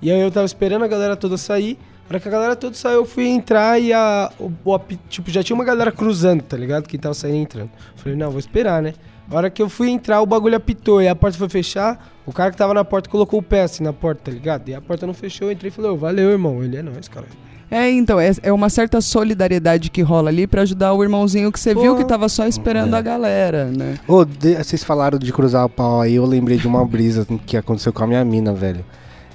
e 0.00 0.10
aí 0.10 0.18
eu 0.18 0.30
tava 0.30 0.46
esperando 0.46 0.82
a 0.82 0.88
galera 0.88 1.14
toda 1.14 1.36
sair, 1.36 1.78
A 2.06 2.12
hora 2.12 2.20
que 2.20 2.28
a 2.28 2.30
galera 2.30 2.56
toda 2.56 2.74
saiu, 2.74 2.96
eu 3.00 3.04
fui 3.06 3.26
entrar 3.26 3.78
e 3.78 3.92
a, 3.92 4.30
o, 4.38 4.50
o 4.64 4.78
tipo, 5.08 5.30
já 5.30 5.42
tinha 5.42 5.54
uma 5.54 5.64
galera 5.64 5.90
cruzando, 5.92 6.42
tá 6.42 6.54
ligado? 6.56 6.86
Que 6.86 6.96
tava 6.98 7.14
saindo 7.14 7.36
e 7.36 7.40
entrando. 7.40 7.70
Falei, 7.96 8.16
não, 8.16 8.30
vou 8.30 8.38
esperar, 8.38 8.82
né? 8.82 8.92
A 9.30 9.34
hora 9.36 9.48
que 9.50 9.60
eu 9.62 9.68
fui 9.70 9.88
entrar, 9.90 10.20
o 10.22 10.26
bagulho 10.26 10.54
apitou 10.56 11.00
e 11.02 11.08
a 11.08 11.14
porta 11.14 11.36
foi 11.38 11.48
fechar. 11.50 12.12
O 12.26 12.32
cara 12.32 12.50
que 12.50 12.56
tava 12.58 12.72
na 12.74 12.84
porta 12.84 13.08
colocou 13.10 13.40
o 13.40 13.42
pé 13.42 13.62
assim 13.62 13.82
na 13.84 13.92
porta, 13.92 14.22
tá 14.24 14.30
ligado? 14.30 14.68
E 14.68 14.74
a 14.74 14.80
porta 14.82 15.06
não 15.06 15.14
fechou, 15.14 15.48
eu 15.48 15.52
entrei 15.52 15.68
e 15.68 15.70
falei, 15.70 15.90
ô, 15.90 15.96
valeu, 15.96 16.30
irmão. 16.30 16.62
Ele 16.64 16.76
é 16.76 16.82
nóis, 16.82 17.08
cara. 17.08 17.26
É, 17.74 17.90
então, 17.90 18.20
é, 18.20 18.30
é 18.42 18.52
uma 18.52 18.68
certa 18.70 19.00
solidariedade 19.00 19.90
que 19.90 20.00
rola 20.00 20.30
ali 20.30 20.46
pra 20.46 20.62
ajudar 20.62 20.92
o 20.92 21.02
irmãozinho 21.02 21.50
que 21.50 21.58
você 21.58 21.74
viu 21.74 21.92
Porra. 21.92 21.96
que 21.96 22.04
tava 22.04 22.28
só 22.28 22.46
esperando 22.46 22.94
a 22.94 23.02
galera, 23.02 23.64
né? 23.66 23.98
Ô, 24.06 24.24
de- 24.24 24.54
vocês 24.54 24.84
falaram 24.84 25.18
de 25.18 25.32
cruzar 25.32 25.64
o 25.64 25.68
pau 25.68 26.00
aí, 26.00 26.14
eu 26.14 26.24
lembrei 26.24 26.56
de 26.56 26.68
uma 26.68 26.84
brisa 26.86 27.26
que 27.44 27.56
aconteceu 27.56 27.92
com 27.92 28.04
a 28.04 28.06
minha 28.06 28.24
mina, 28.24 28.52
velho. 28.52 28.84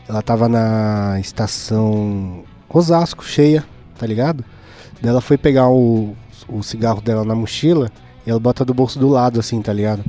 Ela 0.08 0.22
tava 0.22 0.48
na 0.48 1.18
estação 1.20 2.44
Osasco, 2.70 3.26
cheia, 3.26 3.64
tá 3.98 4.08
ligado? 4.08 4.44
Daí 5.02 5.10
ela 5.10 5.22
foi 5.22 5.38
pegar 5.38 5.68
o, 5.68 6.16
o 6.48 6.64
cigarro 6.64 7.02
dela 7.02 7.26
na 7.26 7.36
mochila 7.36 7.92
e 8.26 8.30
ela 8.30 8.40
bota 8.40 8.64
do 8.64 8.74
bolso 8.74 8.98
do 8.98 9.10
lado, 9.10 9.40
assim, 9.40 9.62
tá 9.62 9.74
ligado? 9.74 10.04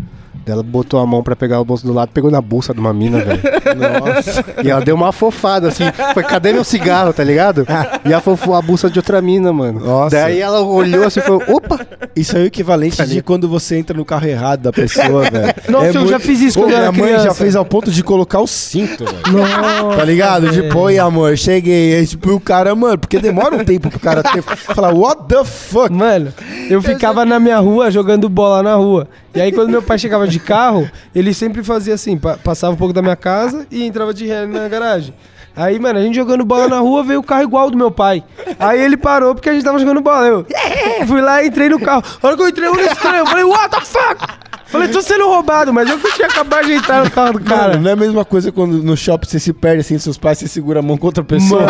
Daí 0.44 0.54
ela 0.54 0.62
botou 0.62 0.98
a 1.00 1.06
mão 1.06 1.22
pra 1.22 1.36
pegar 1.36 1.60
o 1.60 1.64
bolso 1.64 1.86
do 1.86 1.92
lado, 1.92 2.10
pegou 2.12 2.30
na 2.30 2.40
bolsa 2.40 2.72
de 2.72 2.80
uma 2.80 2.92
mina, 2.92 3.18
velho. 3.20 3.40
Nossa. 3.76 4.44
E 4.64 4.70
ela 4.70 4.80
deu 4.84 4.94
uma 4.94 5.08
afofada, 5.10 5.68
assim. 5.68 5.84
Foi, 6.14 6.22
cadê 6.22 6.52
meu 6.52 6.64
cigarro, 6.64 7.12
tá 7.12 7.22
ligado? 7.22 7.66
E 8.04 8.12
afofou 8.12 8.54
a 8.54 8.62
bolsa 8.62 8.88
de 8.90 8.98
outra 8.98 9.20
mina, 9.20 9.52
mano. 9.52 9.80
Nossa. 9.80 10.16
Daí 10.16 10.40
ela 10.40 10.60
olhou 10.62 11.04
assim 11.04 11.20
e 11.20 11.22
falou, 11.22 11.42
opa! 11.48 11.80
Isso 12.16 12.36
aí 12.36 12.42
é 12.42 12.44
o 12.44 12.48
equivalente 12.48 13.04
de 13.06 13.22
quando 13.22 13.48
você 13.48 13.76
entra 13.76 13.96
no 13.96 14.04
carro 14.04 14.26
errado 14.26 14.60
da 14.62 14.72
pessoa, 14.72 15.30
velho. 15.30 15.54
Nossa, 15.68 15.86
É 15.86 15.90
eu 15.90 15.94
muito- 15.94 16.10
já 16.10 16.18
fiz 16.18 16.40
isso 16.40 16.58
Pô, 16.58 16.64
quando 16.66 16.72
eu 16.72 16.92
minha 16.92 17.04
mãe 17.04 17.22
já 17.22 17.34
fez 17.34 17.54
ao 17.54 17.64
ponto 17.64 17.90
de 17.90 18.02
colocar 18.02 18.40
o 18.40 18.46
cinto, 18.46 19.04
velho. 19.04 19.38
Nossa, 19.38 19.96
Tá 19.98 20.04
ligado? 20.04 20.50
Tipo, 20.50 20.78
oi 20.80 20.98
amor, 20.98 21.36
cheguei. 21.36 21.96
Aí, 21.96 22.06
tipo, 22.06 22.30
o 22.32 22.40
cara, 22.40 22.74
mano, 22.74 22.98
porque 22.98 23.18
demora 23.18 23.54
um 23.56 23.64
tempo 23.64 23.90
pro 23.90 24.00
cara 24.00 24.22
ter. 24.22 24.42
Falar, 24.42 24.92
what 24.94 25.22
the 25.28 25.44
fuck? 25.44 25.92
Mano, 25.92 26.32
eu 26.68 26.80
ficava 26.82 27.24
na 27.24 27.38
minha 27.38 27.58
rua 27.58 27.90
jogando 27.90 28.28
bola 28.28 28.62
na 28.62 28.74
rua. 28.74 29.06
E 29.34 29.40
aí, 29.40 29.52
quando 29.52 29.70
meu 29.70 29.82
pai 29.82 29.98
chegava 29.98 30.26
de 30.26 30.38
carro, 30.40 30.90
ele 31.14 31.32
sempre 31.32 31.62
fazia 31.62 31.94
assim: 31.94 32.16
pa- 32.18 32.36
passava 32.42 32.72
um 32.72 32.76
pouco 32.76 32.92
da 32.92 33.00
minha 33.02 33.16
casa 33.16 33.66
e 33.70 33.84
entrava 33.84 34.12
de 34.12 34.26
ré 34.26 34.44
na 34.46 34.66
garagem. 34.68 35.14
Aí, 35.54 35.78
mano, 35.80 35.98
a 35.98 36.02
gente 36.02 36.14
jogando 36.14 36.44
bola 36.44 36.68
na 36.68 36.78
rua, 36.78 37.02
veio 37.02 37.18
o 37.20 37.22
carro 37.24 37.42
igual 37.42 37.70
do 37.70 37.76
meu 37.76 37.90
pai. 37.90 38.22
Aí 38.58 38.80
ele 38.80 38.96
parou 38.96 39.34
porque 39.34 39.48
a 39.48 39.52
gente 39.52 39.64
tava 39.64 39.78
jogando 39.78 40.00
bola. 40.00 40.26
Eu 40.26 40.46
"Yeah!" 40.50 41.06
fui 41.06 41.20
lá 41.20 41.42
e 41.42 41.48
entrei 41.48 41.68
no 41.68 41.78
carro. 41.80 42.02
A 42.22 42.26
hora 42.26 42.36
que 42.36 42.42
eu 42.42 42.48
entrei, 42.48 42.68
eu 42.68 42.72
olhei 42.72 42.86
estranho. 42.86 43.16
Eu 43.18 43.26
falei, 43.26 43.44
what 43.44 43.68
the 43.70 43.80
fuck? 43.84 44.40
Falei, 44.66 44.86
tô 44.86 45.02
sendo 45.02 45.26
roubado, 45.26 45.72
mas 45.72 45.90
eu 45.90 45.98
que 45.98 46.12
tinha 46.14 46.28
acabado 46.28 46.64
de 46.66 46.74
entrar 46.74 47.04
no 47.04 47.10
carro 47.10 47.32
do 47.32 47.40
Cara, 47.40 47.60
cara. 47.72 47.78
não 47.78 47.90
é 47.90 47.92
a 47.92 47.96
mesma 47.96 48.24
coisa 48.24 48.52
quando 48.52 48.80
no 48.80 48.96
shopping 48.96 49.26
você 49.28 49.40
se 49.40 49.52
perde 49.52 49.80
assim, 49.80 49.98
seus 49.98 50.16
pais, 50.16 50.38
você 50.38 50.46
segura 50.46 50.78
a 50.78 50.82
mão 50.82 50.96
com 50.96 51.06
outra 51.06 51.24
pessoa. 51.24 51.66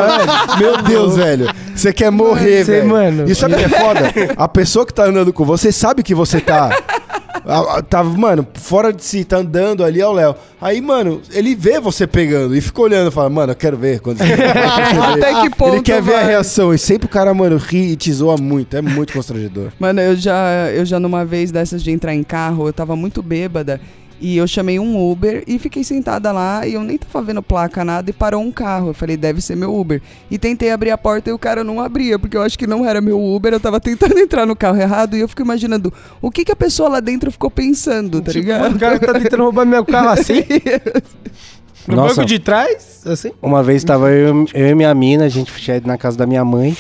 Meu 0.58 0.82
Deus, 0.82 1.16
velho. 1.16 1.46
Você 1.74 1.94
quer 1.94 2.10
morrer, 2.10 2.62
Você, 2.62 2.72
velho. 2.72 2.88
mano. 2.90 3.24
E 3.30 3.34
sabe 3.34 3.54
o 3.54 3.56
que 3.56 3.64
é 3.64 3.68
foda? 3.70 4.12
A 4.36 4.46
pessoa 4.46 4.84
que 4.84 4.92
tá 4.92 5.04
andando 5.04 5.32
com 5.32 5.46
você 5.46 5.72
sabe 5.72 6.02
que 6.02 6.14
você 6.14 6.42
tá. 6.42 6.68
A- 7.50 7.78
a- 7.78 7.82
Tá, 7.82 8.02
mano, 8.04 8.46
fora 8.54 8.92
de 8.92 9.02
si, 9.04 9.24
tá 9.24 9.38
andando 9.38 9.82
ali, 9.84 10.02
ó, 10.02 10.10
o 10.10 10.12
Léo. 10.12 10.34
Aí, 10.60 10.80
mano, 10.80 11.20
ele 11.32 11.54
vê 11.54 11.80
você 11.80 12.06
pegando 12.06 12.54
e 12.54 12.60
fica 12.60 12.80
olhando 12.82 13.08
e 13.08 13.10
fala, 13.10 13.30
mano, 13.30 13.52
eu 13.52 13.56
quero 13.56 13.76
ver 13.76 14.00
quando 14.00 14.18
você 14.22 14.24
Até 14.24 15.40
que 15.42 15.50
ponto 15.56 15.74
Ele 15.76 15.82
quer 15.82 16.02
ver 16.02 16.14
a 16.14 16.18
vai? 16.20 16.26
reação. 16.26 16.72
E 16.74 16.78
sempre 16.78 17.06
o 17.06 17.08
cara, 17.08 17.32
mano, 17.32 17.56
ri 17.56 17.92
e 17.92 17.96
te 17.96 18.12
zoa 18.12 18.36
muito. 18.36 18.76
É 18.76 18.82
muito 18.82 19.12
constrangedor. 19.12 19.68
Mano, 19.78 20.00
eu 20.00 20.14
já, 20.16 20.68
eu 20.74 20.84
já 20.84 21.00
numa 21.00 21.24
vez 21.24 21.50
dessas 21.50 21.82
de 21.82 21.90
entrar 21.90 22.14
em 22.14 22.22
carro, 22.22 22.66
eu 22.68 22.72
tava 22.72 22.94
muito 22.94 23.22
bêbada. 23.22 23.80
E 24.20 24.36
eu 24.36 24.46
chamei 24.46 24.78
um 24.78 25.10
Uber 25.10 25.42
e 25.46 25.58
fiquei 25.58 25.82
sentada 25.82 26.30
lá 26.30 26.66
e 26.66 26.74
eu 26.74 26.82
nem 26.82 26.98
tava 26.98 27.24
vendo 27.24 27.42
placa, 27.42 27.84
nada, 27.84 28.10
e 28.10 28.12
parou 28.12 28.42
um 28.42 28.52
carro. 28.52 28.88
Eu 28.90 28.94
falei, 28.94 29.16
deve 29.16 29.40
ser 29.40 29.56
meu 29.56 29.74
Uber. 29.74 30.02
E 30.30 30.38
tentei 30.38 30.70
abrir 30.70 30.90
a 30.90 30.98
porta 30.98 31.30
e 31.30 31.32
o 31.32 31.38
cara 31.38 31.64
não 31.64 31.80
abria, 31.80 32.18
porque 32.18 32.36
eu 32.36 32.42
acho 32.42 32.58
que 32.58 32.66
não 32.66 32.84
era 32.84 33.00
meu 33.00 33.18
Uber, 33.18 33.52
eu 33.52 33.60
tava 33.60 33.80
tentando 33.80 34.16
entrar 34.20 34.44
no 34.44 34.54
carro 34.54 34.78
errado 34.80 35.16
e 35.16 35.20
eu 35.20 35.28
fico 35.28 35.40
imaginando 35.42 35.92
o 36.20 36.30
que, 36.30 36.44
que 36.44 36.52
a 36.52 36.56
pessoa 36.56 36.88
lá 36.88 37.00
dentro 37.00 37.30
ficou 37.32 37.50
pensando, 37.50 38.20
tá 38.20 38.30
Tipo, 38.30 38.44
ligado? 38.44 38.76
o 38.76 38.78
cara 38.78 38.98
que 38.98 39.06
tá 39.06 39.14
tentando 39.18 39.42
roubar 39.42 39.64
meu 39.64 39.84
carro 39.84 40.08
assim? 40.20 40.44
No 41.88 41.96
Nossa. 41.96 42.16
banco 42.16 42.26
de 42.28 42.38
trás? 42.38 43.02
Assim? 43.06 43.32
Uma 43.40 43.62
vez 43.62 43.82
tava 43.82 44.10
eu, 44.10 44.44
eu 44.52 44.66
e 44.68 44.74
minha 44.74 44.94
mina, 44.94 45.24
a 45.24 45.28
gente 45.28 45.50
tinha 45.54 45.78
ido 45.78 45.86
na 45.86 45.96
casa 45.96 46.16
da 46.16 46.26
minha 46.26 46.44
mãe. 46.44 46.76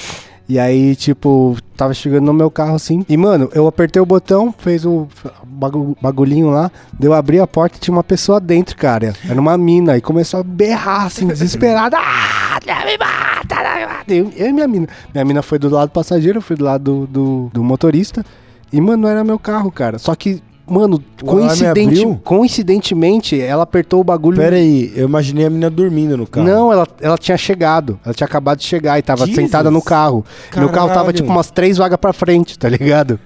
E 0.50 0.58
aí, 0.58 0.96
tipo, 0.96 1.56
tava 1.76 1.94
chegando 1.94 2.26
no 2.26 2.32
meu 2.34 2.50
carro 2.50 2.74
assim. 2.74 3.06
E, 3.08 3.16
mano, 3.16 3.48
eu 3.54 3.68
apertei 3.68 4.02
o 4.02 4.04
botão, 4.04 4.52
fez 4.58 4.84
o 4.84 5.06
bagu- 5.46 5.96
bagulhinho 6.02 6.50
lá. 6.50 6.72
Deu 6.98 7.14
abri 7.14 7.38
a 7.38 7.46
porta 7.46 7.76
e 7.76 7.80
tinha 7.80 7.94
uma 7.94 8.02
pessoa 8.02 8.40
dentro, 8.40 8.76
cara. 8.76 9.14
Era 9.28 9.40
uma 9.40 9.56
mina. 9.56 9.96
E 9.96 10.00
começou 10.00 10.40
a 10.40 10.42
berrar, 10.42 11.06
assim, 11.06 11.28
desesperada. 11.30 11.96
Ah, 11.98 12.58
me 12.84 12.98
mata, 12.98 13.76
me 13.76 13.86
mata. 13.86 14.12
Eu, 14.12 14.32
eu 14.36 14.48
e 14.48 14.52
minha 14.52 14.66
mina. 14.66 14.88
Minha 15.14 15.24
mina 15.24 15.40
foi 15.40 15.56
do 15.56 15.68
lado 15.68 15.90
passageiro, 15.90 16.38
eu 16.38 16.42
fui 16.42 16.56
do 16.56 16.64
lado 16.64 16.82
do, 16.82 17.06
do, 17.06 17.50
do 17.54 17.62
motorista. 17.62 18.26
E, 18.72 18.80
mano, 18.80 19.04
não 19.04 19.08
era 19.08 19.22
meu 19.22 19.38
carro, 19.38 19.70
cara. 19.70 20.00
Só 20.00 20.16
que, 20.16 20.42
mano, 20.70 21.02
coincidente, 21.24 22.18
coincidentemente, 22.24 23.40
ela 23.40 23.64
apertou 23.64 24.00
o 24.00 24.04
bagulho. 24.04 24.36
Pera 24.36 24.56
aí, 24.56 24.92
eu 24.94 25.06
imaginei 25.08 25.46
a 25.46 25.50
menina 25.50 25.70
dormindo 25.70 26.16
no 26.16 26.26
carro. 26.26 26.46
Não, 26.46 26.72
ela, 26.72 26.86
ela 27.00 27.18
tinha 27.18 27.36
chegado. 27.36 27.98
Ela 28.04 28.14
tinha 28.14 28.26
acabado 28.26 28.58
de 28.58 28.64
chegar 28.64 28.98
e 28.98 29.02
tava 29.02 29.26
Jesus. 29.26 29.44
sentada 29.44 29.70
no 29.70 29.82
carro. 29.82 30.24
Meu 30.56 30.68
carro 30.68 30.88
tava, 30.88 31.00
Caralho. 31.00 31.16
tipo, 31.16 31.28
umas 31.30 31.50
três 31.50 31.76
vagas 31.76 31.98
pra 31.98 32.12
frente, 32.12 32.58
tá 32.58 32.68
ligado? 32.68 33.18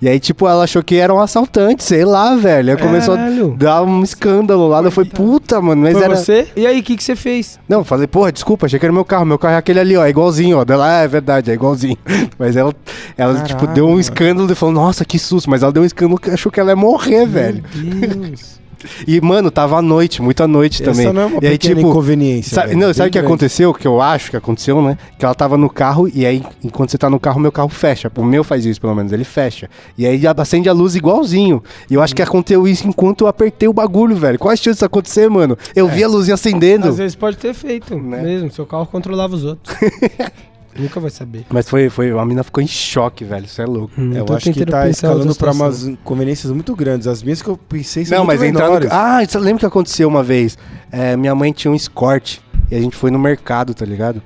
E 0.00 0.08
aí, 0.08 0.18
tipo, 0.18 0.48
ela 0.48 0.64
achou 0.64 0.82
que 0.82 0.96
era 0.96 1.12
um 1.12 1.20
assaltante, 1.20 1.82
sei 1.84 2.04
lá, 2.04 2.34
velho. 2.36 2.70
Aí 2.70 2.76
começou 2.76 3.14
a 3.14 3.16
Caralho. 3.16 3.54
dar 3.58 3.82
um 3.82 4.02
escândalo 4.02 4.68
lá. 4.68 4.82
Eu 4.82 4.90
falei, 4.90 5.10
puta, 5.10 5.60
mano, 5.60 5.82
mas 5.82 5.94
Foi 5.94 6.04
era. 6.04 6.16
você? 6.16 6.48
E 6.56 6.66
aí, 6.66 6.80
o 6.80 6.82
que, 6.82 6.96
que 6.96 7.04
você 7.04 7.16
fez? 7.16 7.58
Não, 7.68 7.84
falei, 7.84 8.06
porra, 8.06 8.32
desculpa, 8.32 8.66
achei 8.66 8.78
que 8.78 8.86
era 8.86 8.92
meu 8.92 9.04
carro. 9.04 9.26
Meu 9.26 9.38
carro 9.38 9.54
é 9.54 9.58
aquele 9.58 9.80
ali, 9.80 9.96
ó, 9.96 10.04
é 10.04 10.10
igualzinho, 10.10 10.58
ó. 10.58 10.64
Dela, 10.64 10.86
ah, 10.98 11.02
é 11.02 11.08
verdade, 11.08 11.50
é 11.50 11.54
igualzinho. 11.54 11.96
Mas 12.38 12.56
ela, 12.56 12.72
ela 13.16 13.34
tipo, 13.42 13.60
Caralho, 13.60 13.74
deu 13.74 13.84
um 13.84 13.88
mano. 13.90 14.00
escândalo 14.00 14.50
e 14.50 14.54
falou, 14.54 14.74
nossa, 14.74 15.04
que 15.04 15.18
susto. 15.18 15.50
Mas 15.50 15.62
ela 15.62 15.72
deu 15.72 15.82
um 15.82 15.86
escândalo 15.86 16.18
que 16.18 16.30
achou 16.30 16.50
que 16.50 16.60
ela 16.60 16.70
ia 16.70 16.76
morrer, 16.78 17.26
velho. 17.26 17.62
Deus. 17.74 18.58
E, 19.08 19.20
mano, 19.20 19.50
tava 19.50 19.76
à 19.78 19.82
noite, 19.82 20.22
muita 20.22 20.46
noite 20.46 20.82
Essa 20.82 20.92
também. 20.92 21.12
não 21.12 21.22
é 21.22 21.26
uma 21.26 21.38
e 21.42 21.46
aí, 21.48 21.58
tipo, 21.58 21.80
inconveniência. 21.80 22.54
Sabe, 22.54 22.68
velho, 22.68 22.80
não, 22.80 22.94
sabe 22.94 23.08
o 23.08 23.10
que 23.12 23.18
grande. 23.18 23.26
aconteceu? 23.26 23.74
Que 23.74 23.88
eu 23.88 24.00
acho 24.00 24.30
que 24.30 24.36
aconteceu, 24.36 24.80
né? 24.80 24.96
Que 25.18 25.24
ela 25.24 25.34
tava 25.34 25.56
no 25.58 25.68
carro 25.68 26.08
e 26.14 26.24
aí, 26.24 26.44
enquanto 26.62 26.90
você 26.92 26.96
tá 26.96 27.10
no 27.10 27.18
carro, 27.18 27.40
meu 27.40 27.50
carro 27.50 27.68
fecha. 27.68 28.08
O 28.16 28.24
meu 28.24 28.44
faz 28.44 28.64
isso, 28.64 28.80
pelo 28.80 28.94
menos, 28.94 29.10
ele 29.12 29.24
fecha. 29.24 29.68
E 29.98 30.06
aí 30.06 30.22
acende 30.28 30.68
a 30.68 30.72
luz 30.72 30.94
igualzinho. 30.94 31.60
E 31.90 31.94
eu 31.94 32.00
acho 32.00 32.14
que 32.14 32.22
aconteceu 32.22 32.68
isso 32.68 32.86
enquanto 32.86 33.22
eu 33.22 33.26
apertei 33.26 33.68
o 33.68 33.72
bagulho, 33.72 34.14
velho. 34.14 34.38
Qual 34.38 34.52
a 34.52 34.54
chance 34.56 34.70
disso 34.74 34.84
acontecer, 34.84 35.28
mano? 35.28 35.58
Eu 35.74 35.88
vi 35.88 36.04
a 36.04 36.08
luzinha 36.08 36.34
acendendo. 36.34 36.86
Às 36.86 36.98
vezes 36.98 37.16
pode 37.16 37.36
ter 37.36 37.54
feito 37.54 37.96
Né? 37.98 38.22
mesmo. 38.22 38.48
Seu 38.52 38.64
carro 38.64 38.86
controlava 38.86 39.34
os 39.34 39.44
outros. 39.44 39.76
Nunca 40.76 41.00
vai 41.00 41.10
saber. 41.10 41.46
Mas 41.50 41.68
foi, 41.68 41.88
foi. 41.88 42.10
A 42.10 42.24
mina 42.24 42.42
ficou 42.42 42.62
em 42.62 42.66
choque, 42.66 43.24
velho. 43.24 43.44
Isso 43.44 43.60
é 43.60 43.66
louco. 43.66 43.92
Eu 44.00 44.24
Tô 44.24 44.34
acho 44.34 44.52
que 44.52 44.64
tá 44.64 44.88
escalando 44.88 45.34
pra 45.34 45.52
umas 45.52 45.84
inconveniências 45.86 46.52
muito 46.52 46.74
grandes. 46.76 47.06
As 47.06 47.22
minhas 47.22 47.42
que 47.42 47.48
eu 47.48 47.56
pensei 47.56 48.04
são 48.04 48.18
Não, 48.18 48.24
muito 48.24 48.38
mas 48.40 48.48
entrar 48.48 48.66
no. 48.66 48.74
menores. 48.74 48.90
Ah, 48.92 49.24
você 49.26 49.38
lembra 49.38 49.60
que 49.60 49.66
aconteceu 49.66 50.08
uma 50.08 50.22
vez? 50.22 50.56
É, 50.92 51.16
minha 51.16 51.34
mãe 51.34 51.52
tinha 51.52 51.70
um 51.70 51.74
escort 51.74 52.38
e 52.70 52.76
a 52.76 52.80
gente 52.80 52.96
foi 52.96 53.10
no 53.10 53.18
mercado, 53.18 53.74
tá 53.74 53.84
ligado? 53.84 54.22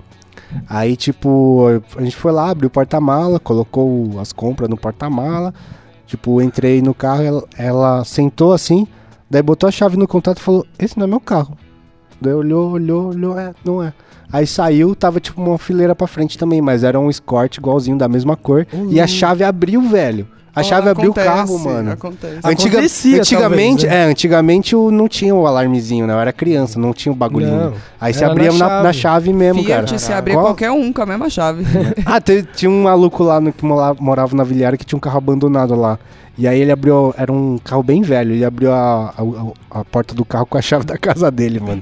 Aí, 0.69 0.97
tipo, 0.97 1.67
a 1.97 2.03
gente 2.03 2.17
foi 2.17 2.31
lá, 2.33 2.51
abriu 2.51 2.67
o 2.67 2.71
porta-mala, 2.71 3.41
colocou 3.41 4.21
as 4.21 4.33
compras 4.33 4.69
no 4.69 4.77
porta-mala. 4.77 5.55
Tipo, 6.07 6.43
entrei 6.43 6.83
no 6.83 6.93
carro, 6.93 7.23
ela, 7.23 7.45
ela 7.57 8.05
sentou 8.05 8.53
assim, 8.53 8.87
daí 9.31 9.41
botou 9.41 9.67
a 9.67 9.73
chave 9.73 9.97
no 9.97 10.07
contato 10.07 10.39
e 10.39 10.43
falou: 10.43 10.67
Esse 10.79 10.99
não 10.99 11.05
é 11.05 11.07
meu 11.07 11.21
carro. 11.21 11.57
Daí 12.21 12.35
olhou, 12.35 12.73
olhou, 12.73 13.09
olhou, 13.09 13.39
é, 13.39 13.55
não 13.65 13.83
é. 13.83 13.95
Aí 14.33 14.47
saiu, 14.47 14.95
tava 14.95 15.21
tipo 15.21 15.41
uma 15.43 15.59
fileira 15.59 15.95
pra 15.95 16.07
frente 16.07 16.39
também, 16.39 16.61
mas 16.63 16.83
era 16.85 16.99
um 16.99 17.11
escort 17.11 17.57
igualzinho 17.59 17.99
da 17.99 18.09
mesma 18.09 18.35
cor. 18.37 18.67
E 18.91 19.01
a 19.01 19.07
chave 19.07 19.45
abriu, 19.45 19.83
velho. 19.83 20.27
A 20.55 20.63
chave 20.63 20.87
abriu 20.91 21.11
o 21.11 21.15
carro, 21.15 21.59
mano. 21.59 21.93
Acontece. 21.93 22.41
Antiga- 22.45 22.77
Acontecia, 22.79 23.19
antigamente, 23.21 23.87
talvez, 23.87 24.01
né? 24.01 24.07
é, 24.07 24.11
antigamente 24.11 24.75
não 24.77 25.09
tinha 25.09 25.35
o 25.35 25.47
alarmezinho, 25.47 26.07
né? 26.07 26.13
Eu 26.13 26.19
era 26.21 26.31
criança, 26.31 26.79
não 26.79 26.93
tinha 26.93 27.11
o 27.11 27.17
bagulhinho. 27.17 27.57
Não, 27.71 27.75
Aí 27.99 28.13
você 28.13 28.23
era 28.25 28.33
abria 28.33 28.53
na 28.53 28.59
chave. 28.59 28.83
na 28.83 28.93
chave 28.93 29.33
mesmo, 29.33 29.63
Fiat 29.65 29.87
cara. 29.87 29.99
se 29.99 30.13
abrir 30.13 30.35
Qual- 30.35 30.45
qualquer 30.45 30.71
um 30.71 30.93
com 30.93 31.01
a 31.01 31.07
mesma 31.07 31.31
chave. 31.31 31.65
Ah, 32.05 32.21
tinha 32.21 32.71
um 32.71 32.83
maluco 32.83 33.23
lá 33.25 33.41
no, 33.41 33.51
que 33.51 33.65
morava 33.65 34.37
na 34.37 34.45
Vilhara 34.45 34.77
que 34.77 34.85
tinha 34.85 34.97
um 34.99 35.01
carro 35.01 35.17
abandonado 35.17 35.75
lá. 35.75 35.99
E 36.37 36.47
aí 36.47 36.61
ele 36.61 36.71
abriu, 36.73 37.15
era 37.17 37.33
um 37.33 37.57
carro 37.63 37.83
bem 37.83 38.03
velho, 38.03 38.33
ele 38.35 38.45
abriu 38.45 38.73
a, 38.73 39.15
a, 39.71 39.81
a 39.81 39.85
porta 39.87 40.15
do 40.15 40.25
carro 40.25 40.45
com 40.45 40.59
a 40.59 40.61
chave 40.63 40.85
da 40.85 40.99
casa 40.99 41.31
dele, 41.31 41.61
mano. 41.61 41.81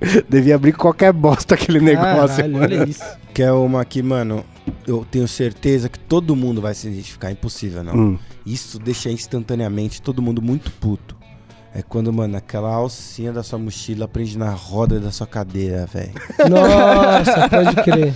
Devia 0.28 0.54
abrir 0.54 0.72
qualquer 0.72 1.12
bosta 1.12 1.54
aquele 1.54 1.80
negócio. 1.80 2.36
Caralho, 2.36 2.58
olha 2.58 2.88
isso. 2.88 3.04
Que 3.32 3.42
é 3.42 3.52
uma 3.52 3.84
que, 3.84 4.02
mano, 4.02 4.44
eu 4.86 5.06
tenho 5.10 5.26
certeza 5.26 5.88
que 5.88 5.98
todo 5.98 6.36
mundo 6.36 6.60
vai 6.60 6.74
se 6.74 6.88
identificar. 6.88 7.30
Impossível, 7.30 7.82
não. 7.82 7.94
Hum. 7.94 8.18
Isso 8.44 8.78
deixa 8.78 9.10
instantaneamente 9.10 10.00
todo 10.00 10.22
mundo 10.22 10.40
muito 10.40 10.70
puto. 10.70 11.15
É 11.78 11.82
quando, 11.82 12.10
mano, 12.10 12.34
aquela 12.38 12.72
alcinha 12.72 13.30
da 13.30 13.42
sua 13.42 13.58
mochila 13.58 14.08
prende 14.08 14.38
na 14.38 14.48
roda 14.48 14.98
da 14.98 15.12
sua 15.12 15.26
cadeira, 15.26 15.84
velho. 15.84 16.10
Nossa, 16.48 17.50
pode 17.50 17.76
crer. 17.82 18.14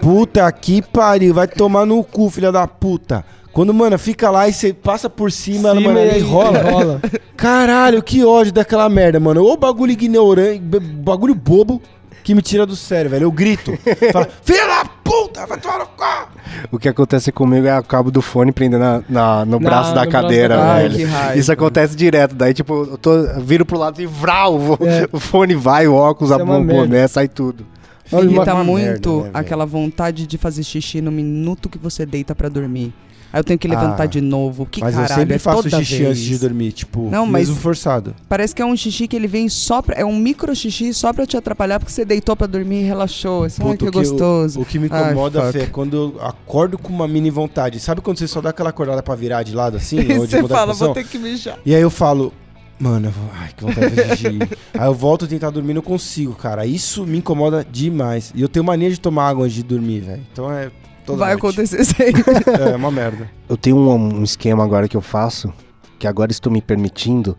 Puta 0.00 0.52
que 0.52 0.80
pariu, 0.80 1.34
vai 1.34 1.48
tomar 1.48 1.84
no 1.84 2.04
cu, 2.04 2.30
filha 2.30 2.52
da 2.52 2.68
puta. 2.68 3.24
Quando, 3.52 3.74
mano, 3.74 3.98
fica 3.98 4.30
lá 4.30 4.48
e 4.48 4.52
você 4.52 4.72
passa 4.72 5.10
por 5.10 5.32
cima, 5.32 5.70
ela, 5.70 5.80
mano, 5.80 5.98
e 5.98 6.02
aí 6.02 6.20
enrola. 6.20 6.60
enrola. 6.60 7.02
Caralho, 7.36 8.00
que 8.00 8.24
ódio 8.24 8.52
daquela 8.52 8.88
merda, 8.88 9.18
mano. 9.18 9.42
Ou 9.42 9.56
bagulho 9.56 9.90
ignorante, 9.90 10.60
bagulho 10.78 11.34
bobo. 11.34 11.82
que 12.22 12.32
me 12.32 12.40
tira 12.42 12.64
do 12.64 12.76
sério, 12.76 13.10
velho. 13.10 13.24
Eu 13.24 13.32
grito. 13.32 13.76
Fala, 14.12 14.28
filha 14.44 14.68
da 14.68 14.84
puta, 15.32 15.46
vai 15.46 15.58
tomar 15.58 15.78
no 15.78 15.86
cu! 15.86 16.30
O 16.72 16.78
que 16.78 16.88
acontece 16.88 17.32
comigo 17.32 17.66
é 17.66 17.78
o 17.78 17.82
cabo 17.82 18.10
do 18.10 18.20
fone 18.20 18.52
prendendo 18.52 18.80
na, 18.80 19.02
na- 19.08 19.44
no 19.44 19.58
Na- 19.60 19.68
braço 19.70 19.94
da 19.94 20.04
no 20.04 20.10
braço 20.10 20.22
cadeira, 20.26 20.56
da- 20.56 20.72
Ai, 20.74 20.82
velho. 20.88 20.96
que 20.96 21.04
raiva. 21.04 21.36
Isso 21.38 21.52
acontece 21.52 21.96
direto. 21.96 22.34
Daí, 22.34 22.52
tipo, 22.52 22.86
eu 22.90 22.98
tô, 22.98 23.10
viro 23.40 23.64
pro 23.64 23.78
lado 23.78 24.00
e 24.00 24.06
vral, 24.06 24.58
É. 24.80 25.08
o 25.12 25.18
fone 25.20 25.54
vai, 25.54 25.86
o 25.86 25.94
óculos, 25.94 26.30
Isso 26.30 26.38
a 26.40 26.42
é 26.42 26.60
boné, 26.64 27.06
sai 27.08 27.28
tudo. 27.28 27.66
Irrita 28.12 28.54
uma 28.54 28.64
muito 28.64 29.10
merda, 29.10 29.22
né, 29.24 29.30
aquela 29.34 29.64
vontade 29.64 30.26
de 30.26 30.36
fazer 30.36 30.64
xixi 30.64 31.00
no 31.00 31.12
minuto 31.12 31.68
que 31.68 31.78
você 31.78 32.04
deita 32.04 32.34
pra 32.34 32.48
dormir. 32.48 32.92
Aí 33.32 33.38
eu 33.40 33.44
tenho 33.44 33.58
que 33.58 33.68
levantar 33.68 34.02
Ah, 34.04 34.06
de 34.06 34.20
novo. 34.20 34.66
Que 34.66 34.80
Mas 34.80 34.94
caralho, 34.94 35.12
eu 35.12 35.16
sempre 35.16 35.34
é 35.36 35.38
faço 35.38 35.62
toda 35.62 35.78
xixi 35.78 35.98
vez. 35.98 36.08
antes 36.10 36.22
de 36.22 36.38
dormir, 36.38 36.72
tipo, 36.72 37.08
Não, 37.10 37.26
mas- 37.26 37.48
mesmo 37.48 37.60
forçado. 37.62 38.14
Parece 38.28 38.54
que 38.54 38.60
é 38.62 38.64
um 38.66 38.76
xixi 38.76 39.06
que 39.06 39.14
ele 39.14 39.28
vem 39.28 39.48
só 39.48 39.80
pra... 39.82 39.96
É 40.00 40.04
um 40.04 40.16
micro 40.16 40.54
xixi 40.54 40.92
só 40.92 41.12
pra 41.12 41.24
te 41.26 41.36
atrapalhar 41.36 41.78
porque 41.78 41.92
você 41.92 42.04
deitou 42.04 42.34
pra 42.34 42.46
dormir 42.46 42.80
e 42.80 42.84
relaxou. 42.84 43.44
Assim, 43.44 43.62
ai, 43.62 43.68
Puta, 43.70 43.84
que 43.84 43.88
o 43.88 43.92
gostoso. 43.92 44.60
O 44.60 44.64
que 44.64 44.78
me 44.78 44.88
Ai, 44.90 45.04
incomoda, 45.12 45.40
fuck. 45.42 45.52
Fê, 45.52 45.58
é 45.62 45.66
quando 45.66 45.96
eu 45.96 46.16
acordo 46.20 46.76
com 46.78 46.92
uma 46.92 47.06
mini 47.06 47.30
vontade. 47.30 47.78
Sabe 47.80 48.00
quando 48.00 48.18
você 48.18 48.26
só 48.26 48.40
dá 48.40 48.50
aquela 48.50 48.70
acordada 48.70 49.02
pra 49.02 49.14
virar 49.14 49.42
de 49.42 49.54
lado 49.54 49.76
assim? 49.76 49.98
Ou 50.18 50.26
de 50.26 50.36
você 50.36 50.48
fala, 50.48 50.72
vou 50.72 50.92
ter 50.94 51.04
que 51.06 51.18
mijar. 51.18 51.58
E 51.64 51.74
aí 51.74 51.80
eu 51.82 51.90
falo, 51.90 52.32
mano, 52.78 53.08
eu 53.08 53.12
vou... 53.12 53.30
ai, 53.34 53.50
que 53.56 53.62
vontade 53.64 53.94
de 53.94 54.02
xixi. 54.16 54.38
aí 54.74 54.86
eu 54.86 54.94
volto 54.94 55.24
a 55.24 55.28
tentar 55.28 55.50
dormir, 55.50 55.74
não 55.74 55.82
consigo, 55.82 56.34
cara. 56.34 56.66
Isso 56.66 57.04
me 57.06 57.18
incomoda 57.18 57.64
demais. 57.70 58.32
E 58.34 58.42
eu 58.42 58.48
tenho 58.48 58.64
mania 58.64 58.90
de 58.90 58.98
tomar 58.98 59.28
água 59.28 59.44
antes 59.44 59.54
de 59.56 59.62
dormir, 59.62 60.00
velho. 60.00 60.22
Então 60.32 60.50
é. 60.50 60.70
Toda 61.10 61.18
Vai 61.18 61.30
noite. 61.34 61.38
acontecer 61.46 61.84
sempre. 61.84 62.22
É 62.72 62.76
uma 62.76 62.90
merda. 62.90 63.28
Eu 63.48 63.56
tenho 63.56 63.76
um, 63.76 64.18
um 64.20 64.22
esquema 64.22 64.64
agora 64.64 64.88
que 64.88 64.96
eu 64.96 65.00
faço, 65.00 65.52
que 65.98 66.06
agora 66.06 66.30
estou 66.30 66.52
me 66.52 66.60
permitindo. 66.62 67.36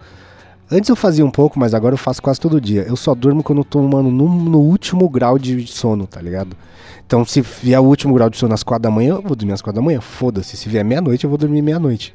Antes 0.69 0.89
eu 0.89 0.95
fazia 0.95 1.26
um 1.26 1.32
pouco, 1.32 1.59
mas 1.59 1.74
agora 1.74 1.93
eu 1.93 1.97
faço 1.97 2.22
quase 2.22 2.39
todo 2.39 2.59
dia. 2.61 2.84
Eu 2.88 2.95
só 2.95 3.13
durmo 3.13 3.43
quando 3.43 3.59
eu 3.59 3.65
tô, 3.65 3.82
mano, 3.82 4.09
no, 4.09 4.28
no 4.30 4.59
último 4.59 5.09
grau 5.09 5.38
de 5.38 5.67
sono, 5.67 6.07
tá 6.07 6.22
ligado? 6.22 6.55
Então, 7.05 7.26
se 7.26 7.41
vier 7.41 7.78
o 7.80 7.84
último 7.84 8.13
grau 8.13 8.30
de 8.30 8.38
sono 8.38 8.53
às 8.53 8.63
quatro 8.63 8.84
da 8.84 8.89
manhã, 8.91 9.15
eu 9.15 9.22
vou 9.22 9.36
dormir 9.36 9.51
às 9.51 9.61
quatro 9.61 9.82
da 9.82 9.86
manhã. 9.86 9.99
Foda-se. 9.99 10.55
Se 10.55 10.69
vier 10.69 10.86
meia-noite, 10.86 11.26
eu 11.26 11.30
vou 11.30 11.38
dormir 11.38 11.61
meia-noite. 11.61 12.13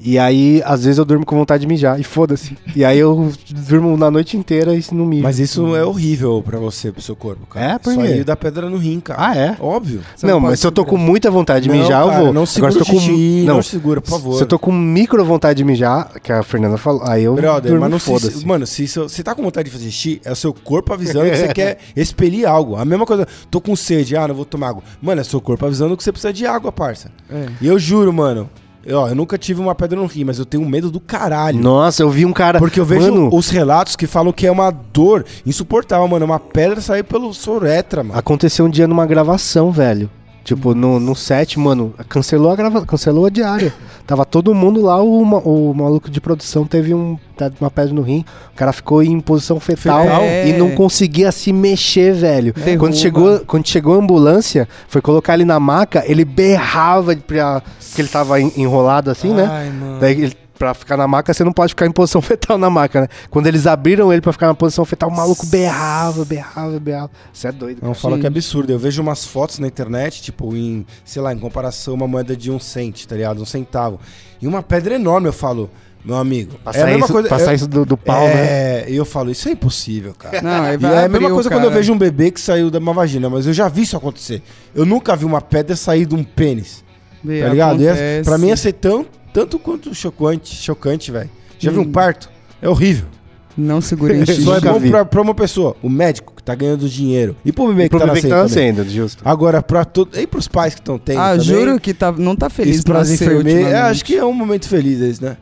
E 0.00 0.18
aí, 0.18 0.62
às 0.64 0.84
vezes, 0.84 0.98
eu 0.98 1.04
durmo 1.04 1.26
com 1.26 1.36
vontade 1.36 1.62
de 1.62 1.66
mijar. 1.66 1.98
E 1.98 2.04
foda-se. 2.04 2.56
E 2.74 2.84
aí 2.84 2.98
eu 2.98 3.32
durmo 3.50 3.96
na 3.96 4.10
noite 4.10 4.36
inteira 4.36 4.74
e 4.74 4.84
não 4.92 5.04
mijo. 5.04 5.22
Mas 5.22 5.38
isso 5.38 5.74
é 5.74 5.84
horrível 5.84 6.42
pra 6.42 6.58
você, 6.58 6.92
pro 6.92 7.02
seu 7.02 7.16
corpo, 7.16 7.46
cara. 7.46 7.74
É, 7.74 7.78
por 7.78 7.90
Isso 7.92 8.00
quê? 8.00 8.06
aí 8.06 8.24
dá 8.24 8.36
pedra 8.36 8.70
no 8.70 8.76
rim, 8.76 9.00
cara. 9.00 9.28
Ah, 9.28 9.36
é? 9.36 9.56
Óbvio. 9.58 10.00
Não, 10.22 10.30
não 10.30 10.40
mas 10.40 10.60
se 10.60 10.66
eu 10.66 10.72
tô 10.72 10.84
com 10.84 10.96
muita 10.96 11.30
vontade 11.30 11.64
de 11.64 11.68
Não, 11.68 11.76
mijar, 11.76 12.04
cara, 12.04 12.18
eu 12.18 12.24
vou. 12.24 12.32
Não 12.32 12.46
segura 12.46 12.70
Agora, 12.70 12.84
se 12.84 12.90
eu 12.90 12.94
tô 12.94 13.00
com 13.00 13.06
xixi, 13.06 13.44
não, 13.44 13.54
não 13.56 13.62
segura, 13.62 14.00
por 14.00 14.10
favor. 14.10 14.36
Se 14.36 14.42
eu 14.42 14.46
tô 14.46 14.58
com 14.58 14.70
micro 14.70 15.24
vontade 15.24 15.56
de 15.56 15.64
mijar, 15.64 16.12
que 16.22 16.32
a 16.32 16.42
Fernanda 16.42 16.76
falou, 16.76 17.02
aí 17.04 17.24
eu 17.24 17.34
Brother, 17.34 17.70
durmo, 17.70 17.80
mas 17.80 17.90
não 17.90 17.98
se, 17.98 18.06
foda-se. 18.06 18.46
Mano, 18.46 18.66
se 18.66 18.86
você 18.86 19.22
tá 19.22 19.34
com 19.34 19.42
vontade 19.42 19.68
de 19.68 19.76
fazer 19.76 19.90
xixi, 19.90 20.20
é 20.24 20.30
o 20.30 20.36
seu 20.36 20.52
corpo 20.52 20.92
avisando 20.92 21.28
que 21.28 21.36
você 21.36 21.48
quer 21.52 21.78
expelir 21.96 22.46
algo. 22.46 22.76
A 22.76 22.84
mesma 22.84 23.04
coisa, 23.04 23.26
tô 23.50 23.60
com 23.60 23.74
sede, 23.74 24.16
ah, 24.16 24.28
não 24.28 24.34
vou 24.34 24.44
tomar 24.44 24.68
água. 24.68 24.82
Mano, 25.02 25.20
é 25.20 25.24
seu 25.24 25.40
corpo 25.40 25.66
avisando 25.66 25.96
que 25.96 26.04
você 26.04 26.12
precisa 26.12 26.32
de 26.32 26.46
água, 26.46 26.70
parça. 26.70 27.10
É. 27.28 27.46
E 27.60 27.66
eu 27.66 27.78
juro, 27.78 28.12
mano, 28.12 28.48
ó, 28.92 29.08
eu 29.08 29.14
nunca 29.14 29.36
tive 29.38 29.60
uma 29.60 29.74
pedra 29.74 29.98
no 29.98 30.06
rim, 30.06 30.24
mas 30.24 30.38
eu 30.38 30.44
tenho 30.44 30.64
medo 30.68 30.90
do 30.90 31.00
caralho. 31.00 31.60
Nossa, 31.60 32.02
eu 32.02 32.10
vi 32.10 32.24
um 32.24 32.32
cara. 32.32 32.58
Porque 32.58 32.80
eu 32.80 32.84
vejo 32.84 33.12
Mano, 33.12 33.30
os 33.32 33.48
relatos 33.50 33.96
que 33.96 34.06
falam 34.06 34.32
que 34.32 34.46
é 34.46 34.50
uma 34.50 34.70
dor 34.70 35.24
insuportável, 35.46 36.06
mano. 36.08 36.24
Uma 36.24 36.40
pedra 36.40 36.80
sair 36.80 37.02
pelo 37.02 37.32
soretra, 37.32 38.02
mano. 38.02 38.18
Aconteceu 38.18 38.64
um 38.66 38.70
dia 38.70 38.86
numa 38.86 39.06
gravação, 39.06 39.70
velho. 39.70 40.10
Tipo, 40.48 40.74
no, 40.74 40.98
no 40.98 41.14
set, 41.14 41.58
mano, 41.58 41.92
cancelou 42.08 42.50
a 42.50 42.56
grava... 42.56 42.86
cancelou 42.86 43.26
a 43.26 43.30
diária. 43.30 43.70
Tava 44.06 44.24
todo 44.24 44.54
mundo 44.54 44.80
lá, 44.80 44.98
o, 45.02 45.20
o 45.22 45.74
maluco 45.74 46.10
de 46.10 46.22
produção 46.22 46.64
teve 46.64 46.94
um, 46.94 47.18
tá- 47.36 47.50
uma 47.60 47.70
pedra 47.70 47.92
no 47.92 48.00
rim. 48.00 48.24
O 48.54 48.56
cara 48.56 48.72
ficou 48.72 49.02
em 49.02 49.20
posição 49.20 49.60
fetal 49.60 50.04
Fetal? 50.04 50.22
e 50.46 50.54
não 50.54 50.70
conseguia 50.70 51.30
se 51.30 51.52
mexer, 51.52 52.14
velho. 52.14 52.54
Derruba. 52.54 52.78
Quando 52.78 52.96
chegou, 52.96 53.40
quando 53.40 53.66
chegou 53.68 53.94
a 53.94 53.98
ambulância, 53.98 54.66
foi 54.88 55.02
colocar 55.02 55.34
ele 55.34 55.44
na 55.44 55.60
maca, 55.60 56.02
ele 56.06 56.24
berrava 56.24 57.14
pra, 57.14 57.62
que 57.94 58.00
ele 58.00 58.08
tava 58.08 58.40
en- 58.40 58.52
enrolado 58.56 59.10
assim, 59.10 59.34
né? 59.34 59.46
Ai, 59.50 59.68
mano. 59.70 60.00
Daí, 60.00 60.22
ele, 60.22 60.36
pra 60.58 60.74
ficar 60.74 60.96
na 60.96 61.06
maca, 61.06 61.32
você 61.32 61.44
não 61.44 61.52
pode 61.52 61.70
ficar 61.70 61.86
em 61.86 61.90
posição 61.92 62.20
fetal 62.22 62.58
na 62.58 62.68
maca, 62.68 63.02
né? 63.02 63.08
Quando 63.30 63.46
eles 63.46 63.66
abriram 63.66 64.12
ele 64.12 64.20
pra 64.20 64.32
ficar 64.32 64.48
na 64.48 64.54
posição 64.54 64.84
fetal, 64.84 65.08
o 65.08 65.16
maluco 65.16 65.46
berrava, 65.46 66.24
berrava, 66.24 66.78
berrava. 66.80 67.10
Você 67.32 67.48
é 67.48 67.52
doido. 67.52 67.76
Não 67.76 67.90
cara. 67.90 67.94
fala 67.94 68.18
que 68.18 68.26
é 68.26 68.28
absurdo. 68.28 68.70
Eu 68.70 68.78
vejo 68.78 69.00
umas 69.00 69.24
fotos 69.24 69.58
na 69.58 69.66
internet, 69.66 70.20
tipo, 70.20 70.54
em, 70.56 70.84
sei 71.04 71.22
lá, 71.22 71.32
em 71.32 71.38
comparação 71.38 71.94
uma 71.94 72.08
moeda 72.08 72.36
de 72.36 72.50
um 72.50 72.58
cent, 72.58 73.06
tá 73.06 73.14
ligado? 73.14 73.40
Um 73.40 73.46
centavo. 73.46 74.00
E 74.40 74.46
uma 74.46 74.62
pedra 74.62 74.94
enorme, 74.94 75.28
eu 75.28 75.32
falo, 75.32 75.70
meu 76.04 76.16
amigo. 76.16 76.58
Passar, 76.64 76.96
isso, 76.96 77.22
passar 77.24 77.54
isso 77.54 77.66
do, 77.68 77.84
do 77.84 77.96
pau, 77.96 78.24
né? 78.26 78.32
é, 78.34 78.86
e 78.88 78.96
eu 78.96 79.04
falo, 79.04 79.30
isso 79.30 79.48
é 79.48 79.52
impossível, 79.52 80.14
cara. 80.14 80.40
Não, 80.40 80.72
E 80.72 80.76
vai 80.76 81.02
é 81.02 81.04
a 81.04 81.08
mesma 81.08 81.30
coisa 81.30 81.50
quando 81.50 81.64
eu 81.64 81.70
vejo 81.70 81.92
um 81.92 81.98
bebê 81.98 82.30
que 82.30 82.40
saiu 82.40 82.70
da 82.70 82.78
uma 82.78 82.92
vagina, 82.94 83.28
mas 83.28 83.46
eu 83.46 83.52
já 83.52 83.68
vi 83.68 83.82
isso 83.82 83.96
acontecer. 83.96 84.42
Eu 84.74 84.86
nunca 84.86 85.14
vi 85.16 85.24
uma 85.24 85.40
pedra 85.40 85.76
sair 85.76 86.06
de 86.06 86.14
um 86.14 86.22
pênis, 86.24 86.84
tá 87.22 87.48
ligado? 87.48 87.82
E 87.82 87.86
é- 87.86 88.22
pra 88.22 88.38
mim 88.38 88.48
ia 88.48 88.56
ser 88.56 88.72
tão, 88.74 89.04
tanto 89.32 89.58
quanto 89.58 89.94
chocante, 89.94 90.54
chocante, 90.54 91.10
velho. 91.10 91.30
Já 91.58 91.70
vi 91.70 91.78
Hum. 91.78 91.82
um 91.82 91.92
parto? 91.92 92.30
É 92.62 92.68
horrível. 92.68 93.06
Não 93.56 93.80
segurem 93.80 94.24
xixi. 94.26 94.42
Só 94.42 94.56
é 94.56 94.60
bom 94.60 94.80
pra, 94.90 95.04
pra 95.04 95.20
uma 95.22 95.34
pessoa, 95.34 95.76
o 95.82 95.88
médico 95.88 96.32
que 96.36 96.42
tá 96.42 96.54
ganhando 96.54 96.88
dinheiro. 96.88 97.34
E 97.44 97.52
pro 97.52 97.66
bebê 97.68 97.82
E 97.82 97.84
que 97.86 97.90
pro 97.90 97.98
tá 97.98 98.06
bebê 98.06 98.20
que 98.20 98.26
nascendo. 98.28 98.48
tá 98.48 98.48
também. 98.54 98.72
nascendo, 98.72 98.90
justo. 98.90 99.22
Agora, 99.24 99.60
pra 99.62 99.84
todo. 99.84 100.16
E 100.18 100.26
pros 100.26 100.46
pais 100.46 100.74
que 100.74 100.80
estão 100.80 100.98
tendo. 100.98 101.18
Ah, 101.20 101.30
também, 101.32 101.44
juro 101.44 101.80
que 101.80 101.92
tá, 101.92 102.12
não 102.12 102.36
tá 102.36 102.48
feliz 102.48 102.76
Isso 102.76 102.84
pras 102.84 103.10
enfermeiras. 103.10 103.72
É, 103.72 103.80
acho 103.82 104.04
que 104.04 104.16
é 104.16 104.24
um 104.24 104.32
momento 104.32 104.68
feliz 104.68 105.00
esse, 105.00 105.22
né? 105.22 105.36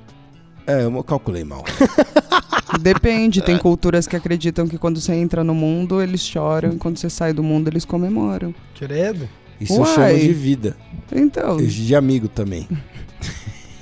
É, 0.67 0.85
eu 0.85 1.05
calculei 1.05 1.45
mal. 1.45 1.63
Depende, 2.81 3.41
tem 3.43 3.57
culturas 3.57 4.07
que 4.07 4.17
acreditam 4.17 4.67
que 4.67 4.77
quando 4.79 5.01
você 5.01 5.13
entra 5.15 5.45
no 5.45 5.55
mundo, 5.55 6.03
eles 6.03 6.21
choram, 6.23 6.71
e 6.73 6.77
quando 6.77 6.99
você 6.99 7.09
sai 7.09 7.33
do 7.33 7.43
mundo, 7.43 7.69
eles 7.69 7.85
comemoram. 7.85 8.55
Credo. 8.77 9.29
Isso 9.61 9.75
eu 9.75 9.81
Uai. 9.83 9.95
chamo 9.95 10.19
de 10.19 10.33
vida. 10.33 10.77
Então, 11.15 11.61
E 11.61 11.67
De 11.67 11.95
amigo 11.95 12.29
também. 12.29 12.67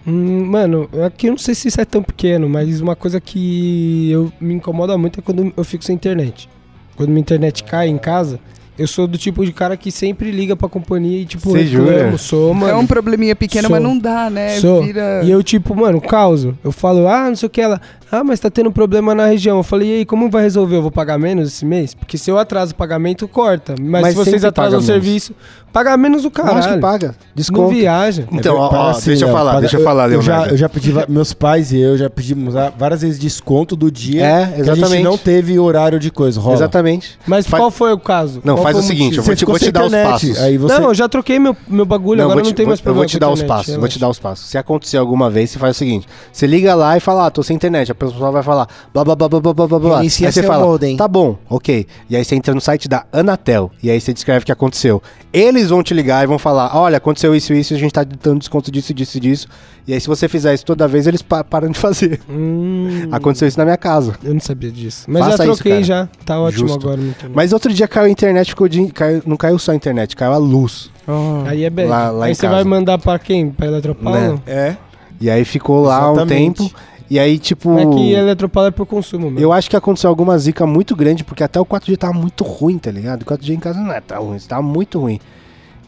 Hum, 0.07 0.45
mano, 0.47 0.89
aqui 1.07 1.29
eu 1.29 1.33
não 1.33 1.39
sei 1.39 1.55
se 1.55 1.69
isso 1.69 1.81
é 1.81 1.85
tão 1.85 2.03
pequeno, 2.03 2.49
mas 2.49 2.81
uma 2.81 2.95
coisa 2.95 3.21
que 3.21 4.11
eu, 4.11 4.33
me 4.41 4.55
incomoda 4.55 4.97
muito 4.99 5.21
é 5.21 5.23
quando 5.23 5.53
eu 5.57 5.65
fico 5.65 5.85
sem 5.85 5.95
internet. 5.95 6.49
Quando 6.97 7.09
minha 7.09 7.21
internet 7.21 7.65
cai 7.65 7.89
em 7.89 7.99
casa, 7.99 8.39
eu 8.79 8.87
sou 8.87 9.07
do 9.07 9.17
tipo 9.17 9.45
de 9.45 9.53
cara 9.53 9.77
que 9.77 9.91
sempre 9.91 10.31
liga 10.31 10.57
pra 10.57 10.69
companhia 10.69 11.21
e, 11.21 11.25
tipo, 11.25 11.53
Cê 11.53 11.65
jura? 11.67 11.93
reclamo, 11.93 12.19
sou, 12.19 12.53
mano. 12.53 12.73
é 12.73 12.77
um 12.77 12.87
probleminha 12.87 13.35
pequeno, 13.35 13.69
Sou. 13.69 13.71
mas 13.77 13.83
não 13.83 13.97
dá, 13.97 14.29
né? 14.29 14.59
Sou. 14.61 14.83
Vira... 14.83 15.23
E 15.25 15.31
eu, 15.31 15.43
tipo, 15.43 15.75
mano, 15.75 16.01
causo. 16.01 16.59
Eu 16.63 16.73
falo, 16.73 17.07
ah, 17.09 17.29
não 17.29 17.37
sei 17.37 17.47
o 17.47 17.51
que. 17.51 17.61
Ela, 17.61 17.81
ah, 18.21 18.25
mas 18.25 18.41
tá 18.41 18.51
tendo 18.51 18.71
problema 18.71 19.15
na 19.15 19.27
região. 19.27 19.57
Eu 19.59 19.63
falei, 19.63 19.89
e 19.89 19.93
aí, 19.99 20.05
como 20.05 20.31
vai 20.31 20.43
resolver? 20.43 20.77
Eu 20.77 20.83
vou 20.83 20.91
pagar 20.91 21.19
menos 21.19 21.49
esse 21.49 21.65
mês? 21.65 21.95
Porque 21.95 22.17
se 22.19 22.31
eu 22.31 22.39
atraso 22.39 22.73
o 22.73 22.75
pagamento, 22.75 23.27
corta. 23.29 23.75
Mas, 23.81 24.03
Mas 24.03 24.11
se 24.11 24.17
vocês 24.17 24.45
atrasam 24.45 24.79
o 24.79 24.83
serviço, 24.83 25.33
paga 25.73 25.97
menos 25.97 26.25
o 26.25 26.29
Eu 26.29 26.31
caralho. 26.31 26.59
acho 26.59 26.69
que 26.75 26.79
paga. 26.79 27.09
Não 27.09 27.15
Desconto. 27.35 27.69
viaja. 27.75 28.27
Então, 28.33 28.57
ó, 28.57 28.69
ó, 28.73 28.91
Assim, 28.91 29.11
deixa 29.11 29.25
eu 29.25 29.29
Léo, 29.29 29.37
falar, 29.37 29.51
paga- 29.51 29.61
deixa 29.61 29.77
eu 29.77 29.85
falar, 29.85 30.11
eu 30.13 30.23
já, 30.23 30.33
Leonardo. 30.33 30.55
eu 30.55 30.59
já 30.59 30.69
pedi, 30.69 30.93
meus 31.09 31.33
pais 31.33 31.73
e 31.73 31.79
eu 31.81 31.97
já 31.99 32.09
pedimos 32.09 32.55
várias 32.79 33.03
vezes 33.03 33.19
desconto 33.19 33.75
do 33.77 33.91
dia. 33.91 34.25
É, 34.25 34.47
Que 34.47 34.53
a 34.53 34.57
gente 34.65 34.71
exatamente. 34.79 35.03
não 35.05 35.19
teve 35.19 35.59
horário 35.59 35.99
de 35.99 36.11
coisa. 36.11 36.41
Rola. 36.41 36.55
Exatamente. 36.57 37.19
Mas 37.27 37.47
Fa- 37.47 37.57
qual 37.57 37.71
foi 37.71 37.93
o 37.93 37.99
caso? 37.99 38.41
Não, 38.45 38.55
Qual 38.55 38.63
faz 38.65 38.77
o 38.77 38.83
seguinte, 38.83 39.17
motivo? 39.17 39.21
eu 39.21 39.25
vou 39.25 39.35
te- 39.37 39.45
vou 39.45 39.59
te 39.59 39.73
dar 39.73 39.81
os 39.83 39.87
internet, 39.89 40.11
passos. 40.13 40.39
Aí 40.43 40.57
você... 40.59 40.79
Não, 40.79 40.85
eu 40.89 40.95
já 40.95 41.09
troquei 41.09 41.39
meu, 41.39 41.57
meu 41.69 41.85
bagulho, 41.85 42.19
Não, 42.19 42.25
agora 42.27 42.37
vou 42.37 42.45
não 42.45 42.53
te- 42.53 42.57
tem 42.57 42.67
mais 42.67 42.79
eu 42.79 42.85
problema. 42.85 43.03
vou 43.03 43.09
te 43.09 43.19
dar 43.19 43.31
os 43.31 43.43
passos, 43.43 43.75
vou 43.77 43.89
te 43.89 43.99
dar 43.99 44.09
os 44.09 44.19
passos. 44.19 44.49
Se 44.51 44.57
acontecer 44.59 44.97
alguma 44.97 45.29
vez, 45.31 45.51
você 45.51 45.59
faz 45.59 45.77
o 45.77 45.79
seguinte: 45.79 46.07
você 46.33 46.47
liga 46.47 46.75
lá 46.75 46.97
e 46.97 47.01
fala, 47.01 47.27
ah, 47.27 47.31
tô 47.31 47.43
sem 47.43 47.57
internet. 47.57 47.91
A 48.09 48.13
pessoa 48.13 48.31
vai 48.31 48.43
falar, 48.43 48.69
blá 48.93 49.05
blá 49.05 49.15
blá 49.17 49.29
blá 49.29 49.41
blá 49.41 49.53
blá 49.55 49.67
blá 49.67 49.79
blá. 49.79 50.01
Aí 50.01 50.11
você 50.11 50.43
fala, 50.43 50.65
modem. 50.65 50.97
tá 50.97 51.07
bom, 51.09 51.37
ok. 51.49 51.87
E 52.09 52.17
aí 52.17 52.25
você 52.25 52.35
entra 52.35 52.55
no 52.55 52.61
site 52.61 52.89
da 52.89 53.05
Anatel. 53.13 53.71
E 53.83 53.91
aí 53.91 54.01
você 54.01 54.13
descreve 54.13 54.43
o 54.43 54.47
que 54.47 54.53
aconteceu. 54.53 55.03
Eles 55.33 55.71
vão 55.71 55.83
te 55.83 55.93
ligar 55.95 56.23
e 56.23 56.27
vão 56.27 56.39
falar: 56.39 56.77
olha, 56.77 56.97
aconteceu 56.99 57.35
isso 57.35 57.53
e 57.53 57.61
isso, 57.61 57.75
a 57.75 57.77
gente 57.79 57.93
tá 57.93 58.05
dando 58.05 58.39
desconto 58.39 58.71
disso, 58.71 58.93
disso 58.95 59.17
e 59.17 59.21
disso. 59.21 59.49
E 59.87 59.93
aí, 59.93 60.01
se 60.01 60.07
você 60.09 60.29
fizer 60.29 60.55
isso 60.55 60.65
toda 60.65 60.89
vez, 60.89 61.07
eles 61.07 61.21
pa- 61.21 61.45
param 61.45 61.69
de 61.71 61.79
fazer. 61.79 62.19
Hum, 62.31 63.09
Aconteceu 63.13 63.47
isso 63.47 63.59
na 63.59 63.65
minha 63.67 63.77
casa. 63.77 64.15
eu 64.25 64.33
não 64.33 64.41
sabia 64.41 64.71
disso. 64.71 65.05
Mas 65.07 65.25
Faça 65.25 65.37
já 65.37 65.45
isso, 65.45 65.55
troquei 65.57 65.73
cara. 65.73 65.85
já. 65.85 66.09
Tá 66.25 66.41
ótimo 66.41 66.69
Justo. 66.69 66.87
agora. 66.89 67.03
Mas 67.35 67.53
outro 67.53 67.71
dia 67.73 67.87
caiu 67.87 68.07
a 68.07 68.11
internet, 68.11 68.49
ficou 68.49 68.67
de, 68.67 68.87
caiu- 68.89 69.23
não 69.27 69.37
caiu 69.37 69.59
só 69.59 69.73
a 69.73 69.75
internet, 69.75 70.17
caiu 70.17 70.33
a 70.33 70.39
luz. 70.39 70.91
Oh. 71.07 71.43
Aí 71.47 71.65
é 71.65 71.71
bem. 71.71 71.87
Lá- 71.87 72.09
lá 72.11 72.27
em 72.27 72.29
Aí 72.31 72.35
você 72.35 72.43
casa. 72.43 72.55
vai 72.55 72.65
mandar 72.65 72.97
pra 72.99 73.19
quem? 73.19 73.51
Pra 73.51 73.67
Eletropaulo? 73.67 74.19
Né. 74.19 74.39
É. 74.47 74.77
E 75.21 75.29
aí 75.31 75.45
ficou 75.45 75.83
lá 75.85 76.11
um 76.11 76.15
Exatamente. 76.15 76.63
tempo. 76.63 76.75
E 77.11 77.19
aí, 77.19 77.39
tipo. 77.39 77.79
É 77.79 77.85
que 77.87 78.13
Eletropaulo 78.13 78.69
é 78.69 78.71
por 78.71 78.87
consumo 78.87 79.27
mesmo. 79.31 79.39
Eu 79.41 79.53
acho 79.53 79.69
que 79.69 79.77
aconteceu 79.77 80.09
alguma 80.09 80.37
zica 80.39 80.67
muito 80.67 80.97
grande, 80.97 81.23
porque 81.23 81.45
até 81.45 81.61
o 81.61 81.67
4G 81.67 81.97
tava 81.99 82.15
muito 82.15 82.43
ruim, 82.45 82.79
tá 82.79 82.91
ligado? 82.91 83.23
O 83.23 83.25
4G 83.27 83.51
em 83.55 83.61
casa 83.61 83.81
não 83.81 83.93
é 83.93 84.01
tão 84.01 84.23
ruim, 84.25 84.39
tava 84.39 84.63
muito 84.63 84.99
ruim. 84.99 85.21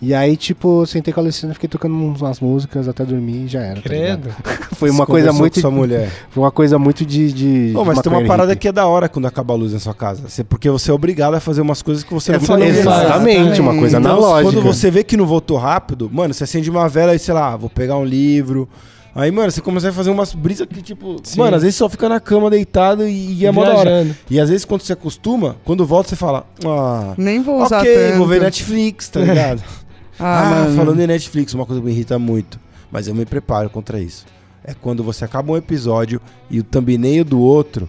E 0.00 0.12
aí, 0.12 0.36
tipo, 0.36 0.82
eu 0.82 0.86
sentei 0.86 1.10
com 1.10 1.20
a 1.20 1.22
Alessandra, 1.22 1.54
fiquei 1.54 1.70
tocando 1.70 1.94
umas 1.94 2.38
músicas 2.38 2.86
até 2.86 3.02
dormir 3.02 3.44
e 3.44 3.48
já 3.48 3.60
era. 3.62 3.76
tá? 3.76 3.80
Credo. 3.80 4.28
Foi 4.76 4.90
uma 4.90 5.06
Você 5.06 5.10
coisa 5.10 5.32
muito. 5.32 5.54
com 5.54 5.60
sua 5.62 5.70
mulher. 5.70 6.10
Foi 6.28 6.42
uma 6.44 6.50
coisa 6.50 6.78
muito 6.78 7.06
de. 7.06 7.32
de 7.32 7.70
Não, 7.72 7.82
mas 7.82 7.96
de 7.96 8.02
tem 8.02 8.12
uma 8.12 8.22
parada 8.26 8.50
hippie. 8.52 8.60
que 8.60 8.68
é 8.68 8.72
da 8.72 8.86
hora 8.86 9.08
quando 9.08 9.24
acaba 9.24 9.54
a 9.54 9.56
luz 9.56 9.72
na 9.72 9.78
sua 9.78 9.94
casa. 9.94 10.24
Porque 10.50 10.68
você 10.68 10.90
é 10.90 10.94
obrigado 10.94 11.32
a 11.32 11.40
fazer 11.40 11.62
umas 11.62 11.80
coisas 11.80 12.04
que 12.04 12.12
você 12.12 12.32
não 12.32 12.40
Você 12.40 12.52
não. 12.52 12.62
Exatamente, 12.62 13.58
uma 13.58 13.74
coisa 13.74 13.98
Então, 13.98 14.12
analógica. 14.12 14.52
Quando 14.52 14.62
você 14.62 14.90
vê 14.90 15.02
que 15.02 15.16
não 15.16 15.24
voltou 15.24 15.56
rápido, 15.56 16.10
mano, 16.12 16.34
você 16.34 16.44
acende 16.44 16.68
uma 16.68 16.86
vela 16.90 17.14
e 17.14 17.18
sei 17.18 17.32
lá, 17.32 17.56
vou 17.56 17.70
pegar 17.70 17.96
um 17.96 18.04
livro. 18.04 18.68
Aí, 19.16 19.30
mano, 19.30 19.50
você 19.50 19.60
começa 19.62 19.88
a 19.88 19.92
fazer 19.92 20.10
umas 20.10 20.34
brisas 20.34 20.66
que, 20.68 20.82
tipo, 20.82 21.16
Sim. 21.24 21.38
mano, 21.40 21.56
às 21.56 21.62
vezes 21.62 21.76
só 21.76 21.88
fica 21.88 22.08
na 22.08 22.20
cama 22.20 22.50
deitado 22.50 23.08
e, 23.08 23.32
e 23.40 23.46
é 23.46 23.50
mó 23.50 23.64
da 23.64 23.74
hora. 23.74 24.06
E 24.30 24.38
às 24.38 24.50
vezes 24.50 24.64
quando 24.66 24.82
você 24.82 24.92
acostuma, 24.92 25.56
quando 25.64 25.86
volta 25.86 26.10
você 26.10 26.16
fala, 26.16 26.46
ah, 26.64 27.14
Nem 27.16 27.40
vou 27.42 27.62
usar 27.62 27.80
ok, 27.80 27.94
tanto. 27.94 28.18
vou 28.18 28.26
ver 28.26 28.42
Netflix, 28.42 29.08
tá 29.08 29.20
ligado? 29.20 29.62
Ah, 30.18 30.64
Ah, 30.64 30.74
falando 30.74 30.98
em 31.00 31.06
Netflix, 31.06 31.52
uma 31.52 31.66
coisa 31.66 31.78
que 31.80 31.86
me 31.86 31.92
irrita 31.92 32.18
muito, 32.18 32.58
mas 32.90 33.06
eu 33.06 33.14
me 33.14 33.26
preparo 33.26 33.68
contra 33.68 34.00
isso. 34.00 34.24
É 34.64 34.72
quando 34.72 35.04
você 35.04 35.26
acaba 35.26 35.52
um 35.52 35.56
episódio 35.58 36.20
e 36.50 36.58
o 36.58 36.62
thumbnail 36.64 37.22
do 37.22 37.38
outro 37.38 37.86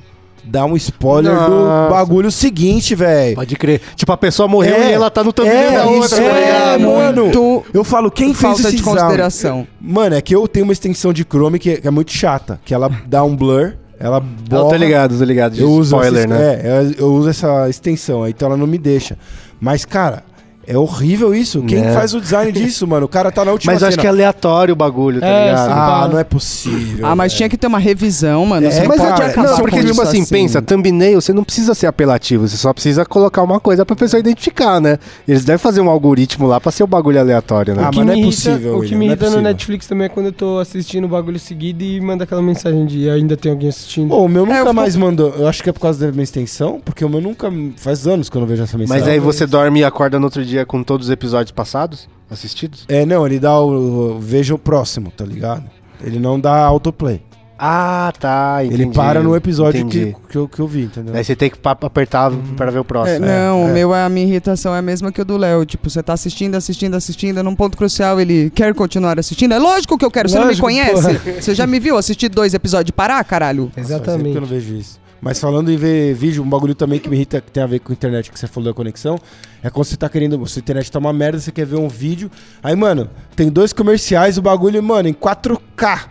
dá 0.48 0.66
um 0.66 0.76
spoiler 0.76 1.34
Nossa. 1.34 1.50
do 1.50 1.90
bagulho 1.92 2.32
seguinte, 2.32 2.96
velho. 2.96 3.36
Pode 3.36 3.56
crer. 3.56 3.82
Tipo, 3.96 4.12
a 4.12 4.18
pessoa 4.18 4.48
morreu 4.48 4.76
É, 4.76 4.90
e 4.90 4.94
ela 4.94 5.10
tá 5.10 5.24
no 5.24 5.32
thumbnail 5.34 5.58
é, 5.70 5.72
da 5.78 5.86
outra, 5.86 6.06
isso 6.06 6.22
é, 6.22 6.40
ligado? 6.78 6.82
mano. 6.82 7.24
Muito 7.24 7.66
Eu 7.74 7.84
falo, 7.84 8.10
quem 8.12 8.34
fez 8.34 8.60
esse 8.60 8.78
de 8.78 8.84
consideração. 8.84 9.68
Mano, 9.80 10.16
é 10.16 10.22
que 10.22 10.36
eu 10.36 10.48
tenho 10.48 10.66
uma 10.66 10.74
extensão 10.74 11.12
de 11.14 11.24
Chrome 11.24 11.60
que 11.60 11.72
é, 11.72 11.78
que 11.78 11.88
é 11.88 11.92
muito 11.92 12.12
chata, 12.12 12.60
que 12.66 12.74
ela 12.74 12.90
dá 13.06 13.24
um 13.24 13.36
blur, 13.36 13.74
ela 14.00 14.18
Eu 14.18 14.58
borra. 14.60 14.70
tô 14.70 14.76
ligado, 14.76 15.18
tô 15.18 15.24
ligado. 15.24 15.54
de 15.54 15.62
Eu 15.62 15.70
uso 15.72 15.96
spoiler, 15.96 16.26
essa, 16.26 16.28
né? 16.28 16.62
É, 16.64 16.94
eu, 17.00 17.08
eu 17.08 17.14
uso 17.14 17.30
essa 17.30 17.68
extensão, 17.70 18.24
aí, 18.24 18.32
então 18.32 18.48
ela 18.48 18.58
não 18.58 18.68
me 18.68 18.78
deixa. 18.78 19.18
Mas, 19.60 19.86
cara, 19.86 20.24
é 20.68 20.78
horrível 20.78 21.34
isso. 21.34 21.62
Quem 21.64 21.80
É. 21.84 21.94
faz 21.94 22.14
o 22.14 22.22
design 22.22 22.52
disso, 22.54 22.86
mano? 22.86 23.06
O 23.06 23.10
cara 23.10 23.32
tá 23.32 23.44
na 23.46 23.52
última 23.52 23.74
Mas 23.74 23.82
eu 23.82 23.88
acho 23.88 23.96
cena. 23.96 24.02
que 24.02 24.08
é 24.08 24.10
aleatório 24.10 24.74
o 24.74 24.76
bagulho, 24.76 25.20
tá 25.22 25.28
É, 25.28 25.50
ligado? 25.50 25.70
Ah, 25.72 26.10
não 26.12 26.20
é 26.20 26.24
possível. 26.24 27.06
Ah, 27.06 27.16
mas 27.16 27.32
velho. 27.32 27.38
tinha 27.38 27.50
que 27.50 27.58
ter 27.58 27.68
uma 27.68 27.80
revisão, 27.80 28.46
mano. 28.46 28.68
É, 28.68 28.70
mas 28.70 28.88
pode 28.88 28.98
cara, 29.00 29.26
acabar 29.28 29.50
Não, 29.50 29.58
porque, 29.60 29.78
tipo 29.80 29.92
isso 29.92 30.02
assim, 30.02 30.26
pensa, 30.26 30.62
thumbnail, 30.62 31.22
você 31.22 31.32
não 31.34 31.44
precisa 31.44 31.74
ser 31.74 31.88
apelativo, 31.88 32.48
você 32.48 32.58
só 32.58 32.74
precisa 32.74 33.06
colocar 33.06 33.42
uma 33.44 33.60
coisa 33.60 33.86
pra 33.86 33.96
pessoa 33.96 34.20
identificar, 34.20 34.80
né? 34.82 35.00
Eles 35.28 35.46
devem 35.46 35.58
fazer 35.60 35.82
um 35.82 35.90
algoritmo 35.90 36.46
lá 36.48 36.60
pra 36.60 36.72
ser 36.72 36.84
o 36.84 36.88
bagulho 36.88 37.20
aleatório, 37.20 37.74
né? 37.76 37.84
Ah, 37.86 37.92
mas 37.94 38.06
não 38.06 38.14
é 38.14 38.22
possível, 38.22 38.72
O 38.78 38.82
que 38.82 38.86
William, 38.94 38.98
me 38.98 39.06
é 39.06 39.08
irrita 39.10 39.30
no. 39.30 39.42
Netflix 39.42 39.88
também 39.88 40.06
é 40.06 40.10
quando 40.10 40.26
eu 40.28 40.32
tô 40.34 40.60
assistindo 40.60 41.06
o 41.06 41.08
bagulho 41.08 41.40
seguido 41.40 41.84
e 41.84 42.02
manda 42.02 42.24
aquela 42.26 42.42
mensagem 42.42 42.86
de 42.86 43.10
ainda 43.10 43.38
tem 43.38 43.52
alguém 43.52 43.70
assistindo. 43.70 44.10
Pô, 44.10 44.26
o 44.26 44.28
meu 44.30 44.44
É, 44.44 44.46
nunca 44.48 44.58
eu 44.60 44.64
fico- 44.66 44.76
mais 44.76 44.96
mandou. 44.96 45.34
Eu 45.38 45.48
acho 45.48 45.64
que 45.64 45.70
é 45.70 45.74
por 45.74 45.80
causa 45.80 46.06
da 46.06 46.12
minha 46.12 46.24
extensão, 46.24 46.82
porque 46.84 47.06
o 47.06 47.10
meu 47.10 47.22
nunca. 47.22 47.52
Faz 47.78 48.06
anos 48.08 48.30
que 48.30 48.36
eu 48.36 48.42
não 48.42 48.48
vejo 48.48 48.64
essa 48.64 48.78
mensagem. 48.78 49.02
Mas 49.04 49.12
aí 49.12 49.20
você 49.20 49.46
dorme 49.46 49.80
e 49.80 49.84
acorda 49.84 50.20
no 50.20 50.26
outro 50.26 50.44
dia 50.44 50.57
com 50.66 50.84
todos 50.84 51.08
os 51.08 51.12
episódios 51.12 51.52
passados, 51.52 52.08
assistidos? 52.30 52.86
É, 52.88 53.06
não, 53.06 53.26
ele 53.26 53.40
dá 53.40 53.60
o. 53.60 54.16
o- 54.16 54.20
Veja 54.20 54.54
o 54.56 54.60
próximo, 54.60 55.12
tá 55.16 55.26
ligado? 55.26 55.64
Ele 56.02 56.20
não 56.20 56.40
dá 56.40 56.56
autoplay. 56.66 57.22
Ah, 57.60 58.14
tá, 58.20 58.60
entendi. 58.64 58.84
ele 58.84 58.92
para 58.94 59.20
no 59.24 59.36
episódio 59.36 59.84
que, 59.88 60.16
que, 60.30 60.38
eu, 60.38 60.48
que 60.48 60.60
eu 60.60 60.68
vi, 60.68 60.84
entendeu? 60.84 61.16
Aí 61.16 61.24
você 61.24 61.36
tem 61.36 61.50
que 61.50 61.58
apertar 61.64 62.32
pra 62.56 62.70
ver 62.70 62.78
o 62.78 62.82
É, 62.82 62.84
próximo. 62.84 63.26
não, 63.26 63.66
o 63.66 63.70
é. 63.70 63.74
meu, 63.74 63.92
a 63.96 64.08
minha 64.10 64.28
irritação 64.28 64.76
é 64.76 64.78
a 64.78 64.82
mesma 64.84 65.12
que 65.12 65.20
o 65.20 65.26
do 65.26 65.36
Léo. 65.38 65.66
Tipo, 65.66 65.90
você 65.90 66.04
tá 66.04 66.14
assistindo, 66.14 66.54
assistindo, 66.54 66.94
assistindo, 66.94 67.42
num 67.42 67.56
ponto 67.56 67.76
crucial 67.76 68.22
ele 68.22 68.52
quer 68.52 68.76
continuar 68.76 69.18
assistindo. 69.18 69.54
É 69.56 69.58
lógico 69.58 69.98
que 69.98 70.06
eu 70.06 70.12
quero, 70.12 70.30
você 70.30 70.38
Lógico, 70.38 70.68
não 70.68 70.72
me 70.72 70.82
conhece? 70.84 71.42
Você 71.42 71.56
já 71.56 71.66
me 71.66 71.80
viu 71.80 71.98
assistir 71.98 72.30
dois 72.30 72.54
episódios 72.54 72.90
e 72.90 72.94
parar, 72.94 73.24
caralho? 73.24 73.72
Tempo 73.74 73.74
que 73.74 73.80
eu 73.80 73.86
Exatamente. 73.86 74.40
não 74.40 74.46
vejo 74.48 74.76
isso. 74.76 75.00
Mas 75.22 75.40
falando 75.40 75.72
em 75.72 75.78
ver 75.78 76.14
vídeo, 76.14 76.44
um 76.44 76.50
bagulho 76.50 76.76
também 76.76 77.00
que 77.00 77.10
me 77.10 77.16
irrita, 77.16 77.42
que 77.42 77.52
tem 77.52 77.64
a 77.64 77.68
ver 77.68 77.80
com 77.80 77.92
a 77.92 77.94
internet, 77.94 78.32
que 78.32 78.40
você 78.40 78.48
falou 78.48 78.70
da 78.70 78.74
conexão, 78.74 79.20
é 79.64 79.70
quando 79.70 79.86
você 79.86 79.98
tá 79.98 80.08
querendo, 80.08 80.46
sua 80.48 80.60
internet 80.60 80.92
tá 80.92 81.00
uma 81.00 81.14
merda, 81.14 81.40
você 81.40 81.52
quer 81.52 81.66
ver 81.66 81.78
um 81.78 81.88
vídeo, 81.88 82.30
aí, 82.62 82.76
mano, 82.76 83.10
tem 83.36 83.50
dois 83.50 83.74
comerciais, 83.74 84.38
o 84.38 84.42
bagulho, 84.42 84.82
mano, 84.82 85.10
em 85.10 85.14
4K. 85.14 86.10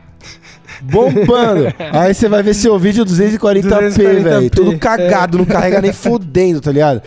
Bombando. 0.82 1.72
aí 1.92 2.12
você 2.12 2.28
vai 2.28 2.42
ver 2.42 2.54
seu 2.54 2.78
vídeo 2.78 3.04
240p, 3.04 3.62
240p, 3.62 4.22
velho. 4.22 4.50
Tudo 4.50 4.72
é. 4.72 4.78
cagado, 4.78 5.38
não 5.38 5.44
carrega 5.44 5.80
nem 5.80 5.92
fodendo, 5.94 6.60
tá 6.60 6.72
ligado? 6.72 7.02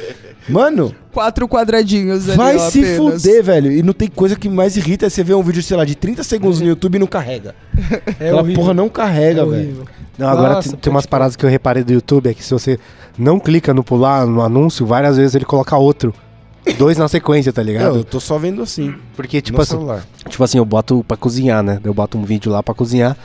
Mano, 0.50 0.94
Quatro 1.12 1.48
quadradinhos 1.48 2.28
ali, 2.30 2.38
vai 2.38 2.56
ó, 2.56 2.70
se 2.70 2.80
apenas. 2.80 2.98
fuder, 3.24 3.44
velho. 3.44 3.72
E 3.72 3.82
não 3.84 3.94
tem 3.94 4.08
coisa 4.08 4.36
que 4.36 4.48
mais 4.50 4.78
irrita 4.78 5.06
é 5.06 5.10
você 5.10 5.24
ver 5.24 5.34
um 5.36 5.44
vídeo, 5.44 5.62
sei 5.64 5.76
lá, 5.78 5.84
de 5.86 5.96
30 5.96 6.24
segundos 6.24 6.60
no 6.62 6.68
YouTube 6.68 6.96
e 6.96 7.00
não 7.00 7.08
carrega. 7.08 7.56
É 7.76 8.12
Aquela 8.26 8.42
horrível. 8.42 8.62
porra 8.62 8.74
não 8.74 8.90
carrega, 8.90 9.42
É 9.42 9.46
velho. 9.46 9.86
Não, 10.18 10.28
agora 10.28 10.56
Nossa, 10.56 10.70
tem, 10.72 10.80
tem 10.80 10.92
umas 10.92 11.06
paradas 11.06 11.36
que 11.36 11.46
eu 11.46 11.50
reparei 11.50 11.84
do 11.84 11.94
YouTube, 11.94 12.30
é 12.30 12.34
que 12.34 12.44
se 12.44 12.52
você 12.52 12.78
não 13.18 13.40
clica 13.40 13.74
no 13.74 13.84
pular, 13.84 14.26
no 14.28 14.42
anúncio, 14.42 14.86
várias 14.86 15.18
vezes 15.18 15.34
ele 15.36 15.46
coloca 15.46 15.76
outro. 15.78 16.14
Dois 16.78 16.98
na 16.98 17.08
sequência, 17.08 17.52
tá 17.54 17.62
Não, 17.62 17.68
ligado? 17.68 17.96
eu 17.98 18.04
tô 18.04 18.20
só 18.20 18.38
vendo 18.38 18.62
assim, 18.62 18.94
Porque, 19.16 19.42
tipo 19.42 19.58
no 19.58 19.64
assim, 19.64 19.72
celular. 19.72 20.06
tipo 20.28 20.44
assim, 20.44 20.58
eu 20.58 20.66
boto 20.66 21.04
pra 21.08 21.16
cozinhar, 21.18 21.64
né? 21.64 21.80
Eu 21.84 21.94
boto 21.94 22.18
um 22.18 22.24
vídeo 22.24 22.52
lá 22.52 22.62
pra 22.62 22.76
cozinhar, 22.76 23.18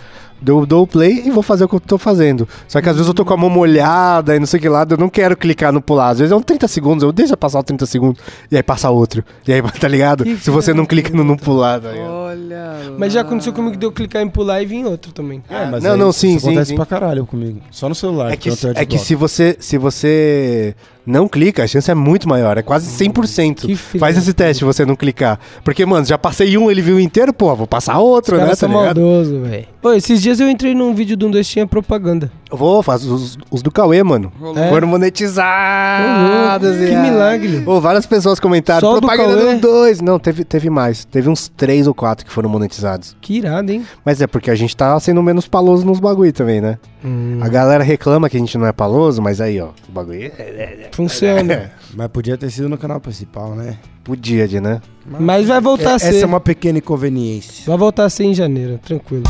dou, 0.45 0.66
dou 0.66 0.82
o 0.82 0.86
play 0.86 1.22
e 1.24 1.30
vou 1.30 1.42
fazer 1.42 1.64
o 1.64 1.68
que 1.68 1.74
eu 1.74 1.80
tô 1.80 1.99
fazendo. 1.99 2.47
Só 2.68 2.80
que 2.80 2.88
às 2.88 2.97
vezes 2.97 3.09
eu 3.09 3.14
tô 3.14 3.24
com 3.24 3.32
a 3.32 3.36
mão 3.36 3.49
molhada 3.49 4.36
e 4.36 4.38
não 4.38 4.47
sei 4.47 4.59
o 4.59 4.61
que 4.61 4.68
lá, 4.68 4.86
eu 4.88 4.97
não 4.97 5.09
quero 5.09 5.36
clicar 5.36 5.72
no 5.72 5.80
pular. 5.80 6.11
Às 6.11 6.18
vezes 6.18 6.32
é 6.32 6.36
um 6.36 6.42
30 6.42 6.68
segundos, 6.68 7.03
eu 7.03 7.12
deixo 7.12 7.36
passar 7.36 7.61
os 7.61 7.64
30 7.64 7.86
segundos 7.86 8.22
e 8.51 8.57
aí 8.57 8.62
passa 8.62 8.90
outro. 8.90 9.24
E 9.47 9.53
aí, 9.53 9.62
tá 9.80 9.88
ligado? 9.88 10.24
Que 10.24 10.36
Se 10.36 10.51
você 10.51 10.74
não 10.74 10.84
clica 10.84 11.14
no 11.14 11.24
não 11.24 11.36
pular, 11.36 11.80
tá 11.80 11.90
ligado? 11.90 12.11
Olha. 12.11 12.74
Mas 12.99 13.12
já 13.12 13.22
aconteceu 13.22 13.53
comigo 13.53 13.76
de 13.76 13.86
eu 13.86 13.92
clicar 13.92 14.22
em 14.22 14.28
pular 14.28 14.61
e 14.62 14.66
vir 14.66 14.84
outro 14.84 15.12
também. 15.12 15.42
É, 15.49 15.66
mas 15.66 15.82
não, 15.82 15.92
aí 15.92 15.99
não, 15.99 16.11
isso 16.11 16.20
sim, 16.20 16.38
sim, 16.38 16.47
acontece 16.47 16.70
sim. 16.70 16.76
pra 16.76 16.86
caralho 16.86 17.24
comigo. 17.24 17.61
Só 17.70 17.88
no 17.88 17.95
celular. 17.95 18.32
É 18.32 18.36
que, 18.36 18.51
eu 18.51 18.57
tenho 18.57 18.74
é 18.76 18.84
que 18.84 18.99
se 18.99 19.14
você 19.14 19.57
se 19.59 19.78
você 19.78 20.74
não 21.07 21.29
clica, 21.29 21.65
a 21.65 21.67
chance 21.67 21.91
é 21.91 21.95
muito 21.95 22.29
maior, 22.29 22.57
é 22.57 22.63
quase 22.63 22.89
100%. 23.05 23.67
Que 23.67 23.77
filho 23.77 24.01
Faz 24.01 24.17
esse 24.17 24.33
teste 24.33 24.65
você 24.65 24.85
não 24.87 24.97
clicar. 24.97 25.39
Porque, 25.63 25.85
mano, 25.85 26.07
já 26.07 26.17
passei 26.17 26.57
um, 26.57 26.71
ele 26.71 26.81
viu 26.81 26.99
inteiro, 26.99 27.33
pô, 27.33 27.55
vou 27.55 27.67
passar 27.67 27.99
outro, 27.99 28.37
Os 28.37 28.43
né? 28.43 28.57
Tá 28.57 28.69
maldosos, 28.69 29.41
velho. 29.43 29.67
Pô, 29.83 29.93
esses 29.93 30.23
dias 30.23 30.41
eu 30.41 30.49
entrei 30.49 30.75
num 30.75 30.95
vídeo 30.95 31.17
de 31.17 31.25
um 31.25 31.31
dois 31.31 31.47
tinha 31.47 31.67
propaganda. 31.67 32.31
Eu 32.55 32.59
Vou, 32.59 32.83
faço 32.85 33.13
os, 33.13 33.37
os 33.51 33.63
do 33.63 33.71
Cauê, 33.71 34.01
mano. 34.05 34.33
É? 34.57 34.69
Foram 34.71 34.87
monetizados. 34.87 36.77
que 36.77 36.97
milagre. 36.97 37.63
Ô, 37.67 37.81
várias 37.81 38.07
pessoas 38.07 38.39
comentaram. 38.39 38.81
Só 38.81 38.95
do 38.95 39.01
propaganda 39.01 39.37
Cauê? 39.43 39.55
do 39.55 39.61
dois. 39.61 40.01
Não, 40.01 40.19
teve, 40.21 40.45
teve 40.45 40.71
mais. 40.71 41.05
Teve 41.05 41.29
uns 41.29 41.49
três 41.49 41.87
ou 41.89 41.95
quatro 41.95 42.25
que 42.25 42.33
foram 42.33 42.49
monetizados. 42.49 43.17
Que 43.21 43.39
irado, 43.39 43.73
hein? 43.73 43.85
Mas 44.05 44.21
é 44.23 44.27
porque 44.29 44.51
a 44.51 44.55
gente 44.55 44.77
tá 44.77 44.99
sendo 45.01 45.21
menos 45.23 45.49
paloso 45.49 45.85
nos 45.85 45.99
bagulho 45.99 46.33
também, 46.33 46.61
né? 46.61 46.79
Hum. 47.05 47.39
A 47.41 47.49
galera 47.49 47.83
reclama 47.83 48.31
que 48.31 48.37
a 48.37 48.41
gente 48.41 48.57
não 48.57 48.67
é 48.67 48.73
paloso, 48.73 49.21
mas 49.21 49.41
aí, 49.41 49.61
ó, 49.61 49.71
o 49.89 49.93
bagulho 49.93 50.23
é- 50.23 50.89
Funciona. 50.93 51.73
Mas 51.97 52.09
podia 52.09 52.37
ter 52.37 52.51
sido 52.51 52.69
no 52.69 52.77
canal 52.77 53.01
principal, 53.01 53.55
né? 53.55 53.77
podia 54.03 54.47
de, 54.49 54.61
né? 54.61 54.81
Mas 55.19 55.47
vai 55.47 55.61
voltar 55.61 55.93
a 55.93 55.95
Essa 55.95 56.13
ser. 56.13 56.23
é 56.23 56.27
uma 56.27 56.41
pequena 56.41 56.79
inconveniência. 56.79 57.65
Vai 57.67 57.79
voltar 57.79 58.05
a 58.05 58.11
ser 58.11 58.25
em 58.25 58.35
janeiro, 58.35 58.79
tranquilo. 58.85 59.23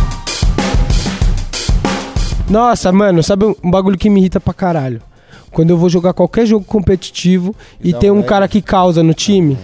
Nossa, 2.48 2.92
mano, 2.92 3.22
sabe 3.22 3.44
um 3.62 3.70
bagulho 3.70 3.96
que 3.98 4.10
me 4.10 4.20
irrita 4.20 4.38
pra 4.40 4.52
caralho? 4.52 5.00
Quando 5.50 5.70
eu 5.70 5.78
vou 5.78 5.88
jogar 5.88 6.12
qualquer 6.12 6.46
jogo 6.46 6.64
competitivo 6.64 7.54
e, 7.80 7.92
dá 7.92 7.98
tem 7.98 8.10
um 8.10 8.16
lag. 8.16 8.26
cara 8.28 8.48
que 8.48 8.60
causa 8.60 9.02
no 9.02 9.14
time, 9.14 9.56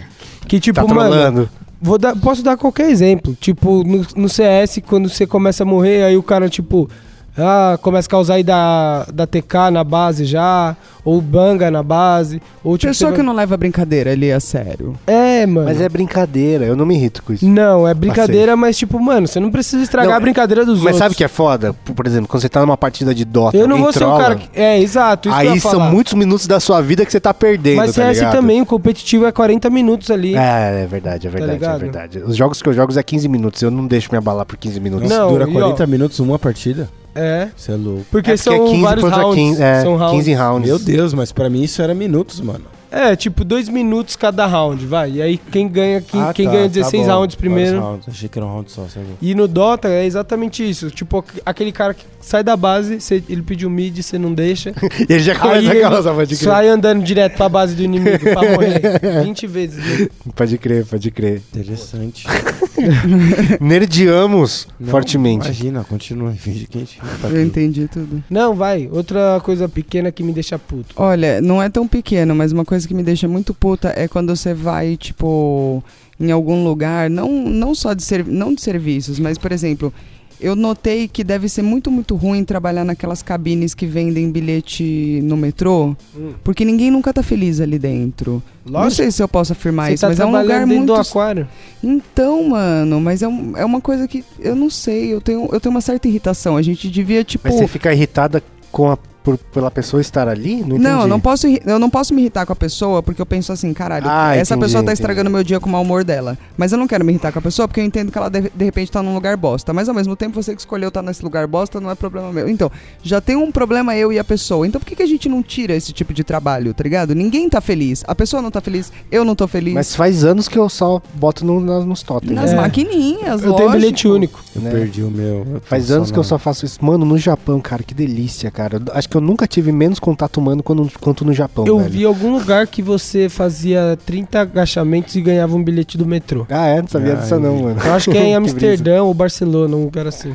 que 0.47 0.61
tipo, 0.61 0.77
Tá 0.81 0.87
mano, 0.95 1.11
trolando. 1.11 1.51
vou 1.81 1.99
dar, 1.99 2.17
posso 2.17 2.43
dar 2.43 2.57
qualquer 2.57 2.89
exemplo. 2.91 3.37
Tipo, 3.41 3.83
no, 3.85 4.07
no 4.17 4.29
CS, 4.29 4.81
quando 4.87 5.09
você 5.09 5.27
começa 5.27 5.63
a 5.65 5.67
morrer, 5.67 6.05
aí 6.05 6.17
o 6.17 6.23
cara, 6.23 6.49
tipo, 6.49 6.89
ah, 7.37 7.77
começa 7.83 8.07
a 8.07 8.11
causar 8.11 8.35
aí 8.35 8.45
da, 8.45 9.05
da 9.13 9.27
TK 9.27 9.71
na 9.73 9.83
base 9.85 10.25
já, 10.25 10.77
ou 11.05 11.21
banga 11.21 11.71
na 11.71 11.83
base, 11.83 12.41
ou 12.65 12.77
tipo. 12.77 12.91
Pessoa 12.91 13.13
que 13.13 13.23
não 13.23 13.33
leva 13.35 13.57
brincadeira 13.57 14.13
ali 14.13 14.31
a 14.33 14.41
sério. 14.41 14.95
É, 15.07 15.47
mano. 15.47 15.67
Mas 15.69 15.81
é 15.81 15.89
brincadeira, 15.89 16.65
eu 16.65 16.75
não 16.77 16.85
me 16.85 16.95
irrito 16.95 17.23
com 17.23 17.33
isso. 17.33 17.47
Não, 17.49 17.87
é 17.87 17.95
brincadeira, 17.95 18.57
mas 18.57 18.77
tipo, 18.77 18.99
mano, 19.01 19.27
você 19.27 19.39
não 19.41 19.51
precisa 19.51 19.83
estragar 19.83 20.11
Não, 20.11 20.17
a 20.17 20.21
brincadeira 20.21 20.65
dos 20.65 20.79
Mas 20.79 20.85
outros. 20.87 20.99
sabe 20.99 21.15
o 21.15 21.17
que 21.17 21.25
é 21.25 21.29
foda? 21.29 21.73
Por 21.73 22.07
exemplo, 22.07 22.29
quando 22.29 22.41
você 22.43 22.49
tá 22.49 22.61
numa 22.61 22.77
partida 22.77 23.15
de 23.15 23.25
Dota, 23.25 23.57
Eu 23.57 23.67
não 23.69 23.79
vou 23.79 23.93
ser 23.93 23.99
o 23.99 24.07
trola, 24.07 24.21
cara 24.23 24.35
que. 24.37 24.49
É, 24.61 24.81
exato. 24.81 25.29
Isso 25.29 25.39
que 25.39 25.47
eu 25.47 25.53
Aí 25.53 25.61
são 25.61 25.71
falar. 25.73 25.91
muitos 25.91 26.15
minutos 26.15 26.47
da 26.47 26.59
sua 26.61 26.81
vida 26.83 27.05
que 27.07 27.13
você 27.13 27.21
tá 27.21 27.33
perdendo, 27.33 27.77
Mas 27.77 27.95
tá 27.95 28.03
CS 28.03 28.19
ligado? 28.19 28.33
também, 28.33 28.61
o 28.61 28.67
competitivo 28.67 29.27
é 29.27 29.33
40 29.33 29.71
minutos 29.71 30.11
ali. 30.11 30.35
É, 30.35 30.83
é 30.83 30.87
verdade, 30.87 31.27
é 31.27 31.31
verdade, 31.31 31.51
é 31.51 31.55
ligado? 31.55 31.81
verdade. 31.81 32.19
Os 32.19 32.37
jogos 32.37 32.61
que 32.61 32.69
eu 32.69 32.73
jogo 32.73 32.91
é 32.99 33.03
15 33.03 33.29
minutos, 33.29 33.63
eu 33.63 33.71
não 33.71 33.87
deixo 33.87 34.09
me 34.11 34.19
abalar 34.19 34.45
por 34.45 34.57
15 34.57 34.81
minutos. 34.81 35.09
Não, 35.09 35.29
dura 35.31 35.49
e 35.49 35.53
40 35.53 35.85
ó- 35.85 35.87
minutos 35.87 36.19
uma 36.21 36.39
partida? 36.39 36.89
É. 37.15 37.49
Você 37.57 37.73
é 37.73 37.75
louco. 37.75 38.05
Porque 38.11 38.31
É 38.31 38.37
são 38.37 38.55
é 38.55 38.59
15 38.71 38.83
vários 38.83 39.05
contra 39.05 39.23
rounds. 39.23 39.37
15, 39.43 39.63
é, 39.63 39.81
são 39.83 39.97
rounds. 39.97 40.17
15 40.17 40.33
rounds. 40.35 40.69
Meu 40.69 40.79
Deus, 40.79 40.90
mas 41.15 41.33
pra 41.33 41.49
mim 41.51 41.63
isso 41.63 41.81
era 41.83 41.95
minutos, 41.95 42.41
mano. 42.41 42.80
É, 42.91 43.15
tipo, 43.15 43.45
dois 43.45 43.69
minutos 43.69 44.17
cada 44.17 44.47
round, 44.47 44.85
vai. 44.87 45.13
E 45.13 45.23
aí 45.23 45.39
quem 45.51 45.69
ganha, 45.69 46.01
quem, 46.01 46.21
Ah, 46.21 46.33
quem 46.35 46.47
tá, 46.47 46.53
ganha 46.53 46.65
tá 46.65 46.69
16 46.75 47.07
bom. 47.07 47.13
rounds 47.13 47.37
primeiro. 47.37 47.81
Rounds. 47.81 48.09
Achei 48.09 48.29
que 48.29 48.39
era 48.39 48.47
um 48.47 48.53
round 48.53 48.71
só, 48.73 48.81
louco. 48.83 48.97
E 49.23 49.35
no 49.35 49.47
Dota 49.47 49.89
é 49.89 50.05
exatamente 50.05 50.69
isso. 50.69 50.91
Tipo, 50.91 51.25
aquele 51.47 51.71
cara 51.73 51.95
que 51.95 52.05
sai 52.21 52.43
da 52.43 52.57
base, 52.57 53.01
você- 53.01 53.23
ele 53.29 53.43
pediu 53.43 53.71
mid, 53.71 53.97
você 54.03 54.19
não 54.19 54.33
deixa. 54.35 54.73
E 55.09 55.13
ele 55.13 55.21
já 55.21 55.33
aí 55.33 55.39
começa 55.39 55.71
a 55.71 55.75
ele 55.75 55.81
causar, 55.81 56.15
pode 56.15 56.37
crer. 56.37 56.49
sai 56.51 56.69
andando 56.69 57.03
direto 57.03 57.37
pra 57.37 57.49
base 57.49 57.75
do 57.75 57.83
inimigo 57.83 58.19
pra 58.19 58.43
morrer 58.51 59.23
20 59.25 59.47
vezes. 59.47 59.79
né? 60.01 60.09
Pode 60.35 60.59
crer, 60.59 60.85
pode 60.87 61.11
crer. 61.11 61.43
Interessante. 61.53 62.27
Nerdiamos 63.61 64.67
Não, 64.79 64.89
fortemente. 64.89 65.47
Imagina, 65.47 65.85
continua. 65.85 66.33
Finge 66.33 66.67
que 66.67 66.79
a 66.79 66.81
gente 66.81 66.99
tá 66.99 67.29
Eu 67.29 67.37
aqui. 67.37 67.41
entendi 67.43 67.89
tudo. 67.89 68.23
Não, 68.29 68.55
vai. 68.55 68.89
Outra 68.91 69.41
coisa 69.43 69.69
pequena 69.69 70.11
que 70.13 70.23
me 70.23 70.33
deixa 70.33 70.59
puto. 70.59 70.95
Olha, 70.97 71.41
não 71.41 71.63
é 71.63 71.69
tão 71.69 71.87
pequeno, 71.87 72.35
mas 72.35 72.53
uma 72.53 72.65
coisa 72.65 72.80
que 72.87 72.95
me 72.95 73.03
deixa 73.03 73.27
muito 73.29 73.53
puta 73.55 73.93
é 73.97 74.07
quando 74.09 74.35
você 74.35 74.53
vai, 74.55 74.97
tipo, 74.97 75.83
em 76.19 76.31
algum 76.31 76.65
lugar, 76.65 77.09
não, 77.11 77.31
não 77.31 77.75
só 77.75 77.93
de, 77.95 78.03
ser, 78.03 78.25
não 78.27 78.55
de 78.55 78.61
serviços, 78.63 79.19
mas, 79.19 79.39
por 79.39 79.53
exemplo, 79.53 79.93
eu 80.41 80.57
notei 80.57 81.07
que 81.07 81.23
deve 81.23 81.51
ser 81.51 81.61
muito, 81.61 81.91
muito 81.91 82.17
ruim 82.17 82.45
trabalhar 82.45 82.83
naquelas 82.83 83.23
cabines 83.23 83.75
que 83.75 83.85
vendem 83.85 84.31
bilhete 84.31 85.21
no 85.23 85.37
metrô, 85.37 85.95
Hum. 86.17 86.33
porque 86.43 86.65
ninguém 86.65 86.91
nunca 86.91 87.13
tá 87.13 87.23
feliz 87.23 87.61
ali 87.61 87.79
dentro. 87.79 88.43
Não 88.65 88.81
Lógico. 88.81 89.03
sei 89.03 89.11
se 89.11 89.23
eu 89.23 89.29
posso 89.29 89.53
afirmar 89.53 89.89
Você 89.89 89.95
isso, 89.95 90.01
tá 90.03 90.09
mas 90.09 90.19
é 90.21 90.25
um 90.25 90.41
lugar 90.41 90.67
muito 90.67 90.87
do 90.87 90.95
aquário. 90.95 91.47
então, 91.85 92.49
mano, 92.49 93.01
mas 93.01 93.21
é, 93.23 93.29
um- 93.29 93.55
é 93.57 93.65
uma 93.67 93.81
coisa 93.83 94.09
que 94.09 94.25
eu 94.39 94.57
não 94.57 94.71
sei, 94.71 95.13
eu 95.13 95.21
tenho, 95.21 95.47
eu 95.53 95.61
tenho 95.61 95.75
uma 95.75 95.81
certa 95.83 96.09
irritação. 96.09 96.57
A 96.57 96.63
gente 96.63 96.89
devia, 96.89 97.23
tipo. 97.23 97.47
Mas 97.47 97.57
você 97.57 97.67
fica 97.69 97.93
irritada 97.93 98.43
com 98.73 98.91
a, 98.91 98.99
por- 99.23 99.37
pela 99.39 99.71
pessoa 99.71 100.01
estar 100.01 100.29
ali? 100.29 100.57
Não, 100.63 100.69
Não, 100.69 100.77
entendi. 100.77 101.01
eu 101.03 101.07
não, 101.09 101.21
posso, 101.21 101.47
eu 101.47 101.79
não 101.79 101.91
posso 101.91 102.15
me 102.15 102.23
irritar 102.23 102.47
com 102.47 102.53
a 102.53 102.57
pessoa 102.57 103.03
porque 103.03 103.21
eu 103.21 103.27
penso 103.27 103.53
assim, 103.53 103.73
caralho, 103.75 104.07
Ah, 104.09 104.35
essa 104.37 104.55
entendi, 104.55 104.67
pessoa 104.67 104.83
tá 104.83 104.93
entendi. 104.93 105.01
estragando 105.03 105.31
meu 105.31 105.43
dia 105.45 105.61
com 105.61 105.69
o 105.69 105.73
mau 105.73 105.83
humor 105.83 106.05
dela. 106.05 106.39
Mas 106.57 106.73
eu 106.73 106.79
não 106.79 106.87
quero 106.87 107.05
me 107.05 107.13
irritar 107.13 107.33
com 107.33 107.39
a 107.39 107.43
pessoa 107.43 107.67
porque 107.69 107.81
eu 107.81 107.85
entendo 107.85 108.11
que 108.11 108.19
ela 108.19 108.29
de, 108.29 108.51
de 108.55 108.65
repente 108.65 108.91
tá 108.91 109.03
num 109.03 109.15
lugar 109.15 109.37
bosta. 109.37 109.73
Mas 109.73 109.89
ao 109.89 109.95
mesmo 109.95 110.17
tempo, 110.17 110.43
você 110.43 110.55
que 110.55 110.61
escolheu 110.61 110.89
estar 110.89 111.03
nesse 111.03 111.23
lugar 111.23 111.47
bosta 111.47 111.81
não 111.81 111.91
é 111.91 111.95
problema 111.95 112.33
meu. 112.33 112.49
Então, 112.49 112.71
já 113.03 113.21
tem 113.21 113.37
um 113.37 113.51
problema 113.53 113.95
eu 113.97 114.13
e 114.13 114.19
a 114.19 114.25
pessoa. 114.25 114.67
Então 114.67 114.81
por 114.81 114.87
que, 114.87 114.97
que 114.97 115.03
a 115.03 115.07
gente 115.07 115.29
não 115.29 115.43
tira 115.43 115.75
esse 115.75 115.93
tipo 115.93 116.13
de 116.13 116.25
trabalho, 116.25 116.73
tá 116.75 116.83
ligado? 116.83 117.15
Ninguém 117.15 117.49
tá 117.49 117.61
feliz. 117.61 118.03
A 118.07 118.15
pessoa 118.15 118.41
não 118.43 118.51
tá 118.51 118.61
feliz, 118.61 118.93
eu 119.11 119.25
não 119.25 119.35
tô 119.35 119.47
feliz. 119.47 119.75
Mas 119.75 119.95
faz 119.95 120.25
anos 120.25 120.49
que 120.49 120.59
eu 120.59 120.69
só 120.69 121.01
boto 121.15 121.45
no, 121.45 121.61
na- 121.61 121.81
nos 121.81 122.03
totens. 122.03 122.33
Nas 122.33 122.53
É. 122.53 122.57
maquininhas, 122.57 123.43
Eu 123.43 123.53
tenho 123.55 123.69
lógico. 123.69 123.73
bilhete 123.73 124.09
único. 124.09 124.41
Eu 124.55 124.63
né? 124.63 124.71
perdi 124.71 125.03
o 125.03 125.11
meu. 125.11 125.61
Faz 125.65 125.91
anos 125.91 126.11
que 126.11 126.19
eu 126.19 126.25
só 126.25 126.39
faço 126.39 126.65
isso. 126.65 126.83
Mano, 126.85 127.05
no 127.05 127.19
Japão, 127.19 127.61
cara, 127.61 127.83
que 127.83 127.95
delícia, 127.95 128.51
cara. 128.51 128.77
Eu 128.87 128.93
Acho 128.95 129.09
que 129.11 129.17
eu 129.17 129.21
nunca 129.21 129.47
tive 129.47 129.73
menos 129.73 129.99
contato 129.99 130.39
humano 130.39 130.63
quando, 130.63 130.91
quanto 131.01 131.25
no 131.25 131.33
Japão, 131.33 131.67
Eu 131.67 131.79
velho. 131.79 131.91
vi 131.91 132.05
algum 132.05 132.33
lugar 132.33 132.67
que 132.67 132.81
você 132.81 133.29
fazia 133.29 133.99
30 134.07 134.41
agachamentos 134.41 135.15
e 135.17 135.21
ganhava 135.21 135.55
um 135.57 135.63
bilhete 135.63 135.99
do 135.99 136.07
metrô. 136.07 136.47
Ah, 136.49 136.67
é? 136.69 136.81
Não 136.81 136.89
sabia 136.89 137.13
Ah, 137.13 137.17
disso 137.17 137.39
não, 137.41 137.57
vi. 137.57 137.63
mano. 137.65 137.81
Eu 137.85 137.93
acho 137.93 138.11
que 138.11 138.17
é 138.17 138.25
em 138.29 138.35
Amsterdã 138.37 139.03
ou 139.03 139.13
Barcelona, 139.13 139.77
um 139.77 139.85
lugar 139.85 140.07
assim. 140.07 140.33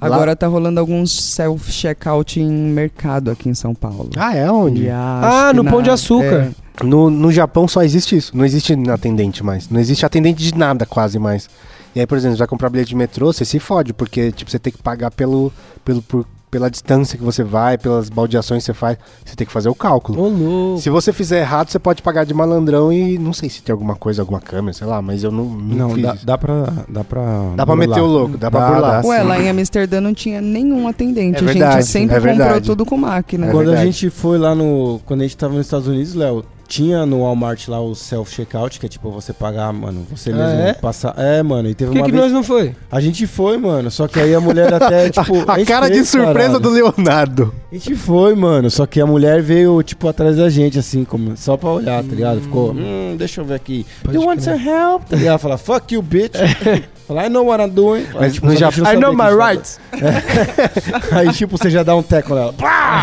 Agora 0.00 0.36
tá 0.36 0.46
rolando 0.46 0.78
alguns 0.78 1.10
self-checkout 1.34 2.40
em 2.40 2.48
mercado 2.48 3.30
aqui 3.30 3.48
em 3.48 3.54
São 3.54 3.74
Paulo. 3.74 4.10
Ah, 4.16 4.34
é 4.36 4.50
onde? 4.50 4.88
Acho 4.88 5.36
Ah, 5.36 5.52
no 5.52 5.62
na- 5.62 5.70
Pão 5.70 5.82
de 5.82 5.90
Açúcar. 5.90 6.52
é. 6.82 6.84
No, 6.84 7.10
no 7.10 7.32
Japão 7.32 7.66
só 7.66 7.82
existe 7.82 8.16
isso. 8.16 8.36
Não 8.36 8.44
existe 8.44 8.72
atendente 8.88 9.42
mais. 9.42 9.68
Não 9.68 9.80
existe 9.80 10.06
atendente 10.06 10.40
de 10.42 10.56
nada 10.56 10.86
quase 10.86 11.18
mais. 11.18 11.48
E 11.94 11.98
aí, 12.00 12.06
por 12.06 12.16
exemplo, 12.16 12.36
você 12.36 12.40
vai 12.40 12.46
comprar 12.46 12.70
bilhete 12.70 12.90
de 12.90 12.94
metrô, 12.96 13.32
você 13.32 13.44
se 13.44 13.58
fode, 13.58 13.92
porque 13.92 14.30
tipo, 14.30 14.48
você 14.48 14.58
tem 14.60 14.72
que 14.72 14.80
pagar 14.80 15.10
pelo, 15.10 15.52
pelo, 15.84 16.00
por- 16.02 16.24
pela 16.50 16.70
distância 16.70 17.18
que 17.18 17.24
você 17.24 17.42
vai, 17.44 17.78
pelas 17.78 18.08
baldeações 18.08 18.62
que 18.62 18.66
você 18.66 18.74
faz. 18.74 18.98
Você 19.24 19.36
tem 19.36 19.46
que 19.46 19.52
fazer 19.52 19.68
o 19.68 19.74
cálculo. 19.74 20.20
Ô, 20.20 20.28
louco. 20.28 20.80
Se 20.80 20.90
você 20.90 21.12
fizer 21.12 21.40
errado, 21.40 21.70
você 21.70 21.78
pode 21.78 22.02
pagar 22.02 22.24
de 22.24 22.34
malandrão 22.34 22.92
e 22.92 23.18
não 23.18 23.32
sei 23.32 23.48
se 23.48 23.62
tem 23.62 23.72
alguma 23.72 23.94
coisa, 23.94 24.22
alguma 24.22 24.40
câmera, 24.40 24.72
sei 24.72 24.86
lá, 24.86 25.00
mas 25.02 25.22
eu 25.22 25.30
não, 25.30 25.44
não, 25.44 25.88
Não, 25.88 25.90
fiz 25.90 26.02
dá, 26.02 26.16
dá 26.22 26.38
pra. 26.38 26.72
Dá 26.88 27.04
pra, 27.04 27.52
Dá 27.56 27.66
pra 27.66 27.76
meter 27.76 28.00
o 28.00 28.06
louco, 28.06 28.36
dá 28.36 28.50
pra 28.50 28.70
burlar. 28.70 29.06
Ué, 29.06 29.20
sim. 29.20 29.26
lá 29.26 29.40
em 29.40 29.48
Amsterdã 29.48 30.00
não 30.00 30.14
tinha 30.14 30.40
nenhum 30.40 30.88
atendente. 30.88 31.38
É 31.38 31.40
a 31.40 31.52
verdade, 31.52 31.74
gente 31.82 31.86
sempre 31.86 32.16
é 32.16 32.20
comprou 32.20 32.60
tudo 32.60 32.86
com 32.86 32.96
máquina. 32.96 33.46
É 33.46 33.50
Quando 33.50 33.68
a 33.68 33.70
verdade. 33.72 33.92
gente 33.92 34.10
foi 34.10 34.38
lá 34.38 34.54
no. 34.54 35.00
Quando 35.04 35.20
a 35.20 35.24
gente 35.24 35.36
tava 35.36 35.54
nos 35.54 35.66
Estados 35.66 35.86
Unidos, 35.86 36.14
Léo, 36.14 36.44
tinha 36.68 37.06
no 37.06 37.22
Walmart 37.22 37.66
lá 37.66 37.80
o 37.80 37.94
self-checkout, 37.94 38.78
que 38.78 38.84
é 38.84 38.88
tipo 38.90 39.10
você 39.10 39.32
pagar, 39.32 39.72
mano, 39.72 40.06
você 40.10 40.30
Ah, 40.30 40.34
mesmo 40.34 40.60
é? 40.60 40.72
passar. 40.74 41.14
É, 41.16 41.42
mano, 41.42 41.68
e 41.68 41.74
teve 41.74 41.88
Por 41.90 41.94
que, 41.94 41.98
uma 42.02 42.06
que 42.06 42.12
vez. 42.12 42.24
nós 42.24 42.32
não 42.32 42.42
foi? 42.42 42.76
A 42.92 43.00
gente 43.00 43.26
foi, 43.26 43.56
mano, 43.56 43.90
só 43.90 44.06
que 44.06 44.20
aí 44.20 44.34
a 44.34 44.40
mulher 44.40 44.72
até, 44.74 45.08
tipo. 45.08 45.50
a 45.50 45.58
gente 45.58 45.66
cara 45.66 45.88
de 45.88 46.04
surpresa 46.04 46.60
caralho. 46.60 46.60
do 46.60 46.68
Leonardo. 46.70 47.54
A 47.72 47.74
gente 47.74 47.94
foi, 47.96 48.34
mano, 48.34 48.70
só 48.70 48.84
que 48.86 49.00
a 49.00 49.06
mulher 49.06 49.40
veio, 49.40 49.82
tipo, 49.82 50.06
atrás 50.08 50.36
da 50.36 50.50
gente, 50.50 50.78
assim, 50.78 51.04
como, 51.04 51.36
só 51.36 51.56
pra 51.56 51.70
olhar, 51.70 52.04
tá 52.04 52.14
ligado? 52.14 52.40
Ficou, 52.42 52.72
hum, 52.72 53.16
deixa 53.18 53.40
eu 53.40 53.44
ver 53.46 53.54
aqui. 53.54 53.86
Pode 54.02 54.16
you 54.16 54.22
want 54.22 54.40
some 54.40 54.62
help? 54.62 55.04
Tá 55.08 55.16
ligado? 55.16 55.38
Fala, 55.38 55.56
fuck 55.56 55.94
you, 55.94 56.02
bitch. 56.02 56.34
Fala, 57.08 57.26
I 57.26 57.30
know 57.30 57.46
what 57.46 57.60
I'm 57.64 57.70
doing. 57.70 58.04
Fala, 58.04 58.20
Mas 58.20 58.34
tipo, 58.34 58.46
no 58.46 58.52
não 58.52 58.92
I 58.92 58.96
know 58.96 59.12
my 59.14 59.34
rights. 59.34 59.80
tava- 59.90 61.16
Aí, 61.20 61.32
tipo, 61.32 61.56
você 61.56 61.70
já 61.70 61.82
dá 61.82 61.96
um 61.96 62.02
teco 62.02 62.34
nela. 62.34 62.54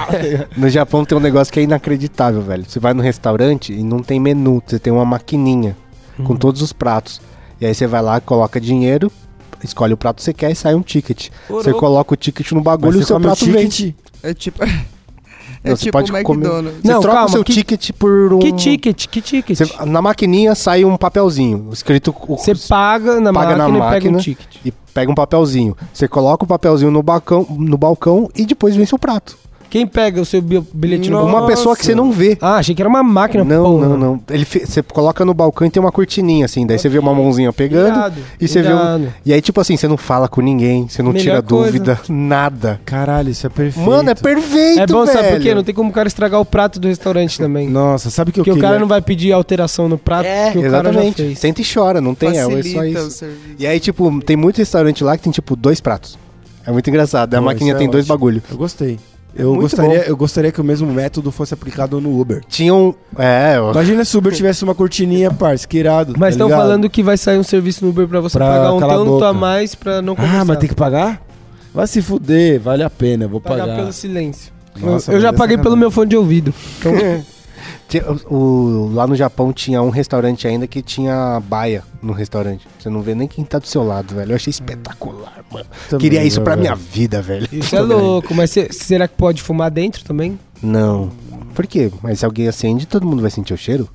No 0.55 0.69
Japão 0.69 1.03
tem 1.03 1.17
um 1.17 1.21
negócio 1.21 1.51
que 1.51 1.59
é 1.59 1.63
inacreditável, 1.63 2.41
velho. 2.41 2.63
Você 2.67 2.79
vai 2.79 2.93
no 2.93 3.01
restaurante 3.01 3.73
e 3.73 3.83
não 3.83 3.99
tem 4.03 4.19
menu, 4.19 4.61
você 4.65 4.77
tem 4.79 4.93
uma 4.93 5.03
maquininha 5.05 5.75
Uhum. 6.17 6.25
com 6.25 6.35
todos 6.37 6.61
os 6.61 6.71
pratos. 6.71 7.19
E 7.59 7.65
aí 7.65 7.73
você 7.75 7.85
vai 7.87 8.01
lá, 8.01 8.21
coloca 8.21 8.61
dinheiro, 8.61 9.11
escolhe 9.63 9.93
o 9.93 9.97
prato 9.97 10.17
que 10.17 10.23
você 10.23 10.33
quer 10.33 10.51
e 10.51 10.55
sai 10.55 10.73
um 10.75 10.81
ticket. 10.81 11.29
Você 11.49 11.69
Oroco. 11.71 11.79
coloca 11.79 12.13
o 12.13 12.15
ticket 12.17 12.51
no 12.53 12.61
bagulho 12.61 12.95
e 12.95 12.99
o 12.99 13.01
você 13.01 13.07
seu 13.07 13.17
o 13.17 13.19
prato 13.21 13.45
vem. 13.45 13.67
ticket. 13.67 13.95
É 14.23 14.33
tipo. 14.33 14.59
É 15.65 15.69
Não, 15.69 15.75
você 15.75 15.83
tipo 15.85 15.97
pode 15.97 16.11
o 16.11 16.23
comer- 16.23 16.45
McDonald's. 16.45 16.81
Você 16.81 16.87
Não, 16.93 17.01
troca 17.01 17.15
calma, 17.17 17.29
o 17.29 17.31
seu 17.31 17.43
que- 17.43 17.53
ticket 17.53 17.91
por 17.97 18.33
um... 18.33 18.39
Que 18.39 18.51
ticket? 18.53 19.07
Que 19.07 19.21
ticket? 19.21 19.57
Você- 19.57 19.85
na 19.85 20.01
maquininha 20.01 20.53
sai 20.53 20.85
um 20.85 20.95
papelzinho, 20.95 21.69
escrito... 21.73 22.15
o- 22.27 22.37
Você 22.37 22.53
paga 22.69 23.19
na 23.19 23.33
Paga 23.33 23.55
na 23.55 23.67
máquina 23.67 23.77
e 23.77 23.89
pega 23.91 24.09
um 24.09 24.11
máquina. 24.13 24.17
ticket. 24.19 24.55
E 24.63 24.71
pega 24.93 25.11
um 25.11 25.15
papelzinho. 25.15 25.75
Você 25.91 26.07
coloca 26.07 26.43
o 26.43 26.47
papelzinho 26.47 26.91
no 26.91 27.01
balcão, 27.01 27.45
no 27.49 27.77
balcão 27.77 28.29
e 28.35 28.45
depois 28.45 28.75
vem 28.75 28.85
seu 28.85 28.99
prato. 28.99 29.37
Quem 29.69 29.85
pega 29.85 30.21
o 30.21 30.25
seu 30.25 30.41
bi- 30.41 30.63
bilhete 30.73 31.09
no 31.09 31.17
Nossa. 31.17 31.25
balcão? 31.31 31.41
Uma 31.41 31.47
pessoa 31.47 31.75
que 31.75 31.85
você 31.85 31.93
não 31.95 32.11
vê. 32.11 32.37
Ah, 32.41 32.55
achei 32.57 32.73
que 32.73 32.81
era 32.81 32.87
uma 32.89 33.03
máquina. 33.03 33.43
Não, 33.43 33.63
porra. 33.63 33.87
não, 33.89 33.97
não. 33.97 34.19
Ele 34.29 34.45
você 34.45 34.81
coloca 34.81 35.25
no 35.25 35.33
balcão 35.33 35.67
e 35.67 35.69
tem 35.69 35.81
uma 35.81 35.91
cortininha 35.91 36.45
assim, 36.45 36.65
daí 36.65 36.79
você 36.79 36.87
vê 36.87 36.97
uma 36.97 37.13
mãozinha 37.13 37.51
pegando 37.51 37.87
Irado, 37.95 38.21
e 38.39 38.47
você 38.47 38.61
vê 38.61 38.73
um-. 38.73 39.07
E 39.25 39.33
aí 39.33 39.41
tipo 39.41 39.59
assim, 39.59 39.75
você 39.75 39.87
não 39.87 39.97
fala 39.97 40.27
com 40.27 40.41
ninguém, 40.41 40.87
você 40.87 41.01
não 41.03 41.11
Melhor 41.11 41.23
tira 41.23 41.41
coisa. 41.41 41.65
dúvida, 41.71 41.99
nada. 42.07 42.79
Caralho, 42.85 43.29
isso 43.29 43.45
é 43.45 43.49
perfeito. 43.49 43.85
Mano, 43.89 44.09
é 44.09 44.15
perfeito, 44.15 44.79
É 44.81 44.87
bom, 44.87 45.05
velho. 45.05 45.17
sabe 45.17 45.29
por 45.33 45.39
quê? 45.41 45.53
Não 45.55 45.63
tem 45.63 45.75
como 45.75 45.89
o 45.89 45.93
cara 45.93 46.07
estragar 46.07 46.39
o 46.39 46.45
prato 46.45 46.79
do 46.79 46.87
restaurante 46.87 47.37
também. 47.37 47.69
Nossa, 47.69 48.09
sabe 48.09 48.31
que 48.31 48.39
eu 48.39 48.43
Porque 48.45 48.57
o 48.57 48.61
cara 48.61 48.79
não 48.79 48.87
vai 48.87 49.01
pedir 49.01 49.31
alteração 49.33 49.89
no 49.89 49.97
prato 49.97 50.25
É, 50.25 50.51
que 50.51 50.57
o 50.57 50.61
cara 50.61 50.71
já 50.71 50.79
exatamente. 50.89 51.15
fez. 51.15 51.39
Senta 51.39 51.61
e 51.61 51.65
chora, 51.65 51.99
não 51.99 52.15
tem, 52.15 52.29
é, 52.37 52.41
é 52.41 52.43
só 52.43 52.51
isso. 52.85 53.11
serviço. 53.11 53.25
E 53.59 53.67
aí 53.67 53.79
tipo, 53.79 54.21
tem 54.21 54.35
muito 54.37 54.57
restaurante 54.57 55.03
lá 55.03 55.17
que 55.17 55.23
tem 55.23 55.31
tipo 55.31 55.55
dois 55.55 55.81
pratos. 55.81 56.17
É 56.65 56.71
muito 56.71 56.89
engraçado. 56.89 57.33
A 57.35 57.37
Pô, 57.39 57.45
maquininha 57.45 57.75
é 57.75 57.77
tem 57.77 57.89
dois 57.89 58.05
ótimo. 58.05 58.15
bagulho. 58.17 58.43
Eu 58.49 58.57
gostei. 58.57 58.97
Eu 59.35 59.49
Muito 59.49 59.61
gostaria, 59.63 59.99
bom. 59.99 60.05
eu 60.07 60.15
gostaria 60.17 60.51
que 60.51 60.61
o 60.61 60.63
mesmo 60.63 60.91
método 60.93 61.29
fosse 61.29 61.53
aplicado 61.53 61.99
no 61.99 62.17
Uber. 62.19 62.41
Tinham, 62.47 62.95
é, 63.17 63.59
ó, 63.59 63.71
Imagina 63.71 64.05
se 64.05 64.15
o 64.15 64.19
Uber 64.19 64.33
tivesse 64.33 64.63
uma 64.63 64.73
cortininha, 64.73 65.29
parça, 65.29 65.67
que 65.67 65.77
irado. 65.77 66.13
Mas 66.17 66.21
tá 66.21 66.29
estão 66.29 66.47
ligado? 66.47 66.59
falando 66.61 66.89
que 66.89 67.03
vai 67.03 67.17
sair 67.17 67.37
um 67.37 67.43
serviço 67.43 67.83
no 67.83 67.91
Uber 67.91 68.07
pra 68.07 68.21
você 68.21 68.37
Pra 68.37 68.47
pagar 68.47 68.73
um 68.73 68.77
a 68.77 68.87
tanto 68.87 69.05
boca. 69.05 69.27
a 69.27 69.33
mais 69.33 69.75
pra 69.75 70.01
não 70.01 70.15
conversar. 70.15 70.39
Ah, 70.41 70.45
mas 70.45 70.57
tem 70.57 70.69
que 70.69 70.75
pagar? 70.75 71.21
Vai 71.73 71.85
se 71.87 72.01
fuder, 72.01 72.61
vale 72.61 72.83
a 72.83 72.89
pena, 72.89 73.27
vou 73.27 73.41
pagar, 73.41 73.63
pagar. 73.67 73.75
pelo 73.79 73.91
silêncio. 73.91 74.53
Nossa, 74.79 75.11
eu 75.11 75.15
mas 75.15 75.23
já 75.23 75.29
é 75.29 75.31
paguei 75.33 75.57
pelo 75.57 75.63
sacanagem. 75.75 75.79
meu 75.79 75.91
fone 75.91 76.09
de 76.09 76.15
ouvido. 76.17 76.53
Então, 76.79 76.93
o- 78.29 78.89
lá 78.93 79.07
no 79.07 79.15
Japão 79.15 79.51
tinha 79.53 79.81
um 79.81 79.89
restaurante 79.89 80.47
ainda 80.47 80.67
que 80.67 80.81
tinha 80.81 81.41
baia 81.47 81.83
no 82.01 82.13
restaurante. 82.13 82.67
Você 82.79 82.89
não 82.89 83.01
vê 83.01 83.15
nem 83.15 83.27
quem 83.27 83.43
tá 83.43 83.59
do 83.59 83.67
seu 83.67 83.83
lado, 83.83 84.15
velho. 84.15 84.31
Eu 84.31 84.35
achei 84.35 84.51
espetacular, 84.51 85.43
mano. 85.51 85.65
Também, 85.89 86.01
Queria 86.01 86.23
isso 86.23 86.41
pra 86.41 86.55
velho. 86.55 86.61
minha 86.61 86.75
vida, 86.75 87.21
velho. 87.21 87.47
isso 87.51 87.75
é 87.75 87.79
louco. 87.81 88.33
Mas 88.33 88.51
cê- 88.51 88.69
será 88.71 89.07
que 89.07 89.15
pode 89.15 89.41
fumar 89.41 89.69
dentro 89.71 90.03
também? 90.03 90.39
Não. 90.61 91.11
Por 91.53 91.65
quê? 91.67 91.91
Mas 92.01 92.19
se 92.19 92.25
alguém 92.25 92.47
acende, 92.47 92.85
todo 92.85 93.05
mundo 93.07 93.21
vai 93.21 93.31
sentir 93.31 93.53
o 93.53 93.57
cheiro? 93.57 93.87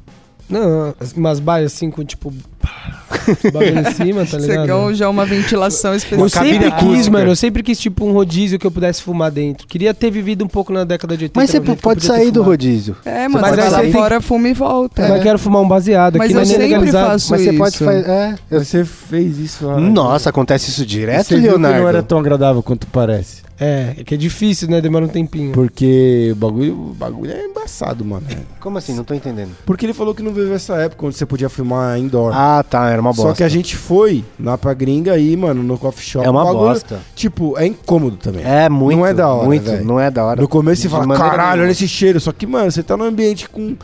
Não, 0.51 0.95
as- 0.99 1.13
umas 1.13 1.39
baias 1.41 1.73
assim 1.73 1.91
com 1.91 2.05
tipo. 2.05 2.33
bagulho 3.53 3.79
em 3.81 3.93
cima, 3.95 4.21
tá 4.27 4.39
Você 4.39 4.47
ligado? 4.49 4.67
quer 4.89 4.95
já 4.95 5.09
uma 5.09 5.25
ventilação 5.25 5.93
Eu 5.93 5.97
específica. 5.97 6.31
cabine 6.31 6.65
sempre 6.65 6.73
quis, 6.79 7.09
mano. 7.09 7.31
Eu 7.31 7.37
sempre 7.37 7.63
quis, 7.63 7.79
tipo, 7.79 8.05
um 8.05 8.13
rodízio 8.13 8.59
que 8.59 8.67
eu 8.67 8.71
pudesse 8.71 9.03
fumar 9.03 9.31
dentro. 9.31 9.67
Queria 9.67 9.95
ter 9.95 10.11
vivido 10.11 10.45
um 10.45 10.49
pouco 10.49 10.73
na 10.73 10.85
década 10.85 11.17
de 11.17 11.25
80. 11.25 11.41
Mas 11.41 11.51
você 11.51 11.59
90, 11.59 11.73
que 11.73 11.79
eu 11.79 11.83
pode 11.83 12.05
sair 12.05 12.31
do 12.31 12.43
rodízio. 12.43 12.97
É, 13.05 13.29
mano, 13.29 13.41
Mas 13.41 13.55
você 13.55 13.61
aí 13.61 13.69
vai 13.69 13.71
lá 13.71 13.81
tem 13.83 13.93
fora, 13.93 14.21
fuma 14.21 14.49
e 14.49 14.55
volta. 14.55 15.09
Mas 15.09 15.23
quero 15.23 15.39
fumar 15.39 15.63
um 15.63 15.69
baseado. 15.69 16.19
Mas 16.19 16.27
Aqui 16.27 16.33
eu 16.33 16.37
não 16.37 16.43
é 16.43 16.45
nem 16.47 16.53
sempre 16.53 16.67
legalizado. 16.69 17.07
faço 17.11 17.31
Mas 17.31 17.41
você 17.43 17.53
pode 17.55 17.79
fazer. 17.79 18.09
É. 18.09 18.35
eu- 18.51 18.65
Você 18.65 18.85
fez 18.85 19.39
isso 19.39 19.67
lá. 19.67 19.79
Nossa, 19.81 20.31
acontece 20.31 20.71
isso 20.71 20.85
direto, 20.85 21.27
Você 21.29 21.35
viu 21.37 21.43
que 21.45 21.49
Leonardo? 21.51 21.81
não 21.81 21.89
era 21.89 22.03
tão 22.03 22.19
agradável 22.19 22.63
quanto 22.63 22.87
parece. 22.89 23.43
É, 23.61 23.95
é 23.99 24.05
que 24.05 24.15
é 24.15 24.17
difícil, 24.17 24.69
né? 24.71 24.81
Demora 24.81 25.05
um 25.05 25.09
tempinho. 25.09 25.53
Porque 25.53 26.31
o 26.33 26.35
bagulho, 26.37 26.73
o 26.73 26.95
bagulho 26.95 27.31
é 27.31 27.45
embaçado, 27.45 28.03
mano. 28.05 28.27
Como 28.59 28.79
assim? 28.79 28.95
Não 28.95 29.05
tô 29.05 29.13
entendendo. 29.13 29.51
Porque 29.67 29.85
ele 29.85 29.93
falou 29.93 30.15
que 30.15 30.23
não 30.23 30.33
viveu 30.33 30.55
essa 30.55 30.77
época 30.77 31.07
onde 31.07 31.17
você 31.17 31.27
podia 31.27 31.51
filmar 31.51 31.99
indoor. 31.99 32.33
Ah, 32.35 32.63
tá. 32.63 32.89
Era 32.89 33.01
uma 33.03 33.13
bosta. 33.13 33.29
Só 33.29 33.35
que 33.35 33.45
a 33.45 33.49
gente 33.51 33.77
foi 33.77 34.25
lá 34.43 34.57
pra 34.57 34.73
gringa 34.73 35.13
aí, 35.13 35.37
mano, 35.37 35.63
no 35.63 35.77
coffee 35.77 36.05
shop. 36.05 36.27
É 36.27 36.31
uma 36.31 36.43
bagulho, 36.43 36.69
bosta. 36.69 37.01
Tipo, 37.15 37.59
é 37.59 37.67
incômodo 37.67 38.17
também. 38.17 38.43
É 38.45 38.69
muito. 38.71 38.97
Não 38.97 39.07
é 39.07 39.13
da 39.13 39.29
hora, 39.29 39.47
Muito, 39.47 39.71
velho. 39.71 39.85
não 39.85 40.01
é 40.01 40.11
da 40.11 40.25
hora. 40.25 40.41
No 40.41 40.49
começo 40.49 40.81
você 40.81 40.89
fala, 40.89 41.07
caralho, 41.15 41.39
nenhuma. 41.41 41.63
olha 41.65 41.71
esse 41.73 41.87
cheiro. 41.87 42.19
Só 42.19 42.33
que, 42.33 42.47
mano, 42.47 42.71
você 42.71 42.83
tá 42.83 42.97
num 42.97 43.05
ambiente 43.05 43.47
com 43.47 43.77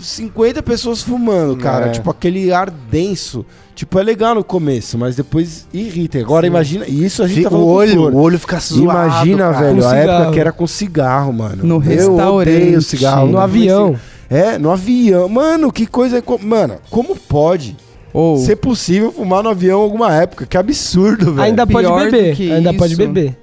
50 0.00 0.62
pessoas 0.62 1.02
fumando, 1.02 1.56
cara. 1.56 1.86
É. 1.86 1.90
Tipo, 1.90 2.10
aquele 2.10 2.52
ar 2.52 2.70
denso. 2.70 3.44
Tipo, 3.80 3.98
é 3.98 4.02
legal 4.02 4.34
no 4.34 4.44
começo, 4.44 4.98
mas 4.98 5.16
depois 5.16 5.66
irrita. 5.72 6.18
Agora 6.18 6.46
imagina. 6.46 6.84
E 6.86 7.02
isso 7.02 7.22
a 7.22 7.26
gente 7.26 7.44
Fi- 7.44 7.48
tá 7.48 7.56
o 7.56 7.66
olho, 7.66 7.92
flor. 7.94 8.12
o 8.14 8.18
olho 8.18 8.38
fica 8.38 8.60
zoado. 8.60 8.82
Imagina, 8.82 9.50
cara. 9.54 9.66
velho, 9.72 9.86
a 9.88 9.96
época 9.96 10.32
que 10.32 10.38
era 10.40 10.52
com 10.52 10.66
cigarro, 10.66 11.32
mano. 11.32 11.64
No 11.64 11.76
Eu 11.76 11.78
restaurante. 11.78 12.56
odeio 12.58 12.82
cigarro. 12.82 13.28
No 13.28 13.38
avião. 13.38 13.96
É, 14.28 14.58
no 14.58 14.70
avião. 14.70 15.30
Mano, 15.30 15.72
que 15.72 15.86
coisa. 15.86 16.20
co- 16.20 16.38
Mano, 16.38 16.74
como 16.90 17.16
pode 17.16 17.74
Ou, 18.12 18.36
ser 18.36 18.56
possível 18.56 19.10
fumar 19.10 19.42
no 19.42 19.48
avião 19.48 19.80
em 19.80 19.82
alguma 19.82 20.14
época? 20.14 20.44
Que 20.44 20.58
absurdo, 20.58 21.32
velho. 21.32 21.40
Ainda 21.42 21.66
pode 21.66 21.86
Pior 21.88 22.04
beber. 22.10 22.36
que 22.36 22.52
Ainda 22.52 22.74
pode 22.74 22.92
isso. 22.92 22.98
beber. 23.02 23.34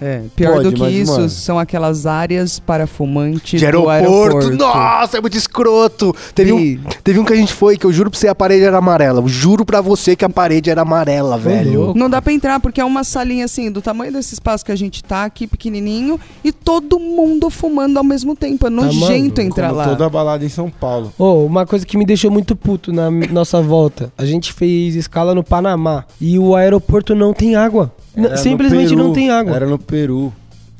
É, 0.00 0.22
pior 0.34 0.54
Pode, 0.54 0.64
do 0.64 0.72
que 0.72 0.80
mas, 0.80 0.94
isso 0.94 1.12
mano- 1.12 1.28
são 1.28 1.58
aquelas 1.58 2.06
áreas 2.06 2.58
para 2.58 2.86
fumantes 2.86 3.60
De 3.60 3.70
do 3.70 3.88
aeroporto. 3.88 4.36
aeroporto. 4.38 4.56
Nossa, 4.56 5.18
é 5.18 5.20
muito 5.20 5.36
escroto. 5.36 6.14
Teve 6.34 6.52
um, 6.52 6.78
teve 7.04 7.18
um 7.18 7.24
que 7.24 7.32
a 7.32 7.36
gente 7.36 7.52
foi 7.52 7.76
que 7.76 7.84
eu 7.84 7.92
juro 7.92 8.10
pra 8.10 8.18
você 8.18 8.28
a 8.28 8.34
parede 8.34 8.64
era 8.64 8.78
amarela. 8.78 9.20
Eu 9.20 9.28
juro 9.28 9.64
pra 9.64 9.80
você 9.80 10.16
que 10.16 10.24
a 10.24 10.28
parede 10.30 10.70
era 10.70 10.82
amarela, 10.82 11.36
velho. 11.36 11.80
louco. 11.84 11.98
Não 11.98 12.08
dá 12.08 12.22
pra 12.22 12.32
entrar, 12.32 12.60
porque 12.60 12.80
é 12.80 12.84
uma 12.84 13.04
salinha 13.04 13.44
assim, 13.44 13.70
do 13.70 13.82
tamanho 13.82 14.12
desse 14.12 14.32
espaço 14.34 14.64
que 14.64 14.72
a 14.72 14.76
gente 14.76 15.04
tá 15.04 15.24
aqui, 15.24 15.46
pequenininho, 15.46 16.18
e 16.42 16.50
todo 16.52 16.98
mundo 16.98 17.50
fumando 17.50 17.98
ao 17.98 18.04
mesmo 18.04 18.34
tempo. 18.34 18.66
É 18.66 18.70
nojento 18.70 19.00
maluco, 19.00 19.40
entrar 19.40 19.66
Como 19.68 19.78
lá. 19.78 19.84
toda 19.88 20.08
balada 20.08 20.44
em 20.44 20.48
São 20.48 20.70
Paulo. 20.70 21.12
Ô, 21.18 21.44
uma 21.44 21.66
coisa 21.66 21.84
que 21.84 21.98
me 21.98 22.06
deixou 22.06 22.30
muito 22.30 22.56
puto 22.56 22.92
na 22.92 23.10
nossa 23.10 23.60
volta. 23.60 24.12
A 24.16 24.24
gente 24.24 24.52
fez 24.52 24.94
escala 24.94 25.34
no 25.34 25.44
Panamá 25.44 26.04
e 26.20 26.38
o 26.38 26.54
aeroporto 26.56 27.14
não 27.14 27.32
tem 27.34 27.54
água. 27.56 27.92
Era 28.16 28.36
Simplesmente 28.36 28.90
Peru, 28.90 29.02
não 29.02 29.12
tem 29.12 29.30
água. 29.30 29.54
Era 29.54 29.66
no 29.66 29.78
Peru. 29.78 30.32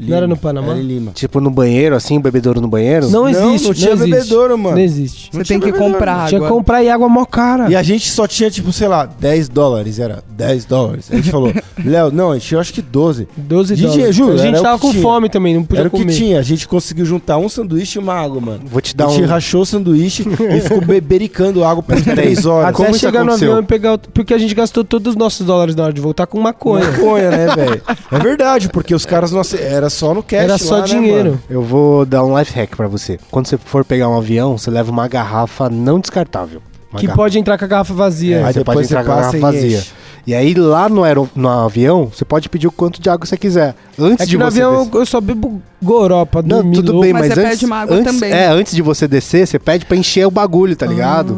Não 0.08 0.16
era 0.16 0.26
no 0.26 0.36
Panamá? 0.36 0.72
Era 0.72 0.78
em 0.80 0.82
Lima. 0.86 1.12
Tipo 1.12 1.40
no 1.40 1.50
banheiro, 1.50 1.94
assim, 1.94 2.20
bebedouro 2.20 2.60
no 2.60 2.68
banheiro. 2.68 3.08
Não 3.10 3.22
Não, 3.22 3.28
existe. 3.28 3.66
não 3.68 3.74
tinha 3.74 3.92
existe. 3.92 4.10
bebedouro, 4.10 4.58
mano. 4.58 4.76
Não 4.76 4.82
existe. 4.82 5.30
Não 5.32 5.40
Você 5.44 5.48
tem 5.48 5.60
que 5.60 5.72
comprar 5.72 6.28
Tinha 6.28 6.40
que 6.40 6.46
água. 6.46 6.48
comprar 6.56 6.82
e 6.82 6.88
água 6.88 7.08
mó 7.08 7.24
cara. 7.24 7.70
E 7.70 7.76
a 7.76 7.82
gente 7.82 8.10
só 8.10 8.26
tinha, 8.26 8.50
tipo, 8.50 8.72
sei 8.72 8.88
lá, 8.88 9.06
10 9.06 9.48
dólares. 9.48 9.98
Era 9.98 10.22
10 10.30 10.64
dólares. 10.64 11.08
A 11.10 11.16
gente 11.16 11.30
falou, 11.30 11.52
Léo, 11.84 12.10
não, 12.12 12.30
a 12.32 12.34
gente 12.34 12.46
tinha 12.48 12.60
acho 12.60 12.72
que 12.72 12.82
12. 12.82 13.28
12 13.36 13.74
DJ, 13.74 13.88
dólares. 13.90 14.16
juro, 14.16 14.32
a 14.34 14.36
gente 14.38 14.54
era 14.54 14.62
tava 14.62 14.78
com 14.78 14.90
tinha. 14.90 15.02
fome 15.02 15.28
também, 15.28 15.54
não 15.54 15.64
podia 15.64 15.80
Era 15.80 15.88
o 15.88 15.90
que 15.90 15.98
comer. 16.00 16.12
tinha. 16.12 16.38
A 16.38 16.42
gente 16.42 16.66
conseguiu 16.68 17.04
juntar 17.04 17.38
um 17.38 17.48
sanduíche 17.48 17.98
e 17.98 18.02
uma 18.02 18.14
água, 18.14 18.40
mano. 18.40 18.60
Vou 18.64 18.80
te 18.80 18.94
A 18.94 19.04
dar 19.04 19.10
gente 19.12 19.24
um. 19.24 19.26
rachou 19.28 19.62
o 19.62 19.66
sanduíche 19.66 20.22
e 20.28 20.60
ficou 20.60 20.80
bebericando 20.84 21.64
água 21.64 21.82
por 21.82 22.00
3 22.00 22.46
horas. 22.46 22.68
Até 22.68 22.76
Como 22.76 22.90
isso 22.90 22.98
chegar 23.00 23.24
no 23.24 23.32
avião 23.32 23.58
e 23.58 23.62
pegar. 23.62 23.94
o- 23.94 23.98
Porque 23.98 24.32
a 24.34 24.38
gente 24.38 24.54
gastou 24.54 24.84
todos 24.84 25.10
os 25.12 25.16
nossos 25.16 25.46
dólares 25.46 25.74
na 25.74 25.84
hora 25.84 25.92
de 25.92 26.00
voltar 26.00 26.26
com 26.26 26.38
maconha. 26.40 26.84
Maconha, 26.90 27.30
né, 27.30 27.46
velho? 27.56 27.82
É 28.10 28.18
verdade, 28.18 28.68
porque 28.68 28.94
os 28.94 29.04
caras 29.06 29.32
não 29.32 29.40
ace- 29.40 29.56
Era 29.90 29.98
só 29.98 30.14
no 30.14 30.22
cash. 30.22 30.40
Era 30.42 30.58
só 30.58 30.74
lá, 30.76 30.80
né, 30.82 30.86
dinheiro. 30.86 31.24
mano? 31.30 31.42
Eu 31.50 31.62
vou 31.62 32.04
dar 32.06 32.24
um 32.24 32.38
life 32.38 32.52
hack 32.54 32.76
pra 32.76 32.88
você. 32.88 33.18
Quando 33.30 33.46
você 33.46 33.58
for 33.58 33.84
pegar 33.84 34.08
um 34.08 34.16
avião, 34.16 34.56
você 34.56 34.70
leva 34.70 34.90
uma 34.90 35.08
garrafa 35.08 35.68
não 35.68 35.98
descartável. 36.00 36.62
Uma 36.92 36.98
que 37.00 37.06
garrafa- 37.06 37.22
pode 37.22 37.38
entrar 37.38 37.58
com 37.58 37.64
a 37.64 37.68
garrafa 37.68 37.94
vazia. 37.94 38.36
É, 38.38 38.44
Aí 38.44 38.52
você 38.52 38.64
pode 38.64 38.82
entrar 38.84 39.00
você 39.02 39.06
com 39.06 39.12
a 39.12 39.16
garrafa 39.16 39.36
e 39.36 39.40
vazia. 39.40 39.78
enche. 39.78 39.92
E 40.26 40.34
aí 40.34 40.52
lá 40.54 40.88
no, 40.88 41.02
aero... 41.02 41.28
no 41.34 41.48
avião, 41.48 42.10
você 42.14 42.24
pode 42.26 42.48
pedir 42.48 42.66
o 42.66 42.72
quanto 42.72 43.00
de 43.00 43.08
água 43.08 43.26
você 43.26 43.36
quiser. 43.38 43.74
Antes 43.98 44.20
É 44.20 44.24
de 44.26 44.32
que 44.36 44.38
no 44.38 44.44
você 44.50 44.60
avião 44.62 44.84
descer. 44.84 44.98
eu 45.00 45.06
só 45.06 45.20
bebo 45.20 45.62
goropa, 45.82 46.42
Não, 46.42 46.70
tudo 46.72 47.00
bem, 47.00 47.12
Mas 47.12 47.22
mas, 47.28 47.34
você 47.34 47.40
antes, 47.40 47.50
pede 47.52 47.64
uma 47.66 47.76
água 47.78 47.96
antes- 47.96 48.12
também. 48.14 48.30
É, 48.30 48.46
antes 48.48 48.74
de 48.74 48.82
você 48.82 49.08
descer, 49.08 49.46
você 49.46 49.58
pede 49.58 49.86
pra 49.86 49.96
encher 49.96 50.26
o 50.26 50.30
bagulho, 50.30 50.76
tá 50.76 50.84
ligado? 50.86 51.34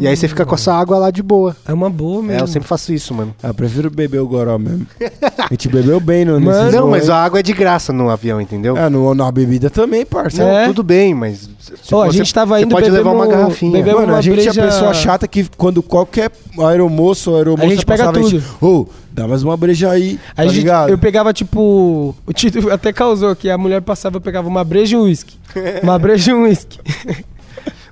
E 0.00 0.08
aí 0.08 0.16
você 0.16 0.26
fica 0.26 0.44
com 0.46 0.54
essa 0.54 0.72
água 0.74 0.96
lá 0.98 1.10
de 1.10 1.22
boa. 1.22 1.54
É 1.68 1.72
uma 1.72 1.90
boa 1.90 2.22
mesmo. 2.22 2.38
É, 2.38 2.42
eu 2.42 2.46
sempre 2.46 2.66
faço 2.66 2.92
isso, 2.92 3.12
mano. 3.14 3.34
Ah, 3.42 3.48
eu 3.48 3.54
prefiro 3.54 3.90
beber 3.90 4.20
o 4.20 4.26
goró 4.26 4.58
mesmo. 4.58 4.86
A 5.38 5.48
gente 5.50 5.68
bebeu 5.68 6.00
bem 6.00 6.24
no 6.24 6.40
Mano, 6.40 6.64
nesse 6.64 6.76
Não, 6.76 6.88
mas 6.88 7.10
a 7.10 7.16
água 7.22 7.40
é 7.40 7.42
de 7.42 7.52
graça 7.52 7.92
no 7.92 8.08
avião, 8.08 8.40
entendeu? 8.40 8.76
Ah, 8.76 8.88
no, 8.88 9.14
na 9.14 9.30
bebida 9.32 9.68
também, 9.68 10.06
parça. 10.06 10.42
É. 10.42 10.66
Tudo 10.66 10.82
bem, 10.82 11.12
mas. 11.14 11.50
se 11.60 11.94
Ó, 11.94 12.02
a 12.04 12.10
gente 12.10 12.32
tava 12.32 12.56
você 12.56 12.64
indo 12.64 12.70
pode 12.70 12.88
levar 12.88 13.10
bebemos- 13.10 13.26
uma 13.26 13.36
garrafinha. 13.36 13.72
bebemos- 13.72 14.00
Mano, 14.00 14.12
a 14.12 14.16
uma 14.16 14.22
gente 14.22 14.32
é 14.40 14.42
breja- 14.44 14.62
a 14.62 14.66
pessoa 14.66 14.94
chata 14.94 15.26
que 15.28 15.46
quando 15.56 15.82
qualquer 15.82 16.30
aeromoço 16.58 17.30
ou 17.32 17.36
aeromoça 17.36 17.66
A 17.66 17.68
gente 17.70 17.84
pega 17.84 18.04
passava, 18.06 18.22
gente, 18.28 18.44
Ô, 18.62 18.86
dá 19.12 19.26
mais 19.26 19.42
uma 19.42 19.56
breja 19.56 19.90
aí, 19.90 20.18
A 20.32 20.36
tá 20.36 20.44
gente, 20.46 20.54
ligado? 20.56 20.90
eu 20.90 20.98
pegava, 20.98 21.32
tipo. 21.32 22.14
O 22.26 22.32
Tito 22.32 22.70
até 22.70 22.92
causou 22.92 23.34
que 23.34 23.50
a 23.50 23.58
mulher 23.58 23.82
passava, 23.82 24.16
eu 24.16 24.20
pegava 24.20 24.46
uma 24.48 24.62
breja 24.64 24.94
e 24.96 24.98
um 24.98 25.02
uísque. 25.02 25.34
Uma 25.82 25.98
breja 25.98 26.30
e 26.30 26.34
um 26.34 26.42
uísque. 26.44 26.78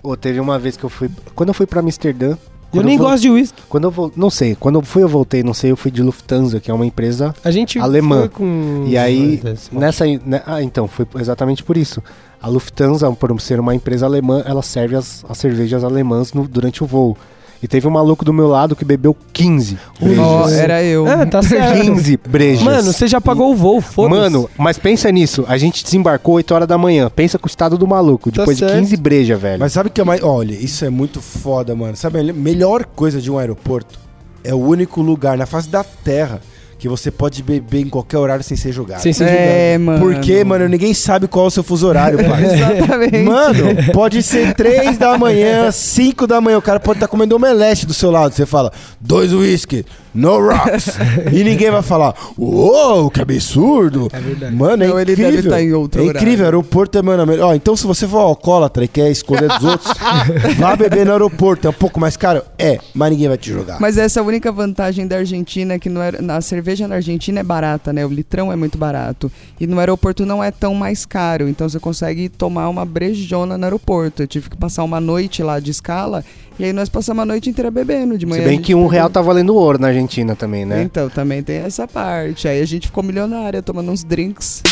Ô, 0.03 0.17
teve 0.17 0.41
uma 0.41 0.59
vez 0.59 0.77
que 0.77 0.85
eu 0.85 0.89
fui. 0.91 1.11
Quando 1.35 1.49
eu 1.51 1.55
fui 1.55 1.67
pra 1.67 1.81
Amsterdã. 1.81 2.37
Eu 2.73 2.83
nem 2.83 2.99
vol- 2.99 3.09
gosto 3.09 3.23
de 3.23 3.31
uísque. 3.31 3.63
Quando 3.67 3.85
eu 3.85 3.91
vou. 3.91 4.13
Não 4.15 4.29
sei. 4.29 4.55
Quando 4.55 4.79
eu 4.79 4.83
fui, 4.83 5.03
eu 5.03 5.09
voltei, 5.09 5.43
não 5.43 5.55
sei, 5.55 5.71
eu 5.71 5.77
fui 5.77 5.91
de 5.91 6.03
Lufthansa, 6.03 6.61
que 6.61 6.71
é 6.71 6.75
uma 6.75 6.85
empresa. 6.85 7.35
A 7.43 7.51
gente 7.51 7.79
Alemã. 7.79 8.29
com. 8.29 8.85
E 8.87 8.97
aí, 8.99 9.41
nessa. 9.73 10.05
né, 10.25 10.43
ah, 10.47 10.63
então, 10.63 10.87
foi 10.87 11.07
exatamente 11.19 11.63
por 11.65 11.79
isso. 11.79 12.03
A 12.43 12.47
Lufthansa, 12.47 13.11
por 13.13 13.41
ser 13.41 13.59
uma 13.59 13.75
empresa 13.75 14.05
alemã, 14.05 14.43
ela 14.45 14.61
serve 14.63 14.97
as, 14.97 15.25
as 15.29 15.39
cervejas 15.39 15.83
alemãs 15.83 16.35
no- 16.35 16.47
durante 16.47 16.85
o 16.85 16.87
voo. 16.87 17.17
E 17.63 17.67
teve 17.67 17.89
um 17.89 17.91
maluco 17.91 18.25
do 18.25 18.33
meu 18.33 18.47
lado 18.47 18.77
que 18.77 18.85
bebeu 18.85 19.17
15 19.33 19.79
brejas. 20.01 20.19
Ó, 20.25 20.49
era 20.49 20.83
eu. 20.83 21.09
É, 21.09 21.27
tá 21.27 21.43
certo. 21.43 21.81
15 21.81 22.17
brejas. 22.19 22.63
Mano, 22.63 22.93
você 22.93 23.09
já 23.09 23.21
pagou 23.21 23.53
o 23.53 23.57
voo, 23.57 23.81
foda-se. 23.81 24.21
Mano, 24.21 24.49
mas 24.57 24.79
pensa 24.79 25.11
nisso. 25.11 25.45
A 25.49 25.59
gente 25.59 25.83
desembarcou 25.83 26.37
8 26.37 26.55
horas 26.55 26.69
da 26.69 26.79
manhã. 26.79 27.11
Pensa 27.11 27.39
com 27.39 27.47
o 27.47 27.49
estado 27.49 27.77
do 27.77 27.87
maluco. 27.87 28.31
Tá 28.31 28.43
Depois 28.43 28.59
de 28.59 28.65
certo. 28.65 28.79
15 28.79 28.97
brejas, 28.97 29.41
velho. 29.41 29.59
Mas 29.59 29.73
sabe 29.73 29.89
o 29.89 29.93
que 29.93 30.01
é 30.01 30.05
mais. 30.05 30.23
Olha, 30.23 30.55
isso 30.55 30.85
é 30.85 30.91
muito 30.91 31.21
foda, 31.21 31.75
mano. 31.75 31.97
Sabe 31.97 32.21
a 32.21 32.33
melhor 32.33 32.85
coisa 32.85 33.21
de 33.21 33.31
um 33.31 33.39
aeroporto? 33.39 33.99
É 34.45 34.55
o 34.55 34.59
único 34.59 35.03
lugar 35.03 35.37
na 35.37 35.47
face 35.47 35.69
da 35.69 35.83
Terra 35.83 36.41
que 36.79 36.89
você 36.89 37.11
pode 37.11 37.43
beber 37.43 37.81
em 37.81 37.89
qualquer 37.89 38.19
horário 38.19 38.45
sem 38.45 38.57
ser 38.57 38.73
julgado. 38.73 39.03
Sem 39.03 39.13
ser 39.13 39.25
É, 39.25 39.79
mano. 39.79 39.99
Porque, 39.99 40.45
mano, 40.45 40.69
ninguém 40.69 40.95
sabe 40.95 41.27
qual 41.27 41.47
é 41.47 41.49
o 41.49 41.51
seu 41.51 41.65
fuso 41.65 41.87
horário, 41.87 42.19
pai. 42.25 42.45
Exatamente. 42.55 43.19
Mano, 43.19 43.93
pode 43.93 44.23
ser 44.23 44.55
3 44.55 44.97
da 44.97 45.19
manhã, 45.19 45.73
5 45.73 46.27
da 46.27 46.41
manhã, 46.41 46.57
o 46.57 46.63
cara 46.63 46.79
pode 46.79 46.99
estar 46.99 47.09
comendo 47.09 47.35
omelete 47.35 47.85
do 47.85 47.93
seu 47.93 48.11
lado. 48.11 48.33
Você 48.33 48.47
fala, 48.47 48.73
dois 49.01 49.33
whisky, 49.33 49.85
no 50.19 50.39
rocks. 50.49 50.99
e 51.33 51.45
ninguém 51.45 51.71
vai 51.71 51.83
falar, 51.83 52.15
uou, 52.37 53.11
que 53.11 53.21
absurdo. 53.21 54.09
É 54.13 54.21
verdade. 54.21 54.55
Mano, 54.55 54.83
é 54.85 54.89
Não, 54.89 54.99
ele 55.01 55.13
incrível. 55.13 55.33
deve 55.33 55.49
estar 55.49 55.63
em 55.63 55.73
outro 55.73 56.01
É 56.01 56.05
incrível, 56.05 56.25
horário. 56.31 56.45
aeroporto 56.45 56.99
é, 56.99 57.03
mano, 57.03 57.23
a 57.23 57.27
melhor. 57.27 57.49
Ó, 57.51 57.55
então 57.55 57.77
se 57.77 57.87
você 57.87 58.07
for 58.07 58.19
alcoólatra 58.19 58.85
e 58.85 58.89
quer 58.89 59.11
esconder 59.11 59.49
dos 59.49 59.65
outros, 59.65 59.93
vá 60.59 60.75
beber 60.77 61.07
no 61.07 61.13
aeroporto. 61.13 61.67
É 61.67 61.71
um 61.71 61.75
pouco 61.75 62.01
mais 62.01 62.17
caro? 62.17 62.43
É, 62.59 62.79
mas 62.95 63.11
ninguém 63.11 63.29
vai 63.29 63.39
te 63.39 63.51
jogar. 63.53 63.81
Mas 63.81 63.97
essa 63.99 64.21
é 64.21 64.23
a 64.23 64.27
única 64.27 64.51
vantagem 64.51 65.07
da 65.07 65.17
Argentina, 65.17 65.75
é 65.75 65.79
que 65.79 65.89
no 65.89 66.01
aer- 66.01 66.21
na 66.23 66.41
cerveja 66.41 66.89
na 66.89 66.97
Argentina 66.97 67.41
é 67.41 67.43
barata, 67.43 67.93
né? 67.93 68.05
O 68.05 68.09
litrão 68.09 68.53
é 68.53 68.57
muito 68.57 68.77
barato. 68.77 69.31
E 69.61 69.67
no 69.67 69.79
aeroporto 69.79 70.27
não 70.27 70.43
é 70.43 70.51
tão 70.51 70.75
mais 70.75 71.07
caro. 71.07 71.49
Então 71.49 71.69
você 71.69 71.79
consegue 71.79 72.29
tomar 72.29 72.69
uma 72.69 72.85
brejona 72.85 73.57
no 73.57 73.65
aeroporto. 73.65 74.23
Eu 74.23 74.27
tive 74.27 74.51
que 74.51 74.57
passar 74.57 74.83
uma 74.85 75.01
noite 75.01 75.43
lá 75.43 75.61
de 75.61 75.71
escala. 75.71 76.25
E 76.59 76.65
aí 76.65 76.73
nós 76.73 76.89
passamos 76.89 77.23
a 77.23 77.25
noite 77.25 77.49
inteira 77.49 77.71
bebendo 77.71 78.19
de 78.19 78.27
manhã. 78.27 78.43
Se 78.43 78.49
bem 78.49 78.61
que 78.61 78.75
um 78.75 78.79
bebeu. 78.79 78.91
real 78.91 79.11
tá 79.11 79.21
valendo 79.23 79.55
ouro 79.55 79.79
na 79.79 79.89
Argentina 79.89 80.35
também, 80.35 80.65
né? 80.65 80.83
Então, 80.83 81.09
também 81.09 81.43
tem 81.43 81.59
essa 81.59 81.87
parte. 81.87 82.49
Aí 82.49 82.61
a 82.61 82.67
gente 82.67 82.89
ficou 82.89 83.03
milionária 83.05 83.63
tomando 83.63 83.93
uns 83.93 84.03
drinks. 84.03 84.63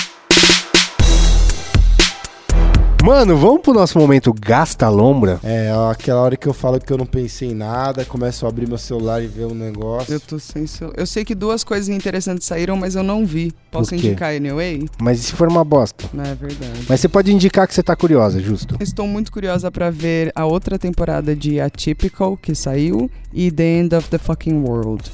Mano, 3.05 3.36
vamos 3.36 3.61
pro 3.62 3.72
nosso 3.72 3.97
momento 3.99 4.32
Gasta 4.34 4.88
Lombra. 4.88 5.38
É, 5.44 5.70
ó, 5.72 5.90
aquela 5.92 6.20
hora 6.22 6.36
que 6.36 6.47
eu 6.47 6.53
falo 6.53 6.80
que 6.80 6.92
eu 6.92 6.99
não 6.99 7.07
pensei 7.07 7.51
em 7.51 7.55
nada, 7.55 8.05
começo 8.05 8.44
a 8.44 8.49
abrir 8.49 8.66
meu 8.66 8.78
celular 8.78 9.22
e 9.22 9.28
ver 9.28 9.44
um 9.47 9.55
negócio. 9.55 10.12
Eu 10.12 10.18
tô 10.18 10.40
sem 10.40 10.66
celular. 10.66 10.97
Eu 10.99 11.07
sei 11.07 11.24
que 11.24 11.32
duas 11.34 11.62
coisas 11.62 11.88
interessantes 11.88 12.47
saíram, 12.47 12.76
mas 12.76 12.97
eu 12.97 13.05
não 13.05 13.24
vi. 13.24 13.53
Posso 13.70 13.94
O 13.94 13.99
quê? 13.99 14.09
indicar 14.09 14.34
anyway? 14.34 14.88
Mas 15.01 15.20
e 15.20 15.22
se 15.24 15.32
for 15.34 15.47
uma 15.47 15.62
bosta? 15.64 16.05
Não 16.12 16.24
é 16.24 16.34
verdade. 16.34 16.84
Mas 16.88 17.01
você 17.01 17.09
pode 17.09 17.32
indicar 17.32 17.68
que 17.68 17.74
você 17.74 17.82
tá 17.82 17.94
curiosa, 17.94 18.40
justo. 18.40 18.76
Estou 18.80 19.07
muito 19.07 19.30
curiosa 19.30 19.70
pra 19.70 19.88
ver 19.88 20.32
a 20.34 20.44
outra 20.44 20.76
temporada 20.76 21.36
de 21.36 21.61
Atypical 21.61 22.36
que 22.36 22.57
saiu 22.57 23.09
e 23.32 23.53
The 23.53 23.78
End 23.78 23.94
of 23.94 24.09
the 24.09 24.18
Fucking 24.18 24.64
World. 24.66 25.05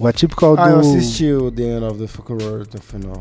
O 0.00 0.06
atípico 0.08 0.56
do. 0.56 0.60
Ah, 0.60 0.70
eu 0.70 0.80
assisti 0.80 1.32
o 1.32 1.50
The 1.50 1.62
End 1.62 1.84
of 1.84 1.98
the 1.98 2.06
Fucking 2.08 2.42
World 2.42 2.68
no 2.74 2.80
final. 2.80 3.18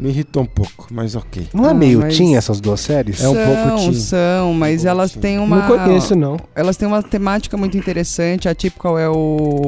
Me 0.00 0.08
irritou 0.08 0.42
um 0.44 0.46
pouco, 0.46 0.86
mas 0.90 1.14
ok. 1.14 1.46
Não 1.52 1.66
é 1.66 1.70
Ah, 1.70 1.74
meio 1.74 1.98
mas- 2.00 2.16
teen 2.16 2.34
essas 2.34 2.58
duas 2.58 2.80
séries? 2.80 3.22
É 3.22 3.28
um 3.28 3.34
pouco 3.34 3.76
teen. 3.76 3.94
são, 3.94 4.54
mas 4.54 4.72
Um 4.72 4.76
pouco 4.84 4.88
elas 4.88 5.10
teen. 5.12 5.20
têm 5.20 5.38
uma 5.38 5.56
Não 5.56 5.66
conheço, 5.78 6.16
não. 6.16 6.38
elas 6.54 6.76
têm 6.78 6.88
uma 6.88 7.02
temática 7.02 7.54
muito 7.58 7.76
interessante. 7.76 8.48
A 8.48 8.52
Atypical 8.52 8.98
é 8.98 9.08
o, 9.10 9.14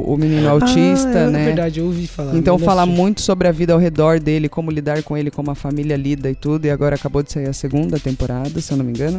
o 0.06 0.16
menino 0.16 0.48
autista, 0.48 1.26
ah, 1.26 1.30
né? 1.30 1.42
É 1.42 1.44
verdade, 1.44 1.80
eu 1.80 1.86
ouvi 1.86 2.06
falar. 2.06 2.34
Então 2.34 2.58
fala 2.58 2.82
assisti. 2.82 2.98
muito 2.98 3.20
sobre 3.20 3.46
a 3.46 3.52
vida 3.52 3.74
ao 3.74 3.78
redor 3.78 4.18
dele, 4.18 4.48
como 4.48 4.70
lidar 4.70 5.02
com 5.02 5.16
ele, 5.18 5.30
como 5.30 5.50
a 5.50 5.54
família 5.54 5.96
lida 5.96 6.30
e 6.30 6.34
tudo. 6.34 6.64
E 6.64 6.70
agora 6.70 6.96
acabou 6.96 7.22
de 7.22 7.30
sair 7.30 7.48
a 7.48 7.52
segunda 7.52 7.98
temporada, 8.00 8.58
se 8.60 8.72
eu 8.72 8.78
não 8.78 8.84
me 8.86 8.90
engano. 8.92 9.18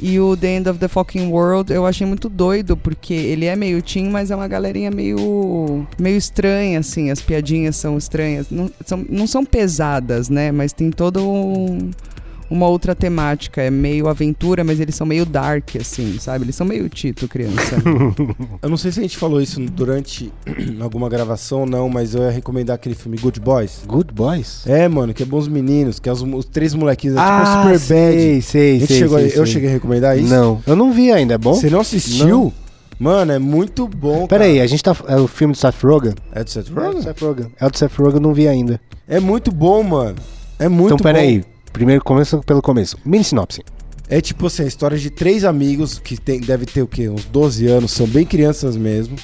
E 0.00 0.18
o 0.20 0.36
The 0.36 0.56
End 0.56 0.68
of 0.68 0.78
the 0.78 0.88
Fucking 0.88 1.28
World 1.28 1.72
eu 1.72 1.86
achei 1.86 2.06
muito 2.06 2.28
doido, 2.28 2.76
porque 2.76 3.14
ele 3.14 3.46
é 3.46 3.56
meio 3.56 3.80
teen, 3.82 4.08
mas 4.10 4.30
é 4.30 4.36
uma 4.36 4.48
galerinha 4.48 4.90
meio 4.90 5.86
meio 5.98 6.16
estranha, 6.16 6.78
assim. 6.80 7.10
As 7.10 7.20
piadinhas 7.20 7.76
são 7.76 7.96
estranhas. 7.96 8.46
Não 8.50 8.70
são, 8.84 9.04
não 9.08 9.26
são 9.26 9.44
pesadas, 9.44 10.28
né? 10.28 10.50
Mas 10.52 10.72
tem 10.72 10.90
todo 10.90 11.20
um- 11.26 11.90
uma 12.54 12.68
outra 12.68 12.94
temática. 12.94 13.60
É 13.60 13.70
meio 13.70 14.08
aventura, 14.08 14.62
mas 14.64 14.80
eles 14.80 14.94
são 14.94 15.06
meio 15.06 15.26
dark, 15.26 15.76
assim, 15.80 16.16
sabe? 16.18 16.44
Eles 16.44 16.54
são 16.56 16.66
meio 16.66 16.88
Tito, 16.88 17.26
criança. 17.28 17.76
Eu 18.62 18.68
não 18.70 18.76
sei 18.76 18.92
se 18.92 19.00
a 19.00 19.02
gente 19.02 19.18
falou 19.18 19.40
isso 19.42 19.60
durante 19.60 20.32
alguma 20.80 21.08
gravação 21.08 21.60
ou 21.60 21.66
não, 21.66 21.88
mas 21.88 22.14
eu 22.14 22.22
ia 22.22 22.30
recomendar 22.30 22.74
aquele 22.76 22.94
filme 22.94 23.18
Good 23.18 23.40
Boys. 23.40 23.80
Good 23.86 24.12
Boys? 24.14 24.66
É, 24.66 24.88
mano, 24.88 25.12
que 25.12 25.22
é 25.22 25.26
Bons 25.26 25.48
Meninos, 25.48 25.98
que 25.98 26.08
é 26.08 26.12
os, 26.12 26.22
os 26.22 26.44
três 26.44 26.74
molequinhos, 26.74 27.16
é 27.16 27.20
tipo 27.20 27.30
ah, 27.32 27.42
um 27.42 27.62
super 27.62 27.78
bad. 27.78 27.80
sei, 27.80 28.40
sei, 28.42 28.86
sei, 28.86 28.96
chegou 28.98 29.18
sei, 29.18 29.26
aí- 29.28 29.32
eu 29.36 29.44
sei. 29.44 29.52
cheguei 29.54 29.68
a 29.68 29.72
recomendar 29.72 30.18
isso? 30.18 30.28
Não, 30.28 30.62
eu 30.66 30.76
não 30.76 30.92
vi 30.92 31.10
ainda, 31.12 31.34
é 31.34 31.38
bom? 31.38 31.54
Você 31.54 31.68
não 31.68 31.80
assistiu? 31.80 32.26
Não. 32.28 32.52
Mano, 32.98 33.32
é 33.32 33.38
muito 33.40 33.88
bom. 33.88 34.26
Pera 34.28 34.44
aí, 34.44 34.52
cara. 34.54 34.64
a 34.64 34.66
gente 34.68 34.82
tá... 34.82 34.96
É 35.08 35.16
o 35.16 35.26
filme 35.26 35.52
do 35.52 35.58
Seth 35.58 35.82
Rogen? 35.82 36.14
É 36.32 36.44
do 36.44 36.50
Seth 36.50 36.68
É 36.68 36.70
do 36.70 36.80
Rogen? 36.80 37.02
Seth 37.02 37.20
Rogen. 37.20 37.46
É 37.60 37.66
o 37.66 37.70
do 37.70 37.76
Seth 37.76 37.92
Rogen, 37.98 38.14
eu 38.16 38.20
não 38.20 38.32
vi 38.32 38.46
ainda. 38.46 38.80
É 39.08 39.18
muito 39.18 39.50
bom, 39.50 39.82
mano. 39.82 40.16
É 40.58 40.68
muito 40.68 40.94
então, 40.94 40.98
pera 41.04 41.18
bom. 41.18 41.24
aí. 41.24 41.44
Primeiro, 41.74 42.04
começa 42.04 42.38
pelo 42.38 42.62
começo. 42.62 42.96
Mini 43.04 43.24
sinopse. 43.24 43.60
É 44.08 44.20
tipo 44.20 44.46
assim, 44.46 44.62
a 44.62 44.66
história 44.66 44.96
de 44.96 45.10
três 45.10 45.44
amigos 45.44 45.98
que 45.98 46.16
tem, 46.16 46.40
deve 46.40 46.66
ter 46.66 46.82
o 46.82 46.86
quê? 46.86 47.08
Uns 47.08 47.24
12 47.24 47.66
anos, 47.66 47.90
são 47.90 48.06
bem 48.06 48.24
crianças 48.24 48.76
mesmo, 48.76 49.16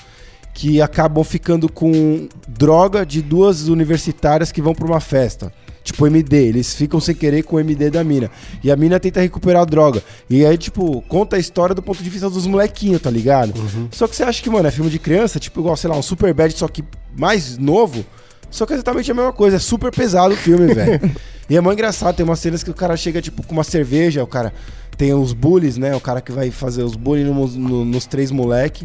que 0.53 0.83
acabam 0.83 1.23
ficando 1.23 1.71
com 1.71 2.29
droga 2.49 3.07
de 3.07 3.23
duas 3.23 3.69
universitárias 3.69 4.51
que 4.51 4.61
vão 4.61 4.75
pra 4.75 4.85
uma 4.85 4.99
festa. 4.99 5.53
Tipo, 5.85 6.09
MD. 6.09 6.37
Eles 6.49 6.75
ficam 6.75 6.99
sem 6.99 7.15
querer 7.15 7.45
com 7.45 7.55
o 7.55 7.61
MD 7.61 7.89
da 7.89 8.03
mina. 8.03 8.29
E 8.65 8.71
a 8.71 8.77
mina 8.77 8.99
tenta 8.99 9.21
recuperar 9.21 9.63
a 9.63 9.65
droga. 9.65 10.03
E 10.29 10.45
aí, 10.45 10.59
tipo, 10.59 11.01
conta 11.03 11.37
a 11.37 11.39
história 11.39 11.73
do 11.73 11.83
ponto 11.83 12.03
de 12.03 12.11
vista 12.11 12.29
dos 12.29 12.49
molequinhos, 12.49 13.01
tá 13.01 13.11
ligado? 13.11 13.55
Só 13.93 14.09
que 14.09 14.17
você 14.17 14.25
acha 14.25 14.43
que, 14.43 14.51
mano, 14.51 14.67
é 14.67 14.73
filme 14.73 14.91
de 14.91 14.99
criança, 14.99 15.39
tipo, 15.39 15.61
igual, 15.61 15.77
sei 15.77 15.89
lá, 15.89 15.97
um 15.97 16.03
Super 16.03 16.35
Bad, 16.35 16.53
só 16.53 16.67
que 16.67 16.83
mais 17.17 17.57
novo. 17.57 18.05
Só 18.51 18.67
que 18.67 18.73
é 18.73 18.77
exatamente 18.77 19.11
a 19.11 19.15
mesma 19.15 19.33
coisa. 19.33 19.57
É 19.57 19.61
super 19.61 19.91
pesado 19.91 20.35
o 20.35 20.37
filme, 20.37 20.67
velho. 20.75 21.01
E 21.49 21.57
é 21.57 21.61
mó 21.61 21.73
engraçado. 21.73 22.15
Tem 22.17 22.25
umas 22.25 22.39
cenas 22.41 22.63
que 22.63 22.71
o 22.71 22.75
cara 22.75 22.97
chega, 22.97 23.21
tipo, 23.23 23.43
com 23.47 23.53
uma 23.53 23.65
cerveja, 23.65 24.23
o 24.23 24.27
cara. 24.27 24.53
Tem 24.97 25.15
os 25.15 25.33
bullies, 25.33 25.77
né? 25.79 25.95
O 25.97 26.01
cara 26.01 26.21
que 26.21 26.31
vai 26.33 26.51
fazer 26.51 26.83
os 26.83 26.95
bullies 26.97 27.27
no- 27.27 27.47
no- 27.47 27.85
nos 27.85 28.07
três 28.07 28.31
moleque. 28.31 28.85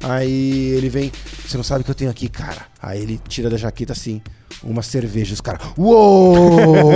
Aí 0.00 0.68
ele 0.76 0.88
vem, 0.88 1.10
você 1.44 1.56
não 1.56 1.64
sabe 1.64 1.80
o 1.80 1.84
que 1.84 1.90
eu 1.90 1.94
tenho 1.94 2.10
aqui, 2.10 2.28
cara. 2.28 2.62
Aí 2.80 3.02
ele 3.02 3.20
tira 3.26 3.50
da 3.50 3.56
jaqueta 3.56 3.92
assim, 3.92 4.22
uma 4.62 4.80
cerveja. 4.82 5.34
Os 5.34 5.40
caras, 5.40 5.60
uou! 5.76 6.92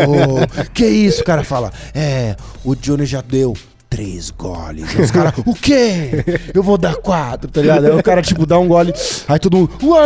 que 0.72 0.86
isso? 0.86 1.22
O 1.22 1.24
cara 1.24 1.42
fala, 1.42 1.72
é, 1.94 2.36
o 2.64 2.76
Johnny 2.76 3.04
já 3.04 3.20
deu 3.20 3.54
três 3.92 4.30
goles. 4.30 4.88
Aí 4.96 5.04
os 5.04 5.10
caras, 5.10 5.34
o 5.44 5.54
quê? 5.54 6.24
Eu 6.54 6.62
vou 6.62 6.78
dar 6.78 6.96
quatro, 6.96 7.50
tá 7.50 7.60
ligado? 7.60 7.84
Aí 7.84 7.92
o 7.92 8.02
cara, 8.02 8.22
tipo, 8.22 8.46
dá 8.46 8.58
um 8.58 8.66
gole, 8.66 8.92
aí 9.28 9.38
todo 9.38 9.58
mundo, 9.58 9.70
uou! 9.82 9.98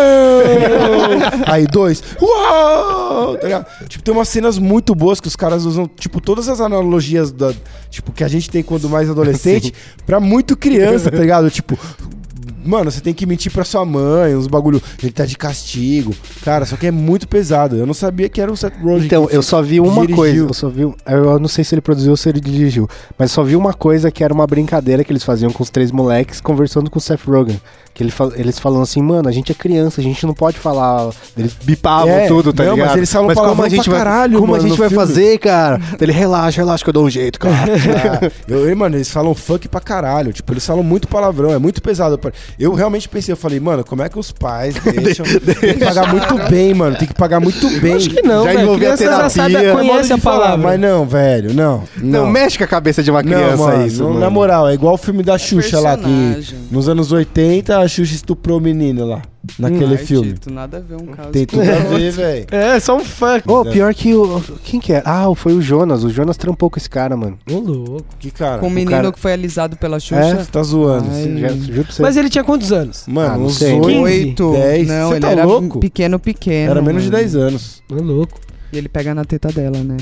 Aí 1.46 1.66
dois, 1.68 2.02
uou! 2.20 3.36
Tá 3.36 3.44
ligado? 3.44 3.66
Tipo, 3.88 4.02
tem 4.02 4.12
umas 4.12 4.28
cenas 4.28 4.58
muito 4.58 4.92
boas 4.92 5.20
que 5.20 5.28
os 5.28 5.36
caras 5.36 5.64
usam, 5.64 5.86
tipo, 5.86 6.20
todas 6.20 6.48
as 6.48 6.60
analogias 6.60 7.30
da, 7.30 7.54
tipo, 7.88 8.10
que 8.10 8.24
a 8.24 8.28
gente 8.28 8.50
tem 8.50 8.60
quando 8.60 8.88
mais 8.88 9.08
adolescente, 9.08 9.72
pra 10.04 10.18
muito 10.18 10.56
criança, 10.56 11.08
tá 11.08 11.18
ligado? 11.18 11.48
Tipo, 11.48 11.78
Mano, 12.66 12.90
você 12.90 13.00
tem 13.00 13.14
que 13.14 13.24
mentir 13.26 13.52
pra 13.52 13.64
sua 13.64 13.84
mãe, 13.84 14.34
uns 14.34 14.46
bagulho. 14.46 14.82
Ele 15.02 15.12
tá 15.12 15.24
de 15.24 15.36
castigo. 15.36 16.14
Cara, 16.42 16.64
só 16.66 16.76
que 16.76 16.86
é 16.86 16.90
muito 16.90 17.26
pesado. 17.28 17.76
Eu 17.76 17.86
não 17.86 17.94
sabia 17.94 18.28
que 18.28 18.40
era 18.40 18.50
o 18.50 18.56
Seth 18.56 18.74
Rogen. 18.82 19.06
Então, 19.06 19.28
eu 19.30 19.42
só 19.42 19.62
vi 19.62 19.80
uma 19.80 20.00
dirigiu. 20.02 20.16
coisa. 20.16 20.38
Eu 20.46 20.54
só 20.54 20.68
vi. 20.68 20.82
Eu 20.82 21.38
não 21.38 21.48
sei 21.48 21.64
se 21.64 21.74
ele 21.74 21.80
produziu 21.80 22.10
ou 22.10 22.16
se 22.16 22.28
ele 22.28 22.40
dirigiu. 22.40 22.88
Mas 23.18 23.30
só 23.32 23.42
vi 23.42 23.56
uma 23.56 23.72
coisa 23.74 24.10
que 24.10 24.22
era 24.24 24.32
uma 24.34 24.46
brincadeira 24.46 25.02
que 25.04 25.12
eles 25.12 25.22
faziam 25.24 25.50
com 25.52 25.62
os 25.62 25.70
três 25.70 25.90
moleques 25.92 26.40
conversando 26.40 26.90
com 26.90 26.98
o 26.98 27.02
Seth 27.02 27.22
Rogen. 27.26 27.60
Que 27.94 28.02
ele 28.02 28.12
eles 28.34 28.58
falam 28.58 28.82
assim, 28.82 29.00
mano, 29.00 29.26
a 29.26 29.32
gente 29.32 29.50
é 29.50 29.54
criança, 29.54 30.02
a 30.02 30.04
gente 30.04 30.26
não 30.26 30.34
pode 30.34 30.58
falar. 30.58 31.08
Eles 31.34 31.54
bipavam 31.62 32.10
É, 32.10 32.26
tudo, 32.28 32.52
tá 32.52 32.62
não, 32.64 32.72
mas 32.72 32.80
ligado? 32.80 32.96
eles 32.98 33.10
falam 33.10 33.28
como 33.28 33.40
palavrão 33.40 33.64
a 33.64 33.68
gente 33.70 33.84
pra 33.84 33.92
vai, 33.94 34.04
caralho, 34.04 34.38
Como 34.38 34.52
a 34.54 34.56
mano, 34.58 34.68
gente 34.68 34.70
no 34.72 34.76
vai 34.76 34.88
filme. 34.90 35.06
fazer, 35.06 35.38
cara? 35.38 35.80
Ele 35.98 36.12
relaxa, 36.12 36.60
relaxa 36.60 36.84
que 36.84 36.90
eu 36.90 36.92
dou 36.92 37.06
um 37.06 37.10
jeito, 37.10 37.40
cara. 37.40 37.56
Eu, 38.46 38.68
eu, 38.68 38.76
mano, 38.76 38.96
eles 38.96 39.10
falam 39.10 39.34
funk 39.34 39.66
pra 39.68 39.80
caralho. 39.80 40.30
Tipo, 40.32 40.52
eles 40.52 40.64
falam 40.66 40.82
muito 40.82 41.08
palavrão, 41.08 41.52
é 41.54 41.58
muito 41.58 41.80
pesado. 41.80 42.20
Eu 42.58 42.72
realmente 42.72 43.08
pensei, 43.08 43.32
eu 43.32 43.36
falei, 43.36 43.60
mano, 43.60 43.84
como 43.84 44.02
é 44.02 44.08
que 44.08 44.18
os 44.18 44.32
pais 44.32 44.74
deixam. 45.02 45.26
tem 45.26 45.74
que 45.74 45.84
pagar 45.84 46.08
muito 46.12 46.50
bem, 46.50 46.72
mano. 46.74 46.96
Tem 46.96 47.06
que 47.08 47.14
pagar 47.14 47.38
muito 47.40 47.68
bem. 47.80 47.94
Acho 47.94 48.10
que 48.10 48.22
não, 48.22 48.44
Já 48.44 48.50
velho. 48.52 48.62
envolveu 48.62 48.92
a 48.92 48.96
Criança 48.96 49.16
já 49.22 49.28
sabe, 49.28 49.54
terapia. 49.54 49.72
conhece 49.84 50.12
a 50.12 50.18
falar, 50.18 50.40
palavra. 50.44 50.66
Mas 50.68 50.80
não, 50.80 51.04
velho, 51.06 51.52
não. 51.54 51.82
Não, 51.98 52.24
Não, 52.24 52.30
mexe 52.30 52.56
com 52.58 52.64
a 52.64 52.66
cabeça 52.66 53.02
de 53.02 53.10
uma 53.10 53.22
criança 53.22 53.56
não, 53.56 53.66
mano, 53.66 53.86
isso. 53.86 54.02
não, 54.02 54.08
mano. 54.10 54.20
Na 54.20 54.30
moral, 54.30 54.68
é 54.68 54.74
igual 54.74 54.94
o 54.94 54.98
filme 54.98 55.22
da 55.22 55.36
Xuxa 55.36 55.78
lá, 55.80 55.96
que 55.96 56.54
nos 56.70 56.88
anos 56.88 57.12
80 57.12 57.78
a 57.78 57.86
Xuxa 57.86 58.14
estuprou 58.14 58.58
o 58.58 58.60
menino 58.60 59.04
lá, 59.06 59.22
naquele 59.58 59.96
filme. 59.96 60.34
Nada 60.50 60.78
a 60.78 60.80
ver 60.80 60.96
um 60.96 61.06
caso. 61.06 61.30
Tem 61.30 61.46
tudo 61.46 61.62
a 61.62 61.96
ver, 61.96 62.10
velho. 62.12 62.46
É, 62.52 62.78
só 62.80 62.96
um 62.96 63.04
funk. 63.04 63.50
Ô, 63.50 63.64
pior 63.64 63.92
que 63.94 64.14
o. 64.14 64.40
Quem 64.64 64.78
que 64.80 64.92
é? 64.92 65.02
Ah, 65.04 65.26
foi 65.34 65.52
o 65.54 65.60
Jonas. 65.62 66.04
O 66.04 66.10
Jonas 66.10 66.36
trampou 66.36 66.70
com 66.70 66.78
esse 66.78 66.88
cara, 66.90 67.16
mano. 67.16 67.38
Ô, 67.50 67.58
louco. 67.58 68.04
Que 68.18 68.30
cara. 68.30 68.58
Com 68.58 68.66
o 68.68 68.70
menino 68.70 68.90
cara- 68.90 69.12
que 69.12 69.18
foi 69.20 69.32
alisado 69.32 69.76
pela 69.76 69.96
É? 69.96 70.00
Xuxa. 70.00 70.36
Você 70.44 70.50
tá 70.50 70.62
zoando. 70.62 71.08
Ai. 71.10 71.38
Já, 71.40 71.48
juro 71.48 71.84
pra 71.84 71.92
você. 71.92 72.02
Mas 72.02 72.16
ele 72.16 72.28
tinha 72.30 72.44
quantos 72.44 72.72
anos? 72.72 73.04
Mano, 73.06 73.34
Ah, 73.34 73.38
não 73.38 73.46
uns 73.46 73.56
sei. 73.58 73.72
oito, 73.74 73.86
15, 73.86 74.00
Oito. 74.02 74.52
10. 74.52 74.88
Não, 74.88 75.08
Você 75.08 75.14
ele 75.14 75.20
tá 75.20 75.30
era 75.30 75.44
louco? 75.44 75.80
pequeno, 75.80 76.18
pequeno. 76.18 76.70
Era 76.70 76.82
menos 76.82 77.02
de 77.02 77.10
mano. 77.10 77.22
10 77.22 77.36
anos. 77.36 77.82
Ô, 77.90 77.94
louco. 77.94 78.40
E 78.72 78.78
ele 78.78 78.88
pega 78.88 79.14
na 79.14 79.24
teta 79.24 79.48
dela, 79.52 79.78
né? 79.78 79.96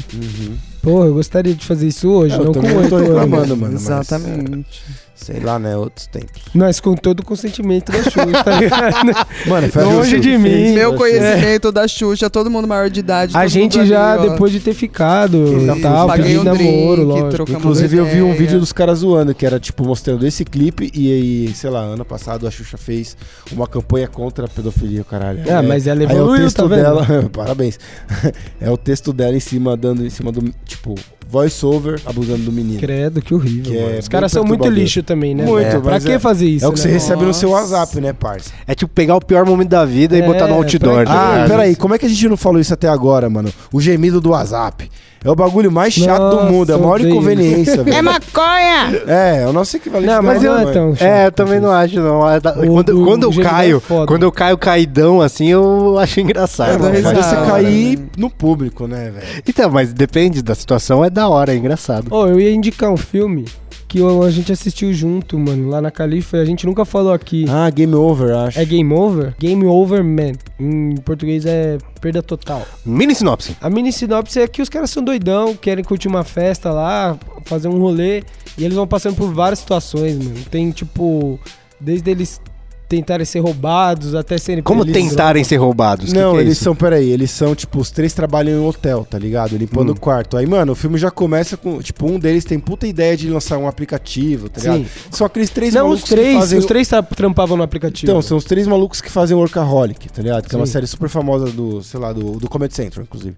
Pô, 0.82 1.05
eu 1.05 1.14
gostaria 1.14 1.55
de 1.55 1.64
fazer 1.64 1.86
isso 1.86 2.09
hoje, 2.11 2.34
É, 2.34 2.38
eu 2.38 2.45
não 2.45 2.53
com 2.55 2.61
tô 2.61 2.66
anos. 2.66 2.90
reclamando, 2.90 3.57
mano. 3.57 3.72
mas, 3.74 3.82
Exatamente. 3.82 4.82
Sei 5.15 5.41
lá, 5.41 5.59
né? 5.59 5.77
Outros 5.77 6.07
tempos. 6.07 6.43
Mas 6.53 6.81
com 6.81 6.95
todo 6.95 7.21
o 7.21 7.25
consentimento 7.25 7.93
da 7.93 8.03
Xuxa, 8.03 8.45
tá 8.45 8.59
ligado? 8.61 9.27
Mano, 9.47 9.69
foi 9.71 9.85
Longe 9.85 10.21
de 10.21 10.37
mim. 10.37 10.51
fez, 10.51 10.75
Meu 10.75 10.93
eu 10.93 10.97
conhecimento 10.97 11.71
da 11.73 11.87
Xuxa, 11.87 12.29
todo 12.29 12.51
mundo 12.51 12.67
maior 12.67 12.91
de 12.91 13.01
idade. 13.01 13.37
A 13.37 13.47
gente 13.47 13.85
já, 13.87 14.15
ali, 14.15 14.29
depois 14.31 14.53
de 14.53 14.61
ter 14.61 14.75
ficado 14.75 15.37
e 15.37 15.81
tal, 15.81 16.07
paguei 16.09 16.37
pedindo 16.39 16.51
um 16.51 16.55
namoro, 16.55 17.03
lógico. 17.05 17.51
Inclusive, 17.51 17.97
eu 17.97 18.05
vi 18.05 18.23
um 18.23 18.35
vídeo 18.35 18.59
dos 18.59 18.73
caras 18.73 18.99
zoando, 18.99 19.35
que 19.35 19.47
era, 19.47 19.61
tipo, 19.61 19.85
mostrando 19.85 20.27
esse 20.27 20.45
clipe 20.45 20.91
e 20.95 21.12
aí, 21.12 21.55
sei 21.55 21.71
lá, 21.71 21.81
ano 21.81 22.05
passado 22.05 22.47
a 22.47 22.51
Xuxa 22.51 22.77
fez 22.77 23.17
uma 23.53 23.67
campanha 23.67 24.09
contra 24.09 24.47
a 24.47 24.49
pedofilia, 24.49 25.05
caralho. 25.05 25.43
Ah, 25.51 25.62
mas 25.62 25.87
ela 25.87 26.01
aí 26.01 26.07
é 26.07 26.09
o 26.09 26.12
evoluiu, 26.12 26.43
texto 26.45 26.57
tá 26.57 26.67
vendo? 26.67 26.83
dela, 26.83 27.07
parabéns. 27.33 27.79
é 28.61 28.71
o 28.71 28.77
texto 28.77 29.12
dela 29.12 29.37
em 29.37 29.41
cima, 29.41 29.77
dando 29.77 30.05
em 30.05 30.11
cima 30.11 30.33
do, 30.33 30.53
tipo, 30.65 30.95
voice 31.35 31.66
over, 31.66 32.01
abusando 32.07 32.45
do 32.45 32.53
menino. 32.53 32.78
Credo, 32.78 33.20
que 33.20 33.35
horrível. 33.35 33.72
Que 33.72 33.76
é 33.78 33.82
mano. 33.87 33.99
Os 33.99 34.09
caras 34.09 34.30
são 34.30 34.45
muito 34.45 34.68
lixo 34.68 35.03
também, 35.03 35.35
né? 35.35 35.45
Muito, 35.45 35.66
velho? 35.68 35.82
Pra 35.82 35.99
que 36.01 36.12
é- 36.12 36.18
fazer 36.20 36.47
isso? 36.49 36.64
É 36.64 36.68
o 36.68 36.72
que 36.72 36.78
você 36.78 36.87
né? 36.89 36.95
recebe 36.95 37.24
no 37.24 37.35
seu 37.35 37.51
Nossa. 37.51 37.74
WhatsApp, 37.74 38.01
né, 38.01 38.12
parça? 38.12 38.51
É 38.66 38.74
tipo 38.74 38.93
pegar 38.95 39.16
o 39.16 39.20
pior 39.20 39.45
momento 39.45 39.70
da 39.70 39.85
vida 39.85 40.16
e 40.16 40.20
É, 40.22 40.26
botar 40.26 40.47
no 40.47 40.55
outdoor. 40.55 41.03
pra 41.03 41.05
tá 41.07 41.12
Ah, 41.12 41.32
ligado? 41.32 41.49
peraí, 41.51 41.74
como 41.76 41.95
é 41.95 41.99
que 41.99 42.07
a 42.07 42.09
gente 42.09 42.28
não 42.28 42.37
falou 42.37 42.61
isso 42.61 42.72
até 42.72 42.89
agora, 42.89 43.28
mano? 43.28 43.53
O 43.72 43.80
gemido 43.80 44.20
do 44.20 44.30
WhatsApp. 44.30 44.89
É 45.25 45.31
o 45.31 45.35
bagulho 45.35 45.72
mais 45.72 45.95
chato 45.95 46.20
Nossa, 46.20 46.47
do 46.47 46.53
mundo, 46.53 46.70
é 46.70 46.75
a 46.75 46.79
maior 46.79 47.01
inconveniência, 47.01 47.83
velho. 47.83 48.05
maconha! 48.05 49.03
É, 49.07 49.43
é 49.43 49.47
o 49.47 49.53
nosso 49.55 49.77
equivalente 49.77 50.12
Não, 50.12 50.22
mas 50.22 50.43
não 50.43 50.53
é 50.53 50.57
maconha. 50.57 50.72
tão 50.75 50.95
chato 50.97 51.09
É, 51.09 51.27
eu 51.27 51.33
também 51.33 51.61
não 51.61 51.70
acho, 51.72 51.97
não. 52.01 52.31
É 52.31 52.41
da- 52.41 52.53
O 52.53 52.66
Quando, 52.66 52.93
do- 52.95 53.05
quando 53.07 53.22
o 53.25 53.27
eu 53.29 53.33
gemido 53.33 53.51
caio, 53.51 53.83
é 54.03 54.07
quando 54.07 54.22
eu 54.22 54.31
caio 54.33 54.59
caidão 54.59 55.20
assim, 55.22 55.47
eu 55.49 55.99
acho 55.99 56.20
É, 56.20 56.22
engraçado. 56.22 56.70
dou 56.79 56.79
foda 56.87 56.93
risada, 56.97 57.22
você 57.22 57.37
cair 57.51 57.99
né? 57.99 58.05
no 58.18 58.29
público, 58.29 58.87
né, 58.87 59.11
velho? 59.14 59.43
Então, 59.49 59.70
mas 59.70 59.93
depende 59.93 60.43
da 60.43 60.55
situação, 60.55 61.03
é 61.05 61.09
da 61.09 61.27
hora, 61.29 61.55
é 61.55 61.57
engraçado. 61.57 62.07
Ô, 62.14 62.27
eu 62.27 62.39
ia 62.39 62.53
indicar 62.53 62.91
um 62.91 62.97
filme 62.99 63.47
que 63.95 64.26
a 64.26 64.30
gente 64.30 64.51
assistiu 64.51 64.92
junto, 64.92 65.38
mano, 65.38 65.68
lá 65.68 65.80
na 65.80 65.88
Califa. 65.88 66.38
A 66.38 66.45
gente 66.45 66.66
nunca 66.66 66.84
falou 66.84 67.12
aqui. 67.12 67.47
Ah, 67.49 67.70
game 67.70 67.95
over, 67.95 68.34
acho. 68.34 68.59
É 68.59 68.64
Game 68.64 68.92
Over? 68.92 69.36
Game 69.38 69.64
Over 69.64 70.03
Man. 70.03 70.32
Em 70.59 70.97
português 70.97 71.47
é 71.47 71.78
perda 72.01 72.20
total. 72.20 72.66
Mini 72.84 73.14
sinopse. 73.14 73.57
A 73.61 73.70
mini 73.70 73.92
sinopse 73.92 74.40
é 74.40 74.49
que 74.49 74.61
os 74.61 74.68
caras 74.68 74.90
são 74.90 75.01
doidão, 75.01 75.55
querem 75.55 75.84
curtir 75.84 76.09
uma 76.09 76.24
festa 76.24 76.72
lá, 76.72 77.16
fazer 77.45 77.68
um 77.68 77.78
rolê, 77.78 78.24
e 78.59 78.64
eles 78.64 78.74
vão 78.74 78.86
passando 78.86 79.14
por 79.14 79.32
várias 79.32 79.61
situações, 79.61 80.18
mano. 80.18 80.40
Tem, 80.51 80.72
tipo, 80.72 81.38
desde 81.80 82.11
eles 82.11 82.40
tentarem 82.89 83.24
ser 83.24 83.41
roubados 83.41 84.14
até 84.14 84.37
serem 84.39 84.62
Como 84.62 84.82
eles- 84.85 84.93
tentarem 84.93 85.43
ser 85.43 85.57
roubados? 85.57 86.12
Que 86.12 86.18
Não, 86.18 86.32
que 86.32 86.39
é 86.39 86.41
eles 86.43 86.53
isso? 86.55 86.64
são, 86.64 86.74
peraí, 86.76 87.11
eles 87.11 87.30
são, 87.30 87.55
tipo, 87.55 87.78
os 87.80 87.91
três 87.91 88.12
trabalham 88.12 88.57
em 88.59 88.61
um 88.61 88.66
hotel, 88.66 89.07
tá 89.09 89.18
ligado? 89.18 89.57
Limpando 89.57 89.91
Hum. 89.91 89.95
o 89.97 90.01
quarto. 90.01 90.37
Aí, 90.37 90.47
mano, 90.47 90.72
o 90.72 90.74
filme 90.74 90.99
já 90.99 91.11
começa 91.11 91.57
com, 91.57 91.80
tipo, 91.80 92.07
um 92.07 92.18
deles 92.18 92.45
tem 92.45 92.59
puta 92.59 92.87
ideia 92.87 93.16
de 93.16 93.28
lançar 93.30 93.59
um 93.59 93.66
aplicativo, 93.66 94.49
tá 94.49 94.61
ligado? 94.61 94.78
Sim. 94.85 94.87
São 95.11 95.26
aqueles 95.26 95.51
três 95.51 95.74
Não, 95.74 95.82
os 95.82 95.87
malucos 95.89 96.09
que 96.09 96.14
três, 96.14 96.39
fazem... 96.39 96.59
os 96.59 96.66
três 96.66 96.89
tra- 96.89 97.03
trampavam 97.03 97.57
no 97.57 97.62
aplicativo. 97.62 98.11
Então, 98.12 98.22
são 98.22 98.37
os 98.37 98.45
três 98.45 98.66
malucos 98.66 99.01
que 99.01 99.11
fazem 99.11 99.37
Workaholic, 99.37 100.09
tá 100.12 100.22
ligado? 100.22 100.49
Que 100.49 100.55
é 100.55 100.59
uma 100.59 100.66
Sim. 100.66 100.72
série 100.72 100.87
super 100.87 101.09
famosa 101.09 101.47
do, 101.47 101.82
sei 101.82 101.99
lá, 101.99 102.12
do, 102.12 102.32
do 102.39 102.49
Comedy 102.49 102.74
Central, 102.74 103.05
inclusive. 103.05 103.37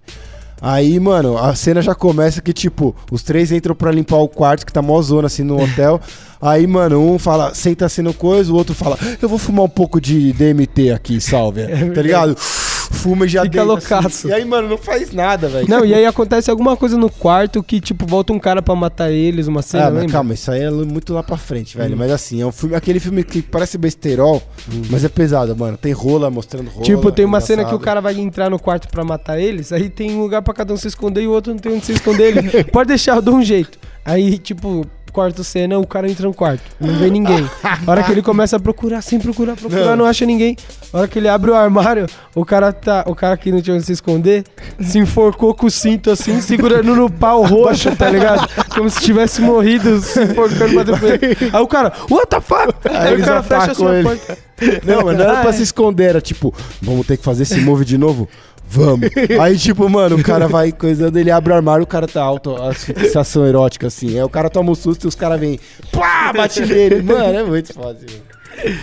Aí, 0.60 0.98
mano, 0.98 1.36
a 1.36 1.54
cena 1.54 1.82
já 1.82 1.94
começa 1.94 2.40
que, 2.40 2.50
tipo, 2.52 2.96
os 3.12 3.22
três 3.22 3.52
entram 3.52 3.74
pra 3.74 3.92
limpar 3.92 4.16
o 4.16 4.28
quarto, 4.28 4.64
que 4.64 4.72
tá 4.72 4.80
mó 4.80 5.00
zona, 5.02 5.26
assim, 5.26 5.42
no 5.42 5.56
hotel. 5.62 6.00
Aí, 6.40 6.66
mano, 6.66 7.00
um 7.12 7.18
fala, 7.18 7.54
senta 7.54 7.86
assim 7.86 8.02
no 8.02 8.12
coisa, 8.14 8.52
o 8.52 8.56
outro 8.56 8.74
fala, 8.74 8.98
eu 9.20 9.28
vou 9.28 9.38
fumar 9.38 9.64
um 9.64 9.68
pouco 9.68 10.00
de 10.00 10.32
DMT 10.32 10.90
aqui, 10.92 11.20
salve. 11.20 11.62
tá 11.94 12.02
ligado? 12.02 12.36
Fuma 12.36 13.26
e 13.26 13.28
já 13.28 13.42
Fica 13.42 13.52
deita, 13.58 13.66
loucaço. 13.66 14.06
assim. 14.06 14.28
E 14.28 14.32
aí, 14.32 14.44
mano, 14.44 14.68
não 14.68 14.78
faz 14.78 15.12
nada, 15.12 15.48
velho. 15.48 15.68
Não, 15.68 15.84
e 15.84 15.92
aí 15.92 16.06
acontece 16.06 16.50
alguma 16.50 16.76
coisa 16.76 16.96
no 16.96 17.10
quarto 17.10 17.60
que, 17.62 17.80
tipo, 17.80 18.06
volta 18.06 18.32
um 18.32 18.38
cara 18.38 18.62
pra 18.62 18.76
matar 18.76 19.10
eles, 19.10 19.48
uma 19.48 19.60
cena, 19.60 19.84
Ah, 19.86 19.90
mas 19.90 20.00
lembra? 20.02 20.12
calma, 20.12 20.34
isso 20.34 20.50
aí 20.52 20.62
é 20.62 20.70
muito 20.70 21.12
lá 21.12 21.22
pra 21.22 21.36
frente, 21.36 21.76
velho. 21.76 21.94
Hum. 21.94 21.98
Mas 21.98 22.10
assim, 22.12 22.40
é 22.40 22.46
um 22.46 22.52
filme, 22.52 22.76
aquele 22.76 23.00
filme 23.00 23.24
que 23.24 23.42
parece 23.42 23.76
besterol, 23.76 24.40
mas 24.88 25.04
é 25.04 25.08
pesado, 25.08 25.56
mano. 25.56 25.76
Tem 25.76 25.92
rola 25.92 26.30
mostrando 26.30 26.70
rola. 26.70 26.84
Tipo, 26.84 27.10
tem 27.10 27.24
uma 27.24 27.38
é 27.38 27.40
cena 27.40 27.62
que 27.64 27.70
o 27.70 27.74
engraçado. 27.74 27.84
cara 27.84 28.00
vai 28.00 28.18
entrar 28.20 28.48
no 28.50 28.58
quarto 28.58 28.88
pra 28.88 29.04
matar 29.04 29.38
eles, 29.40 29.72
aí 29.72 29.90
tem 29.90 30.12
um 30.14 30.20
lugar 30.22 30.42
pra 30.42 30.54
cada 30.54 30.72
um 30.72 30.76
se 30.76 30.86
esconder 30.86 31.22
e 31.22 31.26
o 31.26 31.32
outro 31.32 31.52
não 31.52 31.58
tem 31.58 31.72
onde 31.72 31.84
se 31.86 31.92
esconder. 31.92 32.36
Ele, 32.36 32.64
pode 32.70 32.88
deixar, 32.88 33.16
eu 33.16 33.22
dou 33.22 33.34
um 33.34 33.42
jeito. 33.42 33.78
Aí, 34.04 34.38
tipo, 34.38 34.86
quarto 35.16 35.42
cena, 35.42 35.78
o 35.78 35.86
cara 35.86 36.10
entra 36.10 36.26
no 36.26 36.34
quarto, 36.34 36.62
não 36.78 36.94
vê 36.98 37.08
ninguém. 37.08 37.48
A 37.62 37.90
hora 37.90 38.02
que 38.02 38.12
ele 38.12 38.20
começa 38.20 38.56
a 38.56 38.60
procurar, 38.60 39.00
sem 39.00 39.18
procurar, 39.18 39.56
procurar, 39.56 39.96
não, 39.96 40.04
acha 40.04 40.26
ninguém. 40.26 40.54
A 40.92 40.98
hora 40.98 41.08
que 41.08 41.18
ele 41.18 41.26
abre 41.26 41.50
o 41.50 41.54
armário, 41.54 42.06
o 42.34 42.44
cara 42.44 42.70
tá, 42.70 43.02
o 43.06 43.14
cara 43.14 43.34
que 43.38 43.50
não 43.50 43.62
tinha 43.62 43.74
onde 43.74 43.86
se 43.86 43.92
esconder, 43.92 44.44
se 44.78 44.98
enforcou 44.98 45.54
com 45.54 45.66
o 45.66 45.70
cinto 45.70 46.10
assim, 46.10 46.40
segurando 46.42 46.94
no 46.94 47.10
pau 47.10 47.42
roxo, 47.44 47.96
tá 47.96 48.10
ligado? 48.10 48.46
Como 48.74 48.90
se 48.90 49.00
tivesse 49.00 49.40
morrido, 49.40 49.98
se 50.00 50.22
enforcando 50.22 50.74
pra 50.74 50.82
depois. 50.82 51.52
Aí 51.54 51.60
o 51.62 51.66
cara, 51.66 51.92
what 52.10 52.26
the 52.28 52.40
fuck? 52.42 52.74
Aí, 52.90 53.12
o 53.12 53.14
eles 53.14 53.24
cara 53.24 53.42
fecha 53.42 53.72
assim 53.72 53.86
a 53.86 53.94
ele. 53.94 54.02
porta. 54.02 54.38
Não, 54.84 55.02
mas 55.04 55.16
não 55.18 55.24
era 55.24 55.38
Ah, 55.38 55.40
pra 55.42 55.50
é. 55.50 55.52
se 55.54 55.62
esconder, 55.62 56.04
era 56.10 56.20
tipo, 56.20 56.52
vamos 56.82 57.06
ter 57.06 57.16
que 57.16 57.24
fazer 57.24 57.42
esse 57.44 57.60
move 57.60 57.84
de 57.84 57.96
novo? 57.98 58.28
Vamos. 58.68 59.08
Aí, 59.40 59.56
tipo, 59.56 59.88
mano, 59.88 60.16
o 60.16 60.22
cara 60.22 60.48
vai 60.48 60.72
coisando, 60.72 61.18
ele 61.18 61.30
abre 61.30 61.52
o 61.52 61.56
armário, 61.56 61.84
o 61.84 61.86
cara 61.86 62.06
tá 62.06 62.22
alto, 62.22 62.54
asfixiação 62.62 63.46
erótica, 63.46 63.86
assim. 63.86 64.16
Aí 64.16 64.22
o 64.22 64.28
cara 64.28 64.50
toma 64.50 64.72
um 64.72 64.74
susto 64.74 65.04
e 65.04 65.08
os 65.08 65.14
caras 65.14 65.38
vêm, 65.38 65.58
pá, 65.92 66.32
bate 66.32 66.60
nele. 66.64 67.02
Mano, 67.02 67.38
é 67.38 67.42
muito 67.44 67.72
foda. 67.72 67.98
mano. 68.00 68.26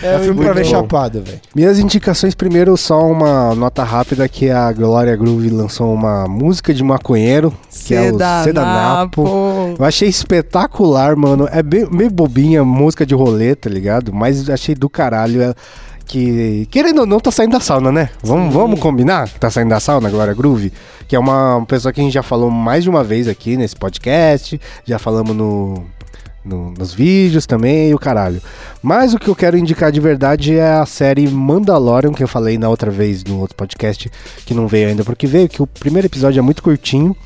É, 0.02 0.18
filme 0.20 0.34
pra 0.44 0.54
muito 0.54 0.54
ver 0.54 0.64
bom. 0.64 0.70
chapado, 0.70 1.20
velho. 1.22 1.40
Minhas 1.54 1.78
indicações, 1.80 2.34
primeiro, 2.34 2.76
só 2.76 3.00
uma 3.00 3.54
nota 3.56 3.82
rápida 3.82 4.28
que 4.28 4.48
a 4.48 4.72
Glória 4.72 5.16
Groove 5.16 5.50
lançou 5.50 5.92
uma 5.92 6.26
música 6.28 6.72
de 6.72 6.82
maconheiro, 6.82 7.52
que 7.84 7.92
é 7.94 8.12
o 8.12 8.18
Sedanapo. 8.44 9.74
Eu 9.78 9.84
achei 9.84 10.08
espetacular, 10.08 11.16
mano. 11.16 11.48
É 11.50 11.62
bem, 11.62 11.88
meio 11.90 12.10
bobinha, 12.10 12.64
música 12.64 13.04
de 13.04 13.14
rolê, 13.14 13.54
tá 13.54 13.68
ligado? 13.68 14.12
Mas 14.12 14.48
achei 14.48 14.74
do 14.76 14.88
caralho. 14.88 15.42
é, 15.42 15.54
que, 16.06 16.66
querendo 16.70 17.00
ou 17.00 17.06
não, 17.06 17.18
tá 17.18 17.30
saindo 17.30 17.52
da 17.52 17.60
sauna, 17.60 17.90
né? 17.90 18.10
Vamos, 18.22 18.52
vamos 18.52 18.78
combinar 18.80 19.28
que 19.28 19.38
tá 19.40 19.50
saindo 19.50 19.70
da 19.70 19.80
sauna, 19.80 20.10
Glória 20.10 20.34
Groove? 20.34 20.72
Que 21.08 21.16
é 21.16 21.18
uma 21.18 21.64
pessoa 21.66 21.92
que 21.92 22.00
a 22.00 22.04
gente 22.04 22.12
já 22.14 22.22
falou 22.22 22.50
mais 22.50 22.84
de 22.84 22.90
uma 22.90 23.02
vez 23.04 23.26
aqui 23.28 23.56
nesse 23.56 23.74
podcast. 23.76 24.60
Já 24.84 24.98
falamos 24.98 25.34
no, 25.36 25.82
no- 26.44 26.70
nos 26.72 26.92
vídeos 26.94 27.46
também 27.46 27.90
e 27.90 27.94
o 27.94 27.98
caralho. 27.98 28.40
Mas 28.82 29.14
o 29.14 29.18
que 29.18 29.28
eu 29.28 29.34
quero 29.36 29.56
indicar 29.56 29.90
de 29.92 30.00
verdade 30.00 30.56
é 30.56 30.72
a 30.74 30.86
série 30.86 31.26
Mandalorian, 31.28 32.12
que 32.12 32.22
eu 32.22 32.28
falei 32.28 32.56
na 32.58 32.68
outra 32.68 32.90
vez 32.90 33.22
no 33.24 33.38
outro 33.40 33.56
podcast, 33.56 34.10
que 34.46 34.54
não 34.54 34.66
veio 34.68 34.88
ainda 34.88 35.04
porque 35.04 35.26
veio, 35.26 35.48
que 35.48 35.62
o 35.62 35.66
primeiro 35.66 36.06
episódio 36.06 36.38
é 36.38 36.42
muito 36.42 36.62
curtinho. 36.62 37.16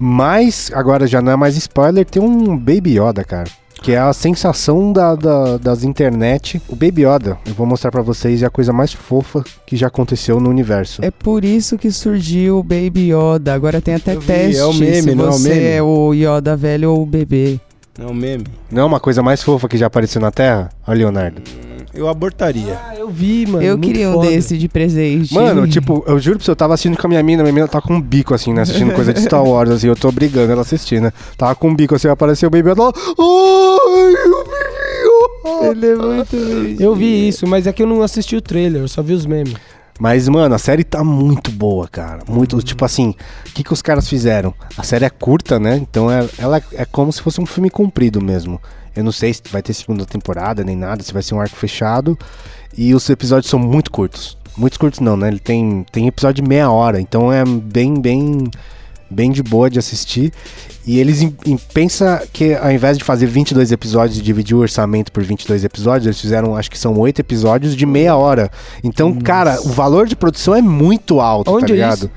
Mas, 0.00 0.70
agora 0.74 1.06
já 1.06 1.22
não 1.22 1.30
é 1.32 1.36
mais 1.36 1.56
spoiler, 1.56 2.04
tem 2.04 2.20
um 2.22 2.56
Baby 2.58 2.98
Yoda, 2.98 3.22
cara. 3.22 3.48
Que 3.84 3.92
é 3.92 3.98
a 3.98 4.14
sensação 4.14 4.90
da, 4.94 5.14
da- 5.14 5.58
das 5.58 5.84
internet. 5.84 6.60
O 6.70 6.74
Baby 6.74 7.02
Yoda, 7.06 7.36
eu 7.46 7.52
vou 7.52 7.66
mostrar 7.66 7.90
pra 7.90 8.00
vocês, 8.00 8.42
é 8.42 8.46
a 8.46 8.50
coisa 8.50 8.72
mais 8.72 8.94
fofa 8.94 9.44
que 9.66 9.76
já 9.76 9.88
aconteceu 9.88 10.40
no 10.40 10.48
universo. 10.48 11.04
É 11.04 11.10
por 11.10 11.44
isso 11.44 11.76
que 11.76 11.90
surgiu 11.90 12.58
o 12.60 12.62
Baby 12.62 13.12
Yoda. 13.12 13.52
Agora 13.52 13.82
tem 13.82 13.94
até 13.96 14.16
vi, 14.16 14.24
teste 14.26 14.58
é 14.58 14.64
o 14.64 14.72
meme, 14.72 15.02
se 15.02 15.14
não 15.14 15.26
é 15.26 15.28
o 15.28 15.32
você 15.32 15.48
meme? 15.50 15.66
é 15.66 15.82
o 15.82 16.14
Yoda 16.14 16.56
velho 16.56 16.92
ou 16.92 17.02
o 17.02 17.06
bebê. 17.06 17.60
É 18.00 18.06
um 18.06 18.14
meme. 18.14 18.44
Não 18.70 18.82
é 18.82 18.84
uma 18.86 18.98
coisa 19.00 19.22
mais 19.22 19.42
fofa 19.42 19.68
que 19.68 19.76
já 19.76 19.86
apareceu 19.86 20.18
na 20.20 20.30
Terra? 20.30 20.70
Olha, 20.86 20.96
Leonardo. 21.00 21.42
Eu 21.94 22.08
abortaria. 22.08 22.78
Ah, 22.88 22.96
eu 22.96 23.08
vi, 23.08 23.46
mano. 23.46 23.64
eu 23.64 23.78
queria 23.78 24.10
um 24.10 24.14
foda. 24.14 24.28
desse 24.28 24.58
de 24.58 24.68
presente. 24.68 25.32
Mano, 25.32 25.66
tipo, 25.68 26.04
eu 26.06 26.18
juro 26.18 26.38
pra 26.38 26.44
você, 26.44 26.50
eu 26.50 26.56
tava 26.56 26.74
assistindo 26.74 26.96
com 26.96 27.06
a 27.06 27.08
minha 27.08 27.22
mina, 27.22 27.42
minha 27.42 27.52
mina 27.52 27.68
tá 27.68 27.80
com 27.80 27.94
um 27.94 28.00
bico 28.00 28.34
assim, 28.34 28.52
né? 28.52 28.62
Assistindo 28.62 28.92
coisa 28.92 29.12
de 29.12 29.20
Star 29.20 29.44
Wars, 29.44 29.70
assim, 29.70 29.86
eu 29.86 29.96
tô 29.96 30.10
brigando 30.10 30.50
ela 30.50 30.62
assistir, 30.62 31.00
né? 31.00 31.12
Tava 31.36 31.54
com 31.54 31.68
um 31.68 31.74
bico 31.74 31.94
assim, 31.94 32.08
apareceu 32.08 32.48
o 32.48 32.50
Baby 32.50 32.70
ela... 32.70 32.86
Ai, 32.86 34.14
o 34.26 34.44
Baby. 34.44 34.74
Ele 35.44 35.86
é 35.86 35.94
muito 35.94 36.36
Eu 36.82 36.94
vi 36.94 37.28
isso, 37.28 37.46
mas 37.46 37.66
é 37.66 37.72
que 37.72 37.82
eu 37.82 37.86
não 37.86 38.02
assisti 38.02 38.34
o 38.34 38.40
trailer, 38.40 38.82
eu 38.82 38.88
só 38.88 39.02
vi 39.02 39.12
os 39.12 39.26
memes. 39.26 39.54
Mas, 39.98 40.28
mano, 40.28 40.54
a 40.54 40.58
série 40.58 40.82
tá 40.82 41.04
muito 41.04 41.52
boa, 41.52 41.86
cara. 41.86 42.22
Muito, 42.28 42.60
tipo 42.62 42.84
assim, 42.84 43.14
o 43.48 43.52
que, 43.52 43.62
que 43.62 43.72
os 43.72 43.80
caras 43.80 44.08
fizeram? 44.08 44.52
A 44.76 44.82
série 44.82 45.04
é 45.04 45.10
curta, 45.10 45.60
né? 45.60 45.76
Então 45.76 46.10
é, 46.10 46.28
ela 46.36 46.60
é 46.72 46.84
como 46.84 47.12
se 47.12 47.22
fosse 47.22 47.40
um 47.40 47.46
filme 47.46 47.70
comprido 47.70 48.20
mesmo. 48.20 48.60
Eu 48.96 49.02
não 49.04 49.12
sei 49.12 49.32
se 49.34 49.42
vai 49.50 49.62
ter 49.62 49.72
segunda 49.74 50.04
temporada 50.06 50.62
nem 50.64 50.76
nada, 50.76 51.02
se 51.02 51.12
vai 51.12 51.22
ser 51.22 51.34
um 51.34 51.40
arco 51.40 51.56
fechado. 51.56 52.18
E 52.76 52.94
os 52.94 53.08
episódios 53.10 53.50
são 53.50 53.58
muito 53.58 53.90
curtos. 53.90 54.36
Muito 54.56 54.78
curtos 54.78 55.00
não, 55.00 55.16
né? 55.16 55.28
Ele 55.28 55.38
tem, 55.40 55.84
tem 55.90 56.06
episódio 56.06 56.42
de 56.42 56.48
meia 56.48 56.70
hora, 56.70 57.00
então 57.00 57.32
é 57.32 57.44
bem, 57.44 58.00
bem, 58.00 58.44
bem 59.10 59.32
de 59.32 59.42
boa 59.42 59.68
de 59.68 59.78
assistir. 59.80 60.32
E 60.86 60.98
eles 61.00 61.22
em, 61.22 61.34
em- 61.46 61.56
pensa 61.72 62.22
que 62.32 62.54
ao 62.54 62.70
invés 62.70 62.96
de 62.98 63.02
fazer 63.04 63.26
22 63.26 63.72
episódios 63.72 64.18
e 64.18 64.22
dividir 64.22 64.54
o 64.54 64.60
orçamento 64.60 65.10
por 65.10 65.22
22 65.24 65.64
episódios, 65.64 66.06
eles 66.06 66.20
fizeram, 66.20 66.54
acho 66.56 66.70
que 66.70 66.78
são 66.78 66.96
8 66.98 67.18
episódios 67.20 67.74
de 67.74 67.86
meia 67.86 68.14
hora. 68.16 68.50
Então, 68.82 69.12
cara, 69.14 69.60
o 69.62 69.70
valor 69.70 70.06
de 70.06 70.14
produção 70.14 70.54
é 70.54 70.62
muito 70.62 71.20
alto, 71.20 71.50
Onde 71.50 71.66
tá 71.66 71.72
é 71.72 71.74
ligado? 71.76 71.96
isso? 71.98 72.10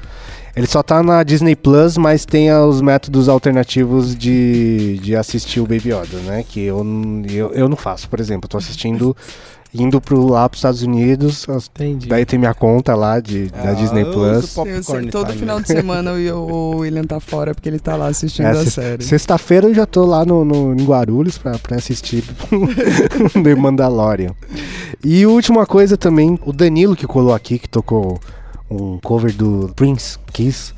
Ele 0.58 0.68
só 0.68 0.82
tá 0.82 1.04
na 1.04 1.22
Disney 1.24 1.56
Plus, 1.56 1.98
mas 1.98 2.26
tem 2.26 2.52
os 2.52 2.82
métodos 2.82 3.30
alternativos 3.30 4.16
de, 4.16 4.98
de 5.04 5.16
assistir 5.16 5.60
o 5.60 5.64
Baby 5.64 5.90
Yoda, 5.94 6.18
né? 6.26 6.44
Que 6.48 6.62
eu, 6.62 6.84
eu, 7.30 7.52
eu 7.54 7.70
não 7.70 7.78
faço, 7.78 8.10
por 8.10 8.20
exemplo. 8.20 8.46
Eu 8.46 8.50
tô 8.50 8.58
assistindo, 8.58 9.16
indo 9.72 10.02
pro, 10.02 10.26
lá 10.28 10.50
pros 10.50 10.58
Estados 10.60 10.82
Unidos, 10.82 11.46
Entendi. 11.76 12.08
daí 12.08 12.26
tem 12.26 12.40
minha 12.40 12.56
conta 12.56 12.96
lá 12.96 13.20
de, 13.20 13.50
da 13.50 13.70
Ah, 13.70 13.74
Disney 13.74 14.02
eu 14.02 14.08
uso 14.08 14.14
Plus. 14.18 14.34
Eu 14.36 14.42
sei, 14.66 14.74
popcorn 14.74 15.10
todo 15.12 15.28
time. 15.28 15.40
final 15.40 15.62
de 15.62 15.68
semana 15.68 16.14
o, 16.14 16.34
o 16.36 16.76
William 16.78 17.04
tá 17.04 17.20
fora 17.20 17.54
porque 17.54 17.70
ele 17.70 17.78
tá 17.80 17.96
lá 17.96 18.08
assistindo 18.08 18.46
É, 18.48 18.50
a 18.52 18.56
se- 18.64 18.72
série. 18.72 19.04
Sexta-feira 19.04 19.68
eu 19.68 19.76
já 19.76 19.86
tô 19.86 20.06
lá 20.06 20.26
no, 20.26 20.44
no, 20.44 20.74
em 20.74 20.84
Guarulhos 20.84 21.38
pra, 21.38 21.60
pra 21.60 21.78
assistir 21.78 22.24
The 23.44 23.56
Mandalorian. 23.56 24.32
E 25.04 25.26
última 25.28 25.66
coisa 25.68 25.96
também, 25.98 26.40
o 26.46 26.52
Danilo 26.52 26.96
que 26.96 27.06
colou 27.06 27.34
aqui, 27.34 27.60
que 27.60 27.70
tocou 27.70 28.20
um 28.70 28.98
cover 29.04 29.34
do 29.34 29.72
Prince 29.76 30.18
Kiss. 30.34 30.74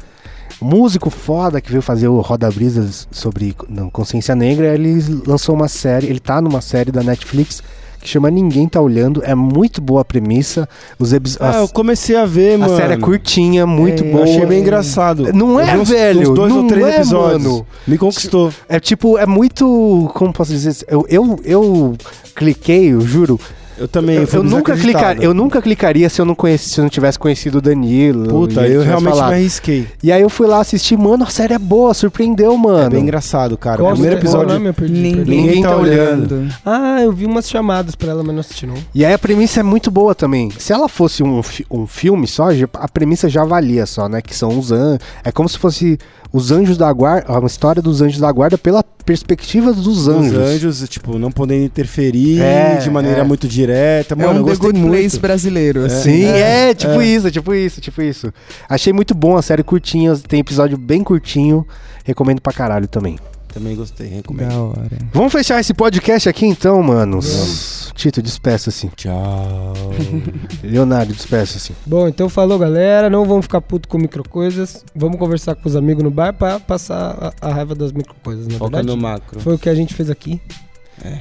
Músico 0.61 1.09
foda 1.09 1.61
que 1.61 1.69
veio 1.71 1.81
fazer 1.81 2.07
o 2.09 2.19
Roda 2.19 2.49
Brisas 2.51 3.07
sobre 3.11 3.55
não, 3.69 3.89
consciência 3.89 4.35
negra, 4.35 4.73
ele 4.73 4.99
lançou 5.25 5.55
uma 5.55 5.69
série, 5.69 6.07
ele 6.07 6.19
tá 6.19 6.41
numa 6.41 6.59
série 6.59 6.91
da 6.91 7.01
Netflix 7.01 7.63
que 8.01 8.07
chama 8.07 8.29
Ninguém 8.31 8.67
Tá 8.67 8.79
Olhando. 8.81 9.21
É 9.25 9.35
muito 9.35 9.81
boa 9.81 10.01
a 10.01 10.05
premissa. 10.05 10.67
Os 10.97 11.11
ebis- 11.11 11.37
Ah, 11.39 11.57
eu 11.59 11.67
comecei 11.67 12.15
a 12.15 12.25
ver, 12.25 12.55
a 12.55 12.57
mano. 12.59 12.75
série 12.77 12.93
é 12.93 12.97
curtinha, 12.97 13.65
muito 13.67 14.03
É, 14.05 14.07
boa. 14.11 14.25
Eu 14.25 14.33
achei 14.33 14.45
bem 14.45 14.61
engraçado. 14.61 15.33
Não 15.33 15.59
é, 15.59 15.77
uns- 15.77 15.89
velho, 15.89 16.21
Uns 16.31 16.35
dois 16.35 16.53
não 16.53 16.61
ou 16.61 16.67
três 16.67 16.87
é, 16.87 16.95
episódios. 16.95 17.43
mano. 17.43 17.67
Me 17.85 17.97
conquistou. 17.97 18.53
É 18.69 18.79
tipo, 18.79 19.17
é 19.17 19.25
muito. 19.25 20.09
Como 20.13 20.31
posso 20.31 20.51
dizer? 20.51 20.77
Eu, 20.87 21.05
eu, 21.09 21.39
eu 21.43 21.95
cliquei, 22.35 22.93
eu 22.93 23.01
juro. 23.01 23.37
Eu 23.80 23.88
também. 23.88 24.17
Eu, 24.17 24.27
fui 24.27 24.39
eu 24.39 24.43
nunca 24.43 24.75
clicar, 24.75 25.21
eu 25.21 25.34
nunca 25.34 25.61
clicaria 25.61 26.09
se 26.09 26.19
eu 26.21 26.25
não 26.25 26.36
conhecesse, 26.36 26.71
se 26.71 26.80
eu 26.80 26.84
não 26.84 26.89
tivesse 26.89 27.17
conhecido 27.17 27.59
o 27.59 27.61
Danilo. 27.61 28.27
Puta, 28.27 28.67
eu 28.67 28.82
realmente 28.82 29.11
falado. 29.11 29.30
me 29.30 29.36
arrisquei. 29.36 29.88
E 30.03 30.11
aí 30.11 30.21
eu 30.21 30.30
fui 30.30 30.47
lá 30.47 30.59
assistir, 30.59 30.97
mano, 30.97 31.23
a 31.23 31.27
série 31.27 31.53
é 31.53 31.59
boa, 31.59 31.93
surpreendeu, 31.93 32.53
É 32.53 32.57
mano. 32.57 32.89
bem 32.89 33.01
engraçado, 33.01 33.57
cara. 33.57 33.77
Qual 33.77 33.89
o 33.91 33.93
primeiro 33.93 34.17
qual 34.17 34.23
episódio. 34.23 34.53
nome? 34.53 34.67
Eu 34.69 34.73
perdi, 34.73 34.93
Ninguém, 34.93 35.15
perdão. 35.15 35.36
Ninguém 35.36 35.63
tá 35.63 35.75
olhando. 35.77 36.47
Ah, 36.65 37.01
eu 37.01 37.11
vi 37.11 37.25
umas 37.25 37.49
chamadas 37.49 37.95
pra 37.95 38.09
ela, 38.11 38.23
mas 38.23 38.34
não 38.34 38.41
assisti 38.41 38.65
não. 38.65 38.75
E 38.93 39.05
aí 39.05 39.13
a 39.13 39.19
premissa 39.19 39.61
é 39.61 39.63
muito 39.63 39.89
boa 39.89 40.13
também. 40.13 40.51
Se 40.57 40.73
ela 40.73 40.89
fosse 40.89 41.23
um, 41.23 41.41
um 41.71 41.88
filme 41.88 42.27
só, 42.27 42.47
a 42.73 42.88
premissa 42.88 43.30
já 43.30 43.43
valia 43.45 43.86
só, 43.86 44.09
né? 44.09 44.21
Que 44.21 44.36
são 44.36 44.57
os 44.57 44.71
anjos. 44.71 44.99
É 45.23 45.32
como 45.32 45.47
se 45.47 45.57
fosse 45.57 45.97
os 46.32 46.51
anjos 46.51 46.77
da 46.77 46.91
guarda, 46.93 47.32
uma 47.39 47.47
história 47.47 47.82
dos 47.82 48.01
anjos 48.01 48.19
da 48.19 48.32
guarda 48.32 48.57
pela 48.57 48.84
perspectiva 49.10 49.74
dos 49.74 50.07
anjos. 50.07 50.38
Os 50.38 50.38
anjos, 50.38 50.88
tipo, 50.88 51.18
não 51.18 51.32
podendo 51.32 51.64
interferir 51.66 52.39
É, 52.41 52.76
de 52.76 52.91
maneira 52.91 53.22
é. 53.22 53.24
muito 53.24 53.47
direta. 53.47 54.14
É 54.14 54.16
Mano, 54.16 54.41
eu 54.41 54.43
um 54.43 54.45
The 54.45 54.55
Good 54.55 54.82
Place 54.82 55.18
brasileiro. 55.20 55.84
assim. 55.86 56.12
Sim, 56.12 56.26
é, 56.26 56.76
tipo 56.76 57.01
isso, 57.01 57.32
tipo 57.32 57.51
isso, 57.51 57.82
tipo 57.82 58.03
isso. 58.03 58.32
Achei 58.70 58.93
muito 58.93 59.16
bom 59.16 59.36
a 59.36 59.41
série 59.41 59.64
curtinha, 59.64 60.16
tem 60.16 60.41
episódio 60.41 60.78
bem 60.78 61.03
curtinho. 61.03 61.66
Recomendo 62.05 62.39
pra 62.39 62.53
caralho 62.53 62.88
também. 62.88 63.18
Também 63.53 63.75
gostei, 63.75 64.07
recomendo. 64.07 64.49
Da 64.49 64.59
hora. 64.59 64.97
Vamos 65.11 65.31
fechar 65.33 65.59
esse 65.59 65.73
podcast 65.73 66.29
aqui 66.29 66.45
então, 66.45 66.81
manos. 66.83 67.91
Tito, 67.95 68.21
despeça-se. 68.21 68.87
Tchau. 68.95 69.73
Leonardo, 70.63 71.13
despeça-se. 71.13 71.73
Bom, 71.85 72.07
então 72.07 72.29
falou, 72.29 72.59
galera. 72.59 73.09
Não 73.09 73.25
vamos 73.25 73.45
ficar 73.45 73.59
puto 73.61 73.89
com 73.89 73.97
microcoisas. 73.97 74.85
Vamos 74.95 75.17
conversar 75.17 75.55
com 75.55 75.67
os 75.67 75.75
amigos 75.75 76.03
no 76.03 76.11
bar 76.11 76.31
pra 76.33 76.59
passar 76.59 77.33
a, 77.41 77.49
a 77.49 77.53
raiva 77.53 77.73
das 77.75 77.91
microcoisas, 77.91 78.47
na 78.47 78.53
Foca 78.59 78.77
verdade. 78.77 78.87
no 78.87 78.95
macro. 79.01 79.39
Foi 79.39 79.55
o 79.55 79.59
que 79.59 79.67
a 79.67 79.75
gente 79.75 79.93
fez 79.93 80.09
aqui. 80.09 80.39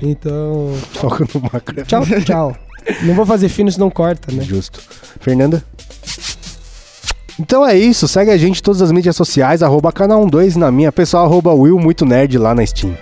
Então, 0.02 0.74
Foca 0.92 1.24
no 1.34 1.40
macro. 1.40 1.84
tchau, 1.84 2.04
tchau. 2.24 2.56
Não 3.02 3.14
vou 3.14 3.24
fazer 3.26 3.48
fino, 3.48 3.70
senão 3.72 3.90
corta, 3.90 4.30
né? 4.32 4.42
Justo. 4.44 4.80
Fernanda? 5.20 5.64
Então 7.40 7.64
é 7.64 7.78
isso, 7.78 8.08
segue 8.08 8.30
a 8.32 8.36
gente 8.36 8.58
em 8.58 8.62
todas 8.62 8.82
as 8.82 8.90
mídias 8.90 9.14
sociais, 9.14 9.62
arroba 9.62 9.92
canal 9.92 10.26
12 10.26 10.58
na 10.58 10.72
minha, 10.72 10.90
pessoal, 10.90 11.24
arroba 11.24 11.54
Will 11.54 11.78
Muito 11.78 12.04
Nerd 12.04 12.36
lá 12.36 12.52
na 12.52 12.66
Steam. 12.66 12.96